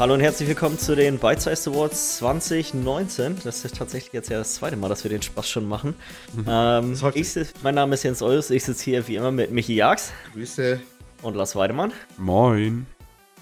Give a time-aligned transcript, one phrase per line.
[0.00, 3.36] Hallo und herzlich willkommen zu den Bite Size Awards 2019.
[3.44, 5.94] Das ist tatsächlich jetzt ja das zweite Mal, dass wir den Spaß schon machen.
[6.32, 6.46] Mhm.
[6.48, 8.48] Ähm, ich, mein Name ist Jens Eulus.
[8.48, 10.10] Ich sitze hier wie immer mit Michi Jags.
[10.32, 10.80] Grüße.
[11.20, 11.92] Und Lars Weidemann.
[12.16, 12.86] Moin.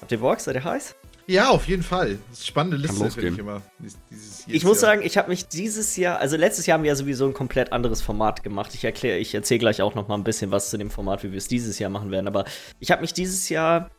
[0.01, 0.41] Habt ihr Bock?
[0.41, 0.97] Seid ihr heiß?
[1.29, 2.19] Ja, auf jeden Fall.
[2.29, 3.63] Das ist eine spannende Liste, finde ich immer.
[4.11, 4.91] Dieses, ich muss Jahr.
[4.91, 7.71] sagen, ich habe mich dieses Jahr, also letztes Jahr haben wir ja sowieso ein komplett
[7.71, 8.75] anderes Format gemacht.
[8.75, 11.31] Ich erkläre, ich erzähle gleich auch noch mal ein bisschen was zu dem Format, wie
[11.31, 12.27] wir es dieses Jahr machen werden.
[12.27, 12.47] Aber
[12.81, 13.91] ich habe mich dieses Jahr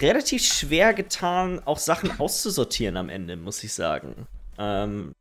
[0.00, 4.26] relativ schwer getan, auch Sachen auszusortieren am Ende, muss ich sagen.
[4.58, 5.12] Ähm,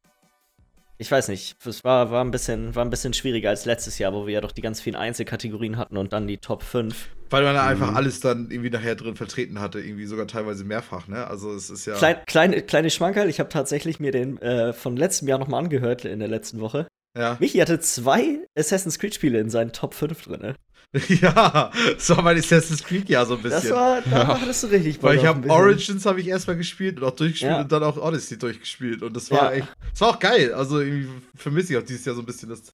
[1.01, 4.13] ich weiß nicht, es war, war, ein bisschen, war ein bisschen schwieriger als letztes Jahr,
[4.13, 7.09] wo wir ja doch die ganz vielen Einzelkategorien hatten und dann die Top 5.
[7.31, 7.97] Weil man da einfach mhm.
[7.97, 11.25] alles dann irgendwie nachher drin vertreten hatte, irgendwie sogar teilweise mehrfach, ne?
[11.25, 11.95] Also es ist ja.
[11.95, 16.05] Klein, kleine, kleine Schmankerl, ich habe tatsächlich mir den äh, von letztem Jahr nochmal angehört
[16.05, 16.85] in der letzten Woche.
[17.17, 17.35] Ja.
[17.39, 20.53] Michi hatte zwei Assassin's Creed-Spiele in seinen Top 5 drin.
[21.07, 23.69] ja, das war mein Assassin's Creed ja so ein bisschen.
[23.69, 24.41] Das war, da ja.
[24.41, 27.51] hattest du richtig Bock Weil ich habe Origins habe ich erstmal gespielt und auch durchgespielt
[27.51, 27.61] ja.
[27.61, 29.59] und dann auch Odyssey durchgespielt und das war ja.
[29.59, 30.53] echt, das war auch geil.
[30.53, 32.73] Also irgendwie vermisse ich auch dieses Jahr so ein bisschen das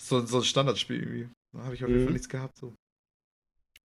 [0.00, 1.28] so, so ein Standardspiel irgendwie.
[1.52, 2.12] Da habe ich auf jeden Fall mhm.
[2.12, 2.74] nichts gehabt so.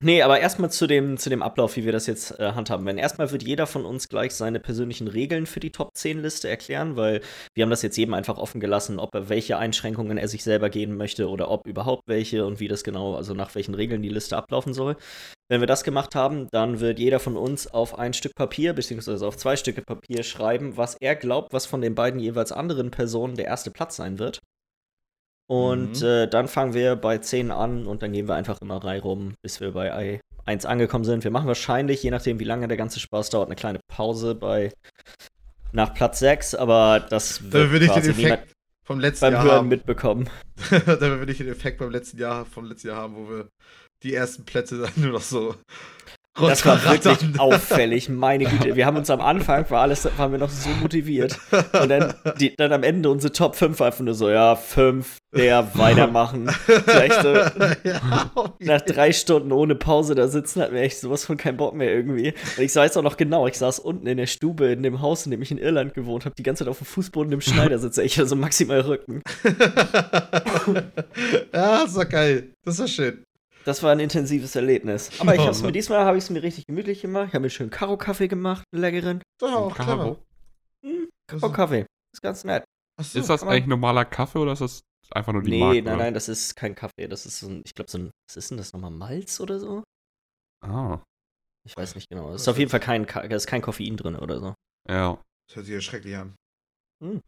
[0.05, 2.97] Nee, aber erstmal zu dem, zu dem Ablauf, wie wir das jetzt äh, handhaben werden.
[2.97, 6.97] Erstmal wird jeder von uns gleich seine persönlichen Regeln für die Top 10 Liste erklären,
[6.97, 7.21] weil
[7.55, 10.69] wir haben das jetzt jedem einfach offen gelassen, ob er welche Einschränkungen er sich selber
[10.69, 14.09] gehen möchte oder ob überhaupt welche und wie das genau, also nach welchen Regeln die
[14.09, 14.97] Liste ablaufen soll.
[15.49, 19.25] Wenn wir das gemacht haben, dann wird jeder von uns auf ein Stück Papier, beziehungsweise
[19.25, 23.35] auf zwei Stücke Papier schreiben, was er glaubt, was von den beiden jeweils anderen Personen
[23.35, 24.39] der erste Platz sein wird.
[25.47, 26.08] Und mhm.
[26.08, 29.33] äh, dann fangen wir bei 10 an und dann gehen wir einfach immer Reihe rum,
[29.41, 31.23] bis wir bei 1 angekommen sind.
[31.23, 34.71] Wir machen wahrscheinlich, je nachdem, wie lange der ganze Spaß dauert, eine kleine Pause bei
[35.73, 38.53] nach Platz 6, aber das wird da will ich den Effekt
[38.86, 39.67] vom letzten beim Jahr Hören haben.
[39.69, 40.30] mitbekommen.
[40.69, 43.49] da will ich den Effekt beim letzten Jahr vom letzten Jahr haben, wo wir
[44.04, 45.55] die ersten Plätze dann nur noch so
[46.36, 48.76] das war wirklich auffällig, meine Güte.
[48.76, 51.38] Wir haben uns am Anfang, war alles, waren wir noch so motiviert.
[51.80, 55.76] Und dann, die, dann am Ende unsere Top 5 einfach nur so, ja, 5, der
[55.76, 56.49] weitermachen.
[56.66, 57.33] Vielleicht so,
[57.88, 61.76] ja, nach drei Stunden ohne Pause da sitzen, hatten wir echt sowas von keinen Bock
[61.76, 62.33] mehr irgendwie.
[62.58, 65.26] Und ich weiß auch noch genau, ich saß unten in der Stube in dem Haus,
[65.26, 67.99] in dem ich in Irland gewohnt habe, die ganze Zeit auf dem Fußboden im Schneidersitz.
[67.99, 69.22] Ich hatte so maximal Rücken.
[71.54, 72.49] ja, das war geil.
[72.66, 73.23] Das war schön.
[73.65, 75.09] Das war ein intensives Erlebnis.
[75.19, 77.29] Aber ich hab's mir diesmal habe ich es mir richtig gemütlich gemacht.
[77.29, 79.21] Ich habe mir schön Karo-Kaffee gemacht, einen leckeren.
[79.41, 80.17] Ja, auch Karo.
[80.85, 81.85] Hm, Karo-Kaffee.
[82.13, 82.65] Ist ganz nett.
[83.01, 84.81] So, ist das eigentlich normaler Kaffee oder ist das
[85.11, 87.07] einfach nur die Nee, Marke, nein, nein, das ist kein Kaffee.
[87.07, 88.91] Das ist so ein, ich glaube, so ein, was ist denn das nochmal?
[88.91, 89.83] Malz oder so?
[90.61, 90.99] Ah.
[91.65, 92.33] Ich weiß nicht genau.
[92.33, 94.53] Es ist auf jeden Fall kein, ist kein Koffein drin oder so.
[94.89, 95.21] Ja.
[95.47, 96.35] Das hört sich ja schrecklich an.
[97.01, 97.21] Hm.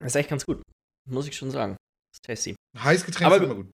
[0.00, 0.62] Das ist echt ganz gut.
[1.08, 1.76] Muss ich schon sagen.
[2.12, 2.56] Das ist tasty.
[2.78, 3.70] Heiß Getränk ist immer gut.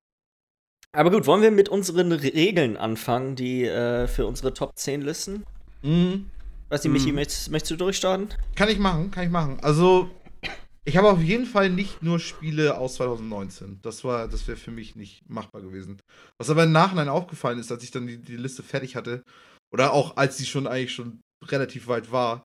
[0.93, 5.45] Aber gut, wollen wir mit unseren Regeln anfangen, die äh, für unsere Top 10 Listen?
[5.83, 6.27] Mhm.
[6.69, 6.95] Weißt du, mhm.
[6.95, 8.29] Michi, möchtest, möchtest, du durchstarten?
[8.57, 9.59] Kann ich machen, kann ich machen.
[9.63, 10.11] Also,
[10.85, 13.79] ich habe auf jeden Fall nicht nur Spiele aus 2019.
[13.83, 16.01] Das war, das wäre für mich nicht machbar gewesen.
[16.39, 19.23] Was aber im Nachhinein aufgefallen ist, als ich dann die, die Liste fertig hatte,
[19.73, 22.43] oder auch als sie schon eigentlich schon relativ weit war,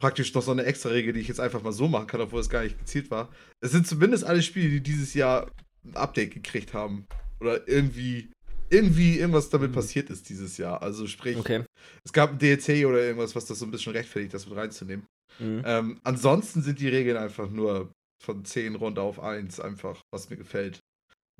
[0.00, 2.40] praktisch noch so eine extra Regel, die ich jetzt einfach mal so machen kann, obwohl
[2.40, 3.30] es gar nicht gezielt war.
[3.60, 5.50] Es sind zumindest alle Spiele, die dieses Jahr
[5.84, 7.06] ein Update gekriegt haben
[7.40, 8.30] oder irgendwie
[8.70, 10.80] irgendwie irgendwas damit passiert ist dieses Jahr.
[10.80, 11.64] Also sprich, okay.
[12.04, 15.06] es gab ein DLC oder irgendwas, was das so ein bisschen rechtfertigt, das mit reinzunehmen.
[15.38, 15.62] Mhm.
[15.64, 17.92] Ähm, ansonsten sind die Regeln einfach nur
[18.22, 20.80] von 10 runter auf 1 einfach, was mir gefällt.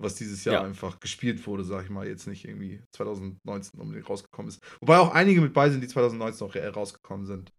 [0.03, 0.63] Was dieses Jahr ja.
[0.63, 4.63] einfach gespielt wurde, sag ich mal, jetzt nicht irgendwie 2019 unbedingt rausgekommen ist.
[4.81, 7.53] Wobei auch einige mit bei sind, die 2019 auch rausgekommen sind.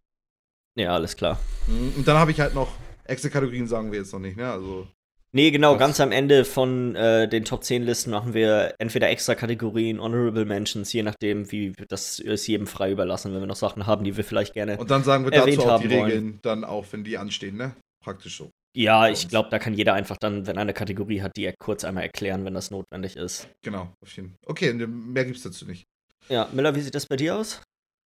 [0.76, 1.38] Ja, alles klar.
[1.68, 1.92] Mhm.
[1.98, 4.50] Und dann habe ich halt noch extra Kategorien, sagen wir jetzt noch nicht, ne?
[4.50, 4.88] Also
[5.34, 5.78] Nee, genau, Was?
[5.78, 10.44] ganz am Ende von äh, den Top 10 Listen machen wir entweder extra Kategorien, Honorable
[10.44, 14.14] Mentions, je nachdem, wie das ist jedem frei überlassen, wenn wir noch Sachen haben, die
[14.14, 14.76] wir vielleicht gerne.
[14.76, 16.38] Und dann sagen wir dazu auch die Regeln, wollen.
[16.42, 17.74] dann auch, wenn die anstehen, ne?
[18.04, 18.50] Praktisch so.
[18.74, 21.54] Ja, ich glaube, da kann jeder einfach dann, wenn er eine Kategorie hat, die er
[21.58, 23.48] kurz einmal erklären, wenn das notwendig ist.
[23.62, 24.38] Genau, auf jeden Fall.
[24.46, 25.84] Okay, mehr gibt's dazu nicht.
[26.28, 27.62] Ja, Miller, wie sieht das bei dir aus?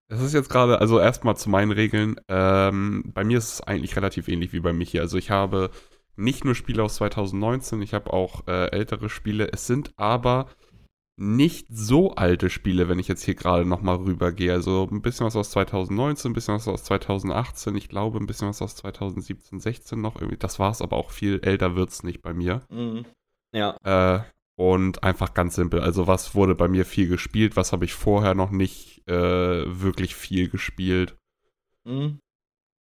[0.08, 2.20] Das ist jetzt gerade, also erstmal zu meinen Regeln.
[2.28, 5.00] Ähm, bei mir ist es eigentlich relativ ähnlich wie bei Michi.
[5.00, 5.70] Also ich habe
[6.16, 9.48] nicht nur Spiele aus 2019, ich habe auch äh, ältere Spiele.
[9.52, 10.48] Es sind aber
[11.18, 14.52] nicht so alte Spiele, wenn ich jetzt hier gerade nochmal rübergehe.
[14.52, 18.48] Also ein bisschen was aus 2019, ein bisschen was aus 2018, ich glaube ein bisschen
[18.48, 20.36] was aus 2017, 16 noch irgendwie.
[20.36, 22.62] Das war es, aber auch viel älter wird es nicht bei mir.
[22.70, 23.06] Mhm.
[23.52, 23.76] Ja.
[23.82, 24.20] Äh,
[24.56, 25.80] und einfach ganz simpel.
[25.80, 29.12] Also was wurde bei mir viel gespielt, was habe ich vorher noch nicht äh,
[29.80, 31.16] wirklich viel gespielt.
[31.84, 32.18] Mhm.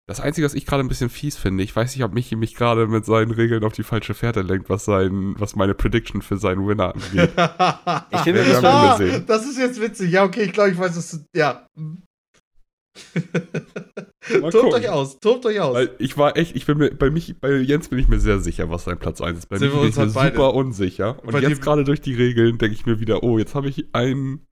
[0.06, 2.54] Das Einzige, was ich gerade ein bisschen fies finde, ich weiß nicht, ob Michi mich
[2.54, 6.36] gerade mit seinen Regeln auf die falsche Fährte lenkt, was sein, was meine Prediction für
[6.36, 7.30] seinen Winner angeht.
[8.12, 10.10] ich mir das ah, Das ist jetzt witzig.
[10.10, 11.18] Ja, okay, ich glaube, ich weiß, dass du.
[11.34, 11.66] Ja.
[14.28, 14.74] Tobt gucken.
[14.74, 15.74] euch aus, tobt euch aus.
[15.74, 18.40] Weil ich war echt, ich bin mir, bei mich, bei Jens bin ich mir sehr
[18.40, 19.46] sicher, was sein Platz 1 ist.
[19.46, 20.36] Bei Sind mir wir bin ich uns mir halt beide.
[20.36, 21.22] super unsicher.
[21.24, 23.86] Und Bei jetzt gerade durch die Regeln denke ich mir wieder, oh, jetzt habe ich
[23.94, 24.46] einen.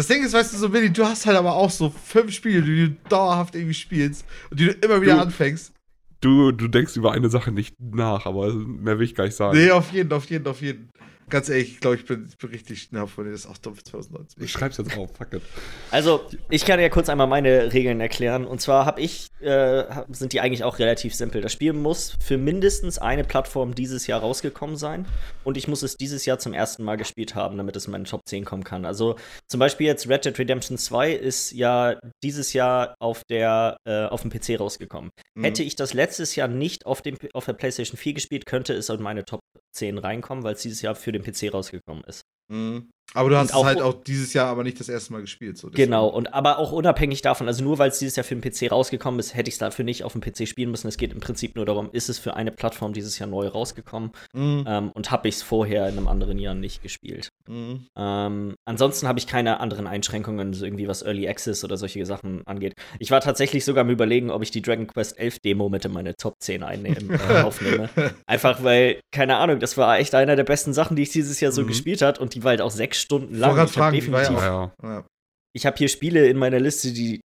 [0.00, 2.62] Das Ding ist, weißt du, so Willi, du hast halt aber auch so fünf Spiele,
[2.62, 5.74] die du dauerhaft irgendwie spielst und die du immer wieder Du- anfängst.
[6.22, 9.58] Du, du denkst über eine Sache nicht nach, aber mehr will ich gar nicht sagen.
[9.58, 10.88] Nee, auf jeden, auf jeden, auf jeden.
[11.30, 13.30] Ganz ehrlich, ich glaube, ich bin, ich bin richtig schnell von dir.
[13.30, 14.42] Das ist auch dumm für 2019.
[14.42, 15.42] Ich schreib's jetzt auf, fuck it.
[15.90, 18.44] Also, ich kann ja kurz einmal meine Regeln erklären.
[18.44, 21.40] Und zwar habe ich, äh, sind die eigentlich auch relativ simpel.
[21.40, 25.06] Das Spiel muss für mindestens eine Plattform dieses Jahr rausgekommen sein.
[25.44, 28.04] Und ich muss es dieses Jahr zum ersten Mal gespielt haben, damit es in meine
[28.04, 28.84] Top 10 kommen kann.
[28.84, 29.16] Also,
[29.48, 34.22] zum Beispiel jetzt Red Dead Redemption 2 ist ja dieses Jahr auf, der, äh, auf
[34.22, 35.10] dem PC rausgekommen.
[35.34, 35.44] Mhm.
[35.44, 38.88] Hätte ich das letztes Jahr nicht auf, dem, auf der PlayStation 4 gespielt, könnte es
[38.88, 39.40] in meine Top
[39.72, 42.22] 10 reinkommen, weil es dieses Jahr für den PC rausgekommen ist.
[42.50, 42.90] Mhm.
[43.12, 45.58] Aber du hast auch- es halt auch dieses Jahr aber nicht das erste Mal gespielt.
[45.58, 45.68] So.
[45.68, 45.86] deswegen.
[45.90, 48.70] Genau, und aber auch unabhängig davon, also nur weil es dieses Jahr für den PC
[48.70, 50.86] rausgekommen ist, hätte ich es dafür nicht auf dem PC spielen müssen.
[50.86, 54.12] Es geht im Prinzip nur darum, ist es für eine Plattform dieses Jahr neu rausgekommen
[54.32, 54.64] Mhm.
[54.68, 57.30] ähm, und habe ich es vorher in einem anderen Jahr nicht gespielt.
[57.48, 57.88] Mhm.
[57.96, 62.42] Ähm, ansonsten habe ich keine anderen Einschränkungen, so irgendwie was Early Access oder solche Sachen
[62.46, 62.74] angeht.
[63.00, 65.90] Ich war tatsächlich sogar am überlegen, ob ich die Dragon Quest 11 Demo mit in
[65.92, 67.90] meine Top 10 einnehmen, äh, aufnehme.
[68.28, 71.50] Einfach weil, keine Ahnung, das war echt einer der besten Sachen, die ich dieses Jahr
[71.50, 71.66] so Mhm.
[71.66, 73.64] gespielt hat und die war halt auch sechs Stunden Ich lang.
[73.64, 75.06] Ich fragen, definitiv- Ja, ja.
[75.52, 77.20] Ich habe hier Spiele in meiner Liste, die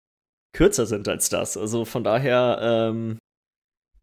[0.56, 1.58] kürzer sind als das.
[1.58, 3.18] Also von daher ähm,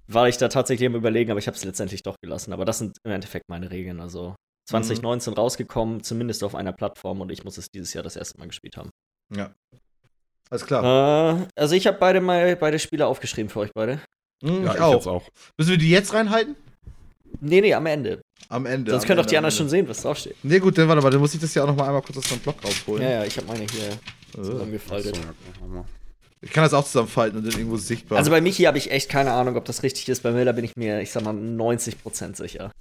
[0.06, 2.52] war ich da tatsächlich am überlegen, aber ich habe es letztendlich doch gelassen.
[2.52, 4.00] Aber das sind im Endeffekt meine Regeln.
[4.00, 4.34] Also
[4.68, 8.46] 2019 rausgekommen, zumindest auf einer Plattform und ich muss es dieses Jahr das erste Mal
[8.48, 8.90] gespielt haben.
[9.34, 9.52] ja.
[10.50, 11.40] Alles klar.
[11.40, 14.00] Äh, also ich habe beide mal beide Spiele aufgeschrieben für euch beide.
[14.42, 14.92] Mhm, ja ich ich auch.
[14.94, 15.26] jetzt auch.
[15.58, 16.56] Müssen wir die jetzt reinhalten?
[17.40, 18.20] Nee, nee, am Ende.
[18.52, 18.90] Am Ende.
[18.90, 20.36] Sonst können doch die anderen schon sehen, was draufsteht.
[20.42, 22.18] Nee, gut, dann warte mal, dann muss ich das ja auch noch mal einmal kurz
[22.18, 23.02] aus dem Blog rausholen.
[23.02, 25.18] Ja, ja, ich habe meine hier Äh, zusammengefaltet.
[26.42, 28.18] Ich kann das auch zusammenfalten und dann irgendwo sichtbar.
[28.18, 30.22] Also bei Michi habe ich echt keine Ahnung, ob das richtig ist.
[30.22, 32.72] Bei Miller bin ich mir, ich sag mal, 90% sicher.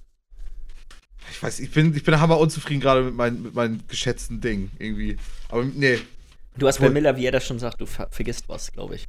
[1.31, 4.71] ich weiß, ich bin, ich bin hammer unzufrieden gerade mit, meinen- mit meinen geschätzten Dingen
[4.79, 5.17] irgendwie.
[5.49, 5.99] Aber nee.
[6.57, 6.89] Du hast bei.
[6.89, 9.05] Miller, wie er das schon sagt, du ver vergisst was, glaube ich.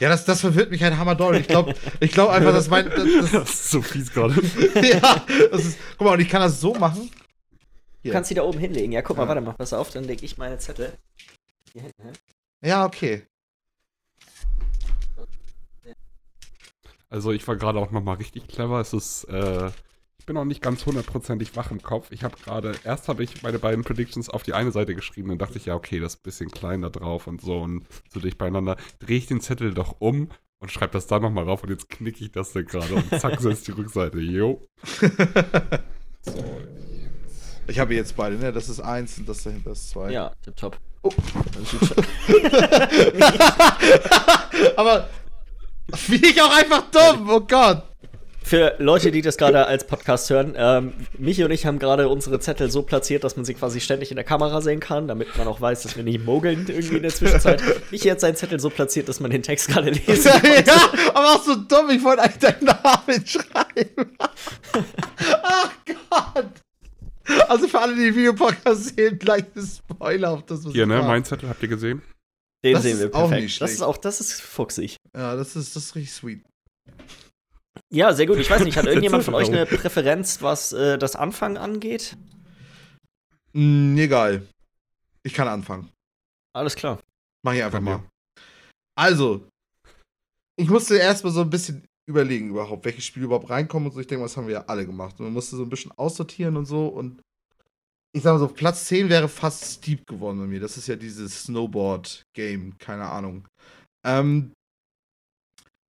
[0.00, 1.36] Ja, das, das verwirrt mich halt hammer doll.
[1.36, 2.88] Ich glaube ich glaub einfach, dass mein.
[2.90, 4.34] Das, Das ist so fies gerade.
[4.74, 5.78] ja, das ist.
[5.98, 7.10] Guck mal, und ich kann das so machen.
[7.10, 7.58] Du
[8.02, 8.12] Hier.
[8.12, 8.92] kannst sie da oben hinlegen.
[8.92, 9.28] Ja, guck mal, Ja.
[9.28, 10.92] warte mal, pass auf, dann lege ich meine Zettel.
[11.72, 12.12] Hier hinten hin.
[12.62, 13.24] Ja, okay.
[17.10, 18.80] Also ich war gerade auch nochmal richtig clever.
[18.80, 19.70] Es ist, äh,
[20.28, 22.12] bin noch nicht ganz hundertprozentig wach im Kopf.
[22.12, 25.38] Ich habe gerade, erst habe ich meine beiden Predictions auf die eine Seite geschrieben, dann
[25.38, 28.20] dachte ich, ja, okay, das ist ein bisschen klein da drauf und so und so
[28.20, 28.76] dicht beieinander.
[28.98, 30.28] Drehe ich den Zettel doch um
[30.58, 33.40] und schreibe das da nochmal rauf und jetzt knicke ich das dann gerade und zack,
[33.40, 34.20] so ist die Rückseite.
[34.20, 34.60] Jo.
[36.20, 37.60] So, jetzt.
[37.68, 38.52] Ich habe jetzt beide, ne?
[38.52, 40.10] Das ist eins und das dahinter ist zwei.
[40.10, 40.76] Ja, tipptopp.
[41.02, 41.10] Oh.
[44.76, 45.08] Aber.
[46.08, 47.87] Wie ich auch einfach dumm, oh Gott.
[48.48, 52.40] Für Leute, die das gerade als Podcast hören, ähm, Michi und ich haben gerade unsere
[52.40, 55.46] Zettel so platziert, dass man sie quasi ständig in der Kamera sehen kann, damit man
[55.46, 57.62] auch weiß, dass wir nicht mogeln irgendwie in der Zwischenzeit.
[57.90, 60.50] Michi hat seinen Zettel so platziert, dass man den Text gerade lesen kann.
[60.66, 64.16] ja, aber auch so dumm, ich wollte eigentlich deinen Namen schreiben.
[65.42, 66.48] Ach Gott.
[67.50, 70.96] Also für alle, die den Videopodcast sehen, gleich ein Spoiler auf das, was Hier, ne,
[70.96, 71.08] mache.
[71.08, 72.00] mein Zettel habt ihr gesehen?
[72.64, 73.42] Den Das sehen wir auch perfekt.
[73.42, 74.96] nicht das ist auch, das ist fuchsig.
[75.14, 76.40] Ja, das ist, das ist richtig sweet.
[77.90, 78.38] Ja, sehr gut.
[78.38, 82.16] Ich weiß nicht, hat irgendjemand von euch eine Präferenz, was äh, das Anfangen angeht?
[83.52, 84.46] Mm, egal.
[85.22, 85.90] Ich kann anfangen.
[86.54, 87.00] Alles klar.
[87.44, 88.02] Mach ich einfach mal.
[88.96, 89.48] Also,
[90.56, 94.00] ich musste erstmal so ein bisschen überlegen überhaupt, welche Spiele überhaupt reinkommen und so.
[94.00, 95.18] Ich denke, das haben wir ja alle gemacht.
[95.18, 96.88] Und man musste so ein bisschen aussortieren und so.
[96.88, 97.22] Und
[98.12, 100.60] ich sag mal so, Platz 10 wäre fast Steep geworden bei mir.
[100.60, 103.46] Das ist ja dieses Snowboard-Game, keine Ahnung.
[104.04, 104.52] Ähm,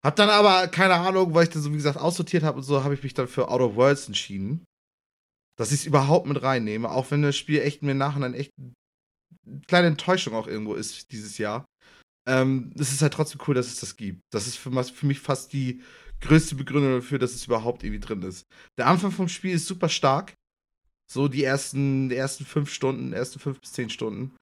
[0.06, 2.84] hab dann aber, keine Ahnung, weil ich das so, wie gesagt, aussortiert habe und so,
[2.84, 4.64] habe ich mich dann für Outer Worlds entschieden.
[5.58, 8.50] Dass ich es überhaupt mit reinnehme, auch wenn das Spiel echt mir im Nachhinein echt
[9.46, 11.64] eine kleine Enttäuschung auch irgendwo ist dieses Jahr.
[12.28, 14.20] Ähm, es ist halt trotzdem cool, dass es das gibt.
[14.32, 15.82] Das ist für, für mich fast die
[16.20, 18.44] größte Begründung dafür, dass es überhaupt irgendwie drin ist.
[18.78, 20.34] Der Anfang vom Spiel ist super stark.
[21.10, 24.36] So die ersten, die ersten fünf Stunden, ersten fünf bis zehn Stunden.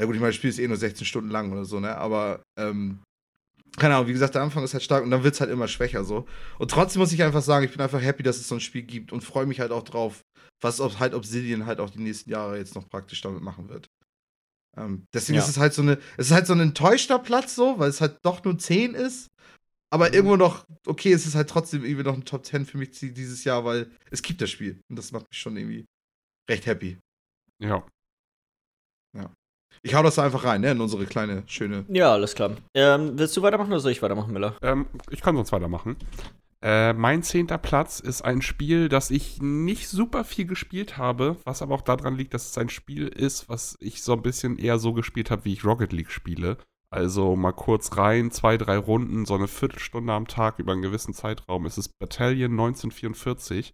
[0.00, 1.96] Ja gut, ich meine, das Spiel ist eh nur 16 Stunden lang oder so, ne?
[1.96, 3.02] Aber, ähm,
[3.76, 5.68] keine Ahnung, wie gesagt, der Anfang ist halt stark und dann wird es halt immer
[5.68, 6.26] schwächer so.
[6.58, 8.82] Und trotzdem muss ich einfach sagen, ich bin einfach happy, dass es so ein Spiel
[8.82, 10.22] gibt und freue mich halt auch drauf,
[10.60, 13.86] was ob, halt Obsidian halt auch die nächsten Jahre jetzt noch praktisch damit machen wird.
[14.76, 15.42] Ähm, deswegen Ja.
[15.44, 18.00] ist es halt so eine, es ist halt so ein enttäuschter Platz so, weil es
[18.00, 19.28] halt doch nur 10 ist.
[19.92, 20.14] Aber Mhm.
[20.14, 23.42] irgendwo noch, okay, es ist halt trotzdem irgendwie noch ein Top 10 für mich dieses
[23.44, 24.80] Jahr, weil es gibt das Spiel.
[24.88, 25.84] Und das macht mich schon irgendwie
[26.48, 26.98] recht happy.
[27.58, 27.84] Ja.
[29.82, 31.86] Ich hau das da einfach rein, ne, in unsere kleine, schöne.
[31.88, 32.52] Ja, alles klar.
[32.74, 34.56] Ähm, willst du weitermachen oder soll ich weitermachen, Miller?
[34.62, 35.96] Ähm, ich kann sonst weitermachen.
[36.62, 41.62] Äh, mein zehnter Platz ist ein Spiel, das ich nicht super viel gespielt habe, was
[41.62, 44.78] aber auch daran liegt, dass es ein Spiel ist, was ich so ein bisschen eher
[44.78, 46.58] so gespielt habe, wie ich Rocket League spiele.
[46.90, 51.14] Also mal kurz rein, zwei, drei Runden, so eine Viertelstunde am Tag über einen gewissen
[51.14, 51.64] Zeitraum.
[51.64, 53.72] Es ist Battalion 1944.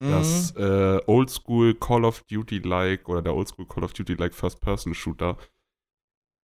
[0.00, 0.60] Das Mhm.
[0.62, 5.36] äh, Oldschool Call of Duty-like oder der Oldschool Call of Duty-like First-Person-Shooter.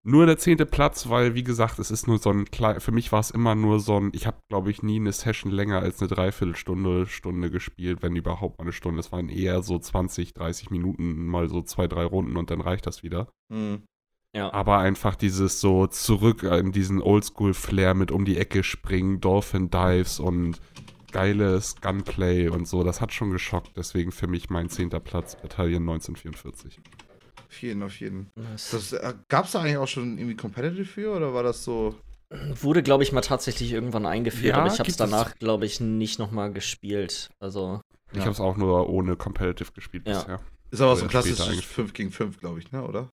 [0.03, 2.81] Nur der zehnte Platz, weil, wie gesagt, es ist nur so ein klein.
[2.81, 4.13] Für mich war es immer nur so ein.
[4.15, 8.59] Ich habe, glaube ich, nie eine Session länger als eine Dreiviertelstunde, Stunde gespielt, wenn überhaupt
[8.59, 9.01] mal eine Stunde.
[9.01, 12.87] Es waren eher so 20, 30 Minuten, mal so zwei, drei Runden und dann reicht
[12.87, 13.29] das wieder.
[13.51, 13.83] Mhm.
[14.35, 14.51] Ja.
[14.55, 20.19] Aber einfach dieses so zurück in diesen Oldschool-Flair mit um die Ecke springen, Dolphin Dives
[20.19, 20.63] und
[21.13, 23.73] geiles Gunplay und so, das hat schon geschockt.
[23.77, 26.81] Deswegen für mich mein zehnter Platz, Battalion 1944.
[27.49, 28.31] Auf jeden, auf jeden.
[28.71, 31.95] Das äh, gab's da eigentlich auch schon irgendwie Competitive für oder war das so?
[32.61, 35.67] wurde, glaube ich, mal tatsächlich irgendwann eingeführt, Ja, aber ich habe es es- danach, glaube
[35.67, 37.29] ich, nicht nochmal gespielt.
[37.41, 37.81] Also,
[38.13, 38.23] Ich Ja.
[38.23, 40.19] habe es auch nur ohne Competitive gespielt Ja.
[40.21, 40.41] bisher.
[40.71, 41.67] Ist aber so ein klassisches eigentlich.
[41.67, 43.11] 5 gegen 5, glaube ich, ne, oder?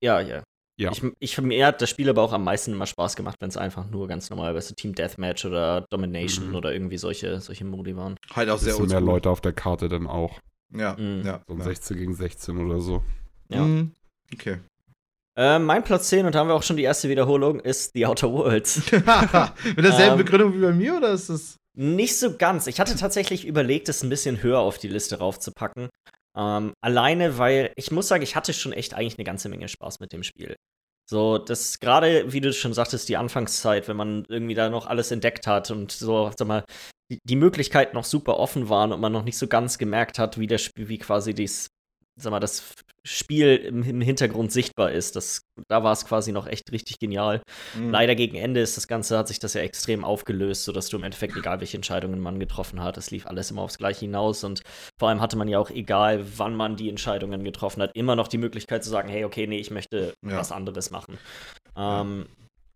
[0.00, 0.44] ja, ja.
[0.80, 0.90] Ja.
[0.92, 3.56] Ich, ich, mir hat das Spiel aber auch am meisten immer Spaß gemacht, wenn es
[3.58, 6.54] einfach nur ganz normal, weißt du, Team Deathmatch oder Domination Mhm.
[6.54, 8.16] oder irgendwie solche, solche Modi waren.
[8.34, 9.00] Halt auch sehr Bisschen mehr.
[9.00, 10.38] Leute auf der Karte dann auch.
[10.74, 11.22] Ja, Mhm.
[11.24, 11.42] ja.
[11.46, 11.64] So ein ja.
[11.64, 13.02] 16 gegen 16 oder so.
[13.50, 13.62] Ja.
[13.62, 13.92] Mhm.
[14.32, 14.58] Okay.
[15.36, 18.06] Äh, mein Platz 10, und da haben wir auch schon die erste Wiederholung, ist The
[18.06, 18.90] Outer Worlds.
[18.92, 19.04] Mit
[19.84, 21.56] derselben Ähm, Begründung wie bei mir oder ist das?
[21.76, 22.66] Nicht so ganz.
[22.66, 25.88] Ich hatte tatsächlich überlegt, es ein bisschen höher auf die Liste raufzupacken.
[26.36, 30.00] Ähm, alleine, weil ich muss sagen, ich hatte schon echt eigentlich eine ganze Menge Spaß
[30.00, 30.56] mit dem Spiel.
[31.10, 35.10] So, das gerade, wie du schon sagtest, die Anfangszeit, wenn man irgendwie da noch alles
[35.10, 36.64] entdeckt hat und so, sag mal,
[37.24, 40.46] die, Möglichkeiten noch super offen waren und man noch nicht so ganz gemerkt hat, wie
[40.46, 41.66] das Spiel, wie quasi dies,
[42.22, 45.16] sag mal, das Spiel im, im Hintergrund sichtbar ist.
[45.16, 47.42] Das, da war es quasi noch echt richtig genial.
[47.74, 47.90] Mhm.
[47.90, 51.04] Leider gegen Ende ist das Ganze, hat sich das ja extrem aufgelöst, sodass du im
[51.04, 54.62] Endeffekt, egal welche Entscheidungen man getroffen hat, es lief alles immer aufs Gleiche hinaus und
[54.98, 58.28] vor allem hatte man ja auch, egal wann man die Entscheidungen getroffen hat, immer noch
[58.28, 60.36] die Möglichkeit zu sagen, hey, okay, nee, ich möchte Ja.
[60.36, 61.18] was anderes machen.
[61.76, 62.26] Ähm,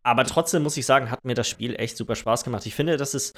[0.03, 2.67] aber trotzdem muss ich sagen, hat mir das Spiel echt super Spaß gemacht.
[2.67, 3.35] Ich finde, das ist,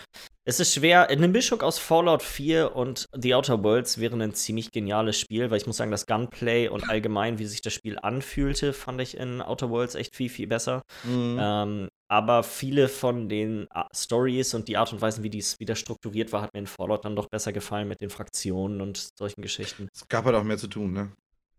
[0.48, 4.70] es ist schwer, eine Mischung aus Fallout 4 und The Outer Worlds wäre ein ziemlich
[4.70, 8.72] geniales Spiel, weil ich muss sagen, das Gunplay und allgemein, wie sich das Spiel anfühlte,
[8.72, 10.82] fand ich in Outer Worlds echt viel, viel besser.
[11.02, 11.38] Mhm.
[11.40, 15.74] Ähm, aber viele von den äh, Stories und die Art und Weise, wie dies wieder
[15.74, 19.42] strukturiert war, hat mir in Fallout dann doch besser gefallen mit den Fraktionen und solchen
[19.42, 19.88] Geschichten.
[19.92, 21.10] Es gab halt auch mehr zu tun, ne?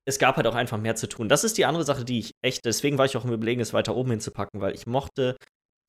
[0.06, 1.28] Es gab halt auch einfach mehr zu tun.
[1.28, 3.74] Das ist die andere Sache, die ich echt, deswegen war ich auch im Überlegen, es
[3.74, 5.36] weiter oben hinzupacken, weil ich mochte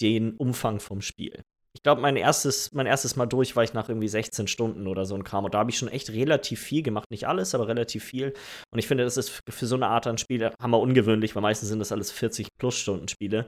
[0.00, 1.44] den Umfang vom Spiel.
[1.78, 5.04] Ich glaube, mein erstes, mein erstes Mal durch war ich nach irgendwie 16 Stunden oder
[5.06, 5.44] so ein Kram.
[5.44, 7.08] Und da habe ich schon echt relativ viel gemacht.
[7.08, 8.34] Nicht alles, aber relativ viel.
[8.72, 11.68] Und ich finde, das ist für so eine Art an Spiel hammer ungewöhnlich, weil meistens
[11.68, 13.46] sind das alles 40 plus Stunden Spiele.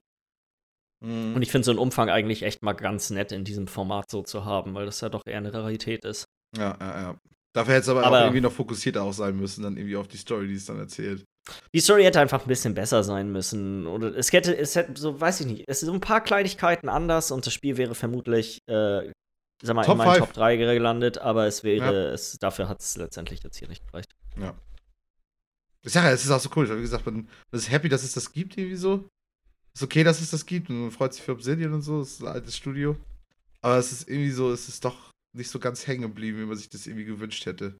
[1.03, 1.35] Mhm.
[1.35, 4.21] Und ich finde so einen Umfang eigentlich echt mal ganz nett in diesem Format so
[4.23, 6.23] zu haben, weil das ja doch eher eine Rarität ist.
[6.57, 7.17] ja, ja, ja.
[7.53, 10.07] Dafür hätte es aber, Aber- auch irgendwie noch fokussierter auch sein müssen, dann irgendwie auf
[10.07, 11.25] die Story, die es dann erzählt.
[11.73, 13.87] Die Story hätte einfach ein bisschen besser sein müssen.
[13.87, 16.87] Oder es hätte, es hätte, so weiß ich nicht, es sind so ein paar Kleinigkeiten
[16.89, 19.11] anders und das Spiel wäre vermutlich, äh,
[19.63, 20.19] sag mal, Top in meinen.
[20.19, 22.11] Top 3 gelandet, aber es wäre, Ja.
[22.13, 24.11] es, dafür hat es letztendlich jetzt hier nicht gereicht.
[25.83, 26.65] Ich sage ja, es ist auch so cool.
[26.65, 29.09] Ich habe gesagt, man ist happy, dass es das gibt, irgendwie so.
[29.73, 32.01] Ist okay, dass es das gibt und man freut sich für Obsidian und so.
[32.01, 32.95] Es ist ein altes Studio.
[33.61, 36.57] Aber es ist irgendwie so, es ist doch nicht so ganz hängen geblieben, wie man
[36.57, 37.77] sich das irgendwie gewünscht hätte.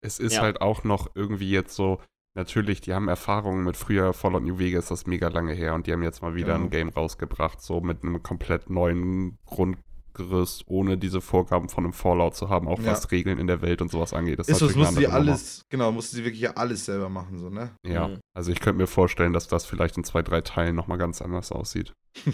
[0.00, 0.42] Es ist Ja.
[0.42, 2.00] halt auch noch irgendwie jetzt so,
[2.34, 5.86] natürlich, die haben Erfahrungen mit früher Fallout New Vegas, das ist mega lange her und
[5.86, 6.66] die haben jetzt mal wieder Genau.
[6.66, 12.34] ein Game rausgebracht, so mit einem komplett neuen Grundgerüst, ohne diese Vorgaben von einem Fallout
[12.36, 12.92] zu haben, auch Ja.
[12.92, 14.38] was Regeln in der Welt und sowas angeht.
[14.38, 17.48] Das ist natürlich mussten sie alles, genau, mussten sie wirklich ja alles selber machen, so,
[17.50, 17.70] ne?
[17.84, 17.94] Nummer.
[17.94, 18.20] Ja, Mhm.
[18.34, 21.52] also ich könnte mir vorstellen, dass das vielleicht in zwei, drei Teilen nochmal ganz anders
[21.52, 21.92] aussieht.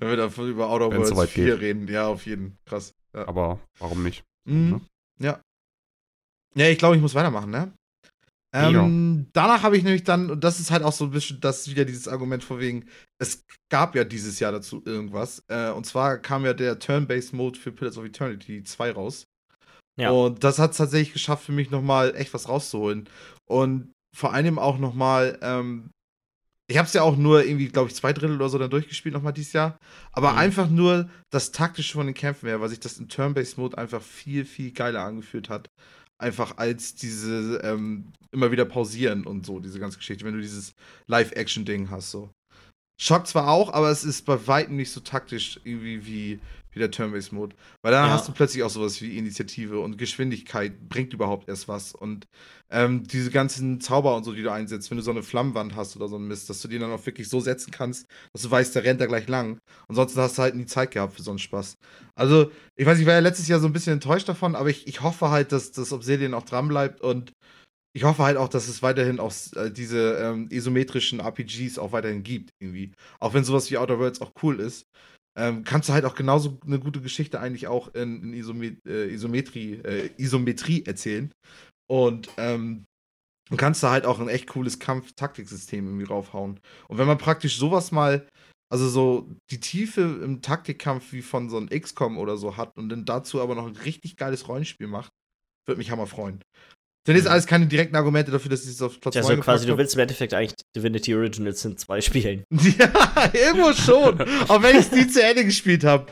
[0.00, 1.60] Wenn wir davon über Outer Wenn's Worlds soweit 4 geht.
[1.60, 2.56] reden, ja, auf jeden.
[2.66, 2.92] Krass.
[3.14, 4.24] Ja, Aber warum nicht?
[4.48, 4.70] mhm.
[4.70, 4.80] ne?
[5.20, 5.40] ja.
[6.54, 7.72] ja ich glaube, ich muss weitermachen, ne?
[8.54, 11.68] Ähm, danach habe ich nämlich dann, und das ist halt auch so ein bisschen das
[11.68, 12.86] wieder dieses Argument von wegen,
[13.18, 15.42] es gab ja dieses Jahr dazu irgendwas.
[15.48, 19.24] Äh, und zwar kam ja der Turn-Based Mode für Pillars of Eternity 2 raus.
[19.98, 20.10] Ja.
[20.10, 23.08] Und das hat es tatsächlich geschafft, für mich nochmal echt was rauszuholen.
[23.46, 25.90] Und vor allem auch nochmal, ähm,
[26.70, 29.14] ich habe es ja auch nur irgendwie, glaube ich, zwei Drittel oder so dann durchgespielt
[29.14, 29.78] nochmal dieses Jahr.
[30.12, 30.38] Aber Mhm.
[30.38, 34.00] einfach nur das Taktische von den Kämpfen her, weil sich das im Turn-Based Mode einfach
[34.00, 35.68] viel, viel geiler angefühlt hat.
[36.24, 40.74] Einfach als diese ähm, immer wieder pausieren und so, diese ganze Geschichte, wenn du dieses
[41.06, 42.30] Live-Action-Ding hast, so.
[42.98, 46.40] Schockt zwar auch, aber es ist bei weitem nicht so taktisch irgendwie wie,
[46.74, 47.56] wie der Turn-Based-Mode.
[47.82, 48.12] Weil dann Ja.
[48.12, 51.94] hast du plötzlich auch sowas wie Initiative und Geschwindigkeit bringt überhaupt erst was.
[51.94, 52.26] Und
[52.70, 55.96] ähm, diese ganzen Zauber und so, die du einsetzt, wenn du so eine Flammenwand hast
[55.96, 58.50] oder so ein Mist, dass du die dann auch wirklich so setzen kannst, dass du
[58.50, 59.58] weißt, der rennt da gleich lang.
[59.88, 61.74] Ansonsten hast du halt nie Zeit gehabt für so einen Spaß.
[62.14, 64.86] Also, ich weiß, ich war ja letztes Jahr so ein bisschen enttäuscht davon, aber ich,
[64.86, 67.32] ich hoffe halt, dass das Obsidian auch dran bleibt und
[67.96, 72.24] ich hoffe halt auch, dass es weiterhin auch äh, diese ähm, isometrischen RPGs auch weiterhin
[72.24, 72.92] gibt, irgendwie.
[73.20, 74.86] Auch wenn sowas wie Outer Worlds auch cool ist,
[75.36, 79.12] ähm, kannst du halt auch genauso eine gute Geschichte eigentlich auch in, in Isome äh,
[79.12, 81.32] Isometrie, äh, Isometrie erzählen.
[81.90, 82.84] Und ähm,
[83.56, 86.60] kannst da halt auch ein echt cooles Kampf-Taktiksystem irgendwie raufhauen.
[86.88, 88.26] Und wenn man praktisch sowas mal,
[88.72, 92.88] also so die Tiefe im Taktikkampf wie von so einem XCOM oder so hat und
[92.88, 95.12] dann dazu aber noch ein richtig geiles Rollenspiel macht,
[95.66, 96.42] würde mich hammer freuen.
[97.06, 97.30] Denn jetzt Mhm.
[97.32, 99.94] alles keine direkten Argumente dafür, dass ich es auf Platz Also 9 quasi, du willst
[99.94, 102.44] im Endeffekt eigentlich Divinity Originals in zwei spielen.
[102.78, 104.20] Ja, irgendwo schon.
[104.48, 106.06] auch wenn ich es nie zu Ende gespielt habe.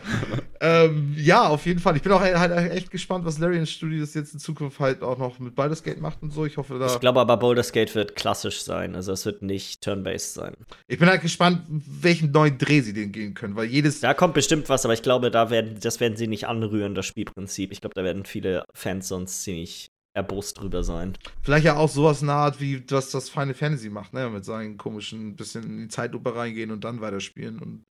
[0.61, 1.97] ähm, ja, auf jeden Fall.
[1.97, 5.39] Ich bin auch halt echt gespannt, was Larian Studios jetzt in Zukunft halt auch noch
[5.39, 6.45] mit Baldur's Gate macht und so.
[6.47, 6.87] Ich hoffe, da.
[6.87, 8.95] Ich glaube aber, Baldur's Gate wird klassisch sein.
[8.95, 10.55] Also es wird nicht turn-based sein.
[10.89, 14.01] Ich bin halt gespannt, welchen neuen Dreh sie den gehen können, weil jedes.
[14.01, 17.07] Da kommt bestimmt was, aber ich glaube, da werden, das werden sie nicht anrühren, das
[17.07, 17.73] Spielprinzip.
[17.73, 21.16] Ich glaube, da werden viele Fans sonst ziemlich erbost drüber sein.
[21.42, 24.28] Vielleicht ja auch sowas naht, wie was das Final Fantasy macht, ne?
[24.31, 27.83] Mit seinen komischen bisschen in die Zeitlupe reingehen und dann weiterspielen und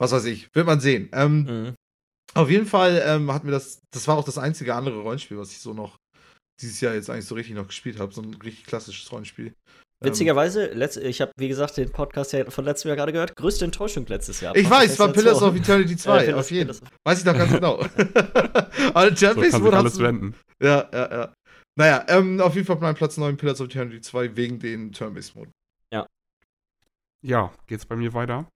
[0.00, 0.48] was weiß ich.
[0.54, 1.08] Wird man sehen.
[1.12, 1.74] Ähm, Mhm.
[2.34, 5.50] Auf jeden Fall ähm, hat mir das, das war auch das einzige andere Rollenspiel, was
[5.50, 5.96] ich so noch
[6.62, 8.12] dieses Jahr jetzt eigentlich so richtig noch gespielt habe.
[8.14, 9.46] So ein richtig klassisches Rollenspiel.
[9.46, 9.54] Ähm,
[10.00, 13.34] Witzigerweise, letzt, ich habe, wie gesagt, den Podcast ja von letztem Jahr gerade gehört.
[13.34, 14.54] Größte Enttäuschung letztes Jahr.
[14.54, 17.34] ich weiß, es war Pillars of Eternity 2, Äh, auf jeden Pillars- Weiß ich doch
[17.36, 17.80] ganz genau.
[18.94, 20.34] Aber So Turn-Based kann sich alles wenden.
[20.62, 21.34] Ja, ja, ja.
[21.78, 25.36] Naja, ähm, auf jeden Fall mein Platz 9 Pillars of Eternity 2 wegen den Turn-Based
[25.36, 25.50] Mode.
[27.22, 28.48] Ja, geht's bei mir weiter.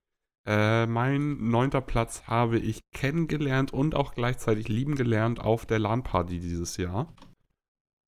[0.46, 6.38] Äh, mein neunter Platz habe ich kennengelernt und auch gleichzeitig lieben gelernt auf der LAN-Party
[6.40, 7.12] dieses Jahr.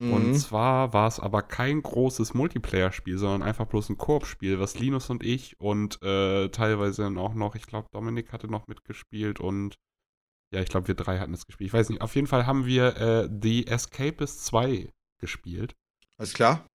[0.01, 0.33] Und Mhm.
[0.35, 5.23] zwar war es aber kein großes Multiplayer-Spiel, sondern einfach bloß ein Koop-Spiel, was Linus und
[5.23, 9.75] ich und äh, teilweise dann auch noch, ich glaube, Dominik hatte noch mitgespielt und
[10.55, 11.69] ja, ich glaube, wir drei hatten es gespielt.
[11.69, 15.74] Ich weiß nicht, auf jeden Fall haben wir äh, The Escapist 2 gespielt.
[16.18, 16.66] Alles klar?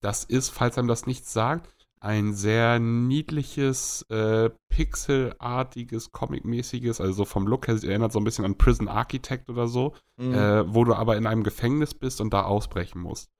[0.00, 7.24] Das ist, falls einem das nichts sagt, ein sehr niedliches, äh, pixelartiges, comic-mäßiges, also so
[7.24, 10.34] vom Look her erinnert so ein bisschen an Prison Architect oder so, Mhm.
[10.34, 13.30] äh, wo du aber in einem Gefängnis bist und da ausbrechen musst.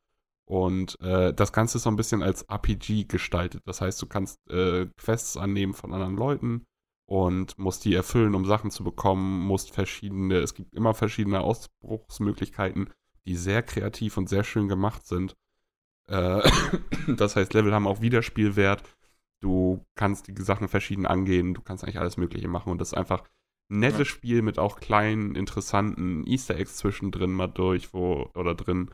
[0.44, 3.62] Und äh, das Ganze ist so ein bisschen als RPG gestaltet.
[3.64, 6.64] Das heißt, du kannst äh, Quests annehmen von anderen Leuten
[7.08, 12.90] und musst die erfüllen, um Sachen zu bekommen, musst verschiedene, es gibt immer verschiedene Ausbruchsmöglichkeiten,
[13.26, 15.36] die sehr kreativ und sehr schön gemacht sind.
[16.08, 16.42] Äh,
[17.16, 18.82] das heißt, Level haben auch Wiederspielwert.
[19.40, 22.98] Du kannst die Sachen verschieden angehen, du kannst eigentlich alles Mögliche machen und das ist
[22.98, 23.24] einfach
[23.70, 24.04] ein nettes Ja.
[24.04, 28.90] Spiel mit auch kleinen, interessanten Easter Eggs zwischendrin mal durch, wo, oder drin,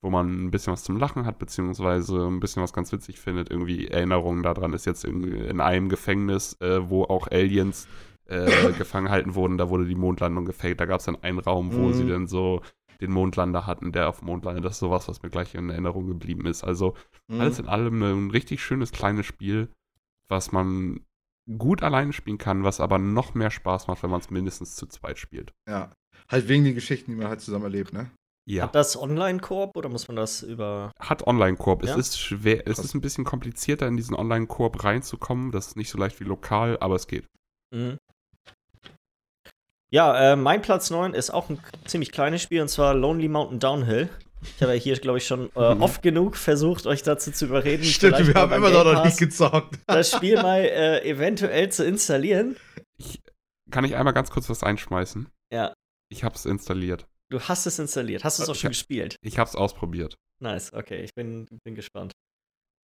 [0.00, 3.50] wo man ein bisschen was zum Lachen hat, beziehungsweise ein bisschen was ganz witzig findet.
[3.50, 7.86] Irgendwie Erinnerungen daran ist jetzt in, in einem Gefängnis, äh, wo auch Aliens
[8.26, 10.80] äh, gefangen halten wurden, da wurde die Mondlandung gefaked.
[10.80, 11.94] Da gab es dann einen Raum, wo Mhm.
[11.94, 12.62] sie dann so
[13.00, 14.64] den Mondlander hatten, der auf dem Mond landet.
[14.64, 16.64] Das ist sowas, was mir gleich in Erinnerung geblieben ist.
[16.64, 16.94] Also
[17.28, 17.40] Mhm.
[17.40, 19.68] alles in allem ein richtig schönes kleines Spiel,
[20.28, 21.00] was man
[21.58, 24.86] gut alleine spielen kann, was aber noch mehr Spaß macht, wenn man es mindestens zu
[24.86, 25.52] zweit spielt.
[25.68, 25.92] Ja.
[26.30, 28.10] Halt wegen den Geschichten, die man halt zusammen erlebt, ne?
[28.46, 28.64] Ja.
[28.64, 30.92] Hat das Online-Koop oder muss man das über.
[30.98, 31.82] Hat Online-Koop.
[31.84, 31.92] Ja?
[31.92, 35.50] Es ist schwer, es ist ein bisschen komplizierter, in diesen Online-Koop reinzukommen.
[35.50, 37.26] Das ist nicht so leicht wie lokal, aber es geht.
[37.74, 37.96] Mhm.
[39.90, 43.60] Ja, äh, mein Platz 9 ist auch ein ziemlich kleines Spiel und zwar Lonely Mountain
[43.60, 44.08] Downhill.
[44.56, 45.82] Ich habe ja hier, glaube ich, schon äh, Mhm.
[45.82, 47.84] oft genug versucht, euch dazu zu überreden.
[47.84, 49.78] Stimmt, vielleicht wir haben immer noch Game noch nicht gezockt.
[49.86, 52.56] das Spiel mal äh, eventuell zu installieren.
[52.98, 53.20] Ich,
[53.70, 55.28] kann ich einmal ganz kurz was einschmeißen?
[55.52, 55.72] Ja,
[56.10, 57.06] Ich habe es installiert.
[57.30, 58.22] du hast es installiert.
[58.24, 58.70] Hast du es auch schon Ja.
[58.70, 59.16] gespielt?
[59.22, 60.16] Ich habe es ausprobiert.
[60.42, 62.12] Nice, okay, ich bin, bin gespannt.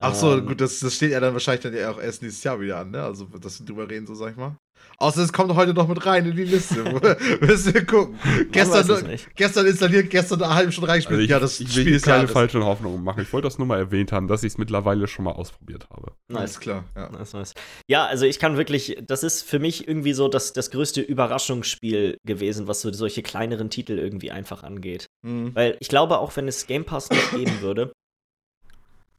[0.02, 2.42] Ach so, Ähm, gut, das, das steht ja dann wahrscheinlich dann ja auch erst nächstes
[2.42, 3.02] Jahr wieder an, ne?
[3.02, 4.56] Also, dass wir drüber reden, so sag ich mal.
[4.96, 6.82] Außer es kommt heute noch mit rein in die Liste.
[7.42, 8.18] Müssen wir gucken.
[8.50, 11.18] Gestern, gestern installiert, gestern eine halbe Stunde reingespielt.
[11.18, 13.22] Also ich, ja, das ich will Spiel hier ist keine ja das- falschen Hoffnungen machen.
[13.22, 16.12] Ich wollte das nur mal erwähnt haben, dass ich es mittlerweile schon mal ausprobiert habe.
[16.32, 16.60] Alles Nice.
[16.60, 17.10] klar, ja.
[17.10, 17.52] Nice, nice.
[17.90, 22.16] Ja, also ich kann wirklich, das ist für mich irgendwie so das, das größte Überraschungsspiel
[22.26, 25.06] gewesen, was so solche kleineren Titel irgendwie einfach angeht.
[25.22, 25.54] Mhm.
[25.54, 27.92] Weil ich glaube, auch wenn es Game Pass nicht geben würde,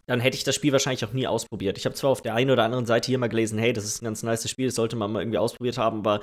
[0.08, 1.78] dann hätte ich das Spiel wahrscheinlich auch nie ausprobiert.
[1.78, 4.02] Ich habe zwar auf der einen oder anderen Seite hier mal gelesen, hey, das ist
[4.02, 6.20] ein ganz nice Spiel, das sollte man mal irgendwie ausprobiert haben, aber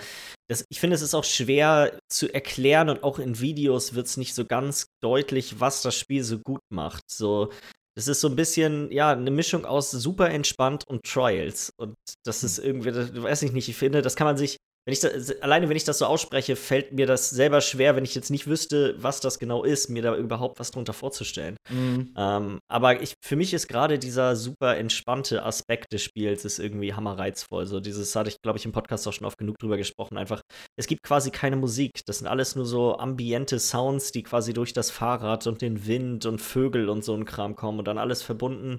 [0.49, 4.17] das, ich finde, es ist auch schwer zu erklären und auch in Videos wird es
[4.17, 7.03] nicht so ganz deutlich, was das Spiel so gut macht.
[7.11, 7.51] So,
[7.95, 11.73] Das ist so ein bisschen, ja, eine Mischung aus super entspannt und Trials.
[11.77, 14.57] Und das ist irgendwie, das, weiß ich nicht, ich finde, das kann man sich
[14.89, 18.05] wenn ich das, alleine wenn ich das so ausspreche, fällt mir das selber schwer, wenn
[18.05, 21.59] ich jetzt nicht wüsste, was das genau ist, mir da überhaupt was drunter vorzustellen.
[21.69, 22.15] Mhm.
[22.17, 26.95] Ähm, aber ich, für mich ist gerade dieser super entspannte Aspekt des Spiels ist irgendwie
[26.95, 27.67] hammerreizvoll.
[27.67, 30.17] So dieses hatte ich, glaube ich, im Podcast auch schon oft genug drüber gesprochen.
[30.17, 30.41] Einfach,
[30.79, 31.91] es gibt quasi keine Musik.
[32.07, 36.25] Das sind alles nur so ambiente Sounds, die quasi durch das Fahrrad und den Wind
[36.25, 38.79] und Vögel und so ein Kram kommen und dann alles verbunden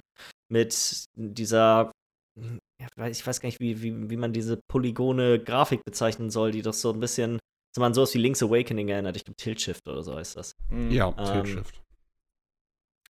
[0.52, 1.92] mit dieser
[3.10, 6.74] ich weiß gar nicht, wie, wie, wie man diese polygone Grafik bezeichnen soll, die doch
[6.74, 7.40] so ein bisschen,
[7.76, 9.18] so man sowas wie Link's Awakening erinnert.
[9.18, 10.54] Ich glaube, Tilt Shift oder so heißt das.
[10.70, 10.92] Mhm.
[10.92, 11.82] Ja, ähm, Tilt Shift.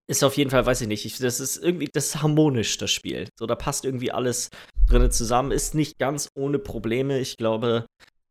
[0.09, 2.93] Ist auf jeden Fall, weiß ich nicht, ich, das ist irgendwie, das ist harmonisch, das
[2.93, 3.29] Spiel.
[3.37, 4.51] So, da passt irgendwie alles
[4.89, 5.51] drin zusammen.
[5.51, 7.19] Ist nicht ganz ohne Probleme.
[7.19, 7.87] Ich glaube,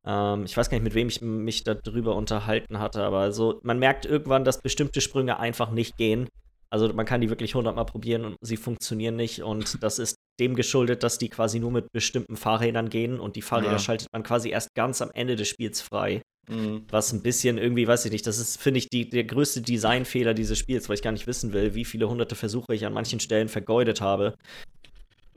[0.06, 3.80] ähm, ich weiß gar nicht, mit wem ich mich darüber unterhalten hatte, aber so, man
[3.80, 6.30] merkt irgendwann, dass bestimmte Sprünge einfach nicht gehen.
[6.76, 9.42] Also man kann die wirklich hundertmal probieren und sie funktionieren nicht.
[9.42, 13.42] Und das ist dem geschuldet, dass die quasi nur mit bestimmten Fahrrädern gehen und die
[13.42, 13.80] Fahrräder ja.
[13.80, 16.22] schaltet man quasi erst ganz am Ende des Spiels frei.
[16.50, 16.84] Mhm.
[16.90, 20.34] Was ein bisschen irgendwie, weiß ich nicht, das ist, finde ich, die, der größte Designfehler
[20.34, 23.22] dieses Spiels, weil ich gar nicht wissen will, wie viele hunderte Versuche ich an manchen
[23.22, 24.36] Stellen vergeudet habe.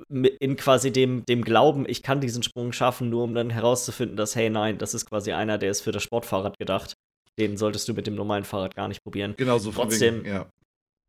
[0.09, 4.35] In quasi dem, dem Glauben, ich kann diesen Sprung schaffen, nur um dann herauszufinden, dass,
[4.35, 6.94] hey, nein, das ist quasi einer, der ist für das Sportfahrrad gedacht.
[7.38, 9.35] Den solltest du mit dem normalen Fahrrad gar nicht probieren.
[9.37, 10.51] Genau so Trotzdem, wegen, ja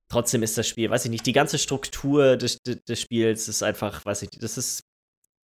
[0.10, 4.06] trotzdem ist das Spiel, weiß ich nicht, die ganze Struktur des, des Spiels ist einfach,
[4.06, 4.84] weiß ich, das ist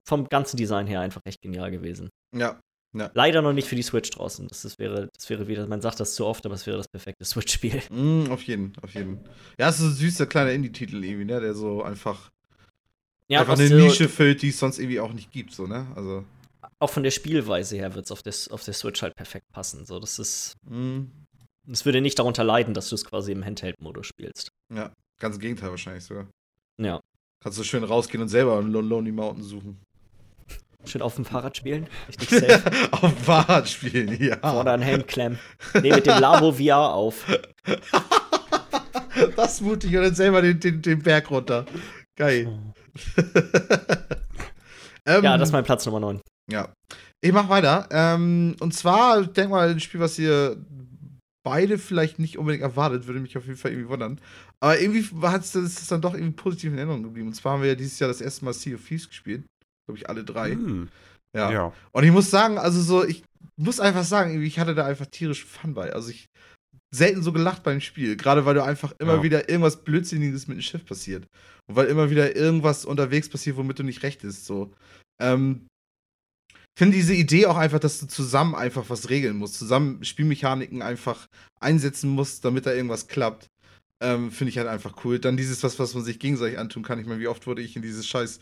[0.05, 2.11] vom ganzen Design her einfach echt genial gewesen.
[2.35, 2.61] Ja.
[2.93, 3.11] ja.
[3.15, 4.49] Leider noch nicht für die Switch draußen.
[4.49, 6.89] Das, ist, wäre, das wäre wieder, man sagt das zu oft, aber es wäre das
[6.89, 7.83] perfekte Switch-Spiel.
[7.91, 9.21] Mm, auf jeden, auf jeden.
[9.59, 11.41] Ja, es ist ein süßer kleiner Indie-Titel irgendwie, ne?
[11.41, 12.31] Der so einfach,
[13.29, 15.87] ja, einfach eine Nische füllt, die es sonst irgendwie auch nicht gibt, so, ne?
[15.95, 16.25] Also.
[16.79, 18.23] Auch von der Spielweise her wird es auf,
[18.53, 19.87] auf der Switch halt perfekt passen.
[19.87, 20.57] So, das ist.
[20.69, 21.05] Mm.
[21.71, 24.49] Es würde nicht darunter leiden, dass du es quasi im Handheld-Modus spielst.
[24.73, 26.27] Ja, ganz im Gegenteil wahrscheinlich sogar.
[26.81, 27.01] Ja.
[27.43, 29.81] Kannst du schön rausgehen und selber einen Lonely Mountain suchen.
[30.87, 31.87] Schön auf dem Fahrrad spielen.
[32.09, 32.63] Richtig safe.
[32.91, 34.37] auf dem Fahrrad spielen, ja.
[34.39, 35.39] Vorne an Helm klemmen.
[35.81, 37.25] Nee, mit dem Labo VR auf.
[39.37, 41.65] das ist mutig und dann selber den, den, den Berg runter.
[42.17, 42.59] Geil.
[45.07, 46.21] ähm, ja, das ist mein Platz Nummer 9.
[46.51, 46.73] Ja.
[47.23, 47.89] Ich mach weiter.
[47.91, 50.57] Ähm, und zwar, denk mal, ein Spiel, was ihr
[51.45, 54.21] beide vielleicht nicht unbedingt erwartet, würde mich auf jeden Fall irgendwie wundern.
[54.61, 57.29] Aber irgendwie hat es das dann doch irgendwie positiv in Erinnerung geblieben.
[57.29, 59.45] Und zwar haben wir ja dieses Jahr das erste Mal Sea of Thieves gespielt.
[59.87, 60.57] Glaube ich, alle drei.
[60.57, 60.89] Mm.
[61.37, 61.53] Ja.
[61.53, 61.73] ja.
[61.93, 63.23] Und ich muss sagen, also so, ich
[63.57, 65.93] muss einfach sagen, ich hatte da einfach tierisch Fun bei.
[65.93, 66.27] Also ich
[66.95, 68.17] selten so gelacht beim Spiel.
[68.17, 69.23] Gerade weil du einfach immer ja.
[69.23, 71.27] wieder irgendwas Blödsinniges mit dem Schiff passiert.
[71.67, 74.47] Und weil immer wieder irgendwas unterwegs passiert, womit du nicht recht ist.
[74.47, 74.73] So.
[75.21, 75.67] Ähm,
[76.77, 81.29] finde diese Idee auch einfach, dass du zusammen einfach was regeln musst, zusammen Spielmechaniken einfach
[81.61, 83.49] einsetzen musst, damit da irgendwas klappt.
[84.03, 85.19] Ähm, finde ich halt einfach cool.
[85.19, 86.99] Dann dieses, was, was man sich gegenseitig antun kann.
[86.99, 88.41] Ich meine, wie oft wurde ich in dieses scheiß,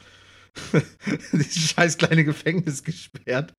[1.32, 3.52] dieses scheiß kleine Gefängnis gesperrt?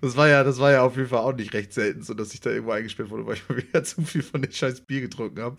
[0.00, 2.32] Das war ja, das war ja auf jeden Fall auch nicht recht selten, so dass
[2.32, 5.02] ich da irgendwo eingesperrt wurde, weil ich mal wieder zu viel von dem scheiß Bier
[5.02, 5.58] getrunken habe.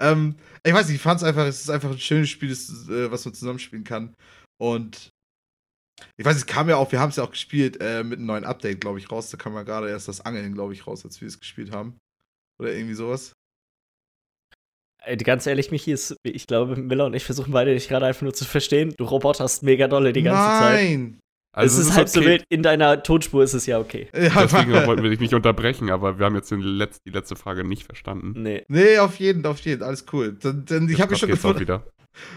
[0.00, 2.68] Ähm, ich weiß nicht, ich fand es einfach, es ist einfach ein schönes Spiel, das,
[2.88, 4.12] äh, was man zusammenspielen kann.
[4.58, 5.12] Und
[6.16, 8.26] ich weiß, es kam ja auch, wir haben es ja auch gespielt äh, mit einem
[8.26, 9.30] neuen Update, glaube ich, raus.
[9.30, 11.98] Da kam ja gerade erst das Angeln, glaube ich, raus, als wir es gespielt haben.
[12.60, 13.32] Oder irgendwie sowas.
[15.22, 18.34] Ganz ehrlich, Michi, ist, ich glaube, Miller und ich versuchen beide dich gerade einfach nur
[18.34, 18.92] zu verstehen.
[18.96, 20.58] Du roboterst mega dolle die ganze Nein.
[20.58, 20.72] Zeit.
[20.72, 21.20] Nein!
[21.52, 22.20] Also es ist, halb okay.
[22.20, 24.08] so wild, in deiner Tonspur ist es ja okay.
[24.14, 27.64] Ja, Deswegen wollten wir dich nicht unterbrechen, aber wir haben jetzt Letz-, die letzte Frage
[27.64, 28.34] nicht verstanden.
[28.42, 28.66] Nee.
[28.68, 30.36] Nee, auf jeden, auf jeden, alles cool.
[30.38, 31.66] Dann, dann, ich habe mich schon gefragt.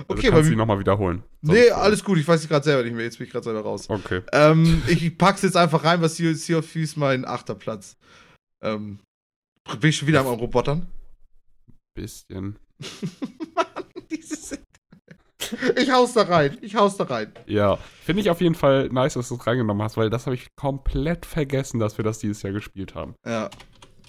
[0.07, 1.23] Also okay, kannst du nochmal wiederholen.
[1.41, 3.05] Nee, äh, alles gut, ich weiß es gerade selber nicht mehr.
[3.05, 3.89] Jetzt bin ich gerade selber raus.
[3.89, 4.21] Okay.
[4.31, 7.97] Ähm, ich pack's jetzt einfach rein, was Sea, sea of Thieves mein achter Platz.
[8.61, 8.99] Ähm,
[9.79, 10.87] bin ich schon wieder am Robotern?
[11.93, 12.57] Bisschen.
[13.55, 14.59] Mann, dieses.
[15.77, 17.31] Ich hau's da rein, ich hau's da rein.
[17.47, 20.35] Ja, finde ich auf jeden Fall nice, dass du es reingenommen hast, weil das habe
[20.35, 23.15] ich komplett vergessen, dass wir das dieses Jahr gespielt haben.
[23.25, 23.49] Ja,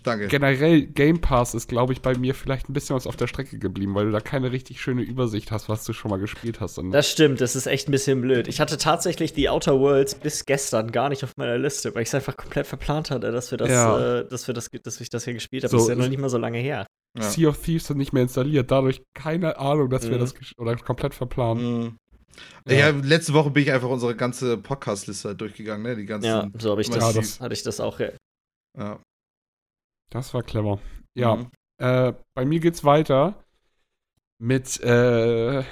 [0.02, 0.28] Danke.
[0.28, 3.58] Generell, Game Pass ist, glaube ich, bei mir vielleicht ein bisschen was auf der Strecke
[3.58, 6.78] geblieben, weil du da keine richtig schöne Übersicht hast, was du schon mal gespielt hast.
[6.78, 8.48] Und das stimmt, das ist echt ein bisschen blöd.
[8.48, 12.08] Ich hatte tatsächlich die Outer Worlds bis gestern gar nicht auf meiner Liste, weil ich
[12.08, 14.18] es einfach komplett verplant hatte, dass wir das, ja.
[14.20, 15.70] äh, dass wir das, dass ich das hier gespielt habe.
[15.70, 16.86] So, das ist ja noch nicht mal so lange her.
[17.18, 17.24] Ja.
[17.24, 20.10] Sea of Thieves sind nicht mehr installiert, dadurch keine Ahnung, dass mhm.
[20.10, 21.80] wir das oder komplett verplanen.
[21.80, 21.96] Mhm.
[22.68, 22.74] Ja.
[22.74, 22.90] ja.
[22.90, 25.96] letzte Woche bin ich einfach unsere ganze Podcast-Liste durchgegangen, ne?
[25.96, 26.26] Die ganzen.
[26.26, 27.98] Ja, so habe ich das, das, hatte ich das auch.
[28.78, 29.00] Ja.
[30.10, 30.80] Das war clever.
[31.14, 31.36] Ja.
[31.36, 31.50] Mhm.
[31.78, 33.42] Äh, bei mir geht's weiter
[34.38, 35.64] mit äh,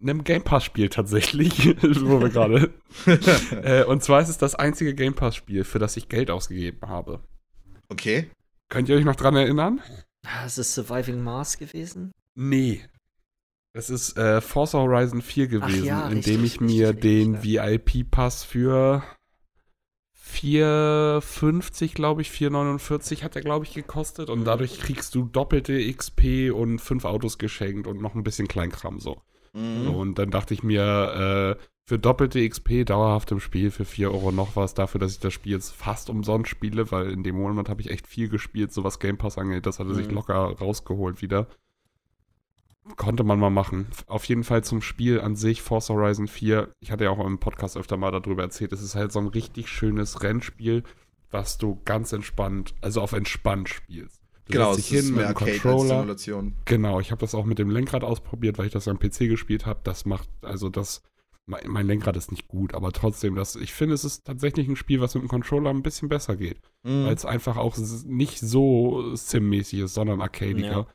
[0.00, 2.72] einem Game Pass-Spiel tatsächlich, wo wir gerade.
[3.62, 7.20] äh, und zwar ist es das einzige Game Pass-Spiel, für das ich Geld ausgegeben habe.
[7.88, 8.30] Okay.
[8.68, 9.80] Könnt ihr euch noch dran erinnern?
[10.24, 12.12] Ah, ist es Surviving Mars gewesen?
[12.34, 12.84] Nee.
[13.72, 17.34] Es ist äh, Forza Horizon 4 gewesen, ja, in richtig, dem ich mir richtig, den
[17.36, 19.04] richtig, VIP-Pass für
[20.42, 24.30] 4,50, glaube ich, 4,49 hat er, glaube ich, gekostet.
[24.30, 29.00] Und dadurch kriegst du doppelte XP und fünf Autos geschenkt und noch ein bisschen Kleinkram
[29.00, 29.20] so.
[29.52, 29.84] Mhm.
[29.84, 34.12] So, und dann dachte ich mir, äh, für doppelte XP dauerhaft im Spiel für 4
[34.12, 37.36] Euro noch was, dafür, dass ich das Spiel jetzt fast umsonst spiele, weil in dem
[37.36, 39.66] Monat habe ich echt viel gespielt, so was Game Pass angeht.
[39.66, 40.14] Das hatte sich Mhm.
[40.14, 41.48] locker rausgeholt wieder.
[42.96, 43.88] Konnte man mal machen.
[44.06, 46.72] Auf jeden Fall zum Spiel an sich, Forza Horizon 4.
[46.80, 48.72] Ich hatte ja auch im Podcast öfter mal darüber erzählt.
[48.72, 50.82] Es ist halt so ein richtig schönes Rennspiel,
[51.30, 54.20] was du ganz entspannt, also auf entspannt spielst.
[54.46, 55.96] Du Genau, setzt dich ist hin mit dem Controller.
[55.96, 56.54] Simulation.
[56.64, 59.66] Genau, ich habe das auch mit dem Lenkrad ausprobiert, weil ich das am PC gespielt
[59.66, 59.80] habe.
[59.84, 61.02] Das macht, also das,
[61.46, 64.76] mein, mein Lenkrad ist nicht gut, aber trotzdem, das, ich finde, es ist tatsächlich ein
[64.76, 66.60] Spiel, was mit dem Controller ein bisschen besser geht.
[66.82, 67.04] Mhm.
[67.04, 70.70] Weil es einfach auch nicht so sim-mäßig ist, sondern arcadiger.
[70.70, 70.86] Ja.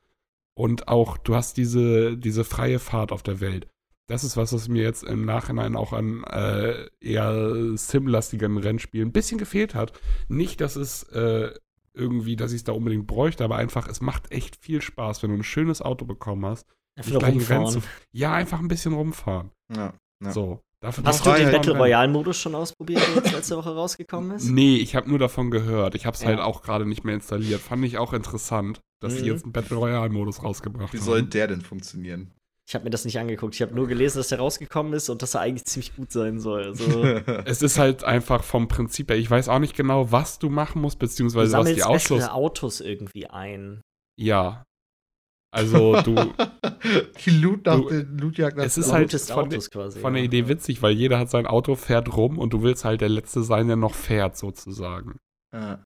[0.57, 3.67] Und auch, du hast diese, diese freie Fahrt auf der Welt.
[4.07, 9.13] Das ist was, was mir jetzt im Nachhinein auch an äh, eher sim-lastigeren Rennspielen ein
[9.13, 9.93] bisschen gefehlt hat.
[10.27, 11.51] Nicht, dass es äh,
[11.93, 15.31] irgendwie, dass ich es da unbedingt bräuchte, aber einfach, es macht echt viel Spaß, wenn
[15.31, 16.67] du ein schönes Auto bekommen hast.
[16.97, 17.81] Einfach gleich ein Rennen rumfahren.
[17.81, 19.51] zu- Ja, einfach ein bisschen rumfahren.
[19.73, 19.93] ja.
[20.23, 20.31] Ja.
[20.31, 20.61] So.
[20.85, 21.75] Dafür Hast du den Battle.
[21.77, 24.45] Royale-Modus schon ausprobiert, der jetzt letzte Woche rausgekommen ist?
[24.49, 25.95] Nee, ich habe nur davon gehört.
[25.95, 26.27] Ich habe es Ja.
[26.27, 27.59] halt auch gerade nicht mehr installiert.
[27.59, 29.27] Fand ich auch interessant, dass die Mhm.
[29.27, 31.05] jetzt einen Battle Royale-Modus rausgebracht Wie haben.
[31.05, 32.31] soll der denn funktionieren?
[32.67, 33.55] Ich habe mir das nicht angeguckt.
[33.55, 36.39] Ich habe nur gelesen, dass der rausgekommen ist und dass er eigentlich ziemlich gut sein
[36.39, 36.65] soll.
[36.65, 36.83] Also,
[37.45, 40.81] Es ist halt einfach vom Prinzip her, ich weiß auch nicht genau, was du machen
[40.81, 42.27] musst, du beziehungsweise was sammelst die Ausschluss.
[42.27, 43.81] Autos irgendwie ein.
[44.19, 44.63] Ja.
[45.55, 46.15] Also du,
[47.25, 49.99] die Loot nach Du- den Lootjagd nach es ist halt von, Autos quasi.
[49.99, 50.27] von der ja.
[50.27, 53.41] Idee witzig, weil jeder hat sein Auto, fährt rum und du willst halt der Letzte
[53.43, 55.17] sein, der noch fährt, sozusagen.
[55.53, 55.81] Ja.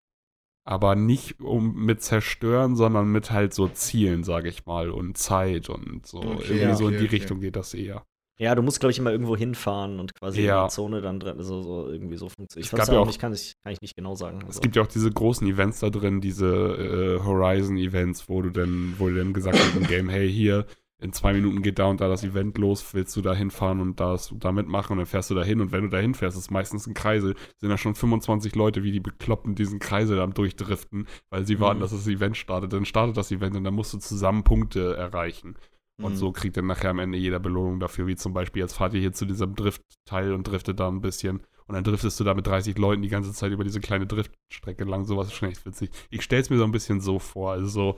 [0.67, 5.69] Aber nicht um mit zerstören, sondern mit halt so Zielen, sage ich mal, und Zeit
[5.69, 6.17] und so.
[6.19, 7.15] Okay, Irgendwie ja, so in die okay.
[7.15, 8.03] Richtung geht das eher.
[8.39, 10.59] Ja, du musst, glaube ich, immer irgendwo hinfahren und quasi Ja.
[10.59, 12.71] in der Zone dann drin, so, so irgendwie so funktioniert.
[12.71, 14.39] Ich weiß ja auch nicht, kann ich, kann ich nicht genau sagen.
[14.43, 14.61] Es Also.
[14.61, 19.09] gibt ja auch diese großen Events da drin, diese äh, Horizon-Events, wo du dann, wo
[19.09, 20.65] dir dann gesagt wird im Game, hey, hier,
[21.01, 23.99] in zwei Minuten geht da und da das Event los, willst du da hinfahren und
[24.01, 26.51] das da mitmachen und dann fährst du da hin und wenn du da hinfährst, ist
[26.51, 31.07] meistens ein Kreisel, sind da schon 25 Leute, wie die Bekloppten diesen Kreisel am durchdriften,
[31.29, 31.83] weil sie warten, Mhm.
[31.83, 32.73] dass das Event startet.
[32.73, 35.55] Dann startet das Event und dann musst du zusammen Punkte erreichen.
[35.99, 36.17] Und Mhm.
[36.17, 39.01] so kriegt dann nachher am Ende jeder Belohnung dafür, wie zum Beispiel, jetzt fahrt ihr
[39.01, 41.41] hier zu diesem Driftteil und driftet da ein bisschen.
[41.67, 44.85] Und dann driftest du da mit 30 Leuten die ganze Zeit über diese kleine Driftstrecke
[44.85, 45.05] lang.
[45.05, 45.91] Sowas ist schon echt witzig.
[46.09, 47.51] Ich stell's mir so ein bisschen so vor.
[47.51, 47.97] Also so,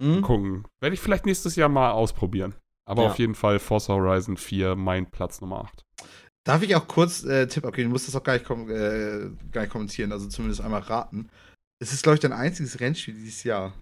[0.00, 0.22] Mhm.
[0.22, 0.64] gucken.
[0.80, 2.54] Werde ich vielleicht nächstes Jahr mal ausprobieren.
[2.88, 3.10] Aber Ja.
[3.10, 5.82] auf jeden Fall Forza Horizon 4, mein Platz Nummer 8.
[6.46, 7.90] Darf ich auch kurz äh, Tipp abgeben?
[7.90, 11.28] Du musst das auch gar nicht, kom äh, gar nicht kommentieren, also zumindest einmal raten.
[11.80, 13.74] Es ist, glaube ich, dein einziges Rennspiel dieses Jahr.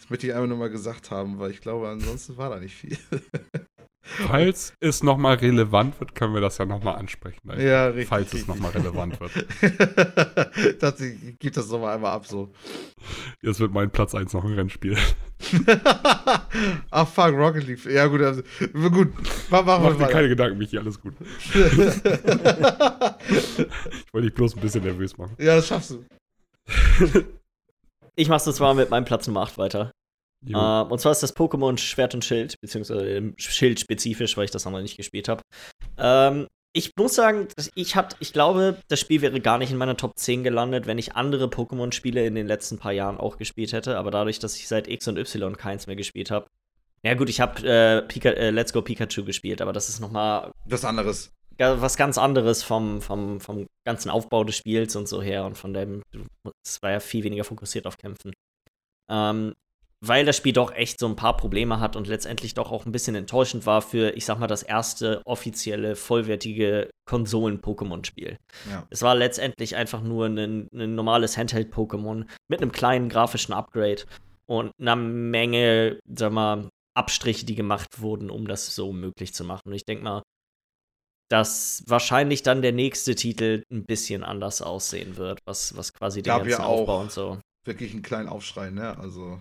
[0.00, 2.74] Das möchte ich einfach nur mal gesagt haben, weil ich glaube, ansonsten war da nicht
[2.74, 2.96] viel.
[4.02, 7.52] Falls es nochmal relevant wird, können wir das ja nochmal ansprechen.
[7.60, 8.08] ja, richtig.
[8.08, 9.30] Falls es nochmal relevant wird.
[10.82, 12.50] das, ich gebe das nochmal einmal ab so.
[13.42, 14.96] Jetzt wird mein Platz 1 noch ein Rennspiel.
[16.90, 17.84] Ach, fuck, Rocket League.
[17.84, 19.12] Ja, gut, also, gut.
[19.50, 21.12] Mach, Mach wir dir keine Gedanken, Michi, alles gut.
[21.20, 21.54] Ich
[24.14, 25.36] wollte dich bloß ein bisschen nervös machen.
[25.38, 26.04] ja, das schaffst du.
[28.16, 29.92] Ich mache zwar mit meinem Platz Nummer 8 weiter.
[30.46, 34.50] Ähm, und zwar ist das Pokémon Schwert und Schild, beziehungsweise ähm, Schild spezifisch, weil ich
[34.50, 35.42] das noch nicht gespielt habe.
[35.98, 39.96] Ähm, ich muss sagen, ich, hab, ich glaube, das Spiel wäre gar nicht in meiner
[39.96, 43.98] Top 10 gelandet, wenn ich andere Pokémon-Spiele in den letzten paar Jahren auch gespielt hätte.
[43.98, 46.46] Aber dadurch, dass ich seit X und Y keins mehr gespielt habe.
[47.02, 50.52] Ja, gut, ich habe äh, äh, Let's Go Pikachu gespielt, aber das ist noch mal
[50.66, 51.32] Was anderes.
[51.60, 55.74] Was ganz anderes vom, vom, vom ganzen Aufbau des Spiels und so her und von
[55.74, 56.02] dem,
[56.64, 58.32] es war ja viel weniger fokussiert auf Kämpfen.
[59.10, 59.54] Ähm,
[60.02, 62.92] weil das Spiel doch echt so ein paar Probleme hat und letztendlich doch auch ein
[62.92, 68.38] bisschen enttäuschend war für, ich sag mal, das erste offizielle, vollwertige Konsolen-Pokémon-Spiel.
[68.70, 68.86] Ja.
[68.88, 74.04] Es war letztendlich einfach nur ein, ein normales Handheld-Pokémon mit einem kleinen grafischen Upgrade
[74.46, 79.68] und einer Menge, sag mal, Abstriche, die gemacht wurden, um das so möglich zu machen.
[79.68, 80.22] Und ich denke mal,
[81.30, 86.30] dass wahrscheinlich dann der nächste Titel ein bisschen anders aussehen wird, was, was quasi den
[86.32, 86.80] ja ganzen auch.
[86.80, 87.38] Aufbau und so.
[87.64, 88.98] Wirklich einen kleinen Aufschrei, ne?
[88.98, 89.38] Also.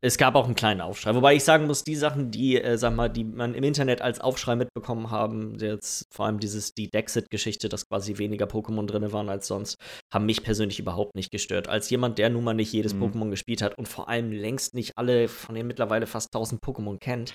[0.00, 1.12] Es gab auch einen kleinen Aufschrei.
[1.16, 4.20] Wobei ich sagen muss, die Sachen, die, äh, sag mal, die man im Internet als
[4.20, 9.28] Aufschrei mitbekommen haben, jetzt vor allem dieses, die Dexit-Geschichte, dass quasi weniger Pokémon drin waren
[9.28, 9.76] als sonst,
[10.14, 11.68] haben mich persönlich überhaupt nicht gestört.
[11.68, 13.02] Als jemand, der nun mal nicht jedes Mhm.
[13.02, 16.98] Pokémon gespielt hat und vor allem längst nicht alle von den mittlerweile fast 1000 Pokémon
[17.00, 17.34] kennt,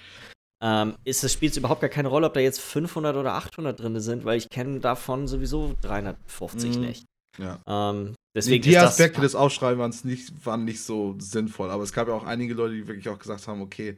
[0.63, 3.99] ähm, ist es spielt überhaupt gar keine Rolle, ob da jetzt 500 oder 800 drin
[3.99, 6.81] sind, weil ich kenne davon sowieso 350 Mhm.
[6.81, 7.05] nicht.
[7.37, 7.59] Ja.
[7.67, 11.91] Ähm, deswegen die ist Aspekte das, des Aufschreibens nicht, waren nicht so sinnvoll, aber es
[11.91, 13.97] gab ja auch einige Leute, die wirklich auch gesagt haben, okay,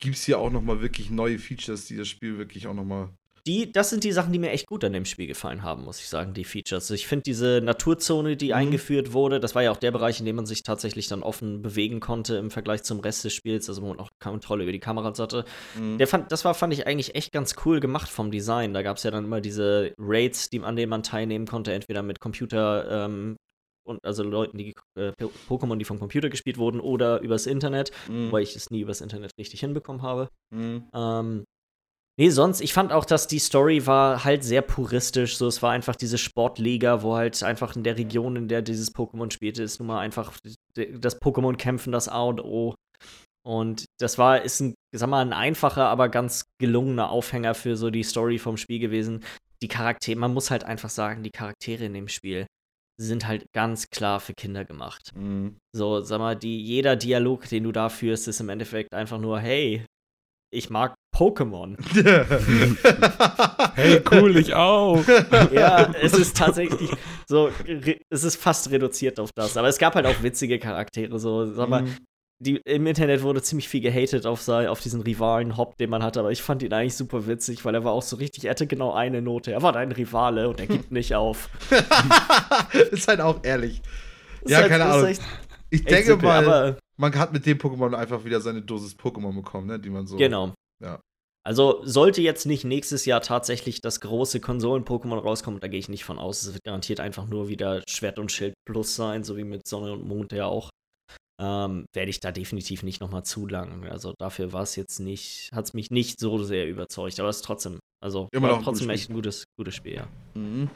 [0.00, 2.84] gibt es hier auch noch mal wirklich neue Features, die das Spiel wirklich auch noch
[2.84, 3.08] mal
[3.46, 6.00] die, das sind die Sachen, die mir echt gut an dem Spiel gefallen haben, muss
[6.00, 6.90] ich sagen, die Features.
[6.90, 8.54] Ich finde diese Naturzone, die mhm.
[8.54, 11.62] eingeführt wurde, das war ja auch der Bereich, in dem man sich tatsächlich dann offen
[11.62, 14.80] bewegen konnte im Vergleich zum Rest des Spiels, also wo man auch Kontrolle über die
[14.80, 15.44] Kameras hatte.
[15.78, 15.98] Mhm.
[15.98, 18.74] Der fand, das war, fand ich eigentlich echt ganz cool gemacht vom Design.
[18.74, 22.02] Da gab es ja dann immer diese Raids, die, an denen man teilnehmen konnte, entweder
[22.02, 23.36] mit Computer ähm,
[23.88, 25.12] und also Leuten, die äh,
[25.48, 28.30] Pokémon, die vom Computer gespielt wurden, oder übers Internet, mhm.
[28.30, 30.28] weil ich es nie übers Internet richtig hinbekommen habe.
[30.54, 30.88] Mhm.
[30.94, 31.44] Ähm,
[32.18, 35.36] Nee, sonst, ich fand auch, dass die Story war halt sehr puristisch.
[35.36, 38.92] So, es war einfach diese Sportliga, wo halt einfach in der Region, in der dieses
[38.92, 40.32] Pokémon spielte, ist nun mal einfach
[40.74, 42.74] das Pokémon-Kämpfen das A und O.
[43.46, 47.88] Und das war, ist ein, sag mal, ein einfacher, aber ganz gelungener Aufhänger für so
[47.88, 49.24] die Story vom Spiel gewesen.
[49.62, 52.46] Die Charaktere, man muss halt einfach sagen, die Charaktere in dem Spiel
[53.00, 55.12] sind halt ganz klar für Kinder gemacht.
[55.14, 55.56] Mhm.
[55.72, 59.38] So, sag mal, die, jeder Dialog, den du da führst, ist im Endeffekt einfach nur,
[59.38, 59.86] hey,
[60.50, 61.76] ich mag Pokémon.
[63.74, 65.02] hey, cool, ich auch.
[65.52, 66.90] ja, es ist tatsächlich
[67.26, 67.50] so,
[68.10, 69.56] es ist fast reduziert auf das.
[69.56, 71.18] Aber es gab halt auch witzige Charaktere.
[71.18, 71.96] So, sag mal, mhm.
[72.38, 76.20] die, im Internet wurde ziemlich viel gehatet auf, auf diesen Rivalen Hop, den man hatte,
[76.20, 78.66] aber ich fand ihn eigentlich super witzig, weil er war auch so richtig, er hatte
[78.66, 79.52] genau eine Note.
[79.52, 81.48] Er war dein Rivale und er gibt nicht auf.
[82.90, 83.82] ist halt auch ehrlich.
[84.42, 85.06] Ist ja, halt, keine Ahnung.
[85.06, 85.22] Echt,
[85.70, 89.78] ich denke mal, man hat mit dem Pokémon einfach wieder seine Dosis Pokémon bekommen, ne,
[89.78, 90.16] die man so.
[90.16, 90.52] Genau.
[90.82, 91.00] Ja.
[91.46, 96.04] Also sollte jetzt nicht nächstes Jahr tatsächlich das große Konsolen-Pokémon rauskommen, da gehe ich nicht
[96.04, 96.42] von aus.
[96.42, 99.92] Es wird garantiert einfach nur wieder Schwert und Schild Plus sein, so wie mit Sonne
[99.92, 100.68] und Mond ja auch.
[101.40, 103.86] Ähm, werde ich da definitiv nicht noch mal zu lang.
[103.86, 107.18] Also dafür war es jetzt nicht, hat es mich nicht so sehr überzeugt.
[107.20, 110.08] Aber es ist trotzdem, also Immer noch trotzdem echt ein gutes, gutes Spiel, ja.
[110.34, 110.68] Mhm.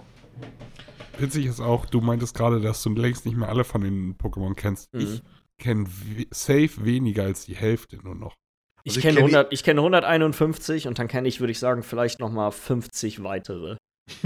[1.18, 4.54] Witzig ist auch, du meintest gerade, dass du längst nicht mehr alle von den Pokémon
[4.54, 4.86] kennst.
[4.94, 5.00] Mhm.
[5.00, 5.22] Ich
[5.58, 5.86] kenne
[6.30, 8.34] safe weniger als die Hälfte nur noch.
[8.84, 11.82] Also ich, kenne kenn 100, ich kenne 151 und dann kenne ich, würde ich sagen,
[11.82, 13.76] vielleicht noch mal 50 weitere.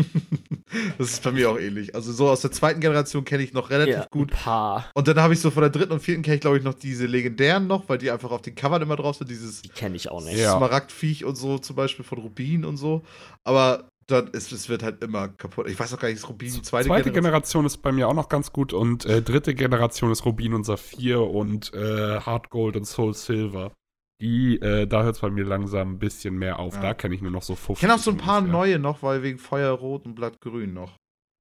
[0.98, 1.94] das ist bei mir auch ähnlich.
[1.94, 4.32] Also so aus der zweiten Generation kenne ich noch relativ ja, gut.
[4.32, 4.90] Ein paar.
[4.94, 6.74] Und dann habe ich so von der dritten und vierten kenne ich, glaube ich, noch
[6.74, 9.30] diese legendären noch, weil die einfach auf den Covern immer drauf sind.
[9.30, 10.38] Dieses die kenne ich auch nicht.
[10.38, 13.02] Smaragdviech und so, zum Beispiel von Rubin und so.
[13.44, 15.68] Aber dann ist, es wird halt immer kaputt.
[15.68, 17.14] Ich weiß auch gar nicht, ist Rubin die zweite, zweite Generation?
[17.14, 20.64] Generation ist bei mir auch noch ganz gut und äh, dritte Generation ist Rubin und
[20.64, 23.72] Saphir und äh, Hard Gold und Soul Silver.
[24.20, 26.74] Die, äh, da hört es bei mir langsam ein bisschen mehr auf.
[26.76, 26.82] Ja.
[26.82, 27.74] Da kenne ich nur noch so 50.
[27.74, 28.58] Ich kenne auch so ein paar ungefähr.
[28.58, 30.96] neue noch, weil wegen Feuerrot und Blattgrün noch.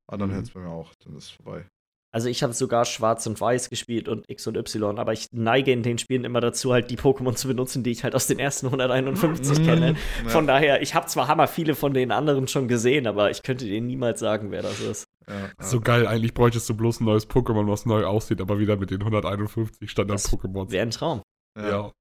[0.08, 0.34] Aber dann mhm.
[0.34, 1.66] hört es bei mir auch, dann ist es vorbei.
[2.16, 5.74] Also ich habe sogar Schwarz und Weiß gespielt und X und Y, aber ich neige
[5.74, 8.40] in den Spielen immer dazu, halt die Pokémon zu benutzen, die ich halt aus den
[8.40, 9.66] ersten 151 mhm.
[9.66, 9.96] kenne.
[10.24, 10.30] Ja.
[10.30, 13.66] Von daher, ich habe zwar hammer viele von den anderen schon gesehen, aber ich könnte
[13.66, 15.04] dir niemals sagen, wer das ist.
[15.28, 15.50] Ja, ja.
[15.60, 18.92] So geil, eigentlich bräuchtest du bloß ein neues Pokémon, was neu aussieht, aber wieder mit
[18.92, 20.72] den 151 Standard-Pokémon.
[20.72, 21.22] Wäre ein Traum.
[21.58, 21.92] ja.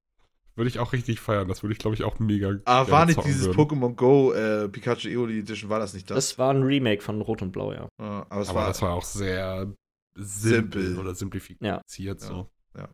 [0.55, 1.49] Würde ich auch richtig feiern.
[1.49, 2.53] Das würde ich, glaube ich, auch mega.
[2.63, 6.15] Aber war nicht dieses Pokémon Go äh, Pikachu Eoli Edition, war das nicht das?
[6.15, 7.89] Das war ein Remake von Rot und Blau, ja.
[7.99, 9.67] ja aber, aber war, das war auch sehr
[10.15, 10.99] simpel, simpel.
[10.99, 12.27] oder simplifiziert ja.
[12.27, 12.49] so.
[12.77, 12.89] Ja.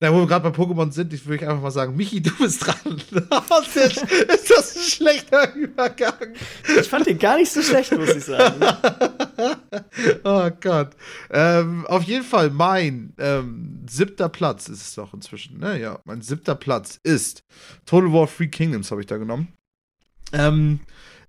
[0.00, 2.66] Na, wo wir gerade bei Pokémon sind, ich würde einfach mal sagen, Michi, du bist
[2.66, 2.96] dran.
[2.96, 6.34] ist das ein schlechter Übergang?
[6.78, 8.60] Ich fand den gar nicht so schlecht, muss ich sagen.
[10.24, 10.90] oh Gott.
[11.30, 15.58] Ähm, auf jeden Fall, mein ähm, siebter Platz ist es doch inzwischen.
[15.58, 15.80] Ne?
[15.80, 17.42] Ja, mein siebter Platz ist
[17.84, 19.48] Total War Free Kingdoms, habe ich da genommen.
[20.32, 20.80] Ähm,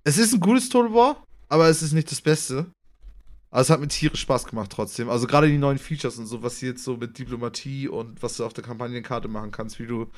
[0.04, 2.66] es ist ein gutes Total War, aber es ist nicht das Beste.
[3.50, 5.08] Aber es hat mir tierisch Spaß gemacht trotzdem.
[5.08, 8.36] Also gerade die neuen Features und so, was sie jetzt so mit Diplomatie und was
[8.36, 10.10] du auf der Kampagnenkarte machen kannst, wie du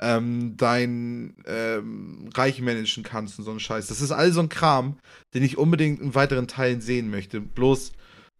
[0.00, 3.86] ähm, dein ähm, Reich managen kannst und so ein Scheiß.
[3.86, 4.98] Das ist all so ein Kram,
[5.32, 7.40] den ich unbedingt in weiteren Teilen sehen möchte.
[7.40, 7.92] Bloß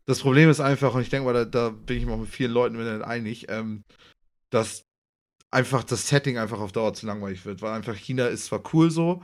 [0.06, 2.52] das Problem ist einfach, und ich denke mal, da, da, bin ich auch mit vielen
[2.52, 3.84] Leuten einig, ähm,
[4.50, 4.84] dass
[5.50, 7.62] einfach das Setting einfach auf Dauer zu langweilig wird.
[7.62, 9.22] Weil einfach China ist zwar cool so,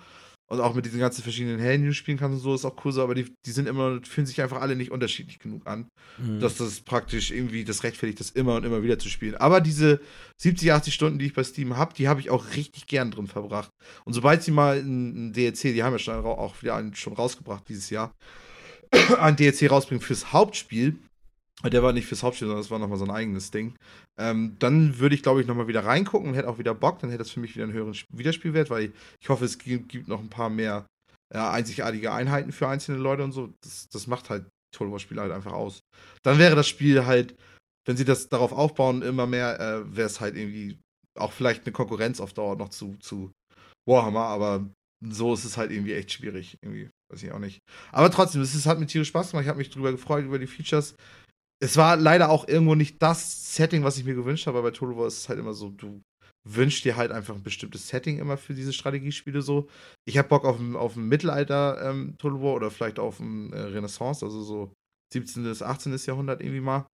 [0.50, 2.84] und auch mit diesen ganzen verschiedenen Helden, die du spielen kannst und so, ist auch
[2.84, 5.88] cool so, aber die, die sind immer, fühlen sich einfach alle nicht unterschiedlich genug an,
[6.18, 6.40] mhm.
[6.40, 9.36] dass das praktisch irgendwie das rechtfertigt, das immer und immer wieder zu spielen.
[9.36, 10.00] Aber diese
[10.38, 13.28] 70, 80 Stunden, die ich bei Steam habe, die habe ich auch richtig gern drin
[13.28, 13.70] verbracht.
[14.04, 17.68] Und sobald sie mal ein DLC, die haben ja schon auch wieder einen schon rausgebracht
[17.68, 18.12] dieses Jahr,
[19.20, 20.98] ein DLC rausbringen fürs Hauptspiel,
[21.64, 23.76] der war nicht fürs Hauptspiel, sondern das war nochmal so ein eigenes Ding.
[24.18, 27.00] Ähm, dann würde ich, glaube ich, nochmal wieder reingucken und hätte auch wieder Bock.
[27.00, 30.20] Dann hätte das für mich wieder einen höheren Wiederspielwert, weil ich hoffe, es gibt noch
[30.20, 30.86] ein paar mehr
[31.32, 33.52] ja, einzigartige Einheiten für einzelne Leute und so.
[33.62, 35.80] Das, das macht halt Total War-Spiele halt einfach aus.
[36.22, 37.36] Dann wäre das Spiel halt,
[37.86, 40.78] wenn sie das darauf aufbauen, immer mehr, äh, wäre es halt irgendwie
[41.18, 43.32] auch vielleicht eine Konkurrenz auf Dauer noch zu, zu
[43.88, 44.70] Warhammer, aber
[45.04, 46.56] so ist es halt irgendwie echt schwierig.
[46.62, 47.58] Irgendwie, weiß ich auch nicht.
[47.90, 49.44] Aber trotzdem, es hat mir tierisch Spaß gemacht.
[49.44, 50.94] Ich habe mich drüber gefreut, über die Features
[51.62, 54.76] es war leider auch irgendwo nicht das Setting, was ich mir gewünscht habe, aber bei
[54.76, 56.00] Total War ist es halt immer so, du
[56.48, 59.68] wünsch dir halt einfach ein bestimmtes Setting immer für diese Strategiespiele so.
[60.08, 63.52] Ich habe Bock auf ein, auf ein Mittelalter ähm, Total War oder vielleicht auf ein
[63.52, 64.72] äh, Renaissance, also so
[65.12, 65.42] 17.
[65.42, 65.96] bis 18.
[66.06, 66.86] Jahrhundert irgendwie mal.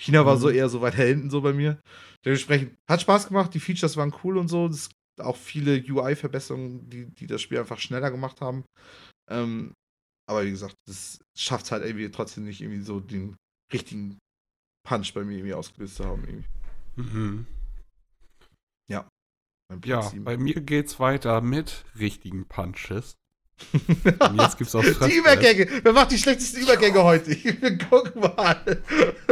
[0.00, 0.54] China war so Mhm.
[0.56, 1.80] eher so weit hinten so bei mir.
[2.24, 4.68] Dementsprechend hat Spaß gemacht, die Features waren cool und so.
[4.68, 4.90] Das
[5.20, 8.64] auch viele UI-Verbesserungen, die, die das Spiel einfach schneller gemacht haben.
[9.30, 9.72] Ähm,
[10.28, 13.36] aber wie gesagt, das schafft halt irgendwie trotzdem nicht irgendwie so den
[13.72, 14.18] richtigen
[14.84, 16.24] Punch bei mir irgendwie ausgelöst zu haben.
[16.24, 16.48] Irgendwie.
[16.96, 17.46] Mhm.
[19.84, 20.24] Ja, Prinzip.
[20.24, 23.14] bei mir geht's weiter mit richtigen Punches.
[23.72, 25.16] Und jetzt gibt's auch die.
[25.16, 25.68] Übergänge!
[25.82, 27.32] Wer macht die schlechtesten Übergänge heute?
[27.32, 28.82] Ich will gucken mal.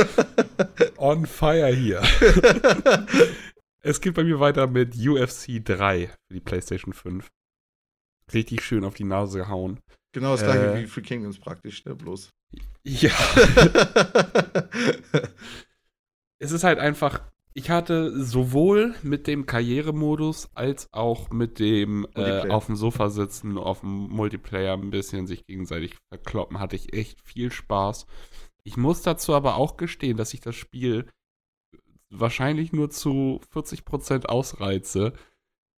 [0.97, 2.03] On fire hier.
[3.83, 7.29] es geht bei mir weiter mit UFC 3 für die PlayStation 5.
[8.33, 9.81] Richtig schön auf die Nase gehauen.
[10.13, 10.83] Genau das gleiche Äh.
[10.83, 11.95] wie Free Kingdoms praktisch, ne?
[11.95, 12.31] Bloß.
[12.85, 13.11] Ja.
[16.39, 17.21] es ist halt einfach,
[17.53, 23.59] ich hatte sowohl mit dem Karrieremodus als auch mit dem äh, auf dem Sofa sitzen,
[23.59, 28.07] auf dem Multiplayer ein bisschen sich gegenseitig verkloppen, hatte ich echt viel Spaß.
[28.65, 31.07] Ich muss dazu aber auch gestehen, dass ich das Spiel
[32.11, 35.13] wahrscheinlich nur zu 40% ausreize.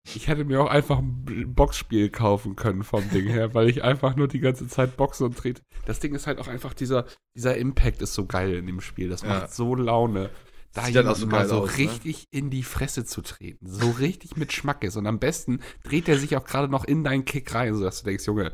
[0.04, 4.16] Ich hätte mir auch einfach ein Boxspiel kaufen können vom Ding her, weil ich einfach
[4.16, 5.62] nur die ganze Zeit boxe und trete.
[5.86, 9.08] Das Ding ist halt auch einfach dieser, dieser Impact ist so geil in dem Spiel.
[9.08, 9.28] Das Ja.
[9.28, 10.30] macht so Laune.
[10.74, 11.76] Da auch jemand so mal so aus, ne?
[11.78, 13.66] richtig in die Fresse zu treten.
[13.68, 14.96] So richtig mit Schmackes.
[14.96, 18.06] Und am besten dreht er sich auch gerade noch in deinen Kick rein, sodass du
[18.06, 18.52] denkst, Junge,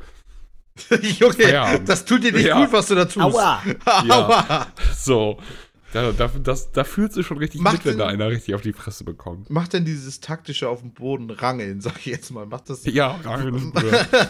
[1.19, 1.89] Junge, Feierabend.
[1.89, 2.61] das tut dir nicht Ja.
[2.63, 3.19] gut, was du da tust.
[3.25, 3.63] Aua!
[3.87, 4.67] Aua!
[4.97, 5.39] so.
[5.93, 8.61] Da, da, das, da fühlt sich schon richtig Macht mit, wenn da einer richtig auf
[8.61, 9.49] die Fresse bekommt.
[9.49, 13.13] Macht denn dieses taktische auf dem Boden rangeln, sag ich jetzt mal, macht das, Ja,
[13.25, 13.73] Rangeln.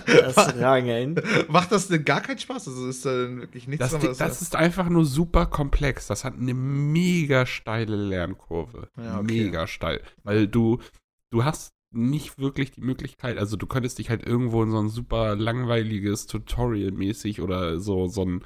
[0.06, 1.20] Das Rangeln.
[1.48, 2.68] macht das denn gar keinen Spaß?
[2.68, 6.06] Also ist da denn wirklich nichts Das, was das ist einfach nur super komplex.
[6.06, 8.88] Das hat eine mega steile Lernkurve.
[8.96, 9.44] Ja, okay.
[9.44, 10.00] Mega steil.
[10.22, 10.78] Weil du,
[11.30, 14.90] du hast nicht wirklich die Möglichkeit, also du könntest dich halt irgendwo in so ein
[14.90, 18.44] super langweiliges Tutorial mäßig oder so, so ein,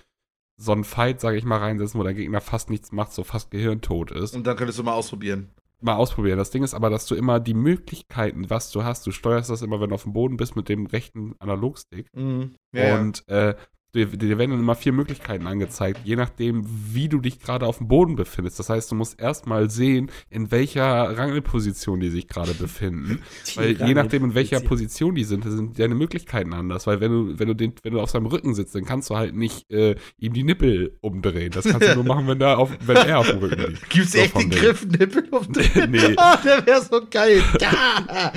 [0.62, 3.50] so ein Fight, sage ich mal, reinsetzen, wo der Gegner fast nichts macht, so fast
[3.50, 4.34] gehirntot ist.
[4.34, 5.50] Und dann könntest du mal ausprobieren.
[5.80, 6.38] mal ausprobieren.
[6.38, 9.62] Das Ding ist aber, dass du immer die Möglichkeiten, was du hast, du steuerst das
[9.62, 12.06] immer, wenn du auf dem Boden bist, mit dem rechten Analogstick.
[12.14, 12.54] Mhm.
[12.72, 13.54] Ja, Und äh,
[13.95, 17.78] dir, dir werden dann immer vier Möglichkeiten angezeigt, je nachdem, wie du dich gerade auf
[17.78, 18.59] dem Boden befindest.
[18.59, 20.84] Das heißt, du musst erstmal sehen, in welcher
[21.16, 23.22] Rangelposition die sich gerade befinden.
[23.55, 26.86] Weil je nachdem, in welcher Position die sind, sind deine Möglichkeiten anders.
[26.86, 29.16] Weil wenn du, wenn du den, wenn du auf seinem Rücken sitzt, dann kannst du
[29.16, 31.51] halt nicht äh, ihm die Nippel umdrehen.
[31.53, 33.90] Das kannst du nur machen, wenn, er auf, wenn er auf dem Rücken liegt.
[33.90, 34.51] Gibt's So echt den.
[34.51, 36.14] Griff Nippel den Nee.
[36.16, 37.43] Ah, der wäre so geil.
[37.61, 38.32] Ja.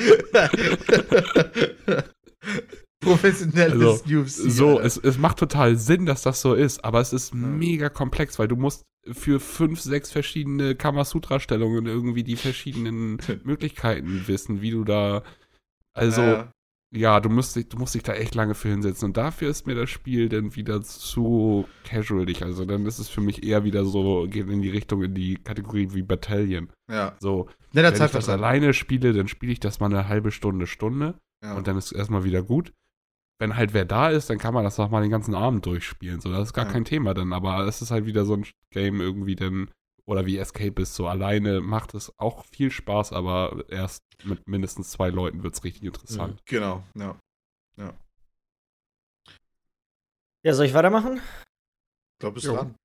[3.05, 4.27] Professionelles Also, UFC.
[4.51, 4.83] So, Alter.
[4.85, 8.47] es, es macht total Sinn, dass das so ist, aber es ist mega komplex, weil
[8.47, 15.23] du musst für fünf, sechs verschiedene Kamasutra-Stellungen irgendwie die verschiedenen Möglichkeiten wissen, wie du da.
[15.93, 16.51] Also, Ja.
[16.91, 19.09] ja, du musst, dich, du musst dich da echt lange für hinsetzen.
[19.09, 22.41] Und dafür ist mir das Spiel dann wieder zu casualig.
[22.43, 25.35] Also, dann ist es für mich eher wieder so, geht in die Richtung, in die
[25.35, 26.69] Kategorie wie Battalion.
[26.89, 27.15] ja.
[27.19, 28.37] So, Netter wenn ich das Zeitvertreib.
[28.39, 31.15] alleine spiele, dann spiele ich das mal eine halbe Stunde, Stunde.
[31.43, 31.53] Ja.
[31.55, 32.71] Und dann ist erstmal wieder gut.
[33.37, 36.21] Wenn halt wer da ist, dann kann man das auch mal den ganzen Abend durchspielen.
[36.21, 36.71] So, das ist gar Ja.
[36.71, 37.33] kein Thema dann.
[37.33, 39.71] Aber es ist halt wieder so ein Game irgendwie dann,
[40.05, 44.91] oder wie Escape ist, so alleine macht es auch viel Spaß, aber erst mit mindestens
[44.91, 46.41] zwei Leuten wird es richtig interessant.
[46.45, 47.19] Genau, ja.
[50.43, 51.19] Ja, soll ich weitermachen?
[52.15, 52.53] Ich glaube, bist Jo.
[52.55, 52.75] dran.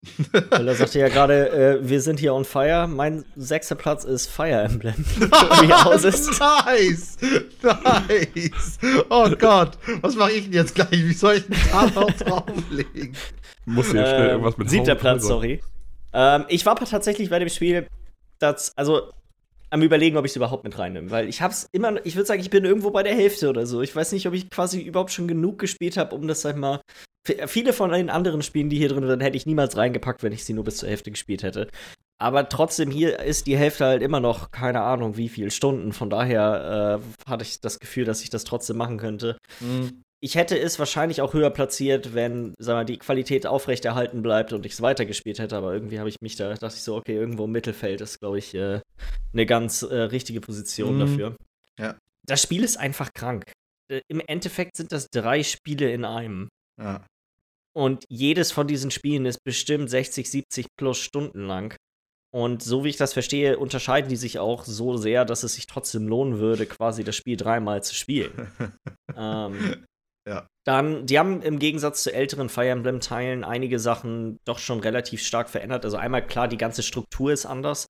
[0.51, 2.89] Weil er sagte ja gerade, äh, wir sind hier on fire.
[2.89, 4.95] Mein sechster Platz ist Fire Emblem.
[5.21, 6.41] Wie aus ist.
[6.41, 7.17] nice!
[7.63, 8.79] Nice!
[9.09, 10.91] Oh Gott, was mache ich denn jetzt gleich?
[10.91, 13.15] Wie soll ich denn da noch drauflegen?
[13.67, 15.61] Muss ja schnell Ähm, irgendwas mit Siebter Home- Platz, sorry.
[16.13, 17.87] Ähm, ich war tatsächlich bei dem Spiel,
[18.41, 19.13] das, also
[19.71, 21.13] am überlegen, ob ich es überhaupt mit reinnehme.
[21.13, 23.81] Weil ich hab's immer, ich würde sagen, ich bin irgendwo bei der Hälfte oder so.
[23.81, 26.61] Ich weiß nicht, ob ich quasi überhaupt schon genug gespielt habe, um das, sag ich
[26.61, 26.81] mal.
[27.25, 30.45] Viele von den anderen Spielen, die hier drin sind, hätte ich niemals reingepackt, wenn ich
[30.45, 31.69] sie nur bis zur Hälfte gespielt hätte.
[32.19, 35.93] Aber trotzdem, hier ist die Hälfte halt immer noch, keine Ahnung, wie viele Stunden.
[35.93, 39.37] Von daher äh, hatte ich das Gefühl, dass ich das trotzdem machen könnte
[40.21, 44.67] ich hätte es wahrscheinlich auch höher platziert, wenn sag mal, die Qualität aufrechterhalten bleibt und
[44.67, 47.45] ich es weitergespielt hätte, aber irgendwie habe ich mich da, dachte ich so, okay, irgendwo
[47.45, 48.81] im Mittelfeld ist, glaube ich, äh,
[49.33, 51.01] eine ganz äh, richtige Position Mhm.
[51.01, 51.37] dafür.
[51.79, 51.97] Ja.
[52.27, 53.51] Das Spiel ist einfach krank.
[53.91, 56.49] Äh, Im Endeffekt sind das drei Spiele in einem.
[56.81, 57.07] Ja.
[57.77, 61.77] Und jedes von diesen Spielen ist bestimmt 60, 70 plus Stunden lang.
[62.33, 65.67] Und so wie ich das verstehe, unterscheiden die sich auch so sehr, dass es sich
[65.67, 68.53] trotzdem lohnen würde, quasi das Spiel dreimal zu spielen.
[69.17, 69.87] ähm,
[70.29, 70.47] Ja.
[70.67, 75.49] Dann, die haben im Gegensatz zu älteren Fire Emblem-Teilen einige Sachen doch schon relativ stark
[75.49, 75.85] verändert.
[75.85, 77.87] Also einmal klar, die ganze Struktur ist anders.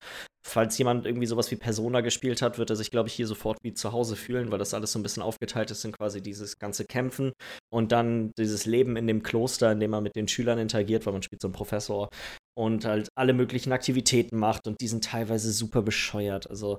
[0.46, 3.58] Falls jemand irgendwie sowas wie Persona gespielt hat, wird er sich, glaube ich, hier sofort
[3.62, 6.58] wie zu Hause fühlen, weil das alles so ein bisschen aufgeteilt ist in quasi dieses
[6.58, 7.32] ganze Kämpfen
[7.70, 11.12] und dann dieses Leben in dem Kloster, in dem man mit den Schülern interagiert, weil
[11.12, 12.08] man spielt so einen Professor
[12.54, 16.48] und halt alle möglichen Aktivitäten macht und die sind teilweise super bescheuert.
[16.50, 16.78] Also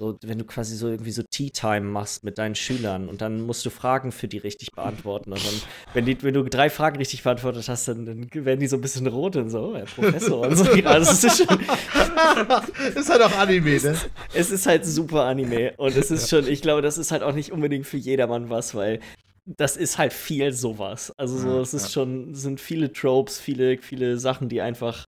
[0.00, 3.40] so, wenn du quasi so irgendwie so Tea Time machst mit deinen Schülern und dann
[3.42, 5.32] musst du Fragen für die richtig beantworten.
[5.32, 5.54] Und dann,
[5.92, 8.80] wenn, die, wenn du drei Fragen richtig beantwortet hast, dann, dann werden die so ein
[8.80, 10.64] bisschen rot und so, oh, Herr Professor und so.
[10.64, 11.60] Also es ist schon.
[12.96, 13.96] ist halt auch Anime, ne?
[14.34, 15.74] Es ist halt super Anime.
[15.76, 18.74] Und es ist schon, ich glaube, das ist halt auch nicht unbedingt für jedermann was,
[18.74, 18.98] weil
[19.46, 21.12] das ist halt viel sowas.
[21.18, 25.04] Also so, es ist schon, sind viele Tropes, viele, viele Sachen, die einfach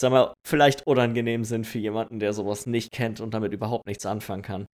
[0.00, 4.06] sag mal, vielleicht unangenehm sind für jemanden, der sowas nicht kennt und damit überhaupt nichts
[4.06, 4.66] anfangen kann.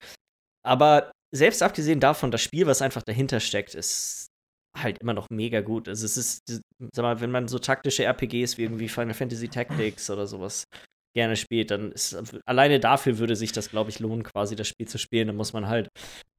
[0.62, 4.26] Aber selbst abgesehen davon, das Spiel, was einfach dahinter steckt, ist
[4.76, 5.88] halt immer noch mega gut.
[5.88, 6.40] Also es ist,
[6.92, 10.64] sag mal, wenn man so taktische RPGs wie irgendwie Final Fantasy Tactics oder sowas
[11.16, 14.88] gerne spielt, dann ist alleine dafür würde sich das, glaube ich, lohnen, quasi das Spiel
[14.88, 15.28] zu spielen.
[15.28, 15.88] Dann muss man halt,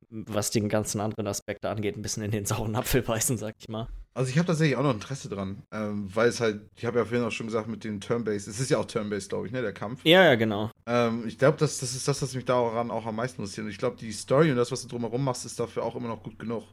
[0.10, 3.70] was den ganzen anderen Aspekte angeht, ein bisschen in den sauren Apfel beißen, sag ich
[3.70, 3.88] mal.
[4.14, 7.06] Also ich habe tatsächlich auch noch Interesse dran, ähm, weil es halt, ich habe ja
[7.06, 9.62] vorhin auch schon gesagt, mit dem Turn-Based, es ist ja auch Turn-Based, glaube ich, ne,
[9.62, 10.06] der Kampf.
[10.06, 10.72] Ja, ja, genau.
[10.86, 13.66] Ähm, ich glaube, das, das ist das, was mich daran auch am meisten interessiert.
[13.66, 16.08] Und ich glaube, die Story und das, was du drumherum machst, ist dafür auch immer
[16.08, 16.64] noch gut genug.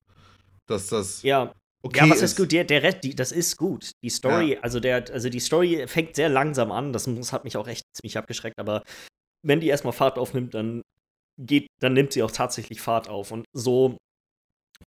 [0.68, 1.22] Dass das.
[1.24, 1.52] Ja,
[1.84, 2.52] Okay ja, was ist, ist gut?
[2.52, 3.90] Der, der die, das ist gut.
[4.04, 4.60] Die Story, ja.
[4.60, 6.92] also der, also die Story fängt sehr langsam an.
[6.92, 8.58] Das, das hat mich auch echt ziemlich abgeschreckt.
[8.60, 8.84] Aber
[9.44, 10.82] wenn die erstmal Fahrt aufnimmt, dann
[11.38, 13.30] geht, dann nimmt sie auch tatsächlich Fahrt auf.
[13.30, 13.96] Und so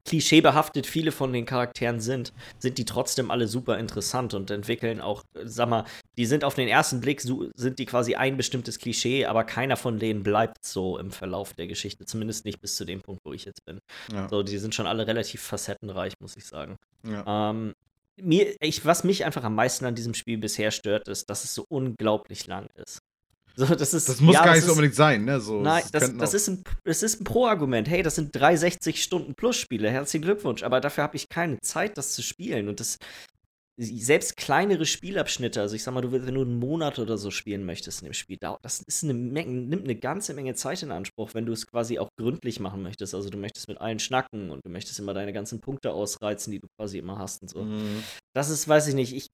[0.04, 5.24] klischeebehaftet viele von den Charakteren sind, sind die trotzdem alle super interessant und entwickeln auch,
[5.44, 5.86] sag mal,
[6.18, 9.98] die sind auf den ersten Blick, sind die quasi ein bestimmtes Klischee, aber keiner von
[9.98, 13.46] denen bleibt so im Verlauf der Geschichte, zumindest nicht bis zu dem Punkt, wo ich
[13.46, 13.80] jetzt bin.
[14.12, 14.30] Ja.
[14.30, 16.78] So, die sind schon alle relativ facettenreich, muss ich sagen.
[17.08, 17.52] Ja.
[17.52, 17.74] Ähm,
[18.22, 21.54] mir, ich, was mich einfach am meisten an diesem Spiel bisher stört, ist, dass es
[21.54, 23.00] so unglaublich lang ist.
[23.58, 25.40] So, das, ist, das muss ja, gar nicht so unbedingt sein, ne?
[25.40, 27.88] So, nein, das, das, ist ein, das ist ein Pro-Argument.
[27.88, 29.90] Hey, das sind drei 60 Stunden plus Spiele.
[29.90, 30.62] Herzlichen Glückwunsch.
[30.64, 32.68] Aber dafür habe ich keine Zeit, das zu spielen.
[32.68, 32.98] Und das,
[33.78, 37.30] selbst kleinere Spielabschnitte, also ich sag mal, du willst, wenn du einen Monat oder so
[37.30, 40.92] spielen möchtest in dem Spiel, das ist eine Menge, nimmt eine ganze Menge Zeit in
[40.92, 43.14] Anspruch, wenn du es quasi auch gründlich machen möchtest.
[43.14, 46.60] Also du möchtest mit allen schnacken und du möchtest immer deine ganzen Punkte ausreizen, die
[46.60, 47.64] du quasi immer hast und so.
[47.64, 48.04] Mhm.
[48.34, 49.28] Das ist, weiß ich nicht, ich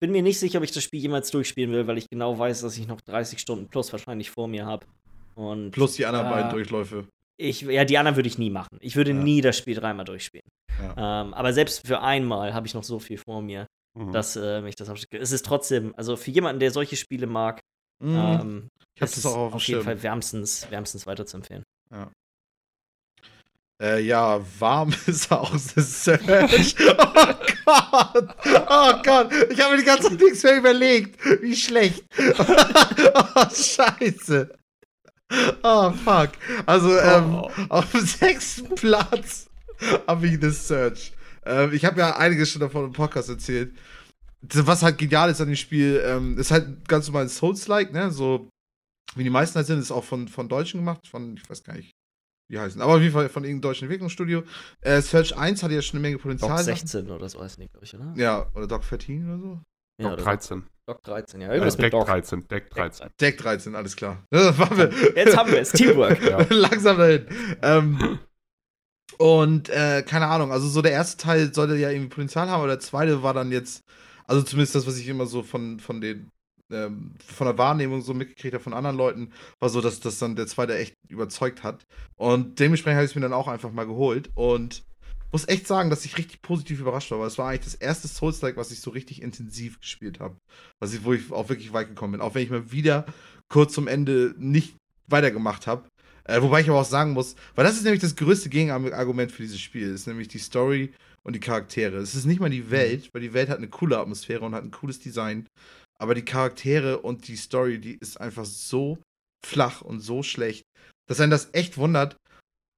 [0.00, 2.62] bin mir nicht sicher, ob ich das Spiel jemals durchspielen will, weil ich genau weiß,
[2.62, 4.86] dass ich noch 30 Stunden plus wahrscheinlich vor mir habe.
[5.72, 7.06] plus die anderen äh, beiden Durchläufe.
[7.40, 8.78] Ich, ja, die anderen würde ich nie machen.
[8.80, 9.16] Ich würde ja.
[9.16, 10.48] nie das Spiel dreimal durchspielen.
[10.82, 11.22] Ja.
[11.22, 13.66] Ähm, aber selbst für einmal habe ich noch so viel vor mir,
[13.96, 14.12] mhm.
[14.12, 14.90] dass äh, mich das.
[15.10, 17.60] Es ist trotzdem, also für jemanden, der solche Spiele mag,
[18.02, 18.16] mhm.
[18.16, 21.62] ähm, ich ist es auch auf, auf jeden Fall wärmstens, wärmstens weiterzuempfehlen.
[21.92, 22.10] Ja.
[23.80, 26.74] Äh, ja, warm ist auch The Search.
[27.70, 28.34] Oh Gott!
[28.46, 29.30] Oh Gott!
[29.50, 31.22] Ich habe mir die ganze Zeit nichts mehr überlegt.
[31.42, 32.02] Wie schlecht.
[32.38, 34.54] oh, scheiße.
[35.62, 36.30] Oh, fuck.
[36.66, 37.50] Also, ähm, oh.
[37.68, 39.48] auf dem sechsten Platz
[40.06, 41.12] habe ich The Search.
[41.44, 43.72] Ähm, ich habe ja einiges schon davon im Podcast erzählt.
[44.42, 48.10] Was halt genial ist an dem Spiel, ähm, ist halt ganz normal Souls-like, ne?
[48.10, 48.48] So,
[49.16, 51.74] wie die meisten halt sind, ist auch von, von Deutschen gemacht, von, ich weiß gar
[51.74, 51.90] nicht,
[52.48, 54.44] wie heißen, aber auf jeden Fall von irgendeinem deutschen Entwicklungsstudio.
[54.80, 56.56] Äh, Search 1 hat ja schon eine Menge Potenzial.
[56.56, 58.14] Doc 16 oder so heißt nicht, glaube ich, oder?
[58.16, 59.62] Ja, oder Doc 14 oder so.
[60.00, 60.62] Ja, Doc 13.
[60.88, 61.52] Doc 13, ja.
[61.52, 63.08] Irgendwas Deck 13, Deck 13.
[63.20, 64.24] Deck 13, alles klar.
[64.32, 66.18] Jetzt haben wir es, Teamwork.
[66.28, 66.38] Ja.
[66.48, 67.26] Langsam dahin.
[67.60, 68.18] Ähm,
[69.18, 72.68] und äh, keine Ahnung, also so der erste Teil sollte ja irgendwie Potenzial haben, aber
[72.68, 73.82] der zweite war dann jetzt,
[74.24, 76.30] also zumindest das, was ich immer so von, von den
[76.70, 80.36] ähm, von der Wahrnehmung so mitgekriegt habe von anderen Leuten, war so, dass das dann
[80.36, 81.84] der zweite echt überzeugt hat.
[82.16, 84.84] Und dementsprechend habe ich es mir dann auch einfach mal geholt und
[85.32, 88.08] muss echt sagen, dass ich richtig positiv überrascht war, weil es war eigentlich das erste
[88.08, 90.36] Souls-like, was ich so richtig intensiv gespielt habe.
[90.80, 92.20] Was ich, wo ich auch wirklich weit gekommen bin.
[92.20, 93.06] Auch wenn ich mal wieder
[93.48, 94.76] kurz zum Ende nicht
[95.06, 95.88] weitergemacht habe.
[96.24, 99.42] Äh, wobei ich aber auch sagen muss, weil das ist nämlich das größte Gegenargument für
[99.42, 101.96] dieses Spiel, ist nämlich die Story und die Charaktere.
[101.96, 102.70] Es ist nicht mal die mhm.
[102.70, 105.46] Welt, weil die Welt hat eine coole Atmosphäre und hat ein cooles Design.
[105.98, 108.98] Aber die Charaktere und die Story, die ist einfach so
[109.44, 110.62] flach und so schlecht,
[111.08, 112.16] dass einen das echt wundert,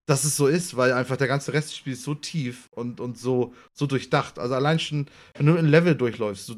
[0.07, 3.19] dass es so ist, weil einfach der ganze Rest des Spiels so tief und, und
[3.19, 4.39] so, so durchdacht.
[4.39, 6.57] Also allein schon, wenn du ein Level durchläufst, so,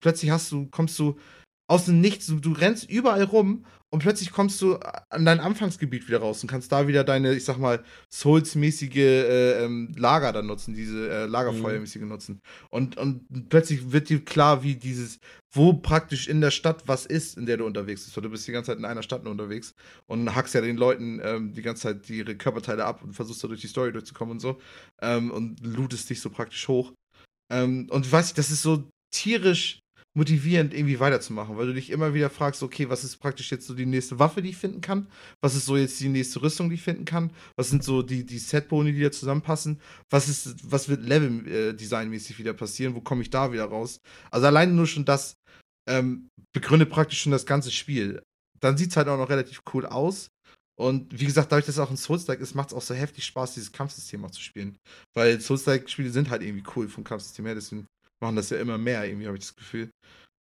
[0.00, 1.18] plötzlich hast du, kommst du
[1.68, 2.26] aus dem Nichts.
[2.26, 6.48] Du, du rennst überall rum und plötzlich kommst du an dein Anfangsgebiet wieder raus und
[6.48, 11.26] kannst da wieder deine, ich sag mal, Souls-mäßige äh, ähm, Lager dann nutzen, diese äh,
[11.26, 12.08] Lagerfeuermäßige mhm.
[12.08, 12.40] nutzen.
[12.70, 15.18] Und, und plötzlich wird dir klar, wie dieses,
[15.52, 18.16] wo praktisch in der Stadt was ist, in der du unterwegs bist.
[18.16, 19.74] Weil du bist die ganze Zeit in einer Stadt nur unterwegs
[20.06, 23.48] und hackst ja den Leuten ähm, die ganze Zeit ihre Körperteile ab und versuchst da
[23.48, 24.58] durch die Story durchzukommen und so.
[25.02, 26.92] Ähm, und lootest dich so praktisch hoch.
[27.52, 29.81] Ähm, und weiß ich, das ist so tierisch
[30.14, 33.74] motivierend, irgendwie weiterzumachen, weil du dich immer wieder fragst, okay, was ist praktisch jetzt so
[33.74, 35.06] die nächste Waffe, die ich finden kann?
[35.40, 37.30] Was ist so jetzt die nächste Rüstung, die ich finden kann?
[37.56, 39.80] Was sind so die, die Setboni, die da zusammenpassen?
[40.10, 42.94] Was ist, was wird Level-Design-mäßig wieder passieren?
[42.94, 44.00] Wo komme ich da wieder raus?
[44.30, 45.36] Also allein nur schon das
[45.88, 48.22] ähm, begründet praktisch schon das ganze Spiel.
[48.60, 50.28] Dann sieht es halt auch noch relativ cool aus.
[50.78, 53.24] Und wie gesagt, dadurch, dass es auch ein Souls-like ist, macht es auch so heftig
[53.24, 54.78] Spaß, dieses Kampfsystem auch zu spielen.
[55.14, 57.86] Weil Souls-like-Spiele sind halt irgendwie cool vom Kampfsystem her, deswegen
[58.22, 59.90] machen das ja immer mehr, irgendwie habe ich das Gefühl.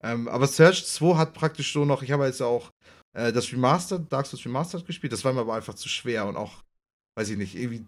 [0.03, 2.71] Ähm, aber Search 2 hat praktisch so noch, ich habe jetzt auch
[3.17, 6.37] äh, das Remastered, Dark Souls Remastered gespielt, das war mir aber einfach zu schwer und
[6.37, 6.63] auch,
[7.17, 7.85] weiß ich nicht, irgendwie.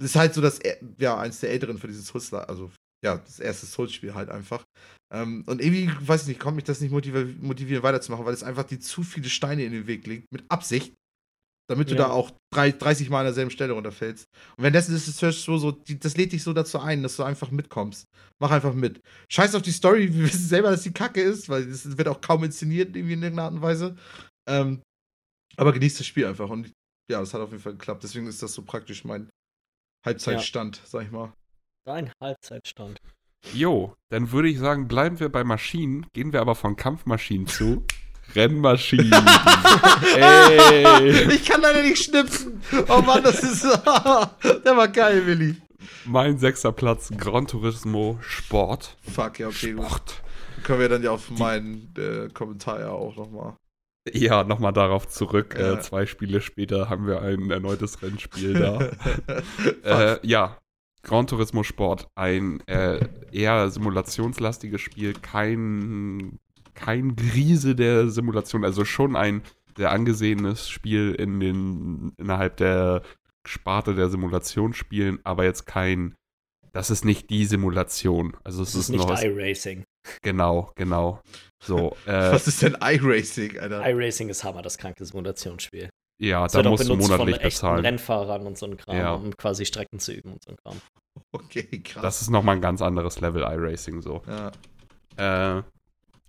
[0.00, 0.60] Das ist halt so das,
[0.98, 2.70] ja, eins der älteren für dieses Souls, also
[3.04, 4.64] ja, das erste Souls-Spiel halt einfach.
[5.12, 8.64] Ähm, und irgendwie, weiß ich nicht, konnte mich das nicht motivieren weiterzumachen, weil es einfach
[8.64, 10.94] die zu viele Steine in den Weg legt, mit Absicht
[11.68, 12.04] damit du ja.
[12.04, 14.26] da auch drei, 30 Mal an derselben Stelle runterfällst.
[14.56, 17.16] Und währenddessen ist das Search so, so die, das lädt dich so dazu ein, dass
[17.16, 18.06] du einfach mitkommst.
[18.40, 19.00] Mach einfach mit.
[19.30, 22.20] Scheiß auf die Story, wir wissen selber, dass die Kacke ist, weil es wird auch
[22.20, 23.96] kaum inszeniert, irgendwie in irgendeiner Art und Weise.
[24.48, 24.82] Ähm,
[25.56, 26.48] aber genießt das Spiel einfach.
[26.48, 26.72] Und
[27.10, 28.02] ja, das hat auf jeden Fall geklappt.
[28.02, 29.28] Deswegen ist das so praktisch mein
[30.06, 30.82] Halbzeitstand, ja.
[30.86, 31.32] sag ich mal.
[31.86, 32.98] Dein Halbzeitstand.
[33.52, 37.84] Jo, dann würde ich sagen, bleiben wir bei Maschinen, gehen wir aber von Kampfmaschinen zu
[38.34, 39.12] Rennmaschinen.
[40.16, 41.32] Ey.
[41.32, 42.62] Ich kann leider nicht schnipsen.
[42.88, 43.64] Oh Mann, das ist.
[44.64, 45.56] der war geil, Willi.
[46.04, 48.96] Mein sechster Platz, Gran Turismo Sport.
[49.02, 49.72] Fuck, ja, okay.
[49.72, 49.88] Sport.
[49.88, 50.22] Gut.
[50.64, 53.54] Können wir dann ja auf meinen äh, Kommentar ja auch nochmal.
[54.12, 55.54] Ja, nochmal darauf zurück.
[55.56, 55.72] Äh, ja.
[55.74, 58.90] Äh, zwei Spiele später haben wir ein erneutes Rennspiel da.
[60.14, 60.58] äh, ja,
[61.02, 66.38] Gran Turismo Sport, ein äh, eher simulationslastiges Spiel, kein
[66.78, 69.42] kein Grise der Simulation, also schon ein
[69.76, 73.02] sehr angesehenes Spiel in den, innerhalb der
[73.46, 76.14] Sparte der Simulationsspielen, aber jetzt kein,
[76.72, 78.36] das ist nicht die Simulation.
[78.44, 79.84] Also es das ist, ist nicht iRacing.
[80.22, 81.20] Genau, genau.
[81.62, 83.88] So, äh, Was ist denn iRacing, Alter?
[83.88, 85.90] iRacing ist Hammer, das kranke Simulationsspiel.
[86.20, 87.84] Ja, das da musst du monatlich von bezahlen.
[87.84, 89.12] Rennfahrern und so ein Kram, ja.
[89.12, 90.80] um quasi Strecken zu üben und so ein Kram.
[91.32, 92.02] Okay, krass.
[92.02, 94.22] Das ist nochmal ein ganz anderes Level iRacing so.
[94.26, 95.58] Ja.
[95.58, 95.62] Äh,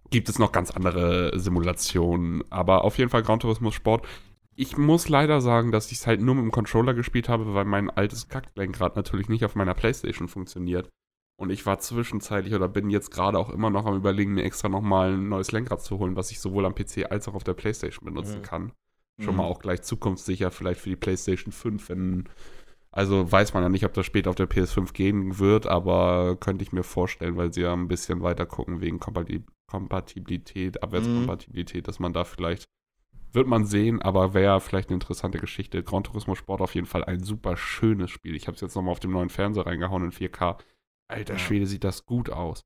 [0.09, 2.43] gibt es noch ganz andere Simulationen.
[2.49, 4.07] Aber auf jeden Fall Gran Turismo Sport.
[4.55, 7.65] Ich muss leider sagen, dass ich es halt nur mit dem Controller gespielt habe, weil
[7.65, 10.89] mein altes Kacklenkrad natürlich nicht auf meiner Playstation funktioniert.
[11.37, 14.67] Und ich war zwischenzeitlich oder bin jetzt gerade auch immer noch am überlegen, mir extra
[14.67, 17.53] nochmal ein neues Lenkrad zu holen, was ich sowohl am PC als auch auf der
[17.53, 18.43] Playstation benutzen mhm.
[18.43, 18.71] kann.
[19.21, 19.37] Schon mhm.
[19.37, 22.29] mal auch gleich zukunftssicher, vielleicht für die Playstation 5, wenn
[22.91, 26.63] also weiß man ja nicht, ob das später auf der PS5 gehen wird, aber könnte
[26.63, 31.85] ich mir vorstellen, weil sie ja ein bisschen weiter gucken wegen Kompatibilität, Abwärtskompatibilität, mhm.
[31.85, 32.65] dass man da vielleicht,
[33.31, 35.83] wird man sehen, aber wäre vielleicht eine interessante Geschichte.
[35.83, 38.35] Gran Turismo Sport auf jeden Fall ein super schönes Spiel.
[38.35, 40.57] Ich habe es jetzt nochmal auf dem neuen Fernseher reingehauen in 4K.
[41.07, 42.63] Alter Schwede, sieht das gut aus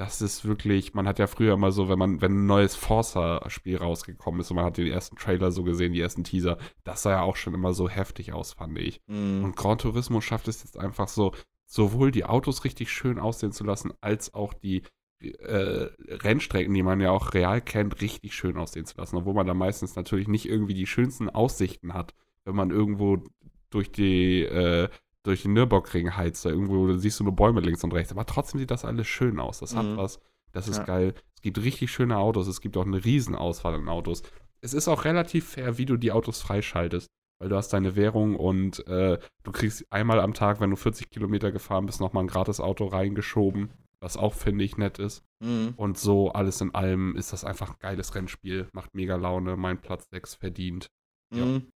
[0.00, 3.76] das ist wirklich, man hat ja früher immer so, wenn man, wenn ein neues Forza-Spiel
[3.76, 7.10] rausgekommen ist und man hat den ersten Trailer so gesehen, die ersten Teaser, das sah
[7.10, 9.02] ja auch schon immer so heftig aus, fand ich.
[9.08, 9.44] Mm.
[9.44, 11.34] Und Gran Turismo schafft es jetzt einfach so,
[11.66, 14.84] sowohl die Autos richtig schön aussehen zu lassen, als auch die
[15.20, 19.16] äh, Rennstrecken, die man ja auch real kennt, richtig schön aussehen zu lassen.
[19.16, 22.14] Obwohl man da meistens natürlich nicht irgendwie die schönsten Aussichten hat,
[22.46, 23.22] wenn man irgendwo
[23.68, 24.88] durch die äh,
[25.22, 28.12] durch den Nürburgring heizt, da irgendwo siehst du nur Bäume links und rechts.
[28.12, 29.60] Aber trotzdem sieht das alles schön aus.
[29.60, 29.78] Das mhm.
[29.78, 30.20] hat was.
[30.52, 30.84] Das ist ja.
[30.84, 31.14] geil.
[31.34, 32.46] Es gibt richtig schöne Autos.
[32.46, 34.22] Es gibt auch eine Riesenauswahl an Autos.
[34.60, 37.08] Es ist auch relativ fair, wie du die Autos freischaltest.
[37.38, 41.08] Weil du hast deine Währung und äh, du kriegst einmal am Tag, wenn du 40
[41.08, 43.70] Kilometer gefahren bist, nochmal ein gratis Auto reingeschoben.
[44.02, 45.22] Was auch, finde ich, nett ist.
[45.42, 45.74] Mhm.
[45.76, 48.68] Und so alles in allem ist das einfach ein geiles Rennspiel.
[48.72, 49.56] Macht mega Laune.
[49.56, 50.90] Mein Platz 6 verdient.
[51.32, 51.70] Mhm.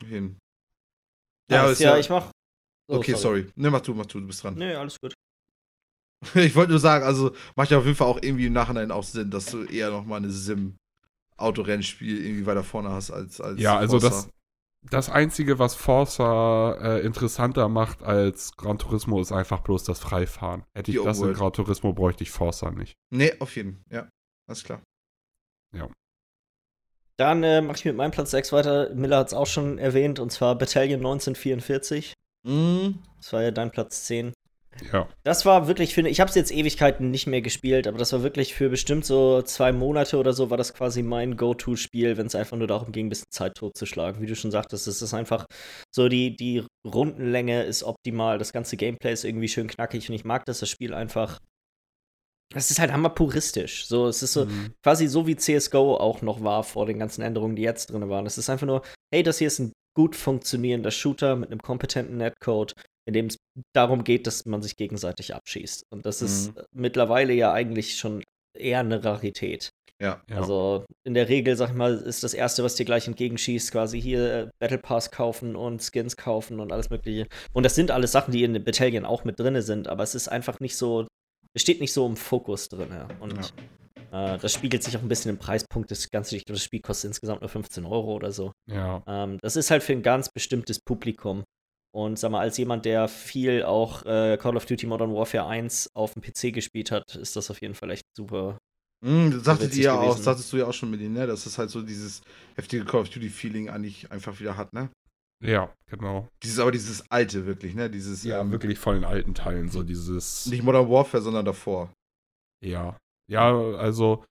[0.00, 0.08] Ja.
[0.08, 0.38] Hin.
[1.50, 2.30] Ja, ja, ja, ich mach
[2.88, 3.42] Oh, okay, sorry.
[3.42, 3.52] sorry.
[3.56, 4.54] Ne, mach du, mach du, du bist dran.
[4.54, 5.14] Nee, alles gut.
[6.34, 9.02] ich wollte nur sagen, also macht ja auf jeden Fall auch irgendwie im Nachhinein auch
[9.02, 13.98] Sinn, dass du eher nochmal eine Sim-Autorennspiel irgendwie weiter vorne hast als, als Ja, also
[13.98, 14.28] das,
[14.82, 20.64] das Einzige, was Forza äh, interessanter macht als Gran Turismo, ist einfach bloß das Freifahren.
[20.74, 22.94] Hätte ich Die das in Gran Turismo, bräuchte ich Forza nicht.
[23.10, 23.84] Nee, auf jeden Fall.
[23.90, 24.08] Ja,
[24.48, 24.82] alles klar.
[25.74, 25.88] Ja.
[27.16, 28.94] Dann äh, mache ich mit meinem Platz 6 weiter.
[28.94, 32.14] Miller hat es auch schon erwähnt, und zwar Battalion 1944.
[32.44, 32.98] Mhm.
[33.18, 34.32] Das war ja dein Platz 10.
[34.90, 35.06] Ja.
[35.22, 38.22] Das war wirklich, finde ich, habe es jetzt Ewigkeiten nicht mehr gespielt, aber das war
[38.22, 42.34] wirklich für bestimmt so zwei Monate oder so, war das quasi mein Go-To-Spiel, wenn es
[42.34, 44.22] einfach nur darum ging, ein bisschen Zeit totzuschlagen.
[44.22, 45.44] Wie du schon sagtest, es ist einfach
[45.94, 50.24] so, die, die Rundenlänge ist optimal, das ganze Gameplay ist irgendwie schön knackig und ich
[50.24, 51.38] mag das, das Spiel einfach.
[52.54, 53.86] Es ist halt hammer puristisch.
[53.86, 54.72] So, es ist so Mhm.
[54.82, 58.26] quasi so wie CSGO auch noch war vor den ganzen Änderungen, die jetzt drin waren.
[58.26, 58.82] Es ist einfach nur,
[59.12, 62.74] hey, das hier ist ein gut funktionierender Shooter mit einem kompetenten Netcode,
[63.06, 63.36] in dem es
[63.74, 65.84] darum geht, dass man sich gegenseitig abschießt.
[65.90, 68.22] Und das ist äh, mittlerweile ja eigentlich schon
[68.56, 69.70] eher eine Rarität.
[70.00, 70.20] Ja.
[70.28, 70.36] Ja.
[70.38, 74.00] Also in der Regel, sag ich mal, ist das Erste, was dir gleich entgegenschießt, quasi
[74.00, 77.28] hier äh, Battle Pass kaufen und Skins kaufen und alles Mögliche.
[77.52, 80.14] Und das sind alles Sachen, die in den Battalion auch mit drin sind, aber es
[80.14, 81.06] ist einfach nicht so,
[81.54, 82.88] es steht nicht so im Fokus drin.
[83.20, 83.52] Und
[84.12, 86.36] äh, das spiegelt sich auch ein bisschen im Preispunkt des Ganzen.
[86.36, 88.52] Ich glaube, das Spiel kostet insgesamt nur 15 Euro oder so.
[88.66, 89.02] ja.
[89.06, 91.44] Ähm, das ist halt für ein ganz bestimmtes Publikum.
[91.94, 95.90] Und sag mal, als jemand, der viel auch äh, Call of Duty Modern Warfare 1
[95.94, 98.56] auf dem PC gespielt hat, ist das auf jeden Fall echt super.
[99.04, 101.26] Mhm, das sagtet ihr ja auch, sagtest du ja auch schon mit ihnen, ne?
[101.26, 102.22] Dass es halt so dieses
[102.54, 104.90] heftige Call of Duty-Feeling eigentlich einfach wieder hat, ne?
[105.44, 106.28] Ja, genau.
[106.42, 107.90] Dieses, aber dieses alte wirklich, ne?
[107.90, 110.46] Dieses, Ja, ähm, wirklich von den alten Teilen, so dieses.
[110.46, 111.92] Nicht Modern Warfare, sondern davor.
[112.64, 112.96] Ja.
[113.28, 114.24] Ja, also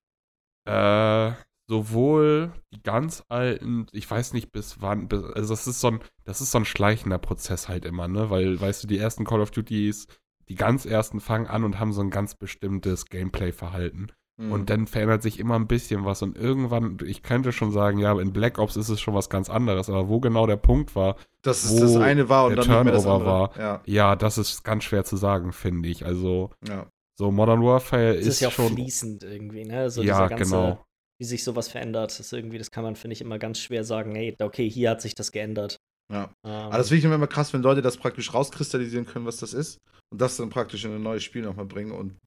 [0.65, 1.31] äh,
[1.67, 5.99] sowohl die ganz alten, ich weiß nicht bis wann, bis, also das ist so ein,
[6.25, 8.29] das ist so ein schleichender Prozess halt immer, ne?
[8.29, 10.07] Weil, weißt du, die ersten Call of Duties,
[10.49, 14.11] die ganz ersten fangen an und haben so ein ganz bestimmtes Gameplay-Verhalten.
[14.37, 14.51] Mhm.
[14.51, 18.19] Und dann verändert sich immer ein bisschen was und irgendwann, ich könnte schon sagen, ja,
[18.19, 21.15] in Black Ops ist es schon was ganz anderes, aber wo genau der Punkt war,
[21.41, 23.49] dass es das eine war und der dann Turnover andere.
[23.57, 26.05] Ja, ja, das ist ganz schwer zu sagen, finde ich.
[26.05, 26.87] Also, ja.
[27.21, 28.73] So Modern Warfare Es ist, ist ja auch schon.
[28.73, 29.91] fließend irgendwie, ne?
[29.91, 30.85] So ja, dieser ganze, genau.
[31.19, 34.15] wie sich sowas verändert, ist irgendwie, das kann man, finde ich, immer ganz schwer sagen,
[34.15, 35.77] hey, okay, hier hat sich das geändert.
[36.11, 36.23] ja.
[36.43, 39.53] Ähm, Aber das finde ich immer krass, wenn Leute das praktisch rauskristallisieren können, was das
[39.53, 39.77] ist.
[40.11, 42.17] Und das dann praktisch in ein neues Spiel nochmal bringen und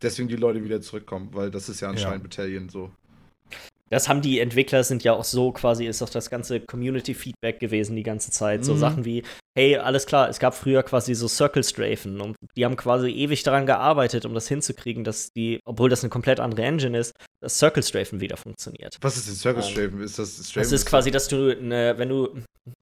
[0.00, 2.92] deswegen die Leute wieder zurückkommen, weil das ist ja anscheinend Battalion so.
[3.94, 7.94] Das haben die Entwickler sind ja auch so quasi, ist auch das ganze Community-Feedback gewesen
[7.94, 8.64] die ganze Zeit.
[8.64, 8.78] So Mhm.
[8.78, 9.22] Sachen wie,
[9.56, 13.66] hey, alles klar, es gab früher quasi so Circle-Strafen und die haben quasi ewig daran
[13.66, 18.20] gearbeitet, um das hinzukriegen, dass die, obwohl das eine komplett andere Engine ist, das Circle-Strafen
[18.20, 18.96] wieder funktioniert.
[19.00, 20.02] Was ist denn Circus Ähm?
[20.02, 20.58] Ist das Strafen?
[20.58, 22.36] Das ist quasi, dass du, eine, wenn du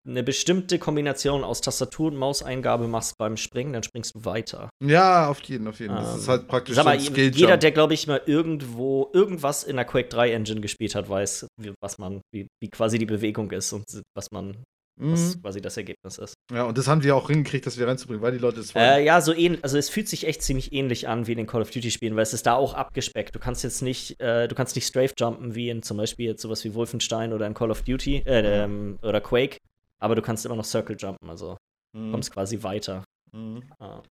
[0.06, 4.70] eine bestimmte Kombination aus Tastatur- und Mauseingabe machst beim Springen, dann springst du weiter.
[4.84, 5.94] Ja, auf jeden, auf jeden.
[5.94, 9.10] Das Ähm, ist halt praktisch Sag so mal, skill jeder, der, glaube ich, mal irgendwo
[9.12, 12.98] irgendwas in der Quake 3 Engine gespielt hat, weiß, wie, was man, wie, wie quasi
[12.98, 13.84] die Bewegung ist und
[14.16, 14.56] was man,
[15.00, 15.42] was mhm.
[15.42, 16.34] quasi das Ergebnis ist.
[16.52, 18.84] Ja, und das haben die auch hingekriegt, das wieder reinzubringen, weil die Leute das wollen.
[18.84, 21.46] Äh, ja, so ähnlich, also es fühlt sich echt ziemlich ähnlich an wie in den
[21.46, 23.34] Call of Duty Spielen, weil es ist da auch abgespeckt.
[23.34, 26.42] Du kannst jetzt nicht, äh, du kannst nicht Strafe jumpen wie in zum Beispiel jetzt
[26.42, 29.58] sowas wie Wolfenstein oder in Call of Duty äh, ähm, oder Quake,
[30.02, 31.56] aber du kannst immer noch Circle jumpen, also
[31.94, 32.10] Mhm.
[32.12, 33.04] kommst quasi weiter.
[33.32, 33.62] Mhm.
[33.78, 34.02] Ah.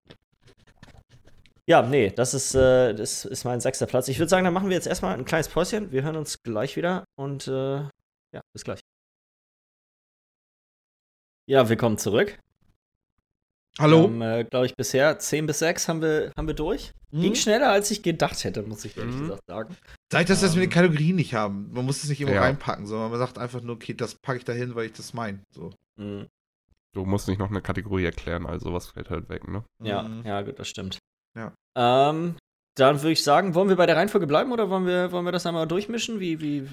[1.68, 4.08] Ja, nee, das ist, äh, das ist mein sechster Platz.
[4.08, 5.92] Ich würde sagen, dann machen wir jetzt erstmal ein kleines Päuschen.
[5.92, 7.76] Wir hören uns gleich wieder und äh,
[8.32, 8.80] ja, bis gleich.
[11.48, 12.38] Ja, willkommen zurück.
[13.78, 13.98] Hallo?
[13.98, 16.92] Wir haben, äh, glaube ich, bisher 10 bis 6 haben wir, haben wir durch.
[17.10, 17.36] Ging Mhm.
[17.36, 19.20] schneller, als ich gedacht hätte, muss ich ehrlich Mhm.
[19.22, 19.76] gesagt sagen.
[20.10, 20.70] Dass wir das mit den Ähm.
[20.70, 21.72] Kategorien nicht haben.
[21.72, 22.42] Man muss es nicht immer Ja.
[22.42, 25.14] reinpacken, sondern man sagt einfach nur, okay, das packe ich da hin, weil ich das
[25.14, 25.40] meine.
[25.54, 25.70] So.
[25.98, 26.28] Mhm.
[26.94, 29.64] Du musst nicht noch eine Kategorie erklären, also was fällt halt weg, ne?
[29.82, 30.26] Ja, Mhm.
[30.26, 30.98] ja, gut, das stimmt.
[31.38, 31.52] Ja.
[31.76, 32.36] Ähm,
[32.76, 35.32] dann würde ich sagen, wollen wir bei der Reihenfolge bleiben oder wollen wir, wollen wir
[35.32, 36.20] das einmal durchmischen?
[36.20, 36.68] Wie, wie,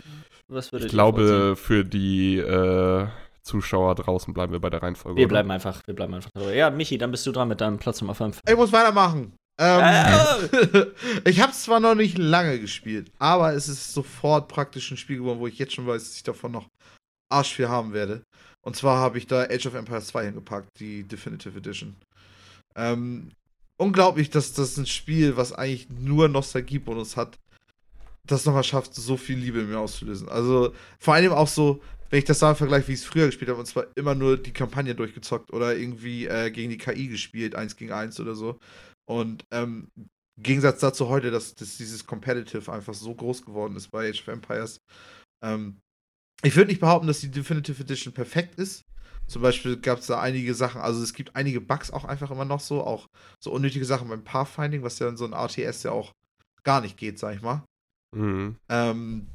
[0.49, 3.07] was würdet Ich glaube, für die äh,
[3.43, 5.17] Zuschauer draußen bleiben wir bei der Reihenfolge.
[5.17, 5.29] Wir oder?
[5.35, 6.29] bleiben einfach, wir bleiben einfach.
[6.53, 8.39] Ja, Michi, dann bist du dran mit deinem Platz Nummer 5.
[8.47, 9.33] Ich muss weitermachen.
[9.59, 10.85] Ähm, Äh.
[11.29, 15.17] ich habe es zwar noch nicht lange gespielt, aber es ist sofort praktisch ein Spiel
[15.17, 16.67] geworden, wo ich jetzt schon weiß, dass ich davon noch
[17.31, 18.23] Arsch viel haben werde.
[18.61, 21.95] Und zwar habe ich da Age of Empires 2 hingepackt, die Definitive Edition.
[22.75, 23.31] Ähm,
[23.77, 27.37] unglaublich, dass das ein Spiel, was eigentlich nur Nostalgiebonus hat,
[28.25, 30.29] das nochmal schafft, so viel Liebe in mir auszulösen.
[30.29, 33.49] Also vor allem auch so, wenn ich das da vergleiche, wie ich es früher gespielt
[33.49, 37.55] habe, und zwar immer nur die Kampagne durchgezockt oder irgendwie äh, gegen die KI gespielt,
[37.55, 38.59] eins gegen eins oder so.
[39.07, 43.89] Und ähm, im Gegensatz dazu heute, dass, dass dieses Competitive einfach so groß geworden ist
[43.89, 44.79] bei Age of Empires.
[45.43, 45.77] Ähm,
[46.43, 48.83] ich würde nicht behaupten, dass die Definitive Edition perfekt ist.
[49.27, 52.45] Zum Beispiel gab es da einige Sachen, also es gibt einige Bugs auch einfach immer
[52.45, 53.07] noch so, auch
[53.39, 56.13] so unnötige Sachen beim Pathfinding, was ja in so einem RTS ja auch
[56.63, 57.63] gar nicht geht, sag ich mal.
[58.15, 58.55] Mhm.
[58.69, 59.27] Ähm,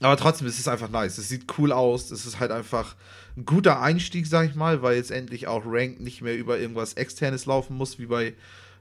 [0.00, 1.18] aber trotzdem ist es einfach nice.
[1.18, 2.10] Es sieht cool aus.
[2.10, 2.94] Es ist halt einfach
[3.36, 6.92] ein guter Einstieg, sag ich mal, weil jetzt endlich auch Rank nicht mehr über irgendwas
[6.94, 8.34] Externes laufen muss, wie bei,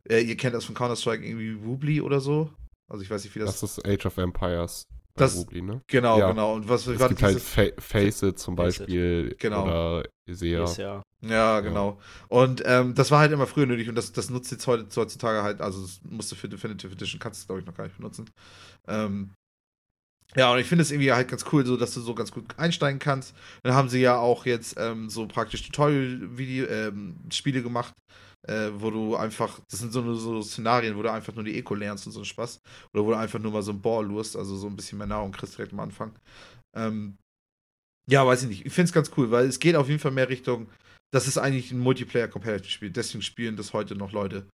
[0.07, 2.51] äh, ihr kennt das von Counter-Strike, irgendwie Woobly oder so.
[2.91, 3.59] Also ich weiß nicht, wie das.
[3.59, 4.85] Das ist Age of Empires
[5.17, 5.81] Das- Rubli, ne?
[5.87, 6.29] Genau, Ja.
[6.31, 6.55] genau.
[6.55, 8.79] Und was wir Es gerade gibt halt Fa Faceit zum Faceit.
[8.81, 9.63] Beispiel Genau.
[9.63, 10.65] oder Isea.
[10.77, 11.01] Ja.
[11.21, 11.99] Ja, genau.
[12.27, 15.41] Und ähm, das war halt immer früher nötig und das, das nutzt jetzt heute, heutzutage
[15.41, 17.85] halt, also das musst du für Definitive Edition, kannst du es glaube ich noch gar
[17.85, 18.29] nicht benutzen.
[18.87, 19.31] Ähm,
[20.35, 22.45] ja, und ich finde es irgendwie halt ganz cool, so dass du so ganz gut
[22.57, 23.33] einsteigen kannst.
[23.63, 27.93] Dann haben sie ja auch jetzt ähm, so praktisch Tutorial-Video-Spiele gemacht,
[28.47, 31.75] äh, wo du einfach, das sind so, so Szenarien, wo du einfach nur die Eco
[31.75, 32.59] lernst und so einen Spaß.
[32.93, 35.07] Oder wo du einfach nur mal so ein Ball lurst, also so ein bisschen mehr
[35.07, 36.17] Nahrung kriegst direkt am Anfang.
[36.75, 37.17] Ähm,
[38.07, 38.65] ja, weiß ich nicht.
[38.65, 40.69] Ich finde es ganz cool, weil es geht auf jeden Fall mehr Richtung,
[41.13, 42.91] das ist eigentlich ein Multiplayer-Competitive-Spiel.
[42.91, 44.47] Deswegen spielen das heute noch Leute.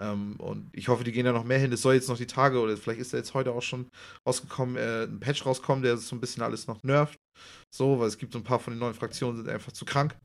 [0.00, 1.72] Ähm, und ich hoffe, die gehen da noch mehr hin.
[1.72, 3.88] Es soll jetzt noch die Tage, oder vielleicht ist da jetzt heute auch schon
[4.26, 7.16] rausgekommen, äh, ein Patch rauskommen, der so ein bisschen alles noch nervt.
[7.74, 10.16] So, weil es gibt so ein paar von den neuen Fraktionen, sind einfach zu krank.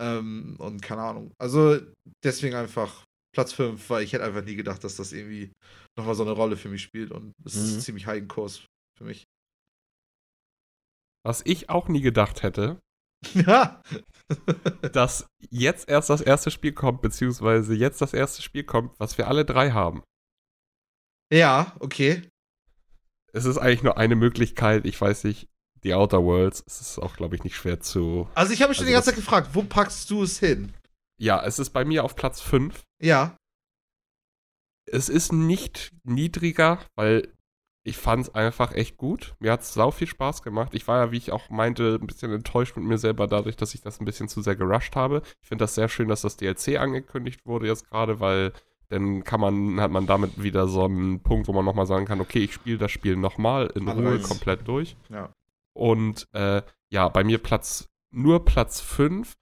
[0.00, 1.32] Ähm, und keine Ahnung.
[1.38, 1.78] Also
[2.24, 5.52] deswegen einfach Platz 5, weil ich hätte einfach nie gedacht, dass das irgendwie
[5.98, 7.10] nochmal so eine Rolle für mich spielt.
[7.12, 7.80] Und es ist Mhm.
[7.80, 8.64] ziemlich high Kurs
[8.98, 9.24] für mich.
[11.24, 12.78] Was ich auch nie gedacht hätte,
[13.34, 13.82] ja.
[14.92, 19.26] dass jetzt erst das erste Spiel kommt, beziehungsweise jetzt das erste Spiel kommt, was wir
[19.28, 20.02] alle drei haben.
[21.32, 22.28] ja, okay.
[23.32, 25.48] Es ist eigentlich nur eine Möglichkeit, ich weiß nicht,
[25.86, 26.62] die Outer Worlds.
[26.66, 28.28] Es ist auch, glaube ich, nicht schwer zu.
[28.34, 30.74] Also ich habe mich schon Also die ganze Zeit gefragt, wo packst du es hin?
[31.18, 32.82] Ja, es ist bei mir auf Platz 5.
[33.00, 33.36] Ja.
[34.90, 37.32] Es ist nicht niedriger, weil
[37.84, 39.34] ich fand es einfach echt gut.
[39.38, 40.74] Mir hat es sau viel Spaß gemacht.
[40.74, 43.74] Ich war ja, wie ich auch meinte, ein bisschen enttäuscht mit mir selber dadurch, dass
[43.74, 45.22] ich das ein bisschen zu sehr gerusht habe.
[45.40, 48.52] Ich finde das sehr schön, dass das DLC angekündigt wurde jetzt gerade, weil
[48.88, 52.20] dann kann man, hat man damit wieder so einen Punkt, wo man nochmal sagen kann,
[52.20, 54.96] okay, ich spiele das Spiel nochmal in Ruhe komplett durch.
[55.08, 55.32] Ja.
[55.76, 59.34] Und äh, ja, bei mir Platz, nur Platz 5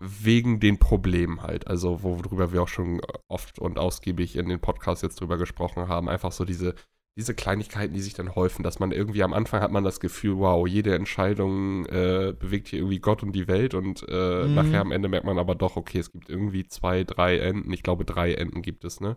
[0.00, 1.66] wegen den Problemen halt.
[1.66, 6.08] Also, worüber wir auch schon oft und ausgiebig in den Podcasts jetzt drüber gesprochen haben.
[6.08, 6.74] Einfach so diese,
[7.16, 10.38] diese Kleinigkeiten, die sich dann häufen, dass man irgendwie am Anfang hat man das Gefühl,
[10.38, 14.54] wow, jede Entscheidung äh, bewegt hier irgendwie Gott und die Welt und äh, Mhm.
[14.54, 17.72] nachher am Ende merkt man aber doch, okay, es gibt irgendwie zwei, drei Enden.
[17.72, 19.16] Ich glaube, drei Enden gibt es, ne?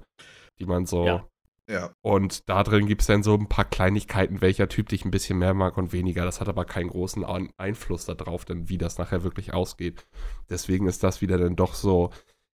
[0.59, 1.05] Die man so.
[1.05, 1.27] Ja.
[1.71, 1.93] Ja.
[2.01, 5.39] Und da drin gibt es dann so ein paar Kleinigkeiten, welcher Typ dich ein bisschen
[5.39, 6.25] mehr mag und weniger.
[6.25, 7.23] Das hat aber keinen großen
[7.57, 10.05] Einfluss darauf, denn wie das nachher wirklich ausgeht.
[10.49, 12.11] Deswegen ist das wieder dann doch so,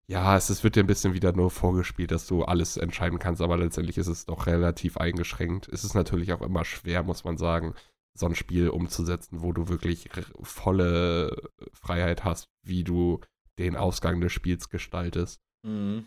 [0.07, 3.41] ja, es ist, wird dir ein bisschen wieder nur vorgespielt, dass du alles entscheiden kannst,
[3.41, 5.69] aber letztendlich ist es doch relativ eingeschränkt.
[5.69, 7.73] Es ist natürlich auch immer schwer, muss man sagen,
[8.13, 10.09] so ein Spiel umzusetzen, wo du wirklich
[10.41, 13.21] volle Freiheit hast, wie du
[13.57, 15.39] den Ausgang des Spiels gestaltest.
[15.63, 16.05] Mhm.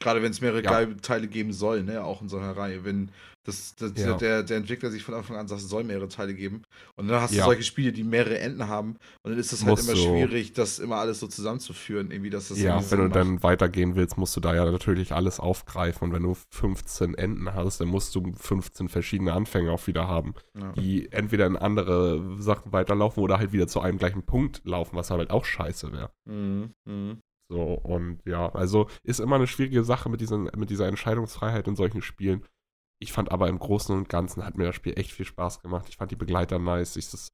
[0.00, 0.86] Gerade wenn es mehrere Ja.
[1.02, 2.84] Teile geben soll, ne, auch in so einer Reihe.
[2.84, 3.10] Wenn
[3.44, 4.16] das, das Ja.
[4.18, 6.62] der, der Entwickler sich von Anfang an sagt, es soll mehrere Teile geben.
[6.96, 7.44] Und dann hast du Ja.
[7.44, 8.96] solche Spiele, die mehrere Enden haben.
[9.22, 10.04] Und dann ist es halt Muss immer so.
[10.08, 12.10] schwierig, das immer alles so zusammenzuführen.
[12.10, 13.16] Irgendwie, dass das Ja, wenn du macht.
[13.16, 16.08] dann weitergehen willst, musst du da ja natürlich alles aufgreifen.
[16.08, 20.34] Und wenn du 15 Enden hast, dann musst du 15 verschiedene Anfänge auch wieder haben,
[20.58, 20.72] Ja.
[20.72, 25.10] die entweder in andere Sachen weiterlaufen oder halt wieder zu einem gleichen Punkt laufen, was
[25.10, 26.10] halt auch scheiße wäre.
[26.26, 26.70] Mhm.
[26.86, 27.18] Mhm.
[27.50, 31.74] So, und ja, also ist immer eine schwierige Sache mit, diesen, mit dieser Entscheidungsfreiheit in
[31.74, 32.46] solchen Spielen.
[33.02, 35.86] Ich fand aber im Großen und Ganzen hat mir das Spiel echt viel Spaß gemacht.
[35.88, 36.96] Ich fand die Begleiter nice.
[36.96, 37.32] Ich, das,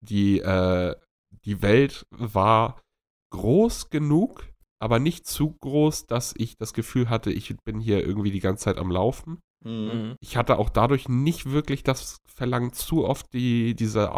[0.00, 0.96] die, äh,
[1.44, 2.82] die Welt war
[3.30, 4.44] groß genug,
[4.80, 8.64] aber nicht zu groß, dass ich das Gefühl hatte, ich bin hier irgendwie die ganze
[8.64, 9.40] Zeit am Laufen.
[9.64, 9.72] Mhm.
[9.72, 10.14] Mhm.
[10.20, 14.12] Ich hatte auch dadurch nicht wirklich das Verlangen, zu oft die, diese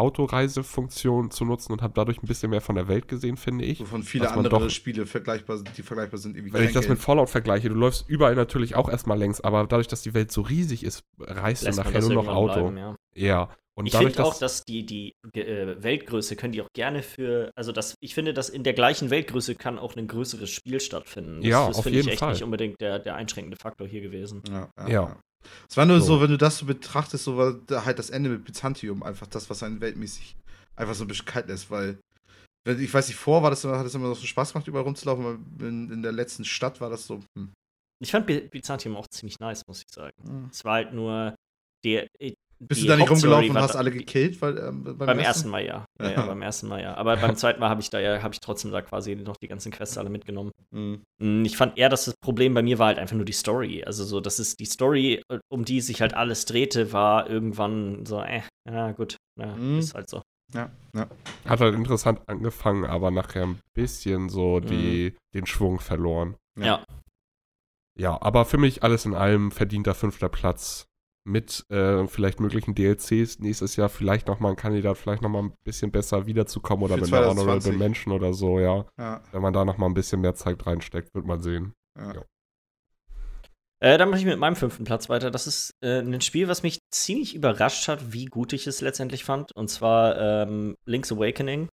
[0.45, 3.79] Autoreisefunktion zu nutzen und habe dadurch ein bisschen mehr von der Welt gesehen, finde ich.
[3.79, 6.35] Wovon viele andere doch- Spiele vergleichbar sind, die vergleichbar sind.
[6.37, 9.65] Irgendwie Wenn ich das mit Fallout vergleiche, du läufst überall natürlich auch erstmal längs, aber
[9.65, 12.53] dadurch, dass die Welt so riesig ist, reist Lässt du man nachher nur noch Auto.
[12.69, 12.95] bleiben, ja.
[13.15, 13.49] Ja.
[13.73, 17.51] Und Ich finde auch, dass, dass die, die äh, Weltgröße können die auch gerne für,
[17.55, 21.37] also das, ich finde, dass in der gleichen Weltgröße kann auch ein größeres Spiel stattfinden.
[21.37, 22.33] Das, Ja, das finde ich echt Fall.
[22.33, 24.43] nicht unbedingt der, der einschränkende Faktor hier gewesen.
[24.51, 25.17] Ja, ja, Ja.
[25.69, 26.05] Es war nur so.
[26.15, 26.21] So.
[26.21, 29.49] wenn du das so betrachtest, so war da halt das Ende mit Byzantium einfach das,
[29.49, 30.35] was einen weltmäßig
[30.75, 31.99] einfach so ein bisschen kalt lässt, weil
[32.67, 34.83] ich weiß nicht, vor war das immer, hat es immer noch so Spaß gemacht, überall
[34.83, 37.21] rumzulaufen, aber in, in der letzten Stadt war das so.
[37.37, 37.51] Hm.
[38.03, 40.49] Ich fand By- Byzantium auch ziemlich nice, muss ich sagen.
[40.51, 41.35] Es war halt nur
[41.83, 42.07] der.
[42.67, 44.39] Bist du da nicht rumgelaufen und hast alle gekillt?
[44.41, 45.85] Weil, ähm, beim, Beim ersten Mal ja.
[45.99, 46.25] Ja, ja, Ja.
[46.27, 46.93] beim ersten Mal ja.
[46.95, 49.47] Aber beim zweiten Mal habe ich da ja, habe ich trotzdem da quasi noch die
[49.47, 50.51] ganzen Quests alle mitgenommen.
[50.71, 51.01] Mhm.
[51.21, 53.83] Mm, Ich fand eher, dass das Problem bei mir war halt einfach nur die Story.
[53.83, 58.05] Also so, das ist die Story, äh, um die sich halt alles drehte, war irgendwann
[58.05, 59.79] so, äh, ja gut, ja, Mhm.
[59.79, 60.21] ist halt so.
[60.53, 61.07] Ja, ja.
[61.45, 66.35] hat halt interessant angefangen, aber nachher ein bisschen so die, den Schwung verloren.
[66.59, 66.65] Ja.
[66.65, 66.83] Ja.
[67.97, 70.85] Ja, aber für mich alles in allem verdienter fünfter Platz.
[71.23, 75.91] Mit äh, vielleicht möglichen DLCs nächstes Jahr, vielleicht nochmal ein Kandidat, vielleicht nochmal ein bisschen
[75.91, 77.77] besser wiederzukommen oder Für mit einer Honorable 2020.
[77.79, 78.85] Mention oder so, ja.
[78.97, 81.73] Ja, Wenn man da nochmal ein bisschen mehr Zeit reinsteckt, wird man sehen.
[81.97, 82.13] ja.
[82.13, 82.21] Ja.
[83.83, 85.31] Äh, dann mache ich mit meinem fünften Platz weiter.
[85.31, 89.23] Das ist äh, ein Spiel, was mich ziemlich überrascht hat, wie gut ich es letztendlich
[89.23, 89.51] fand.
[89.55, 91.67] Und zwar ähm, Link's Awakening.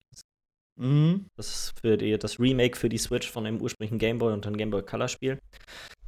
[0.77, 1.27] Mhm.
[1.37, 4.47] Das ist für die, das Remake für die Switch von dem ursprünglichen Game Boy und
[4.47, 5.39] dann Game Boy Color Spiel.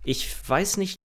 [0.02, 0.96] Ich weiß nicht,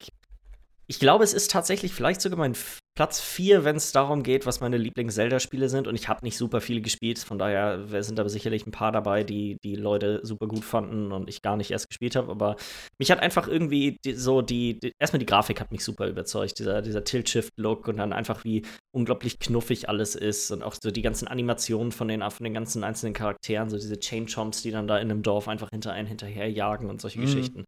[0.87, 2.55] ich glaube, es ist tatsächlich vielleicht sogar mein
[2.95, 5.87] Platz 4, wenn es darum geht, was meine Lieblings-Zelda-Spiele sind.
[5.87, 9.23] Und ich habe nicht super viele gespielt, von daher sind aber sicherlich ein paar dabei,
[9.23, 12.31] die die Leute super gut fanden und ich gar nicht erst gespielt habe.
[12.31, 12.55] Aber
[12.97, 16.57] mich hat einfach irgendwie die, so die, die, erstmal die Grafik hat mich super überzeugt,
[16.57, 18.65] dieser, dieser Tilt-Shift-Look und dann einfach wie
[18.95, 22.85] unglaublich knuffig alles ist und auch so die ganzen Animationen von den, von den ganzen
[22.85, 26.89] einzelnen Charakteren, so diese Chain-Chomps, die dann da in einem Dorf einfach hinter einen hinterherjagen
[26.89, 27.23] und solche mhm.
[27.23, 27.65] Geschichten.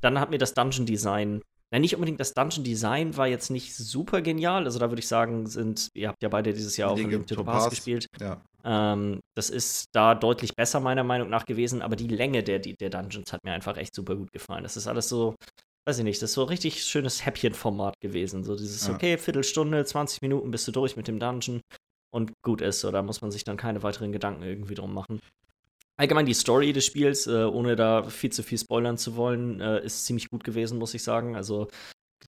[0.00, 1.42] Dann hat mir das Dungeon-Design
[1.74, 4.64] na, nicht unbedingt das Dungeon Design war jetzt nicht super genial.
[4.64, 7.34] Also da würde ich sagen, sind, ihr habt ja beide dieses Jahr auch in the
[7.34, 8.06] Past gespielt.
[8.20, 8.40] Ja.
[8.62, 12.90] Ähm, das ist da deutlich besser, meiner Meinung nach, gewesen, aber die Länge der, der
[12.90, 14.62] Dungeons hat mir einfach echt super gut gefallen.
[14.62, 15.34] Das ist alles so,
[15.88, 18.44] weiß ich nicht, das ist so richtig schönes Häppchenformat gewesen.
[18.44, 18.94] So dieses, ja.
[18.94, 21.60] okay, Viertelstunde, 20 Minuten bist du durch mit dem Dungeon
[22.14, 22.78] und gut ist.
[22.78, 25.18] So, da muss man sich dann keine weiteren Gedanken irgendwie drum machen.
[25.96, 29.84] Allgemein die Story des Spiels, äh, ohne da viel zu viel spoilern zu wollen, äh,
[29.84, 31.36] ist ziemlich gut gewesen, muss ich sagen.
[31.36, 31.68] Also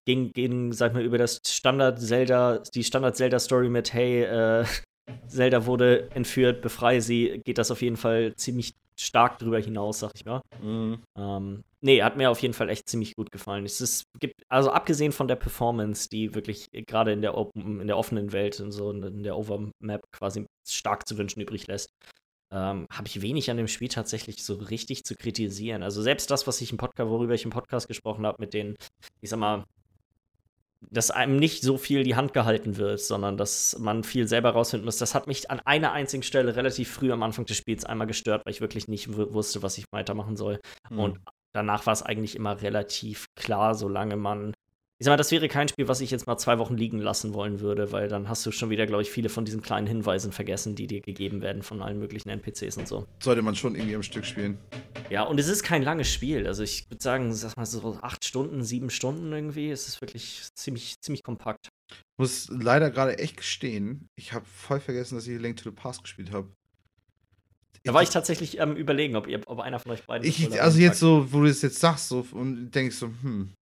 [0.05, 4.65] ging, ging sag mal, über das Standard-Zelda, die Standard-Zelda-Story mit, hey, äh,
[5.27, 10.13] Zelda wurde entführt, befreie sie, geht das auf jeden Fall ziemlich stark drüber hinaus, sag
[10.15, 10.41] ich mal.
[10.63, 11.03] Mhm.
[11.19, 13.65] Ähm, nee, hat mir auf jeden Fall echt ziemlich gut gefallen.
[13.65, 17.99] Es ist, gibt, also abgesehen von der Performance, die wirklich gerade in der, in der
[17.99, 21.91] offenen Welt und so in der Overmap quasi stark zu wünschen übrig lässt,
[22.53, 25.83] ähm, habe ich wenig an dem Spiel tatsächlich so richtig zu kritisieren.
[25.83, 28.77] Also selbst das, was ich im Podcast, worüber ich im Podcast gesprochen habe, mit den,
[29.21, 29.65] ich sag mal,
[30.91, 34.85] dass einem nicht so viel die Hand gehalten wird, sondern dass man viel selber rausfinden
[34.85, 34.99] muss.
[34.99, 38.45] Das hat mich an einer einzigen Stelle relativ früh am Anfang des Spiels einmal gestört,
[38.45, 40.61] weil ich wirklich nicht wusste, was ich weitermachen soll.
[40.91, 40.99] Mhm.
[40.99, 41.19] Und
[41.53, 44.55] danach war es eigentlich immer relativ klar, solange man
[44.99, 47.35] ich sag mal, das wäre kein Spiel, was ich jetzt mal zwei Wochen liegen lassen
[47.35, 50.33] wollen würde, weil dann hast du schon wieder, glaube ich, viele von diesen kleinen Hinweisen
[50.33, 53.07] vergessen, die dir gegeben werden von allen möglichen NPCs und so.
[53.23, 54.57] Sollte man schon irgendwie am Stück spielen.
[55.11, 56.47] Ja, und es ist kein langes Spiel.
[56.47, 59.71] Also ich würde sagen, sag mal so acht Stunden, sieben Stunden irgendwie.
[59.71, 61.69] Es ist wirklich ziemlich, ziemlich kompakt.
[61.91, 65.77] Ich muss leider gerade echt gestehen, ich habe voll vergessen, dass ich Link to the
[65.77, 66.49] Past gespielt habe.
[67.85, 70.27] Da war ich tatsächlich am ähm, überlegen, ob, ihr, ob einer von euch beiden.
[70.27, 73.53] Ich, also jetzt so, wo du es jetzt sagst, so und denkst so, hm,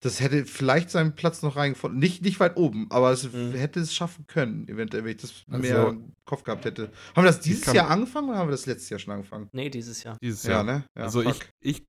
[0.00, 1.98] das hätte vielleicht seinen Platz noch reingefunden.
[1.98, 3.52] Nicht, nicht weit oben, aber es mhm.
[3.52, 6.90] hätte es schaffen können, eventuell, wenn ich das also, mehr im Kopf gehabt hätte.
[7.16, 9.48] Haben wir das dieses Jahr angefangen oder haben wir das letztes Jahr schon angefangen?
[9.52, 10.16] Nee, dieses Jahr.
[10.22, 10.84] Dieses Jahr, ja, ne?
[10.96, 11.84] Ja, also ich, ich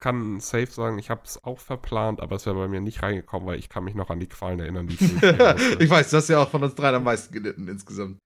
[0.00, 3.46] kann safe sagen, ich habe es auch verplant, aber es wäre bei mir nicht reingekommen,
[3.46, 5.00] weil ich kann mich noch an die Qualen erinnern, die ich
[5.80, 8.18] Ich weiß, du hast ja auch von uns drei am meisten gelitten insgesamt.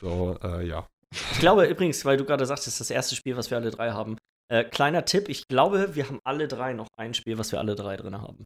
[0.00, 0.86] So, äh, ja.
[1.32, 3.70] Ich glaube übrigens, weil du gerade sagst, das ist das erste Spiel, was wir alle
[3.70, 4.16] drei haben.
[4.52, 7.74] Äh, kleiner Tipp, ich glaube, wir haben alle drei noch ein Spiel, was wir alle
[7.74, 8.44] drei drin haben.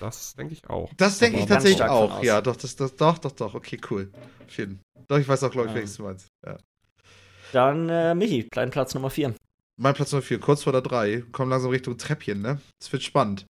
[0.00, 0.92] Das denke ich auch.
[0.96, 2.20] Das denke ich tatsächlich auch.
[2.24, 3.54] Ja, doch, das, das, doch, doch, doch.
[3.54, 4.10] Okay, cool.
[4.48, 4.80] Schön.
[5.06, 5.76] Doch, ich weiß auch, glaube ich, ja.
[5.76, 6.26] welches du meinst.
[6.44, 6.58] Ja.
[7.52, 9.36] Dann, äh, Michi, kleinen Platz Nummer 4.
[9.80, 11.22] Mein Platz Nummer 4, kurz vor der 3.
[11.30, 12.60] Kommen langsam Richtung Treppchen, ne?
[12.82, 13.46] Es wird spannend.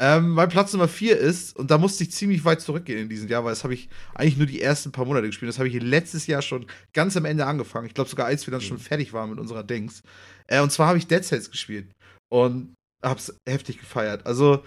[0.00, 3.28] Ähm, mein Platz Nummer 4 ist, und da musste ich ziemlich weit zurückgehen in diesem
[3.28, 5.48] Jahr, weil das habe ich eigentlich nur die ersten paar Monate gespielt.
[5.48, 7.86] Das habe ich letztes Jahr schon ganz am Ende angefangen.
[7.86, 8.66] Ich glaube sogar, als wir dann mhm.
[8.66, 10.02] schon fertig waren mit unserer Dings.
[10.46, 11.88] Äh, und zwar habe ich Dead Cells gespielt.
[12.30, 14.26] Und habe es heftig gefeiert.
[14.26, 14.62] Also,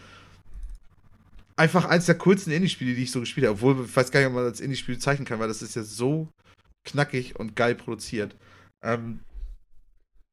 [1.56, 3.56] einfach eins der coolsten Indie-Spiele, die ich so gespielt habe.
[3.56, 5.76] Obwohl, ich weiß gar nicht, ob man das als Indie-Spiel zeichnen kann, weil das ist
[5.76, 6.28] ja so
[6.86, 8.36] knackig und geil produziert.
[8.84, 9.20] Ähm,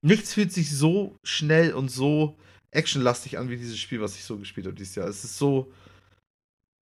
[0.05, 2.37] nichts fühlt sich so schnell und so
[2.71, 5.09] actionlastig an wie dieses Spiel, was ich so gespielt habe dieses Jahr.
[5.09, 5.73] Es ist so.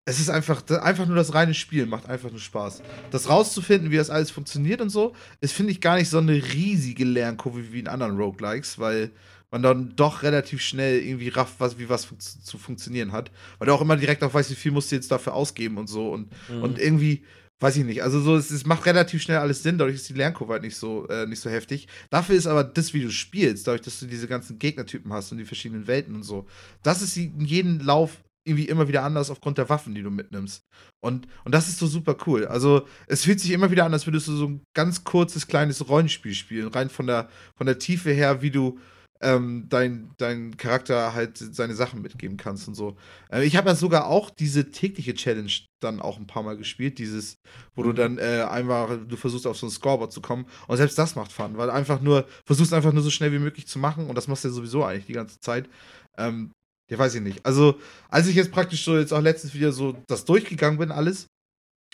[0.07, 2.83] Es ist einfach, einfach nur das reine Spiel, macht einfach nur Spaß.
[3.09, 6.33] Das rauszufinden, wie das alles funktioniert und so, ist, finde ich, gar nicht so eine
[6.33, 9.09] riesige Lernkurve wie in anderen Roguelikes, weil
[9.49, 13.31] man dann doch relativ schnell irgendwie rafft, was, wie was fun zu funktionieren hat.
[13.57, 15.87] Weil du auch immer direkt auch weißt, wie viel musst du jetzt dafür ausgeben und
[15.87, 16.11] so.
[16.11, 16.61] Und, mhm.
[16.61, 17.23] und irgendwie,
[17.59, 18.03] weiß ich nicht.
[18.03, 20.75] Also so, es, es, macht relativ schnell alles Sinn, dadurch ist die Lernkurve halt nicht
[20.75, 21.87] so, äh, nicht so heftig.
[22.09, 25.37] Dafür ist aber das, wie du spielst, dadurch, dass du diese ganzen Gegnertypen hast und
[25.37, 26.45] die verschiedenen Welten und so,
[26.83, 30.63] das ist in jedem Lauf irgendwie immer wieder anders aufgrund der Waffen, die du mitnimmst.
[31.01, 32.45] Und, und das ist so super cool.
[32.45, 35.89] Also, es fühlt sich immer wieder an, als würdest du so ein ganz kurzes, kleines
[35.89, 36.67] Rollenspiel spielen.
[36.67, 38.79] Rein von der, von der Tiefe her, wie du,
[39.21, 42.97] ähm, dein, dein Charakter halt seine Sachen mitgeben kannst und so.
[43.31, 45.51] Äh, ich habe ja sogar auch diese tägliche Challenge
[45.81, 47.37] dann auch ein paar Mal gespielt, dieses,
[47.75, 47.95] wo du mhm.
[47.95, 51.31] dann äh, einfach, du versuchst auf so ein Scoreboard zu kommen und selbst das macht
[51.31, 54.27] Fun, weil einfach nur, versuchst einfach nur so schnell wie möglich zu machen und das
[54.27, 55.69] machst du ja sowieso eigentlich die ganze Zeit.
[56.17, 56.51] Ähm,
[56.89, 57.45] ja, weiß ich nicht.
[57.45, 61.27] Also, als ich jetzt praktisch so jetzt auch letztens wieder so das durchgegangen bin, alles,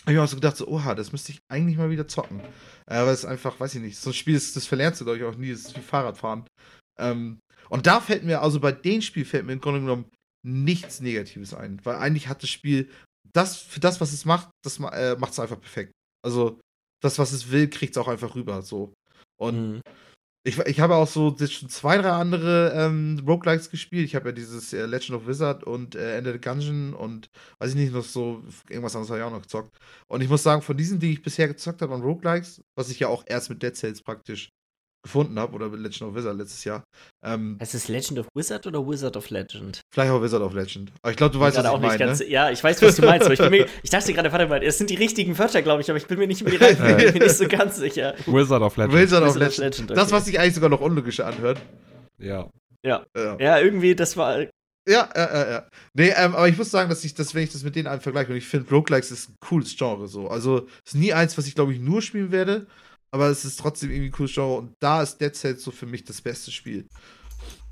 [0.02, 2.40] habe ich mir auch so gedacht, so, oha, das müsste ich eigentlich mal wieder zocken.
[2.86, 5.18] Äh, weil es einfach, weiß ich nicht, so ein Spiel, das, das verlernst du, glaube
[5.18, 6.44] ich, auch nie, das ist wie Fahrradfahren.
[6.98, 10.10] Ähm, und da fällt mir, also bei dem Spiel fällt mir im Grunde genommen
[10.44, 11.80] nichts Negatives ein.
[11.84, 12.90] Weil eigentlich hat das Spiel
[13.32, 15.92] das, für das, was es macht, das äh, macht es einfach perfekt.
[16.24, 16.60] Also,
[17.02, 18.62] das, was es will, kriegt es auch einfach rüber.
[18.62, 18.92] So.
[19.40, 19.80] Und mhm.
[20.46, 24.04] ich, ich habe auch so schon zwei, drei andere ähm, Roguelikes gespielt.
[24.04, 27.28] Ich habe ja dieses äh, Legend of Wizard und äh, Ende the Gungeon und
[27.58, 29.76] weiß ich nicht, noch so, irgendwas anderes habe ich auch noch gezockt.
[30.08, 33.00] Und ich muss sagen, von diesen, die ich bisher gezockt habe an Roguelikes, was ich
[33.00, 34.50] ja auch erst mit Dead Cells praktisch
[35.02, 36.84] gefunden habe, oder Legend of Wizard letztes Jahr.
[37.24, 39.80] Ähm, heißt es Legend of Wizard oder Wizard of Legend?
[39.92, 40.92] Vielleicht auch Wizard of Legend.
[41.02, 41.98] Aber ich glaube, du weißt, was ich meine.
[41.98, 42.28] Ganz, ne?
[42.28, 43.28] Ja, ich weiß, was du meinst.
[43.28, 45.96] ich, mir, ich, dachte gerade, warte mal, es sind die richtigen Wörter, glaube ich, aber
[45.96, 48.14] ich bin mir nicht mehr bin nicht so ganz sicher.
[48.26, 48.94] Wizard of Legend.
[48.94, 49.58] Wizard of Legend.
[49.58, 50.00] Legend okay.
[50.00, 51.58] Das, was sich eigentlich sogar noch unlogischer anhört.
[52.18, 52.48] Ja.
[52.84, 53.04] Ja.
[53.16, 54.40] Ja, ja irgendwie, das war.
[54.40, 54.48] Ja,
[54.88, 55.66] ja, ja, ja.
[55.94, 58.00] Nee, ähm, aber ich muss sagen, dass ich das, wenn ich das mit denen einem
[58.00, 60.28] vergleiche, und ich finde, Roguelikes ist ein cooles Genre so.
[60.28, 62.66] Also, es ist nie eins, was ich, glaube ich, nur spielen werde,
[63.12, 65.86] aber es ist trotzdem irgendwie ein cooles Genre und da ist Dead Cells so für
[65.86, 66.88] mich das beste Spiel.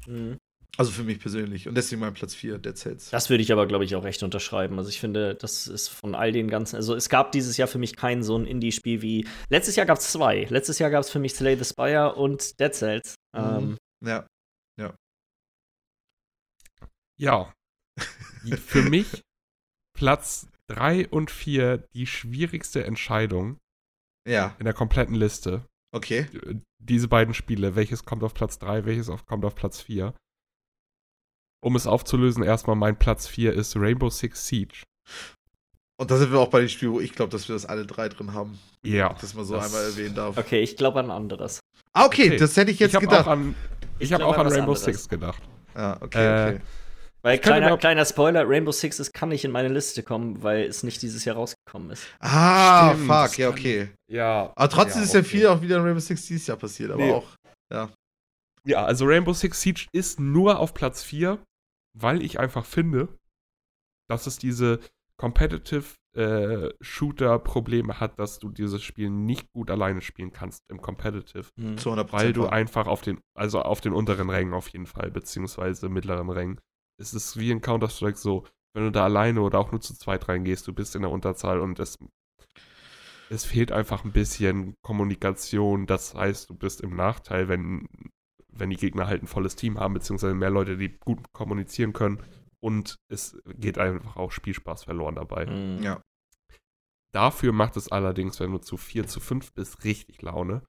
[0.07, 0.37] Mhm.
[0.77, 1.67] Also für mich persönlich.
[1.69, 3.11] Und deswegen mein Platz 4, Dead Cells.
[3.11, 4.79] Das würde ich aber, glaube ich, auch recht unterschreiben.
[4.79, 6.77] Also ich finde, das ist von all den ganzen.
[6.77, 9.27] Also es gab dieses Jahr für mich kein so ein Indie-Spiel wie.
[9.49, 10.45] Letztes Jahr gab es zwei.
[10.45, 13.15] Letztes Jahr gab es für mich Slay the Spire und Dead Cells.
[13.33, 13.41] Mhm.
[13.41, 14.27] Ähm, ja.
[14.79, 14.95] Ja.
[17.19, 17.53] Ja.
[18.57, 19.23] für mich
[19.93, 23.59] Platz 3 und 4 die schwierigste Entscheidung.
[24.27, 24.55] Ja.
[24.59, 25.65] In der kompletten Liste.
[25.93, 26.27] Okay.
[26.79, 30.15] Diese beiden Spiele, welches kommt auf Platz 3, welches kommt auf Platz 4.
[31.63, 34.83] Um es aufzulösen, erstmal mein Platz 4 ist Rainbow Six Siege.
[36.01, 37.85] Und da sind wir auch bei den Spielen, wo ich glaube, dass wir das alle
[37.85, 38.59] drei drin haben.
[38.83, 39.13] Ja.
[39.21, 40.39] Dass man so das einmal erwähnen darf.
[40.39, 41.61] Okay, ich glaube an anderes.
[41.93, 43.27] Ah, okay, okay, das hätte ich jetzt ich gedacht.
[43.27, 43.55] An,
[43.99, 44.85] ich, ich habe auch an Rainbow anderes.
[44.85, 45.43] Six gedacht.
[45.75, 46.61] Ja, ah, okay, äh, okay.
[47.23, 50.83] Weil kleiner, kleiner Spoiler, Rainbow Six ist, kann nicht in meine Liste kommen, weil es
[50.83, 52.07] nicht dieses Jahr rausgekommen ist.
[52.19, 53.91] Ah, Stimmt, fuck, ja, okay.
[54.11, 54.53] Ja.
[54.57, 57.03] Aber trotzdem ja, ist ja viel auch wieder in Rainbow Six dieses Jahr passiert, aber
[57.03, 57.13] nee.
[57.13, 57.37] auch,
[57.73, 57.91] ja.
[58.65, 61.39] Ja, also Rainbow Six Siege ist nur auf Platz 4,
[61.99, 63.09] weil ich einfach finde,
[64.09, 64.81] dass es diese
[65.17, 71.47] Competitive äh, Shooter-Probleme hat, dass du dieses Spiel nicht gut alleine spielen kannst im Competitive.
[71.57, 71.77] Mhm.
[72.11, 76.31] Weil du einfach auf den, also auf den unteren Rängen auf jeden Fall, beziehungsweise mittleren
[76.31, 76.61] Rängen,
[77.01, 78.45] es ist wie in Counter-Strike so,
[78.75, 81.61] wenn du da alleine oder auch nur zu zweit reingehst, du bist in der Unterzahl
[81.61, 81.99] und es,
[83.31, 85.87] es fehlt einfach ein bisschen Kommunikation.
[85.87, 87.89] Das heißt, du bist im Nachteil, wenn,
[88.49, 92.23] wenn die Gegner halt ein volles Team haben, beziehungsweise mehr Leute, die gut kommunizieren können.
[92.61, 95.47] Und es geht einfach auch Spielspaß verloren dabei.
[95.47, 95.83] Mhm.
[95.83, 96.03] Ja.
[97.13, 100.63] Dafür macht es allerdings, wenn du zu 4 zu 5 bist, richtig Laune.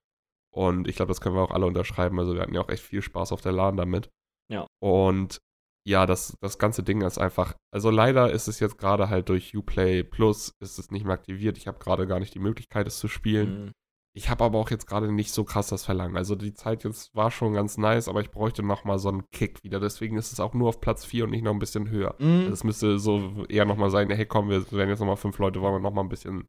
[0.49, 2.17] Und ich glaube, das können wir auch alle unterschreiben.
[2.19, 4.09] Also wir hatten ja auch echt viel Spaß auf der LAN damit.
[4.49, 4.65] Ja.
[4.81, 5.39] Und
[5.83, 9.55] ja, das, das ganze Ding ist einfach, also leider ist es jetzt gerade halt durch
[9.55, 11.57] Uplay Plus ist es nicht mehr aktiviert.
[11.57, 13.65] Ich habe gerade gar nicht die Möglichkeit, es zu spielen.
[13.65, 13.71] Mhm.
[14.13, 16.17] Ich habe aber auch jetzt gerade nicht so krass das Verlangen.
[16.17, 19.29] Also die Zeit jetzt war schon ganz nice, aber ich bräuchte noch mal so einen
[19.31, 19.79] Kick wieder.
[19.79, 22.15] Deswegen ist es auch nur auf Platz 4 und nicht noch ein bisschen höher.
[22.19, 22.49] Mhm.
[22.51, 25.37] Es müsste so eher noch mal sein, hey komm, wir werden jetzt noch mal fünf
[25.39, 26.47] Leute, wollen wir noch mal ein bisschen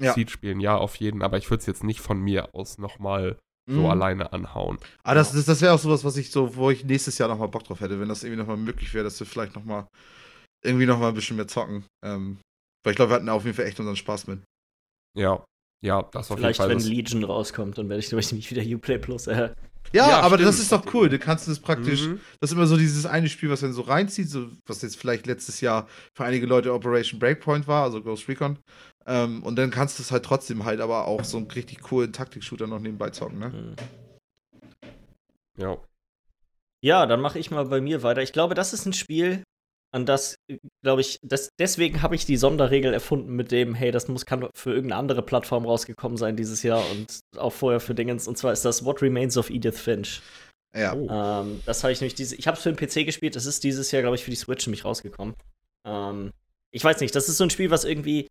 [0.00, 0.14] ja.
[0.14, 0.58] Seed spielen.
[0.58, 3.80] Ja, auf jeden, aber ich würde es jetzt nicht von mir aus noch mal so
[3.80, 3.86] mhm.
[3.86, 4.78] alleine anhauen.
[5.04, 7.48] Ah, das, das, das wäre auch sowas, was ich so, wo ich nächstes Jahr nochmal
[7.48, 9.86] Bock drauf hätte, wenn das irgendwie nochmal möglich wäre, dass wir vielleicht nochmal
[10.64, 11.84] irgendwie nochmal ein bisschen mehr zocken.
[12.04, 12.38] Ähm,
[12.84, 14.40] weil ich glaube, wir hatten auf jeden Fall echt unseren Spaß mit.
[15.16, 15.44] Ja,
[15.84, 16.80] ja, das auf Vielleicht, jeden Fall.
[16.80, 19.26] Vielleicht, wenn Legion rauskommt, dann werde ich nämlich wieder Uplay Plus.
[19.26, 19.50] Äh.
[19.92, 20.48] Ja, ja, aber stimmt.
[20.48, 21.08] das ist doch cool.
[21.08, 22.06] Du kannst das praktisch.
[22.06, 22.20] Mhm.
[22.40, 25.26] Das ist immer so dieses eine Spiel, was dann so reinzieht, so, was jetzt vielleicht
[25.26, 28.58] letztes Jahr für einige Leute Operation Breakpoint war, also Ghost Recon.
[29.06, 32.12] Ähm, und dann kannst du es halt trotzdem halt aber auch so einen richtig coolen
[32.12, 33.48] Taktik-Shooter noch nebenbei zocken, ne?
[33.48, 33.74] Mhm.
[35.58, 35.76] Ja.
[36.84, 38.22] Ja, dann mache ich mal bei mir weiter.
[38.22, 39.44] Ich glaube, das ist ein Spiel,
[39.92, 40.36] an das,
[40.82, 44.48] glaube ich, das, deswegen habe ich die Sonderregel erfunden mit dem, hey, das muss kann
[44.54, 48.26] für irgendeine andere Plattform rausgekommen sein dieses Jahr und auch vorher für Dingens.
[48.26, 50.22] Und zwar ist das What Remains of Edith Finch.
[50.74, 50.94] Ja.
[50.94, 51.08] Oh.
[51.10, 53.36] Ähm, das habe ich nämlich diese, ich habe es für den PC gespielt.
[53.36, 55.34] Das ist dieses Jahr, glaube ich, für die Switch nämlich rausgekommen.
[55.84, 56.32] Ähm,
[56.70, 58.28] ich weiß nicht, das ist so ein Spiel, was irgendwie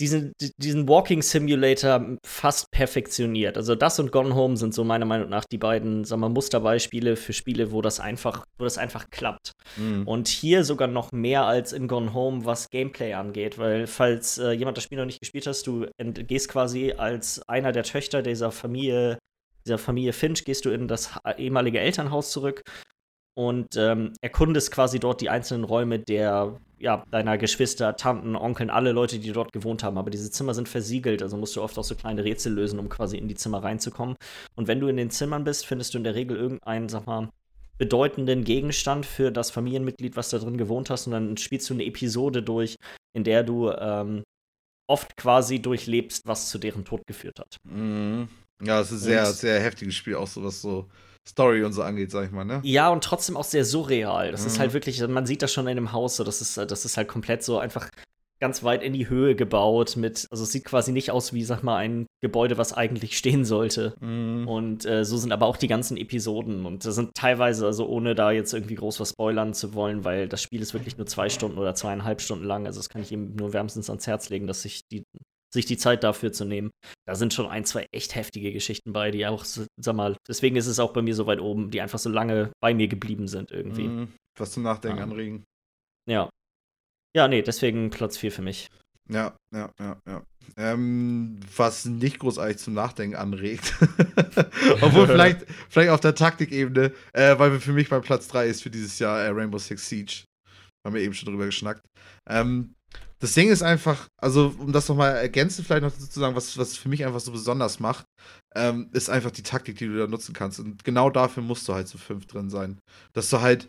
[0.00, 3.56] diesen, diesen Walking Simulator fast perfektioniert.
[3.56, 7.16] Also das und Gone Home sind so meiner Meinung nach die beiden, sagen wir, Musterbeispiele
[7.16, 9.52] für Spiele, wo das einfach, wo das einfach klappt.
[9.76, 10.08] Mhm.
[10.08, 14.52] Und hier sogar noch mehr als in Gone Home, was Gameplay angeht, weil falls äh,
[14.52, 18.50] jemand das Spiel noch nicht gespielt hast, du gehst quasi als einer der Töchter dieser
[18.50, 19.18] Familie,
[19.66, 22.62] dieser Familie Finch, gehst du in das ehemalige Elternhaus zurück
[23.34, 28.92] und ähm, erkundest quasi dort die einzelnen Räume der, ja, deiner Geschwister, Tanten, Onkeln, alle
[28.92, 29.98] Leute, die dort gewohnt haben.
[29.98, 32.88] Aber diese Zimmer sind versiegelt, also musst du oft auch so kleine Rätsel lösen, um
[32.88, 34.16] quasi in die Zimmer reinzukommen.
[34.56, 37.28] Und wenn du in den Zimmern bist, findest du in der Regel irgendeinen, sag mal,
[37.76, 41.06] bedeutenden Gegenstand für das Familienmitglied, was da drin gewohnt hast.
[41.06, 42.76] Und dann spielst du eine Episode durch,
[43.14, 44.22] in der du ähm,
[44.88, 47.56] oft quasi durchlebst, was zu deren Tod geführt hat.
[47.64, 48.28] Mhm.
[48.62, 50.88] Ja, es ist ein sehr, sehr heftiges Spiel, auch so was so
[51.28, 52.60] Story und so angeht, sag ich mal, ne?
[52.64, 54.32] Ja, und trotzdem auch sehr surreal.
[54.32, 54.46] Das Mhm.
[54.46, 56.96] ist halt wirklich, man sieht das schon in dem Haus, so, das ist, das ist
[56.96, 57.88] halt komplett so einfach
[58.42, 61.62] ganz weit in die Höhe gebaut mit, also es sieht quasi nicht aus wie, sag
[61.62, 63.94] mal, ein Gebäude, was eigentlich stehen sollte.
[64.00, 64.48] Mhm.
[64.48, 66.64] Und äh, so sind aber auch die ganzen Episoden.
[66.64, 70.26] Und das sind teilweise, also ohne da jetzt irgendwie groß was spoilern zu wollen, weil
[70.26, 72.64] das Spiel ist wirklich nur zwei Stunden oder zweieinhalb Stunden lang.
[72.64, 75.04] Also das kann ich ihm nur wärmstens ans Herz legen, dass sich die,
[75.52, 76.70] sich die Zeit dafür zu nehmen.
[77.06, 80.66] Da sind schon ein, zwei echt heftige Geschichten bei, die auch, sag mal, deswegen ist
[80.66, 83.50] es auch bei mir so weit oben, die einfach so lange bei mir geblieben sind
[83.50, 83.88] irgendwie.
[83.88, 84.12] Mhm.
[84.38, 85.04] Was zum Nachdenken Ja.
[85.04, 85.44] anregen.
[86.08, 86.30] Ja.
[87.16, 88.68] Ja, nee, deswegen Platz 4 für mich.
[89.08, 90.22] Ja, ja, ja, ja.
[90.56, 93.74] Ähm, was nicht großartig zum Nachdenken anregt.
[94.80, 98.70] Obwohl vielleicht, vielleicht auf der Taktikebene, äh, weil für mich mein Platz 3 ist für
[98.70, 100.24] dieses Jahr äh, Rainbow Six Siege.
[100.86, 101.84] Haben wir eben schon drüber geschnackt.
[102.28, 102.74] Ähm,
[103.20, 106.76] das Ding ist einfach, also um das nochmal ergänzend vielleicht noch zu sagen, was, was
[106.76, 108.06] für mich einfach so besonders macht,
[108.54, 110.58] ähm, ist einfach die Taktik, die du da nutzen kannst.
[110.58, 112.80] Und genau dafür musst du halt so fünf drin sein.
[113.12, 113.68] Dass du halt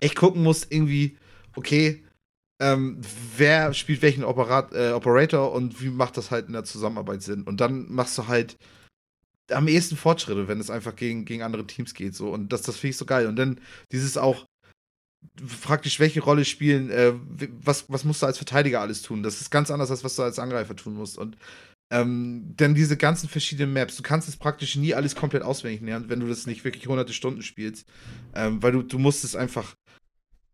[0.00, 1.18] echt gucken musst, irgendwie,
[1.56, 2.04] okay,
[2.60, 3.00] ähm,
[3.36, 7.42] wer spielt welchen Operat äh, Operator und wie macht das halt in der Zusammenarbeit Sinn?
[7.42, 8.56] Und dann machst du halt
[9.50, 12.14] am ehesten Fortschritte, wenn es einfach gegen, gegen andere Teams geht.
[12.14, 12.30] So.
[12.30, 13.26] Und das, das finde ich so geil.
[13.26, 13.60] Und dann
[13.92, 14.46] dieses auch
[15.62, 17.14] praktisch, welche Rolle spielen, äh,
[17.62, 19.22] was, was musst du als Verteidiger alles tun?
[19.22, 21.18] Das ist ganz anders, als was du als Angreifer tun musst.
[21.18, 21.36] Und
[21.90, 23.96] ähm, dann diese ganzen verschiedenen Maps.
[23.96, 27.12] Du kannst es praktisch nie alles komplett auswendig lernen, wenn du das nicht wirklich hunderte
[27.12, 27.86] Stunden spielst.
[28.34, 29.74] Ähm, weil du, du musst es einfach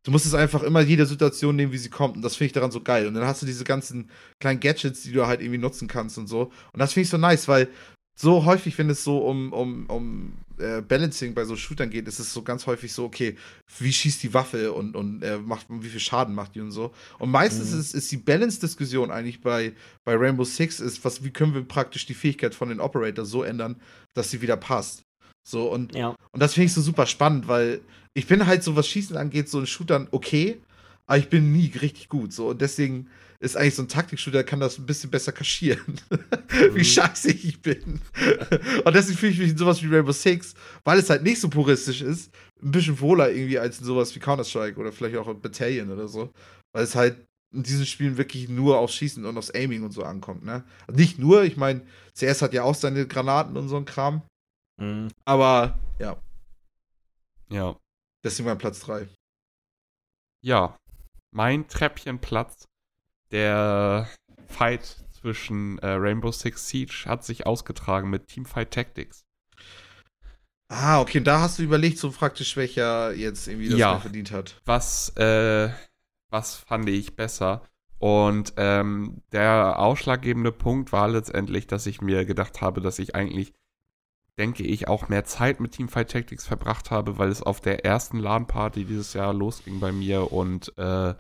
[0.05, 2.16] Du musst es einfach immer jede Situation nehmen, wie sie kommt.
[2.16, 3.07] Und das finde ich daran so geil.
[3.07, 6.27] Und dann hast du diese ganzen kleinen Gadgets, die du halt irgendwie nutzen kannst und
[6.27, 6.53] so.
[6.74, 7.70] Und das finde ich so nice, weil
[8.15, 12.19] so häufig, wenn es so um, um, um äh, Balancing bei so Shootern geht, ist
[12.19, 13.37] es so ganz häufig so, okay,
[13.79, 16.93] wie schießt die Waffe und, und äh, macht, wie viel Schaden macht die und so.
[17.19, 17.81] Und meistens Mhm.
[17.81, 19.73] ist, ist die Balance-Diskussion eigentlich bei,
[20.05, 23.43] bei Rainbow Six, ist, was, wie können wir praktisch die Fähigkeit von den Operators so
[23.43, 23.77] ändern,
[24.15, 25.03] dass sie wieder passt.
[25.47, 26.15] So, und Ja.
[26.33, 27.81] und das finde ich so super spannend, weil
[28.15, 30.61] ich bin halt so, was Schießen angeht, so in Shootern okay,
[31.07, 32.33] aber ich bin nie richtig gut.
[32.33, 33.09] So, und deswegen
[33.40, 36.01] ist eigentlich so ein Taktik-Shooter, kann das ein bisschen besser kaschieren,
[36.73, 36.85] wie Mhm.
[36.85, 38.01] scheiße ich bin.
[38.85, 40.55] und deswegen fühle ich mich in sowas wie Rainbow Six,
[40.85, 42.32] weil es halt nicht so puristisch ist,
[42.62, 46.09] ein bisschen wohler irgendwie als in sowas wie Counter-Strike oder vielleicht auch in Battalion oder
[46.09, 46.31] so.
[46.73, 47.24] Weil es halt
[47.55, 50.65] in diesen Spielen wirklich nur aufs Schießen und aufs Aiming und so ankommt, ne?
[50.86, 51.82] Also nicht nur, ich meine,
[52.15, 54.23] CS hat ja auch seine Granaten und so ein Kram,
[54.81, 55.09] Mhm.
[55.24, 56.20] aber ja,
[57.51, 57.77] Ja.
[58.24, 59.06] deswegen mein Platz 3.
[60.43, 60.77] Ja.
[61.32, 62.65] Mein Treppchenplatz,
[63.35, 64.09] der
[64.47, 69.24] Fight zwischen äh, Rainbow Six Siege hat sich ausgetragen mit Teamfight Tactics.
[70.69, 73.98] Ah, okay, da hast du überlegt, so praktisch, welcher jetzt irgendwie das Ja.
[73.98, 74.61] verdient hat.
[74.65, 75.69] Was, äh,
[76.31, 77.62] was fand ich besser?
[77.98, 83.52] Und ähm, der ausschlaggebende Punkt war letztendlich, dass ich mir gedacht habe, dass ich eigentlich,
[84.39, 88.19] denke ich, auch mehr Zeit mit Teamfight Tactics verbracht habe, weil es auf der ersten
[88.19, 91.15] LAN-Party dieses Jahr losging bei mir und äh,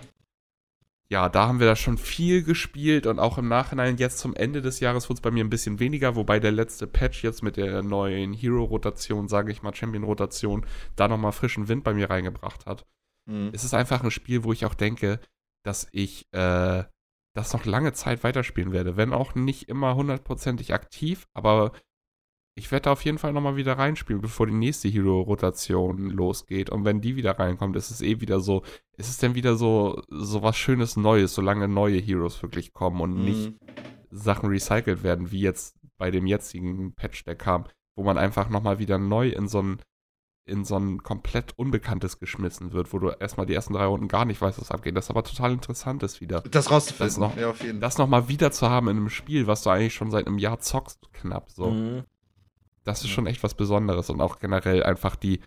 [1.10, 4.62] ja, da haben wir da schon viel gespielt und auch im Nachhinein jetzt zum Ende
[4.62, 7.56] des Jahres wurde es bei mir ein bisschen weniger, wobei der letzte Patch jetzt mit
[7.56, 10.66] der neuen Hero-Rotation, sage ich mal, Champion-Rotation,
[10.96, 12.86] da nochmal frischen Wind bei mir reingebracht hat
[13.26, 13.50] Mhm.
[13.52, 15.20] es ist einfach ein Spiel, wo ich auch denke,
[15.64, 16.84] dass ich äh,
[17.34, 18.96] das noch lange Zeit weiterspielen werde.
[18.96, 21.72] Wenn auch nicht immer hundertprozentig aktiv, aber
[22.56, 26.70] ich werde da auf jeden Fall nochmal wieder reinspielen, bevor die nächste Hero-Rotation losgeht.
[26.70, 28.62] Und wenn die wieder reinkommt, ist es eh wieder so,
[28.96, 33.24] ist es denn wieder so, so was Schönes Neues, solange neue Heroes wirklich kommen und
[33.24, 33.56] nicht Mhm.
[34.10, 37.64] Sachen recycelt werden, wie jetzt bei dem jetzigen Patch, der kam,
[37.96, 39.78] wo man einfach nochmal wieder neu in so ein
[40.46, 44.26] in so ein komplett Unbekanntes geschmissen wird, wo du erstmal die ersten drei Runden gar
[44.26, 44.94] nicht weißt, was abgeht.
[44.94, 46.42] Das aber total interessant ist wieder.
[46.42, 47.80] Das rauszufinden, Das noch- ja, auf jeden Fall.
[47.80, 50.60] Das nochmal wieder zu haben in einem Spiel, was du eigentlich schon seit einem Jahr
[50.60, 51.70] zockst, knapp so.
[51.70, 52.04] Mhm.
[52.84, 53.14] Das ist Ja.
[53.14, 55.40] schon echt was Besonderes und auch generell einfach die,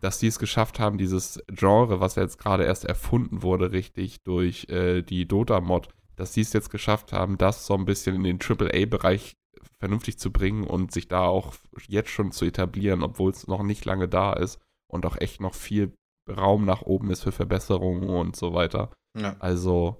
[0.00, 4.22] dass die es geschafft haben, dieses Genre, was ja jetzt gerade erst erfunden wurde, richtig
[4.22, 8.24] durch äh, die Dota-Mod, dass die es jetzt geschafft haben, das so ein bisschen in
[8.24, 9.34] den AAA-Bereich
[9.80, 11.54] vernünftig zu bringen und sich da auch
[11.86, 14.60] jetzt schon zu etablieren, obwohl es noch nicht lange da ist
[14.90, 15.92] und auch echt noch viel
[16.28, 18.90] Raum nach oben ist für Verbesserungen und so weiter.
[19.16, 19.36] Ja.
[19.38, 19.98] Also,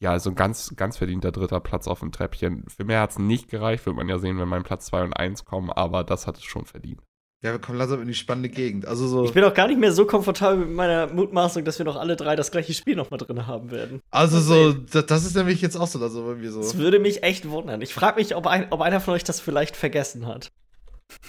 [0.00, 2.64] ja, also ein ganz, ganz verdienter dritter Platz auf dem Treppchen.
[2.68, 5.12] Für mehr hat es nicht gereicht, wird man ja sehen, wenn mein Platz 2 und
[5.12, 7.00] 1 kommen, aber das hat es schon verdient.
[7.42, 8.86] ja, wir kommen langsam in die spannende Gegend.
[8.86, 11.84] Also so, Ich bin auch gar nicht mehr so komfortabel mit meiner Mutmaßung, dass wir
[11.84, 14.00] noch alle drei das gleiche Spiel noch mal drin haben werden.
[14.10, 16.60] also so, das, ist nämlich jetzt auch so, also mir so.
[16.60, 17.80] Das würde mich echt wundern.
[17.80, 20.52] Ich frage mich, ob, ein, ob einer von euch das vielleicht vergessen hat.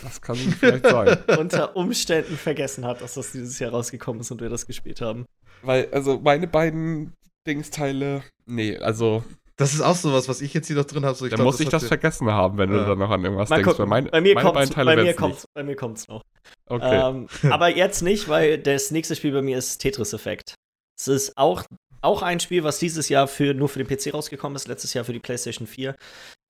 [0.03, 1.17] Das kann vielleicht sein.
[1.39, 5.25] Unter Umständen vergessen hat, dass das dieses Jahr rausgekommen ist und wir das gespielt haben.
[5.61, 7.13] Weil, also meine beiden
[7.53, 9.23] Dingsteile, nee, also
[9.57, 11.15] Das ist auch sowas, was ich jetzt hier noch drin habe.
[11.15, 12.77] So, ich da glaub, muss ich das vergessen haben, wenn Ja.
[12.79, 13.69] du dann noch an irgendwas Mal denkst.
[13.71, 13.83] gucken.
[13.83, 15.53] Weil meine, bei mir meine kommt's, beiden Teile bei mir kommt's, nicht.
[15.53, 16.21] bei mir kommt's noch.
[16.67, 17.09] Okay.
[17.09, 20.55] Ähm, aber jetzt nicht, weil das nächste Spiel bei mir ist Tetris Effect.
[20.97, 21.63] Es ist auch,
[22.01, 25.03] auch ein Spiel, was dieses Jahr für, nur für den PC rausgekommen ist, letztes Jahr
[25.03, 25.93] für die PlayStation 4.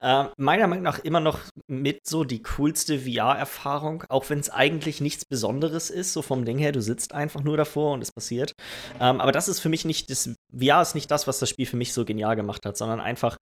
[0.02, 5.00] Äh, meiner Meinung nach immer noch mit so die coolste VR-Erfahrung, auch wenn es eigentlich
[5.00, 8.54] nichts Besonderes ist, so vom Ding her, du sitzt einfach nur davor und es passiert.
[8.98, 11.66] Ähm, aber das ist für mich nicht, das VR ist nicht das, was das Spiel
[11.66, 13.36] für mich so genial gemacht hat, sondern einfach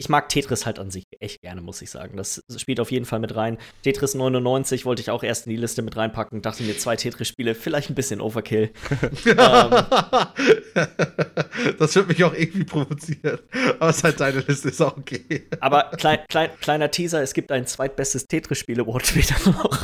[0.00, 2.16] ich mag Tetris halt an sich echt gerne, muss ich sagen.
[2.16, 3.58] Das spielt auf jeden Fall mit rein.
[3.82, 6.40] Tetris 99 wollte ich auch erst in die Liste mit reinpacken.
[6.40, 8.70] Dachte mir, zwei Tetris-Spiele, vielleicht ein bisschen Overkill.
[9.26, 9.36] ähm,
[11.78, 13.40] das wird mich auch irgendwie provozieren.
[13.78, 15.46] Aber es ist halt deine Liste, ist auch okay.
[15.60, 19.70] aber klein, klein, kleiner Teaser: Es gibt ein zweitbestes Tetris-Spiel-Award später noch.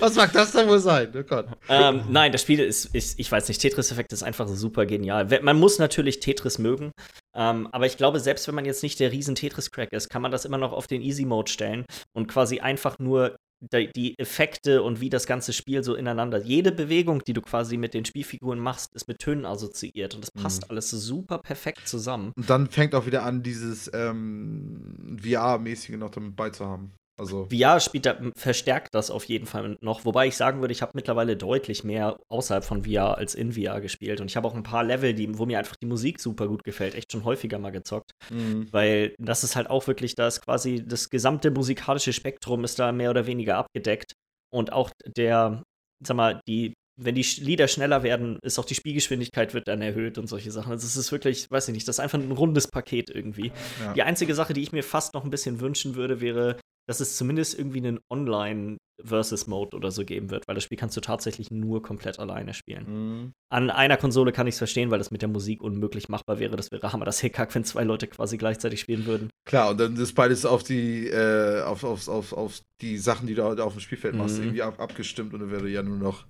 [0.00, 1.12] Was mag das denn wohl sein?
[1.14, 1.48] Oh Gott.
[1.68, 5.28] ähm, nein, das Spiel ist, ist, ich weiß nicht, Tetris-Effekt ist einfach super genial.
[5.42, 6.92] Man muss natürlich Tetris mögen.
[7.34, 10.30] Ähm, aber ich glaube, selbst wenn man jetzt nicht der riesen Tetris-Crack ist, kann man
[10.30, 11.84] das immer noch auf den Easy-Mode stellen
[12.14, 13.36] und quasi einfach nur
[13.70, 16.38] die Effekte und wie das ganze Spiel so ineinander.
[16.38, 20.32] Jede Bewegung, die du quasi mit den Spielfiguren machst, ist mit Tönen assoziiert und das
[20.32, 20.70] passt mhm.
[20.70, 22.32] alles super perfekt zusammen.
[22.36, 26.92] Und dann fängt auch wieder an, dieses ähm, VR-mäßige noch damit beizuhaben.
[27.22, 30.82] Also VR spielt da, verstärkt das auf jeden Fall noch, wobei ich sagen würde, ich
[30.82, 34.56] habe mittlerweile deutlich mehr außerhalb von VR als in VR gespielt und ich habe auch
[34.56, 37.60] ein paar Level, die, wo mir einfach die Musik super gut gefällt, echt schon häufiger
[37.60, 38.66] mal gezockt, mhm.
[38.72, 42.90] weil das ist halt auch wirklich, da ist quasi das gesamte musikalische Spektrum ist da
[42.90, 44.14] mehr oder weniger abgedeckt
[44.52, 45.62] und auch der,
[46.04, 50.18] sag mal, die wenn die Lieder schneller werden, ist auch die Spielgeschwindigkeit wird dann erhöht
[50.18, 50.72] und solche Sachen.
[50.72, 53.50] Also es ist wirklich, weiß ich nicht, das ist einfach ein rundes Paket irgendwie.
[53.82, 53.94] Ja.
[53.94, 57.16] Die einzige Sache, die ich mir fast noch ein bisschen wünschen würde, wäre dass es
[57.16, 61.82] zumindest irgendwie einen Online-Versus-Mode oder so geben wird, weil das Spiel kannst du tatsächlich nur
[61.82, 62.84] komplett alleine spielen.
[62.86, 63.32] Mhm.
[63.50, 66.56] An einer Konsole kann ich es verstehen, weil das mit der Musik unmöglich machbar wäre.
[66.56, 69.30] Das wäre Hammer das Hickhack, wenn zwei Leute quasi gleichzeitig spielen würden.
[69.44, 73.34] Klar, und dann ist beides auf die, äh, auf, auf, auf, auf die Sachen, die
[73.34, 74.44] du auf dem Spielfeld machst, mhm.
[74.44, 76.26] irgendwie ab, abgestimmt und dann wäre ja nur noch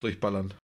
[0.00, 0.54] durchballern.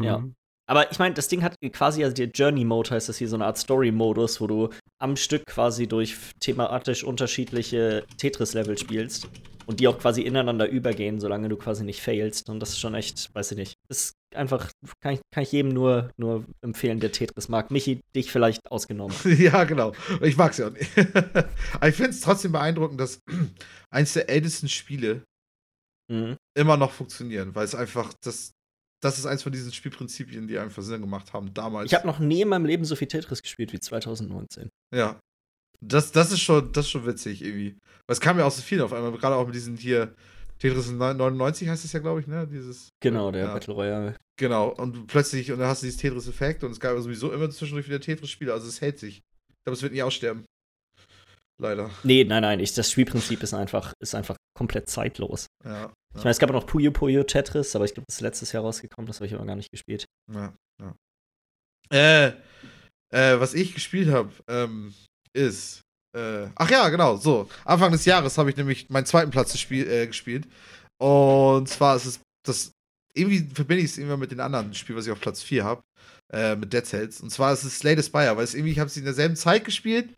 [0.00, 0.22] Ja.
[0.68, 3.46] Aber ich meine, das Ding hat quasi, also der Journey-Mode heißt das hier, so eine
[3.46, 4.68] Art Story-Modus, wo du
[4.98, 9.28] am Stück quasi durch thematisch unterschiedliche Tetris-Level spielst
[9.64, 12.50] und die auch quasi ineinander übergehen, solange du quasi nicht failst.
[12.50, 13.74] Und das ist schon echt, weiß ich nicht.
[13.88, 14.70] Das ist einfach,
[15.00, 17.70] kann ich, kann ich jedem nur, nur empfehlen, der Tetris mag.
[17.70, 19.16] Michi, dich vielleicht ausgenommen.
[19.38, 19.92] ja, genau.
[20.20, 20.90] Ich mag es ja auch nicht.
[21.72, 23.22] Aber ich finde es trotzdem beeindruckend, dass
[23.90, 25.24] eins der ältesten Spiele
[26.10, 26.36] mhm.
[26.54, 28.52] immer noch funktionieren, weil es einfach das
[29.00, 31.86] das ist eins von diesen Spielprinzipien, die einfach Sinn gemacht haben damals.
[31.86, 34.70] Ich habe noch nie in meinem Leben so viel Tetris gespielt wie 2019.
[34.94, 35.20] Ja.
[35.80, 37.78] Das, das, ist, schon, das ist schon witzig irgendwie.
[38.06, 40.14] Weil es kam ja auch so viel auf einmal, gerade auch mit diesen hier
[40.58, 42.46] Tetris 99 heißt es ja, glaube ich, ne?
[42.46, 43.52] Dieses, genau, der ja.
[43.52, 44.16] Battle Royale.
[44.38, 47.48] Genau, und plötzlich, und dann hast du dieses Tetris-Effekt und es gab ja sowieso immer
[47.50, 49.18] zwischendurch wieder Tetris-Spiele, also es hält sich.
[49.18, 50.44] Ich glaube, es wird nie aussterben.
[51.60, 51.90] Leider.
[52.04, 55.46] Nee, nein, nein, ich, das Spielprinzip ist einfach, ist einfach komplett zeitlos.
[55.64, 55.92] Ja.
[56.18, 58.52] Ich meine, es gab auch noch Puyo Puyo Tetris, aber ich glaube, das ist letztes
[58.52, 60.04] Jahr rausgekommen, das habe ich aber gar nicht gespielt.
[60.32, 60.94] Ja, ja.
[61.90, 62.32] Äh,
[63.10, 64.94] äh, was ich gespielt habe, ähm,
[65.32, 65.82] ist.
[66.16, 67.48] Äh, ach ja, genau, so.
[67.64, 70.46] Anfang des Jahres habe ich nämlich meinen zweiten Platz gespiel, äh, gespielt.
[71.00, 72.72] Und zwar ist es das.
[73.14, 75.82] Irgendwie verbinde ich es immer mit den anderen Spielen, was ich auf Platz 4 habe.
[76.32, 77.20] Äh, mit Dead Cells.
[77.20, 79.36] Und zwar ist es Slay the Spire, weil es irgendwie, ich habe es in derselben
[79.36, 80.10] Zeit gespielt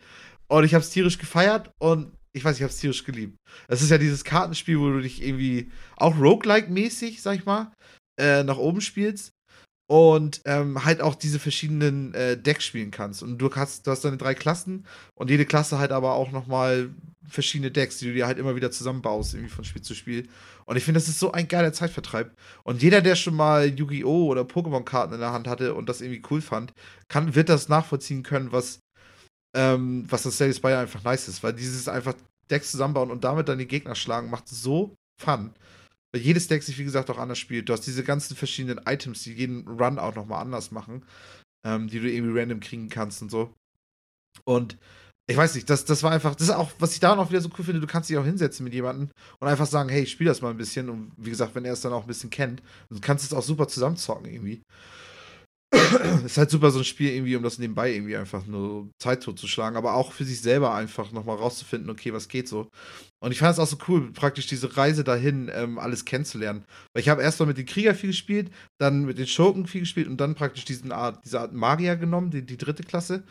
[0.48, 3.36] und ich habe es tierisch gefeiert und ich weiß, ich habe es tierisch geliebt.
[3.68, 7.72] Es ist ja dieses Kartenspiel, wo du dich irgendwie auch roguelike-mäßig, sag ich mal,
[8.18, 9.32] äh, nach oben spielst
[9.90, 13.24] und ähm, halt auch diese verschiedenen äh, Decks spielen kannst.
[13.24, 14.86] Und du hast, du hast deine drei Klassen
[15.16, 16.90] und jede Klasse halt aber auch nochmal
[17.28, 20.28] verschiedene Decks, die du dir halt immer wieder zusammenbaust, irgendwie von Spiel zu Spiel.
[20.64, 22.32] Und ich finde, das ist so ein geiler Zeitvertreib.
[22.62, 24.26] Und jeder, der schon mal Yu-Gi-Oh!
[24.26, 26.72] oder Pokémon-Karten in der Hand hatte und das irgendwie cool fand,
[27.08, 28.78] kann, wird das nachvollziehen können, was
[29.54, 32.14] ähm, was das Slay Spire einfach nice ist, weil dieses einfach
[32.50, 35.52] Decks zusammenbauen und damit dann die Gegner schlagen, macht so Fun.
[36.12, 37.68] Weil jedes Deck sich, wie gesagt, auch anders spielt.
[37.68, 41.04] Du hast diese ganzen verschiedenen Items, die jeden Run auch nochmal anders machen,
[41.64, 43.54] ähm, die du irgendwie random kriegen kannst und so.
[44.44, 44.78] Und
[45.28, 47.40] ich weiß nicht, das, das war einfach, das ist auch, was ich da noch wieder
[47.40, 50.10] so cool finde, du kannst dich auch hinsetzen mit jemandem und einfach sagen, hey, ich
[50.10, 50.88] spiel das mal ein bisschen.
[50.88, 53.42] Und wie gesagt, wenn er es dann auch ein bisschen kennt, du kannst es auch
[53.42, 54.62] super zusammenzocken irgendwie.
[56.24, 59.76] ist halt super, so ein Spiel irgendwie, um das nebenbei irgendwie einfach nur Zeit totzuschlagen,
[59.76, 62.68] aber auch für sich selber einfach nochmal rauszufinden, okay, was geht so.
[63.22, 66.64] Und ich fand es auch so cool, praktisch diese Reise dahin, ähm, alles kennenzulernen.
[66.92, 69.82] Weil ich habe erst mal mit den Krieger viel gespielt, dann mit den Schurken viel
[69.82, 73.24] gespielt und dann praktisch diesen Art, diese Art Magier genommen, die, die dritte Klasse.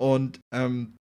[0.00, 0.96] Und ähm,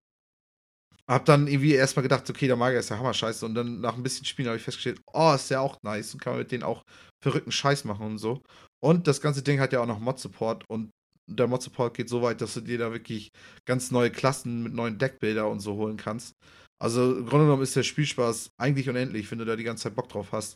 [1.07, 3.45] hab dann irgendwie erstmal gedacht, okay, der Magier ist ja hammer scheiße.
[3.45, 6.21] Und dann nach ein bisschen Spielen habe ich festgestellt, oh, ist ja auch nice und
[6.21, 6.83] kann man mit denen auch
[7.21, 8.41] verrückten Scheiß machen und so.
[8.83, 10.91] Und das ganze Ding hat ja auch noch Mod-Support und
[11.29, 13.29] der Mod-Support geht so weit, dass du dir da wirklich
[13.65, 16.33] ganz neue Klassen mit neuen Deckbilder und so holen kannst.
[16.81, 19.95] Also im Grunde genommen ist der Spielspaß eigentlich unendlich, wenn du da die ganze Zeit
[19.95, 20.55] Bock drauf hast.